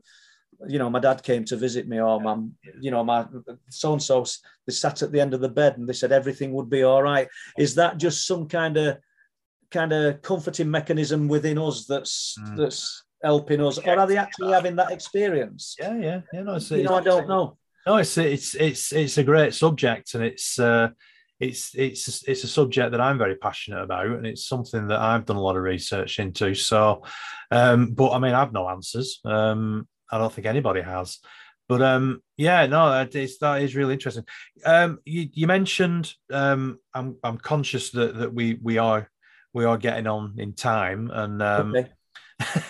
you 0.69 0.79
know, 0.79 0.89
my 0.89 1.01
dad 1.01 1.25
came 1.25 1.45
to 1.47 1.57
visit 1.57 1.89
me, 1.89 2.01
or 2.01 2.21
my, 2.21 2.37
you 2.81 2.93
know, 2.93 3.03
my 3.03 3.27
so 3.69 3.93
and 3.93 4.03
so. 4.03 4.25
They 4.67 4.73
sat 4.73 5.03
at 5.03 5.11
the 5.11 5.21
end 5.21 5.35
of 5.35 5.41
the 5.41 5.49
bed 5.49 5.77
and 5.77 5.89
they 5.89 5.93
said 5.93 6.13
everything 6.13 6.53
would 6.53 6.71
be 6.71 6.85
all 6.85 7.03
right. 7.03 7.27
Is 7.59 7.75
that 7.75 7.99
just 7.99 8.27
some 8.27 8.47
kind 8.47 8.77
of 8.77 8.99
kind 9.73 9.93
of 9.93 10.23
comforting 10.23 10.71
mechanism 10.71 11.27
within 11.27 11.59
us 11.59 11.87
that's 11.87 12.37
mm. 12.39 12.57
that's 12.57 13.03
helping 13.23 13.61
us, 13.61 13.79
or 13.79 13.99
are 13.99 14.07
they 14.07 14.17
actually 14.17 14.53
having 14.53 14.77
that 14.77 14.91
experience? 14.91 15.77
Yeah, 15.79 15.97
yeah, 15.97 16.21
yeah. 16.33 16.43
No, 16.43 16.55
it's, 16.55 16.71
you 16.71 16.83
know, 16.83 16.97
I 16.97 17.03
don't 17.03 17.29
know. 17.29 17.57
No, 17.87 17.97
it's 17.97 18.17
it's 18.19 18.55
it's 18.55 18.93
it's 18.93 19.19
a 19.19 19.25
great 19.25 19.55
subject, 19.55 20.15
and 20.15 20.25
it's 20.25 20.59
uh, 20.59 20.91
it's 21.41 21.75
it's 21.75 22.23
it's 22.29 22.45
a 22.45 22.49
subject 22.49 22.93
that 22.93 23.01
I'm 23.01 23.19
very 23.19 23.37
passionate 23.37 23.83
about, 23.83 24.07
and 24.07 24.27
it's 24.27 24.47
something 24.47 24.89
that 24.89 25.01
I've 25.01 25.27
done 25.27 25.37
a 25.37 25.43
lot 25.43 25.57
of 25.57 25.63
research 25.63 26.19
into. 26.19 26.55
So, 26.55 27.03
um, 27.51 27.91
but 27.91 28.13
I 28.13 28.19
mean, 28.19 28.35
I've 28.35 28.53
no 28.53 28.69
answers. 28.69 29.21
Um, 29.25 29.89
I 30.11 30.19
don't 30.19 30.33
think 30.33 30.47
anybody 30.47 30.83
has. 30.83 31.19
But 31.69 31.81
um, 31.81 32.23
yeah, 32.37 32.67
no, 32.67 32.91
that 32.91 33.15
is, 33.15 33.39
that 33.39 33.63
is 33.63 33.75
really 33.75 33.95
interesting. 33.95 34.25
Um, 34.67 34.99
you, 35.05 35.29
you 35.33 35.47
mentioned 35.47 36.13
um, 36.31 36.79
I'm 36.93 37.17
I'm 37.25 37.39
conscious 37.39 37.91
that 37.93 38.17
that 38.19 38.35
we 38.35 38.59
we 38.63 38.79
are 38.79 39.09
we 39.55 39.65
are 39.65 39.79
getting 39.79 40.07
on 40.07 40.35
in 40.39 40.55
time, 40.55 41.11
and 41.13 41.43
um, 41.43 41.75
okay. 41.75 41.91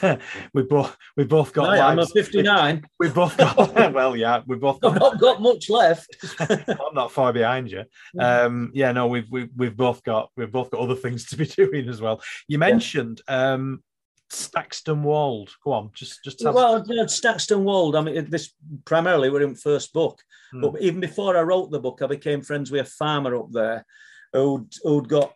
we 0.54 0.62
both 0.62 0.96
we 1.16 1.24
both 1.24 1.52
got. 1.52 1.74
No, 1.74 1.82
I'm 1.82 1.98
a 1.98 2.06
59. 2.06 2.82
We 2.98 3.08
both 3.08 3.36
got. 3.36 3.74
well, 3.94 4.16
yeah, 4.16 4.42
we 4.46 4.56
both. 4.56 4.80
Got, 4.80 4.94
I've 4.94 5.00
not 5.00 5.20
got 5.20 5.42
much 5.42 5.70
left. 5.70 6.16
I'm 6.40 6.94
not 6.94 7.12
far 7.12 7.32
behind 7.32 7.70
you. 7.70 7.84
Um, 8.18 8.70
yeah, 8.74 8.92
no, 8.92 9.06
we've 9.06 9.30
we've 9.30 9.50
we've 9.56 9.76
both 9.76 10.02
got 10.02 10.30
we've 10.36 10.52
both 10.52 10.70
got 10.70 10.80
other 10.80 10.96
things 10.96 11.26
to 11.26 11.36
be 11.36 11.46
doing 11.46 11.88
as 11.88 12.00
well. 12.00 12.22
You 12.48 12.58
mentioned 12.58 13.20
yeah. 13.28 13.52
um, 13.52 13.82
Staxton 14.30 15.02
Wold. 15.02 15.50
Go 15.64 15.72
on, 15.72 15.90
just 15.94 16.24
just. 16.24 16.42
Have... 16.42 16.54
Well, 16.54 16.84
you 16.86 16.96
know, 16.96 17.06
Staxton 17.06 17.64
Wold. 17.64 17.96
I 17.96 18.00
mean, 18.00 18.30
this 18.30 18.52
primarily 18.84 19.30
we're 19.30 19.42
in 19.42 19.54
first 19.54 19.92
book, 19.92 20.20
hmm. 20.52 20.60
but 20.60 20.80
even 20.80 21.00
before 21.00 21.36
I 21.36 21.42
wrote 21.42 21.70
the 21.70 21.80
book, 21.80 22.00
I 22.02 22.06
became 22.06 22.42
friends 22.42 22.70
with 22.70 22.86
a 22.86 22.90
farmer 22.90 23.36
up 23.36 23.50
there 23.52 23.84
who'd 24.32 24.72
who'd 24.82 25.08
got. 25.08 25.34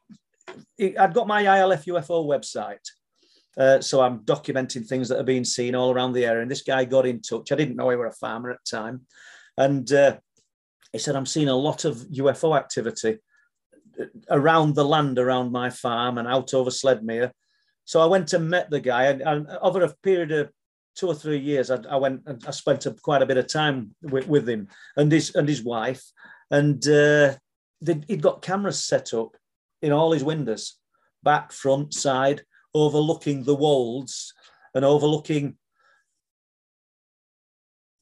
I'd 0.81 1.13
got 1.13 1.27
my 1.27 1.43
ILF 1.43 1.87
UFO 1.87 2.25
website, 2.25 2.87
uh, 3.59 3.81
so 3.81 4.01
I'm 4.01 4.21
documenting 4.21 4.87
things 4.87 5.09
that 5.09 5.19
are 5.19 5.25
being 5.25 5.45
seen 5.45 5.75
all 5.75 5.91
around 5.91 6.13
the 6.13 6.27
area. 6.27 6.43
And 6.43 6.51
this 6.51 6.63
guy 6.63 6.85
got 6.85 7.07
in 7.07 7.23
touch. 7.23 7.53
I 7.53 7.57
didn't 7.57 7.77
know 7.77 7.89
he 7.89 7.97
were 7.97 8.07
a 8.07 8.13
farmer 8.13 8.51
at 8.51 8.59
the 8.65 8.77
time, 8.77 9.03
and 9.57 9.91
uh, 9.93 10.19
he 10.93 10.99
said, 10.99 11.17
"I'm 11.17 11.27
seeing 11.27 11.49
a 11.49 11.57
lot 11.57 11.85
of 11.85 11.97
UFO 11.97 12.57
activity 12.57 13.19
around 14.31 14.75
the 14.75 14.85
land 14.85 15.19
around 15.19 15.53
my 15.53 15.71
farm 15.71 16.19
and 16.19 16.29
out 16.29 16.53
over 16.53 16.71
Sledmere." 16.71 17.31
So 17.85 18.01
I 18.01 18.07
went 18.07 18.33
and 18.33 18.51
met 18.51 18.69
the 18.69 18.81
guy, 18.81 19.05
and, 19.05 19.23
and 19.23 19.49
over 19.63 19.83
a 19.83 19.95
period 20.03 20.33
of 20.33 20.51
two 20.95 21.07
or 21.07 21.15
three 21.15 21.39
years, 21.39 21.71
I, 21.71 21.79
I 21.89 21.97
went 21.97 22.23
and 22.27 22.45
I 22.47 22.51
spent 22.51 22.85
a, 22.87 22.91
quite 22.91 23.23
a 23.23 23.27
bit 23.27 23.37
of 23.37 23.47
time 23.47 23.95
with, 24.03 24.27
with, 24.27 24.49
him 24.49 24.69
and 24.97 25.11
his 25.11 25.35
and 25.35 25.49
his 25.49 25.63
wife, 25.63 26.03
and 26.51 26.87
uh, 26.87 27.35
he'd 27.87 28.23
got 28.23 28.43
cameras 28.43 28.85
set 28.85 29.15
up 29.15 29.37
in 29.81 29.93
all 29.93 30.13
his 30.13 30.25
windows, 30.25 30.79
back, 31.23 31.53
front, 31.53 31.95
side, 31.95 32.43
overlooking 32.77 33.45
the 33.45 33.55
wolds 33.55 34.35
and 34.75 34.85
overlooking. 34.85 35.57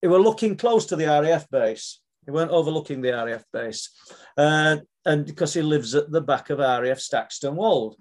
They 0.02 0.08
were 0.08 0.20
looking 0.20 0.56
close 0.56 0.86
to 0.86 0.96
the 0.96 1.06
RAF 1.06 1.48
base. 1.48 2.00
They 2.26 2.32
weren't 2.32 2.50
overlooking 2.50 3.00
the 3.00 3.12
RAF 3.12 3.44
base, 3.52 3.90
uh, 4.36 4.78
and 5.04 5.26
because 5.26 5.54
he 5.54 5.62
lives 5.62 5.94
at 5.94 6.10
the 6.10 6.20
back 6.20 6.50
of 6.50 6.58
RAF 6.58 6.98
Staxton 6.98 7.54
Wold, 7.54 7.96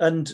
and 0.00 0.32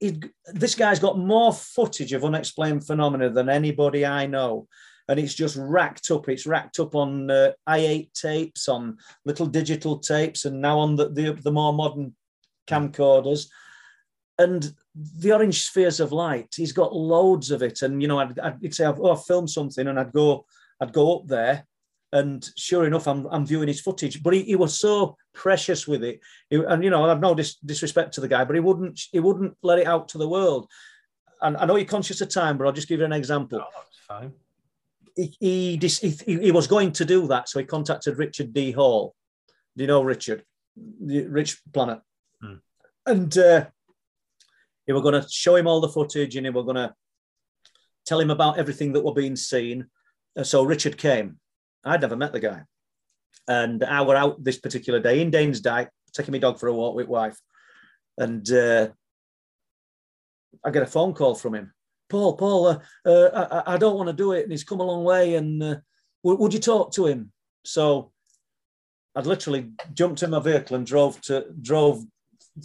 he 0.00 0.20
this 0.46 0.74
guy's 0.74 0.98
got 0.98 1.18
more 1.18 1.52
footage 1.52 2.12
of 2.12 2.24
unexplained 2.24 2.86
phenomena 2.86 3.30
than 3.30 3.48
anybody 3.48 4.04
I 4.04 4.26
know. 4.26 4.66
And 5.08 5.18
it's 5.18 5.34
just 5.34 5.56
racked 5.56 6.10
up. 6.12 6.28
It's 6.28 6.46
racked 6.46 6.78
up 6.78 6.94
on 6.94 7.30
uh, 7.30 7.52
Hi8 7.68 8.12
tapes, 8.12 8.68
on 8.68 8.98
little 9.24 9.46
digital 9.46 9.98
tapes, 9.98 10.44
and 10.44 10.60
now 10.60 10.78
on 10.78 10.94
the, 10.94 11.08
the, 11.08 11.32
the 11.32 11.50
more 11.50 11.72
modern 11.72 12.14
camcorders. 12.68 13.48
And 14.38 14.72
the 14.94 15.32
orange 15.32 15.66
spheres 15.66 16.00
of 16.00 16.12
light, 16.12 16.54
he's 16.56 16.72
got 16.72 16.94
loads 16.94 17.50
of 17.50 17.62
it. 17.62 17.82
And, 17.82 18.00
you 18.00 18.08
know, 18.08 18.18
I'd, 18.18 18.38
I'd 18.38 18.74
say, 18.74 18.86
oh, 18.86 19.12
I've 19.12 19.24
filmed 19.24 19.50
something, 19.50 19.86
and 19.86 19.98
I'd 20.00 20.12
go, 20.12 20.46
I'd 20.80 20.92
go 20.92 21.18
up 21.18 21.26
there 21.26 21.66
and 22.12 22.46
sure 22.56 22.86
enough, 22.86 23.08
I'm, 23.08 23.26
I'm 23.26 23.46
viewing 23.46 23.68
his 23.68 23.80
footage. 23.80 24.22
But 24.22 24.34
he, 24.34 24.42
he 24.42 24.56
was 24.56 24.78
so 24.78 25.16
precious 25.32 25.88
with 25.88 26.04
it, 26.04 26.20
he, 26.50 26.56
and 26.56 26.84
you 26.84 26.90
know, 26.90 27.08
I've 27.08 27.20
no 27.20 27.34
dis- 27.34 27.56
disrespect 27.56 28.14
to 28.14 28.20
the 28.20 28.28
guy, 28.28 28.44
but 28.44 28.54
he 28.54 28.60
wouldn't 28.60 29.00
he 29.12 29.20
wouldn't 29.20 29.56
let 29.62 29.78
it 29.78 29.86
out 29.86 30.08
to 30.08 30.18
the 30.18 30.28
world. 30.28 30.68
And 31.40 31.56
I 31.56 31.64
know 31.64 31.76
you're 31.76 31.86
conscious 31.86 32.20
of 32.20 32.28
time, 32.28 32.58
but 32.58 32.66
I'll 32.66 32.72
just 32.72 32.88
give 32.88 33.00
you 33.00 33.06
an 33.06 33.12
example. 33.12 33.60
Oh, 33.62 33.70
that's 33.74 33.98
fine. 34.06 34.32
He, 35.16 35.34
he, 35.40 35.76
he, 35.76 36.38
he 36.38 36.52
was 36.52 36.66
going 36.66 36.92
to 36.92 37.04
do 37.04 37.26
that, 37.28 37.48
so 37.48 37.58
he 37.58 37.64
contacted 37.64 38.18
Richard 38.18 38.52
D. 38.52 38.72
Hall. 38.72 39.14
Do 39.76 39.82
you 39.82 39.88
know 39.88 40.02
Richard? 40.02 40.44
The 40.76 41.26
Rich 41.26 41.60
Planet. 41.72 42.00
Hmm. 42.40 42.54
And 43.06 43.36
uh, 43.36 43.66
they 44.86 44.92
were 44.92 45.02
going 45.02 45.20
to 45.20 45.28
show 45.28 45.56
him 45.56 45.66
all 45.66 45.80
the 45.80 45.88
footage, 45.88 46.36
and 46.36 46.46
they 46.46 46.50
were 46.50 46.64
going 46.64 46.76
to 46.76 46.94
tell 48.06 48.20
him 48.20 48.30
about 48.30 48.58
everything 48.58 48.92
that 48.92 49.04
were 49.04 49.14
being 49.14 49.36
seen. 49.36 49.86
So 50.42 50.62
Richard 50.62 50.96
came 50.96 51.38
I'd 51.84 52.00
never 52.00 52.16
met 52.16 52.32
the 52.32 52.40
guy. 52.40 52.62
And 53.48 53.82
I 53.82 54.02
were 54.02 54.16
out 54.16 54.42
this 54.42 54.58
particular 54.58 55.00
day 55.00 55.20
in 55.20 55.30
Danesdyke, 55.30 55.88
taking 56.12 56.32
my 56.32 56.38
dog 56.38 56.60
for 56.60 56.68
a 56.68 56.74
walk 56.74 56.94
with 56.94 57.08
wife. 57.08 57.38
And 58.18 58.48
uh, 58.52 58.88
I 60.64 60.70
get 60.70 60.82
a 60.82 60.86
phone 60.86 61.12
call 61.12 61.34
from 61.34 61.54
him. 61.54 61.72
Paul, 62.08 62.36
Paul, 62.36 62.66
uh, 62.66 62.78
uh, 63.08 63.62
I, 63.66 63.74
I, 63.74 63.76
don't 63.78 63.96
want 63.96 64.08
to 64.08 64.12
do 64.12 64.32
it. 64.32 64.42
And 64.42 64.52
he's 64.52 64.64
come 64.64 64.80
a 64.80 64.84
long 64.84 65.02
way. 65.02 65.34
And 65.34 65.62
uh, 65.62 65.76
would 66.22 66.52
you 66.52 66.60
talk 66.60 66.92
to 66.92 67.06
him? 67.06 67.32
So 67.64 68.12
I'd 69.16 69.26
literally 69.26 69.72
jumped 69.94 70.22
in 70.22 70.30
my 70.30 70.40
vehicle 70.40 70.76
and 70.76 70.86
drove 70.86 71.20
to 71.22 71.46
drove 71.60 72.04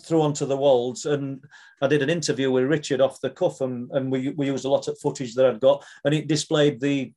through 0.05 0.21
onto 0.21 0.45
the 0.45 0.57
wolds 0.57 1.05
and 1.05 1.43
I 1.81 1.87
did 1.87 2.01
an 2.01 2.09
interview 2.09 2.51
with 2.51 2.65
Richard 2.65 2.99
off 2.99 3.21
the 3.21 3.29
cuff 3.29 3.61
and, 3.61 3.89
and 3.91 4.11
we, 4.11 4.29
we 4.31 4.47
used 4.47 4.65
a 4.65 4.69
lot 4.69 4.87
of 4.87 4.99
footage 4.99 5.33
that 5.35 5.45
I'd 5.45 5.61
got 5.61 5.83
and 6.03 6.13
it 6.13 6.27
displayed 6.27 6.81
the 6.81 7.13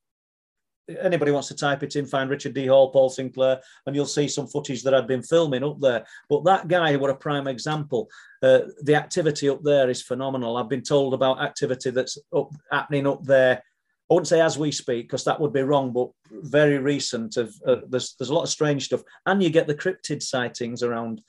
anybody 1.03 1.31
wants 1.31 1.49
to 1.49 1.55
type 1.55 1.83
it 1.83 1.97
in, 1.97 2.07
find 2.07 2.31
Richard 2.31 2.55
D. 2.55 2.67
Hall, 2.67 2.91
Paul 2.91 3.09
Sinclair, 3.09 3.61
and 3.87 3.95
you'll 3.95 4.07
see 4.07 4.29
some 4.29 4.47
footage 4.47 4.83
that 4.83 4.95
I'd 4.95 5.07
been 5.07 5.23
filming 5.23 5.65
up 5.65 5.79
there. 5.81 6.05
But 6.29 6.45
that 6.45 6.69
guy 6.69 6.97
were 6.97 7.11
a 7.11 7.17
prime 7.17 7.47
example. 7.47 8.09
Uh, 8.43 8.61
the 8.83 8.95
activity 8.95 9.49
up 9.49 9.63
there 9.63 9.89
is 9.91 10.03
phenomenal. 10.03 10.57
I've 10.57 10.69
been 10.69 10.83
told 10.83 11.15
about 11.15 11.43
activity 11.43 11.91
that's 11.91 12.19
up, 12.35 12.51
happening 12.71 13.07
up 13.07 13.25
there. 13.25 13.63
I 14.11 14.15
wouldn't 14.15 14.29
say 14.29 14.41
as 14.41 14.59
we 14.59 14.73
speak 14.73 15.07
because 15.07 15.25
that 15.25 15.41
would 15.41 15.53
be 15.53 15.63
wrong, 15.63 15.93
but 15.93 16.11
very 16.31 16.79
recent. 16.79 17.37
Of 17.37 17.55
uh, 17.65 17.77
there's 17.89 18.17
there's 18.19 18.31
a 18.31 18.35
lot 18.35 18.43
of 18.43 18.49
strange 18.49 18.87
stuff, 18.87 19.03
and 19.27 19.43
you 19.43 19.51
get 19.51 19.69
the 19.69 19.75
cryptid 19.75 20.23
sightings 20.23 20.83
around 20.83 21.23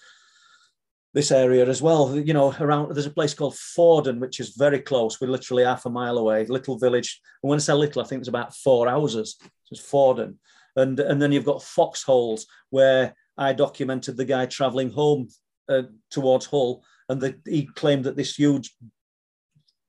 this 1.14 1.32
area 1.32 1.68
as 1.68 1.82
well. 1.82 2.18
You 2.18 2.34
know, 2.34 2.54
around 2.60 2.94
there's 2.94 3.06
a 3.06 3.12
place 3.12 3.34
called 3.34 3.58
Forden, 3.58 4.20
which 4.20 4.40
is 4.40 4.56
very 4.56 4.80
close. 4.80 5.20
We're 5.20 5.28
literally 5.28 5.64
half 5.64 5.86
a 5.86 5.90
mile 5.90 6.18
away, 6.18 6.46
little 6.46 6.78
village. 6.78 7.20
And 7.44 7.50
when 7.50 7.58
I 7.58 7.60
say 7.60 7.74
little, 7.74 8.02
I 8.02 8.06
think 8.06 8.20
it's 8.20 8.30
about 8.30 8.56
four 8.56 8.88
houses. 8.88 9.38
It's 9.72 9.82
Forden. 9.82 10.40
And, 10.76 11.00
and 11.00 11.22
then 11.22 11.32
you've 11.32 11.46
got 11.46 11.64
foxholes 11.64 12.46
where 12.70 13.14
I 13.38 13.54
documented 13.54 14.16
the 14.16 14.26
guy 14.26 14.46
traveling 14.46 14.92
home 14.92 15.28
uh, 15.68 15.84
towards 16.10 16.46
Hull, 16.46 16.84
and 17.10 17.22
the, 17.22 17.40
he 17.46 17.66
claimed 17.66 18.06
that 18.06 18.16
this 18.16 18.36
huge, 18.36 18.76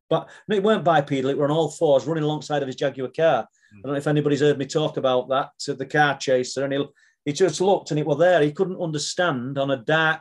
but 0.09 0.29
no, 0.49 0.57
it 0.57 0.63
weren't 0.63 0.85
bipedal, 0.85 1.31
it 1.31 1.37
were 1.37 1.45
on 1.45 1.51
all 1.51 1.71
fours 1.71 2.07
running 2.07 2.25
alongside 2.25 2.63
of 2.63 2.69
his 2.69 2.77
Jaguar 2.77 3.09
car. 3.09 3.43
Mm. 3.43 3.79
I 3.79 3.81
don't 3.83 3.93
know 3.93 3.99
if 3.99 4.07
anybody's 4.07 4.41
heard 4.41 4.59
me 4.59 4.67
talk 4.67 4.97
about 4.97 5.29
that, 5.29 5.51
to 5.61 5.75
the 5.75 5.87
car 5.87 6.17
chaser, 6.19 6.65
and 6.65 6.73
he, 6.73 6.85
he 7.25 7.33
just 7.33 7.61
looked 7.61 7.91
and 7.91 8.01
it 8.01 8.07
was 8.07 8.19
there. 8.19 8.43
He 8.43 8.53
couldn't 8.53 8.81
understand 8.81 9.59
on 9.59 9.71
a 9.71 9.77
dark 9.77 10.21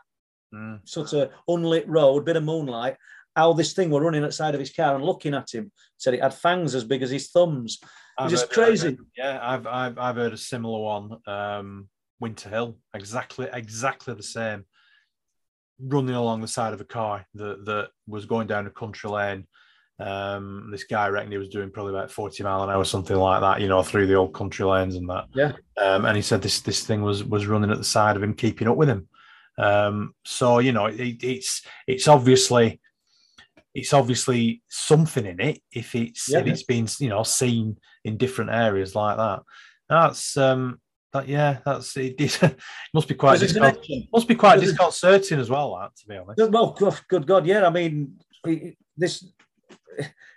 mm. 0.53 0.79
sort 0.87 1.13
of 1.13 1.31
unlit 1.47 1.87
road, 1.87 2.25
bit 2.25 2.37
of 2.37 2.43
moonlight, 2.43 2.97
how 3.35 3.53
this 3.53 3.73
thing 3.73 3.89
were 3.89 4.01
running 4.01 4.23
outside 4.23 4.53
of 4.53 4.59
his 4.59 4.73
car 4.73 4.95
and 4.95 5.03
looking 5.03 5.33
at 5.33 5.53
him. 5.53 5.71
Said 5.97 6.13
it 6.13 6.21
had 6.21 6.33
fangs 6.33 6.75
as 6.75 6.83
big 6.83 7.01
as 7.01 7.11
his 7.11 7.29
thumbs. 7.29 7.79
It's 7.81 8.31
was 8.31 8.41
just 8.41 8.51
crazy. 8.51 8.89
I've 8.89 8.97
heard, 8.97 9.07
yeah, 9.17 9.39
I've, 9.41 9.67
I've 9.67 9.97
I've 9.97 10.15
heard 10.15 10.33
a 10.33 10.37
similar 10.37 10.79
one. 10.79 11.17
Um, 11.25 11.89
Winter 12.19 12.49
Hill, 12.49 12.77
exactly 12.93 13.47
exactly 13.51 14.13
the 14.13 14.23
same. 14.23 14.65
Running 15.79 16.15
along 16.15 16.41
the 16.41 16.47
side 16.47 16.73
of 16.73 16.81
a 16.81 16.85
car 16.85 17.25
that 17.35 17.65
that 17.65 17.89
was 18.07 18.25
going 18.25 18.47
down 18.47 18.67
a 18.67 18.71
country 18.71 19.09
lane. 19.09 19.47
Um, 19.99 20.69
this 20.71 20.83
guy 20.83 21.07
reckoned 21.09 21.31
he 21.31 21.37
was 21.37 21.49
doing 21.49 21.69
probably 21.69 21.93
about 21.93 22.09
40 22.09 22.41
mile 22.41 22.63
an 22.63 22.71
hour, 22.71 22.83
something 22.83 23.15
like 23.15 23.41
that, 23.41 23.61
you 23.61 23.67
know, 23.67 23.83
through 23.83 24.07
the 24.07 24.15
old 24.15 24.33
country 24.33 24.65
lanes 24.65 24.95
and 24.95 25.07
that. 25.09 25.25
Yeah. 25.35 25.53
Um, 25.79 26.05
and 26.05 26.15
he 26.15 26.23
said 26.23 26.41
this 26.41 26.59
this 26.61 26.83
thing 26.83 27.01
was 27.01 27.23
was 27.23 27.47
running 27.47 27.71
at 27.71 27.77
the 27.77 27.83
side 27.83 28.15
of 28.15 28.23
him, 28.23 28.33
keeping 28.33 28.67
up 28.67 28.77
with 28.77 28.89
him. 28.89 29.07
Um, 29.57 30.13
so 30.25 30.59
you 30.59 30.71
know, 30.71 30.85
it, 30.87 31.23
it's 31.23 31.63
it's 31.87 32.07
obviously 32.07 32.79
it's 33.73 33.93
obviously 33.93 34.61
something 34.67 35.25
in 35.25 35.39
it 35.39 35.61
if 35.71 35.95
it's 35.95 36.29
yeah. 36.29 36.39
if 36.39 36.47
it's 36.47 36.63
been 36.63 36.87
you 36.99 37.09
know 37.09 37.23
seen 37.23 37.77
in 38.03 38.17
different 38.17 38.51
areas 38.51 38.95
like 38.95 39.17
that. 39.17 39.41
That's 39.89 40.37
um 40.37 40.79
that 41.13 41.27
yeah, 41.27 41.57
that's 41.65 41.95
it. 41.97 42.15
it 42.19 42.57
must 42.93 43.07
be 43.07 43.15
quite 43.15 43.39
discon- 43.39 44.07
must 44.11 44.27
be 44.27 44.35
quite 44.35 44.59
disconcerting 44.59 45.39
as 45.39 45.49
well. 45.49 45.77
That 45.79 45.95
to 45.97 46.07
be 46.07 46.17
honest. 46.17 46.51
Well, 46.51 46.77
good 47.07 47.27
God, 47.27 47.45
yeah. 47.45 47.65
I 47.65 47.69
mean, 47.69 48.17
this 48.97 49.25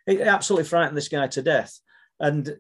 it 0.07 0.21
absolutely 0.21 0.69
frightened 0.69 0.97
this 0.97 1.09
guy 1.09 1.27
to 1.29 1.43
death, 1.43 1.79
and 2.21 2.57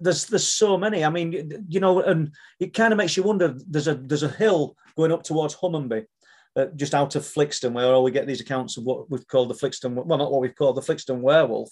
there's 0.00 0.26
there's 0.26 0.46
so 0.46 0.76
many. 0.76 1.04
I 1.04 1.10
mean, 1.10 1.66
you 1.68 1.80
know, 1.80 2.00
and 2.00 2.32
it 2.60 2.74
kind 2.74 2.92
of 2.92 2.98
makes 2.98 3.16
you 3.16 3.22
wonder. 3.22 3.54
There's 3.68 3.88
a 3.88 3.94
there's 3.94 4.22
a 4.22 4.28
hill 4.28 4.76
going 4.96 5.12
up 5.12 5.22
towards 5.22 5.54
Hunmanby, 5.54 6.04
uh, 6.56 6.66
just 6.76 6.94
out 6.94 7.16
of 7.16 7.22
Flixton, 7.22 7.72
where 7.72 7.98
we 8.00 8.10
get 8.10 8.26
these 8.26 8.40
accounts 8.40 8.76
of 8.76 8.84
what 8.84 9.10
we've 9.10 9.26
called 9.26 9.50
the 9.50 9.54
Flixton, 9.54 9.94
well, 9.94 10.18
not 10.18 10.30
what 10.30 10.40
we've 10.40 10.54
called 10.54 10.76
the 10.76 10.82
Flixton 10.82 11.20
werewolf. 11.20 11.70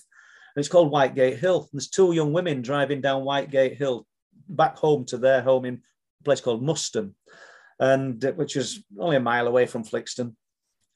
And 0.55 0.61
it's 0.61 0.69
called 0.69 0.93
Whitegate 0.93 1.39
Hill. 1.39 1.69
There's 1.73 1.89
two 1.89 2.13
young 2.13 2.33
women 2.33 2.63
driving 2.63 3.01
down 3.01 3.23
Whitegate 3.23 3.77
Hill 3.77 4.07
back 4.49 4.77
home 4.77 5.05
to 5.07 5.19
their 5.19 5.41
home 5.41 5.65
in 5.65 5.75
a 6.21 6.25
place 6.25 6.41
called 6.41 6.63
Muston, 6.63 7.15
and 7.79 8.25
uh, 8.25 8.33
which 8.33 8.57
is 8.57 8.85
only 8.99 9.17
a 9.17 9.21
mile 9.21 9.47
away 9.47 9.67
from 9.67 9.85
Flixton. 9.85 10.35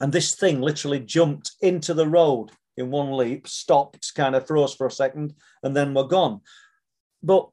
And 0.00 0.12
this 0.12 0.34
thing 0.34 0.60
literally 0.60 1.00
jumped 1.00 1.52
into 1.62 1.94
the 1.94 2.06
road 2.06 2.50
in 2.76 2.90
one 2.90 3.16
leap, 3.16 3.48
stopped, 3.48 4.12
kind 4.14 4.34
of 4.34 4.46
froze 4.46 4.74
for 4.74 4.86
a 4.86 4.90
second, 4.90 5.34
and 5.62 5.74
then 5.74 5.94
we're 5.94 6.04
gone. 6.04 6.40
But 7.26 7.48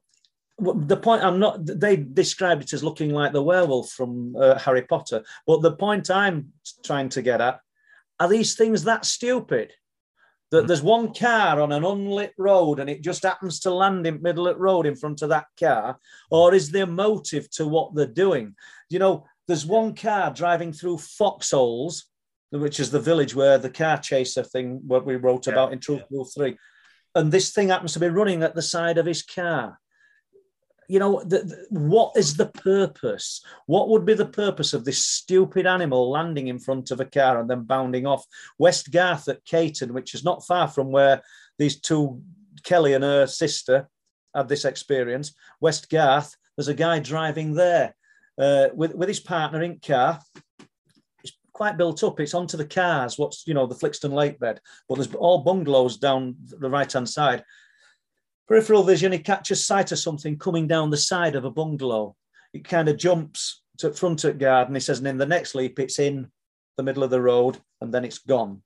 the 0.58 0.96
point 0.96 1.24
I'm 1.24 1.38
not, 1.38 1.66
they 1.66 1.96
described 1.96 2.62
it 2.62 2.72
as 2.72 2.84
looking 2.84 3.10
like 3.10 3.32
the 3.32 3.42
werewolf 3.42 3.90
from 3.90 4.36
uh, 4.36 4.58
Harry 4.58 4.82
Potter. 4.82 5.24
But 5.46 5.62
the 5.62 5.76
point 5.76 6.10
I'm 6.10 6.52
trying 6.84 7.08
to 7.10 7.22
get 7.22 7.40
at 7.40 7.60
are 8.20 8.28
these 8.28 8.54
things 8.54 8.84
that 8.84 9.04
stupid? 9.04 9.72
That 10.50 10.62
hmm. 10.62 10.66
there's 10.68 10.82
one 10.82 11.12
car 11.12 11.60
on 11.60 11.72
an 11.72 11.84
unlit 11.84 12.32
road 12.38 12.78
and 12.78 12.88
it 12.88 13.02
just 13.02 13.24
happens 13.24 13.60
to 13.60 13.74
land 13.74 14.06
in 14.06 14.22
middle 14.22 14.46
of 14.46 14.56
the 14.56 14.60
road 14.60 14.86
in 14.86 14.94
front 14.94 15.22
of 15.22 15.30
that 15.30 15.46
car, 15.58 15.98
or 16.30 16.54
is 16.54 16.70
there 16.70 16.86
motive 16.86 17.50
to 17.52 17.66
what 17.66 17.94
they're 17.94 18.06
doing? 18.06 18.54
You 18.88 19.00
know, 19.00 19.26
there's 19.48 19.66
one 19.66 19.94
car 19.94 20.32
driving 20.32 20.72
through 20.72 20.98
foxholes, 20.98 22.06
which 22.50 22.78
is 22.78 22.90
the 22.90 23.00
village 23.00 23.34
where 23.34 23.58
the 23.58 23.70
car 23.70 23.98
chaser 23.98 24.44
thing, 24.44 24.80
what 24.86 25.04
we 25.04 25.16
wrote 25.16 25.46
yeah, 25.46 25.54
about 25.54 25.72
in 25.72 25.80
Truth 25.80 26.02
yeah. 26.10 26.22
3, 26.34 26.56
and 27.14 27.30
this 27.30 27.52
thing 27.52 27.68
happens 27.68 27.92
to 27.92 28.00
be 28.00 28.08
running 28.08 28.42
at 28.42 28.54
the 28.54 28.62
side 28.62 28.98
of 28.98 29.06
his 29.06 29.22
car 29.22 29.78
you 30.88 30.98
know, 30.98 31.22
the, 31.22 31.38
the, 31.38 31.66
what 31.70 32.12
is 32.16 32.36
the 32.36 32.46
purpose? 32.46 33.42
What 33.66 33.88
would 33.88 34.04
be 34.04 34.14
the 34.14 34.26
purpose 34.26 34.74
of 34.74 34.84
this 34.84 35.04
stupid 35.04 35.66
animal 35.66 36.10
landing 36.10 36.48
in 36.48 36.58
front 36.58 36.90
of 36.90 37.00
a 37.00 37.04
car 37.04 37.40
and 37.40 37.48
then 37.48 37.62
bounding 37.62 38.06
off? 38.06 38.24
West 38.58 38.90
Garth 38.92 39.28
at 39.28 39.44
Cayton, 39.44 39.94
which 39.94 40.14
is 40.14 40.24
not 40.24 40.46
far 40.46 40.68
from 40.68 40.90
where 40.90 41.22
these 41.58 41.80
two, 41.80 42.22
Kelly 42.64 42.94
and 42.94 43.04
her 43.04 43.26
sister, 43.26 43.88
had 44.34 44.48
this 44.48 44.64
experience. 44.64 45.34
West 45.60 45.88
Garth, 45.88 46.36
there's 46.56 46.68
a 46.68 46.74
guy 46.74 46.98
driving 46.98 47.54
there 47.54 47.94
uh, 48.38 48.68
with, 48.74 48.94
with 48.94 49.08
his 49.08 49.20
partner 49.20 49.62
in 49.62 49.78
car. 49.78 50.20
Quite 51.54 51.78
built 51.78 52.04
up. 52.04 52.20
It's 52.20 52.34
onto 52.34 52.58
the 52.58 52.66
cars, 52.66 53.16
what's, 53.16 53.46
you 53.46 53.54
know, 53.54 53.66
the 53.66 53.74
Flixton 53.74 54.12
Lake 54.12 54.38
bed, 54.38 54.60
but 54.88 54.96
there's 54.96 55.14
all 55.14 55.42
bungalows 55.42 55.96
down 55.96 56.36
the 56.60 56.68
right 56.68 56.92
hand 56.92 57.08
side 57.08 57.44
peripheral 58.46 58.82
vision, 58.82 59.12
he 59.12 59.18
catches 59.18 59.66
sight 59.66 59.92
of 59.92 59.98
something 59.98 60.38
coming 60.38 60.66
down 60.66 60.90
the 60.90 60.96
side 60.96 61.34
of 61.34 61.44
a 61.44 61.50
bungalow. 61.50 62.16
It 62.52 62.68
kind 62.68 62.88
of 62.88 62.96
jumps 62.96 63.62
to 63.78 63.92
front 63.92 64.24
at 64.24 64.38
garden. 64.38 64.74
He 64.74 64.80
says, 64.80 64.98
and 64.98 65.08
in 65.08 65.18
the 65.18 65.26
next 65.26 65.54
leap, 65.54 65.78
it's 65.78 65.98
in 65.98 66.30
the 66.76 66.82
middle 66.82 67.02
of 67.02 67.10
the 67.10 67.20
road 67.20 67.58
and 67.80 67.92
then 67.92 68.04
it's 68.04 68.18
gone. 68.18 68.62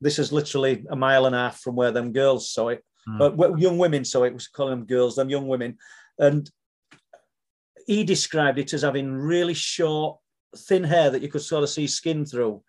This 0.00 0.18
is 0.18 0.32
literally 0.32 0.84
a 0.90 0.96
mile 0.96 1.26
and 1.26 1.34
a 1.34 1.38
half 1.38 1.60
from 1.60 1.76
where 1.76 1.90
them 1.90 2.12
girls 2.12 2.50
saw 2.50 2.68
it. 2.68 2.84
Mm. 3.08 3.36
But 3.36 3.58
young 3.58 3.78
women 3.78 4.04
saw 4.04 4.24
it, 4.24 4.34
was 4.34 4.48
calling 4.48 4.78
them 4.78 4.86
girls, 4.86 5.16
them 5.16 5.30
young 5.30 5.46
women. 5.46 5.78
And 6.18 6.50
he 7.86 8.04
described 8.04 8.58
it 8.58 8.72
as 8.72 8.82
having 8.82 9.12
really 9.12 9.54
short, 9.54 10.18
thin 10.56 10.84
hair 10.84 11.10
that 11.10 11.22
you 11.22 11.28
could 11.28 11.42
sort 11.42 11.62
of 11.62 11.70
see 11.70 11.86
skin 11.86 12.24
through 12.24 12.62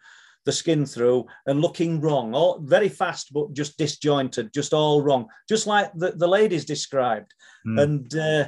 the 0.47 0.51
skin 0.53 0.85
through 0.85 1.25
and 1.45 1.61
looking 1.61 1.99
wrong, 1.99 2.33
all 2.33 2.57
very 2.59 2.87
fast 2.87 3.33
but 3.33 3.51
just 3.53 3.77
disjointed, 3.77 4.53
just 4.53 4.73
all 4.73 5.01
wrong, 5.01 5.27
just 5.47 5.67
like 5.67 5.91
the, 5.93 6.11
the 6.11 6.27
ladies 6.27 6.63
described. 6.63 7.33
Mm. 7.67 7.81
And 7.81 8.15
uh, 8.15 8.47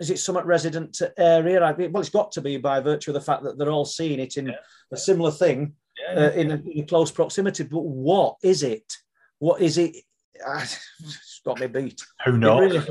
is 0.00 0.10
it 0.10 0.18
somewhat 0.18 0.44
resident 0.44 1.00
area? 1.16 1.62
I 1.62 1.70
well, 1.70 2.00
it's 2.00 2.10
got 2.10 2.32
to 2.32 2.40
be 2.40 2.56
by 2.56 2.80
virtue 2.80 3.12
of 3.12 3.14
the 3.14 3.20
fact 3.20 3.44
that 3.44 3.56
they're 3.56 3.70
all 3.70 3.84
seeing 3.84 4.18
it 4.18 4.36
in 4.36 4.46
yeah. 4.46 4.56
a 4.92 4.96
similar 4.96 5.30
thing 5.30 5.74
yeah, 6.00 6.20
uh, 6.20 6.30
in, 6.30 6.50
a, 6.50 6.54
in, 6.54 6.82
a, 6.82 6.86
close 6.86 7.12
proximity. 7.12 7.62
But 7.62 7.84
what 7.84 8.38
is 8.42 8.64
it? 8.64 8.92
What 9.38 9.62
is 9.62 9.78
it? 9.78 9.96
It's 10.44 11.40
got 11.44 11.60
me 11.60 11.66
beat. 11.66 12.00
Who 12.24 12.38
knows? 12.38 12.72
Really... 12.72 12.86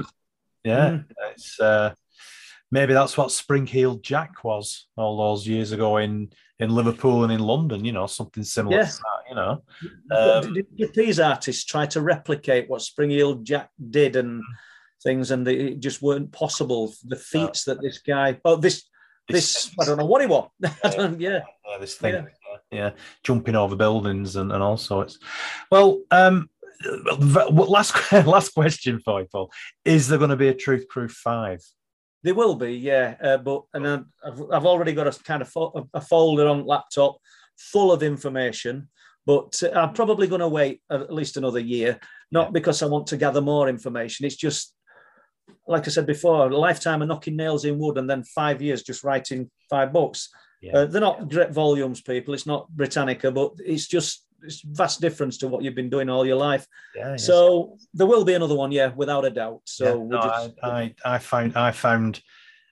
Yeah, 0.63 0.89
mm. 0.89 1.05
it's 1.31 1.59
uh, 1.59 1.93
maybe 2.71 2.93
that's 2.93 3.17
what 3.17 3.31
Spring 3.31 3.67
Heeled 3.67 4.03
Jack 4.03 4.43
was 4.43 4.87
all 4.95 5.17
those 5.17 5.47
years 5.47 5.71
ago 5.71 5.97
in 5.97 6.31
in 6.59 6.69
Liverpool 6.69 7.23
and 7.23 7.33
in 7.33 7.39
London, 7.39 7.83
you 7.83 7.91
know, 7.91 8.05
something 8.05 8.43
similar 8.43 8.77
yeah. 8.77 8.85
to 8.85 8.97
that, 8.97 9.29
you 9.29 9.35
know. 9.35 9.63
Um, 10.11 10.53
did, 10.53 10.75
did, 10.75 10.93
these 10.93 11.19
artists 11.19 11.65
try 11.65 11.87
to 11.87 12.01
replicate 12.01 12.69
what 12.69 12.83
Spring 12.83 13.09
Heeled 13.09 13.43
Jack 13.43 13.71
did 13.89 14.15
and 14.15 14.43
things, 15.03 15.31
and 15.31 15.47
it 15.47 15.79
just 15.79 16.03
weren't 16.03 16.31
possible? 16.31 16.93
The 17.03 17.15
feats 17.15 17.63
that 17.65 17.81
this 17.81 17.97
guy, 17.97 18.39
oh, 18.45 18.57
this, 18.57 18.83
this, 19.27 19.65
this 19.65 19.75
I 19.79 19.85
don't 19.85 19.97
know 19.97 20.05
what 20.05 20.21
he 20.21 20.27
was. 20.27 20.49
yeah, 20.61 20.69
yeah. 21.17 21.39
yeah, 21.67 21.77
this 21.79 21.95
thing, 21.95 22.13
yeah. 22.13 22.57
yeah. 22.71 22.89
jumping 23.23 23.55
over 23.55 23.75
buildings 23.75 24.35
and, 24.35 24.51
and 24.51 24.61
all 24.61 24.77
sorts. 24.77 25.17
Well, 25.71 26.03
um, 26.11 26.47
last 27.19 28.11
last 28.11 28.53
question 28.53 28.99
for 28.99 29.21
you, 29.21 29.27
Paul. 29.31 29.51
Is 29.83 30.07
there 30.07 30.19
going 30.19 30.29
to 30.29 30.35
be 30.35 30.49
a 30.49 30.53
Truth 30.53 30.87
Proof 30.89 31.11
five? 31.11 31.61
There 32.23 32.35
will 32.35 32.55
be, 32.55 32.73
yeah. 32.75 33.15
Uh, 33.21 33.37
but 33.37 33.63
and 33.73 33.87
I've, 33.87 34.41
I've 34.51 34.65
already 34.65 34.93
got 34.93 35.07
a 35.07 35.23
kind 35.23 35.41
of 35.41 35.49
fo- 35.49 35.89
a 35.93 36.01
folder 36.01 36.47
on 36.47 36.65
laptop 36.65 37.17
full 37.57 37.91
of 37.91 38.03
information. 38.03 38.89
But 39.25 39.61
uh, 39.63 39.71
I'm 39.71 39.93
probably 39.93 40.27
going 40.27 40.41
to 40.41 40.47
wait 40.47 40.81
at 40.89 41.13
least 41.13 41.37
another 41.37 41.59
year, 41.59 41.99
not 42.31 42.47
yeah. 42.47 42.51
because 42.51 42.81
I 42.81 42.87
want 42.87 43.07
to 43.07 43.17
gather 43.17 43.41
more 43.41 43.69
information. 43.69 44.25
It's 44.25 44.35
just, 44.35 44.73
like 45.67 45.87
I 45.87 45.91
said 45.91 46.07
before, 46.07 46.49
a 46.49 46.57
lifetime 46.57 47.01
of 47.01 47.07
knocking 47.07 47.35
nails 47.35 47.65
in 47.65 47.77
wood, 47.77 47.97
and 47.97 48.09
then 48.09 48.23
five 48.23 48.61
years 48.61 48.83
just 48.83 49.03
writing 49.03 49.49
five 49.69 49.93
books. 49.93 50.29
Yeah. 50.61 50.73
Uh, 50.73 50.85
they're 50.85 51.01
not 51.01 51.29
great 51.29 51.51
volumes, 51.51 52.01
people. 52.01 52.33
It's 52.33 52.47
not 52.47 52.69
Britannica, 52.69 53.31
but 53.31 53.53
it's 53.59 53.87
just 53.87 54.25
it's 54.43 54.61
vast 54.61 55.01
difference 55.01 55.37
to 55.39 55.47
what 55.47 55.63
you've 55.63 55.75
been 55.75 55.89
doing 55.89 56.09
all 56.09 56.25
your 56.25 56.35
life. 56.35 56.65
Yeah, 56.95 57.11
yes. 57.11 57.25
So 57.25 57.77
there 57.93 58.07
will 58.07 58.25
be 58.25 58.33
another 58.33 58.55
one, 58.55 58.71
yeah, 58.71 58.91
without 58.95 59.25
a 59.25 59.29
doubt. 59.29 59.61
So 59.65 59.85
yeah, 59.85 60.07
no, 60.07 60.21
just... 60.21 60.51
I, 60.63 60.69
I, 60.69 61.15
I 61.15 61.17
found 61.19 61.57
I 61.57 61.71
found 61.71 62.21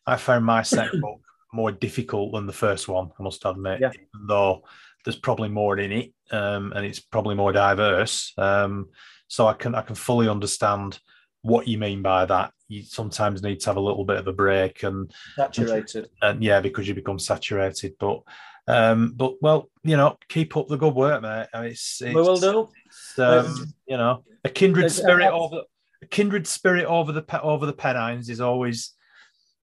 I 0.05 0.17
found 0.17 0.45
my 0.45 0.61
second 0.63 1.01
book 1.01 1.21
more 1.53 1.71
difficult 1.71 2.33
than 2.33 2.47
the 2.47 2.53
first 2.53 2.87
one. 2.87 3.11
I 3.19 3.23
must 3.23 3.45
admit, 3.45 3.79
yeah. 3.81 3.91
though 4.27 4.63
there's 5.05 5.17
probably 5.17 5.49
more 5.49 5.77
in 5.77 5.91
it, 5.91 6.13
um, 6.31 6.73
and 6.75 6.85
it's 6.85 6.99
probably 6.99 7.35
more 7.35 7.51
diverse. 7.51 8.33
Um, 8.37 8.89
so 9.27 9.47
I 9.47 9.53
can 9.53 9.75
I 9.75 9.81
can 9.81 9.95
fully 9.95 10.27
understand 10.27 10.99
what 11.41 11.67
you 11.67 11.77
mean 11.77 12.01
by 12.01 12.25
that. 12.25 12.51
You 12.67 12.83
sometimes 12.83 13.41
need 13.41 13.59
to 13.61 13.67
have 13.67 13.77
a 13.77 13.81
little 13.81 14.05
bit 14.05 14.17
of 14.17 14.27
a 14.27 14.33
break 14.33 14.83
and 14.83 15.11
saturated, 15.35 16.09
and, 16.21 16.35
and 16.35 16.43
yeah, 16.43 16.59
because 16.59 16.87
you 16.87 16.93
become 16.93 17.19
saturated. 17.19 17.93
But 17.99 18.21
um, 18.69 19.13
but 19.15 19.41
well, 19.41 19.69
you 19.83 19.97
know, 19.97 20.17
keep 20.27 20.55
up 20.55 20.67
the 20.67 20.77
good 20.77 20.93
work, 20.93 21.21
mate. 21.23 21.47
It's, 21.53 22.01
it's 22.01 22.13
we 22.13 22.21
will 22.21 22.39
do. 22.39 22.69
Um, 23.17 23.73
you 23.87 23.97
know, 23.97 24.23
a 24.45 24.49
kindred 24.49 24.91
spirit 24.91 25.31
over 25.31 25.63
a 26.01 26.05
kindred 26.05 26.45
spirit 26.47 26.85
over 26.85 27.11
the 27.11 27.41
over 27.41 27.65
the 27.65 27.73
Pennines 27.73 28.29
is 28.29 28.39
always 28.39 28.93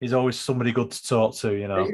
is 0.01 0.13
always 0.13 0.39
somebody 0.39 0.71
good 0.71 0.93
to 0.93 1.07
talk 1.07 1.35
to. 1.39 1.53
You 1.53 1.69
know, 1.69 1.91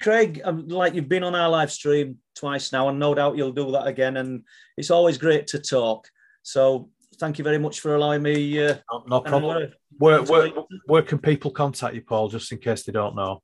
Craig, 0.00 0.40
um, 0.44 0.68
like 0.68 0.94
you've 0.94 1.08
been 1.08 1.24
on 1.24 1.34
our 1.34 1.48
live 1.48 1.72
stream 1.72 2.18
twice 2.36 2.72
now, 2.72 2.88
and 2.88 3.00
no 3.00 3.14
doubt 3.14 3.36
you'll 3.36 3.52
do 3.52 3.72
that 3.72 3.88
again. 3.88 4.16
And 4.16 4.44
it's 4.76 4.92
always 4.92 5.18
great 5.18 5.48
to 5.48 5.58
talk. 5.58 6.08
So 6.42 6.88
thank 7.18 7.38
you 7.38 7.44
very 7.44 7.58
much 7.58 7.80
for 7.80 7.96
allowing 7.96 8.22
me. 8.22 8.64
Uh, 8.64 8.76
no, 8.92 9.04
no 9.08 9.20
problem. 9.20 9.72
Where, 9.98 10.22
where, 10.22 10.50
where 10.86 11.02
can 11.02 11.18
people 11.18 11.50
contact 11.50 11.96
you, 11.96 12.02
Paul? 12.02 12.28
Just 12.28 12.52
in 12.52 12.58
case 12.58 12.84
they 12.84 12.92
don't 12.92 13.16
know 13.16 13.42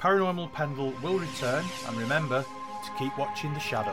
Paranormal 0.00 0.52
Pendle 0.52 0.94
will 1.02 1.18
return, 1.18 1.62
and 1.86 1.96
remember 1.98 2.42
to 2.42 2.90
keep 2.98 3.18
watching 3.18 3.52
the 3.52 3.60
shadows. 3.60 3.92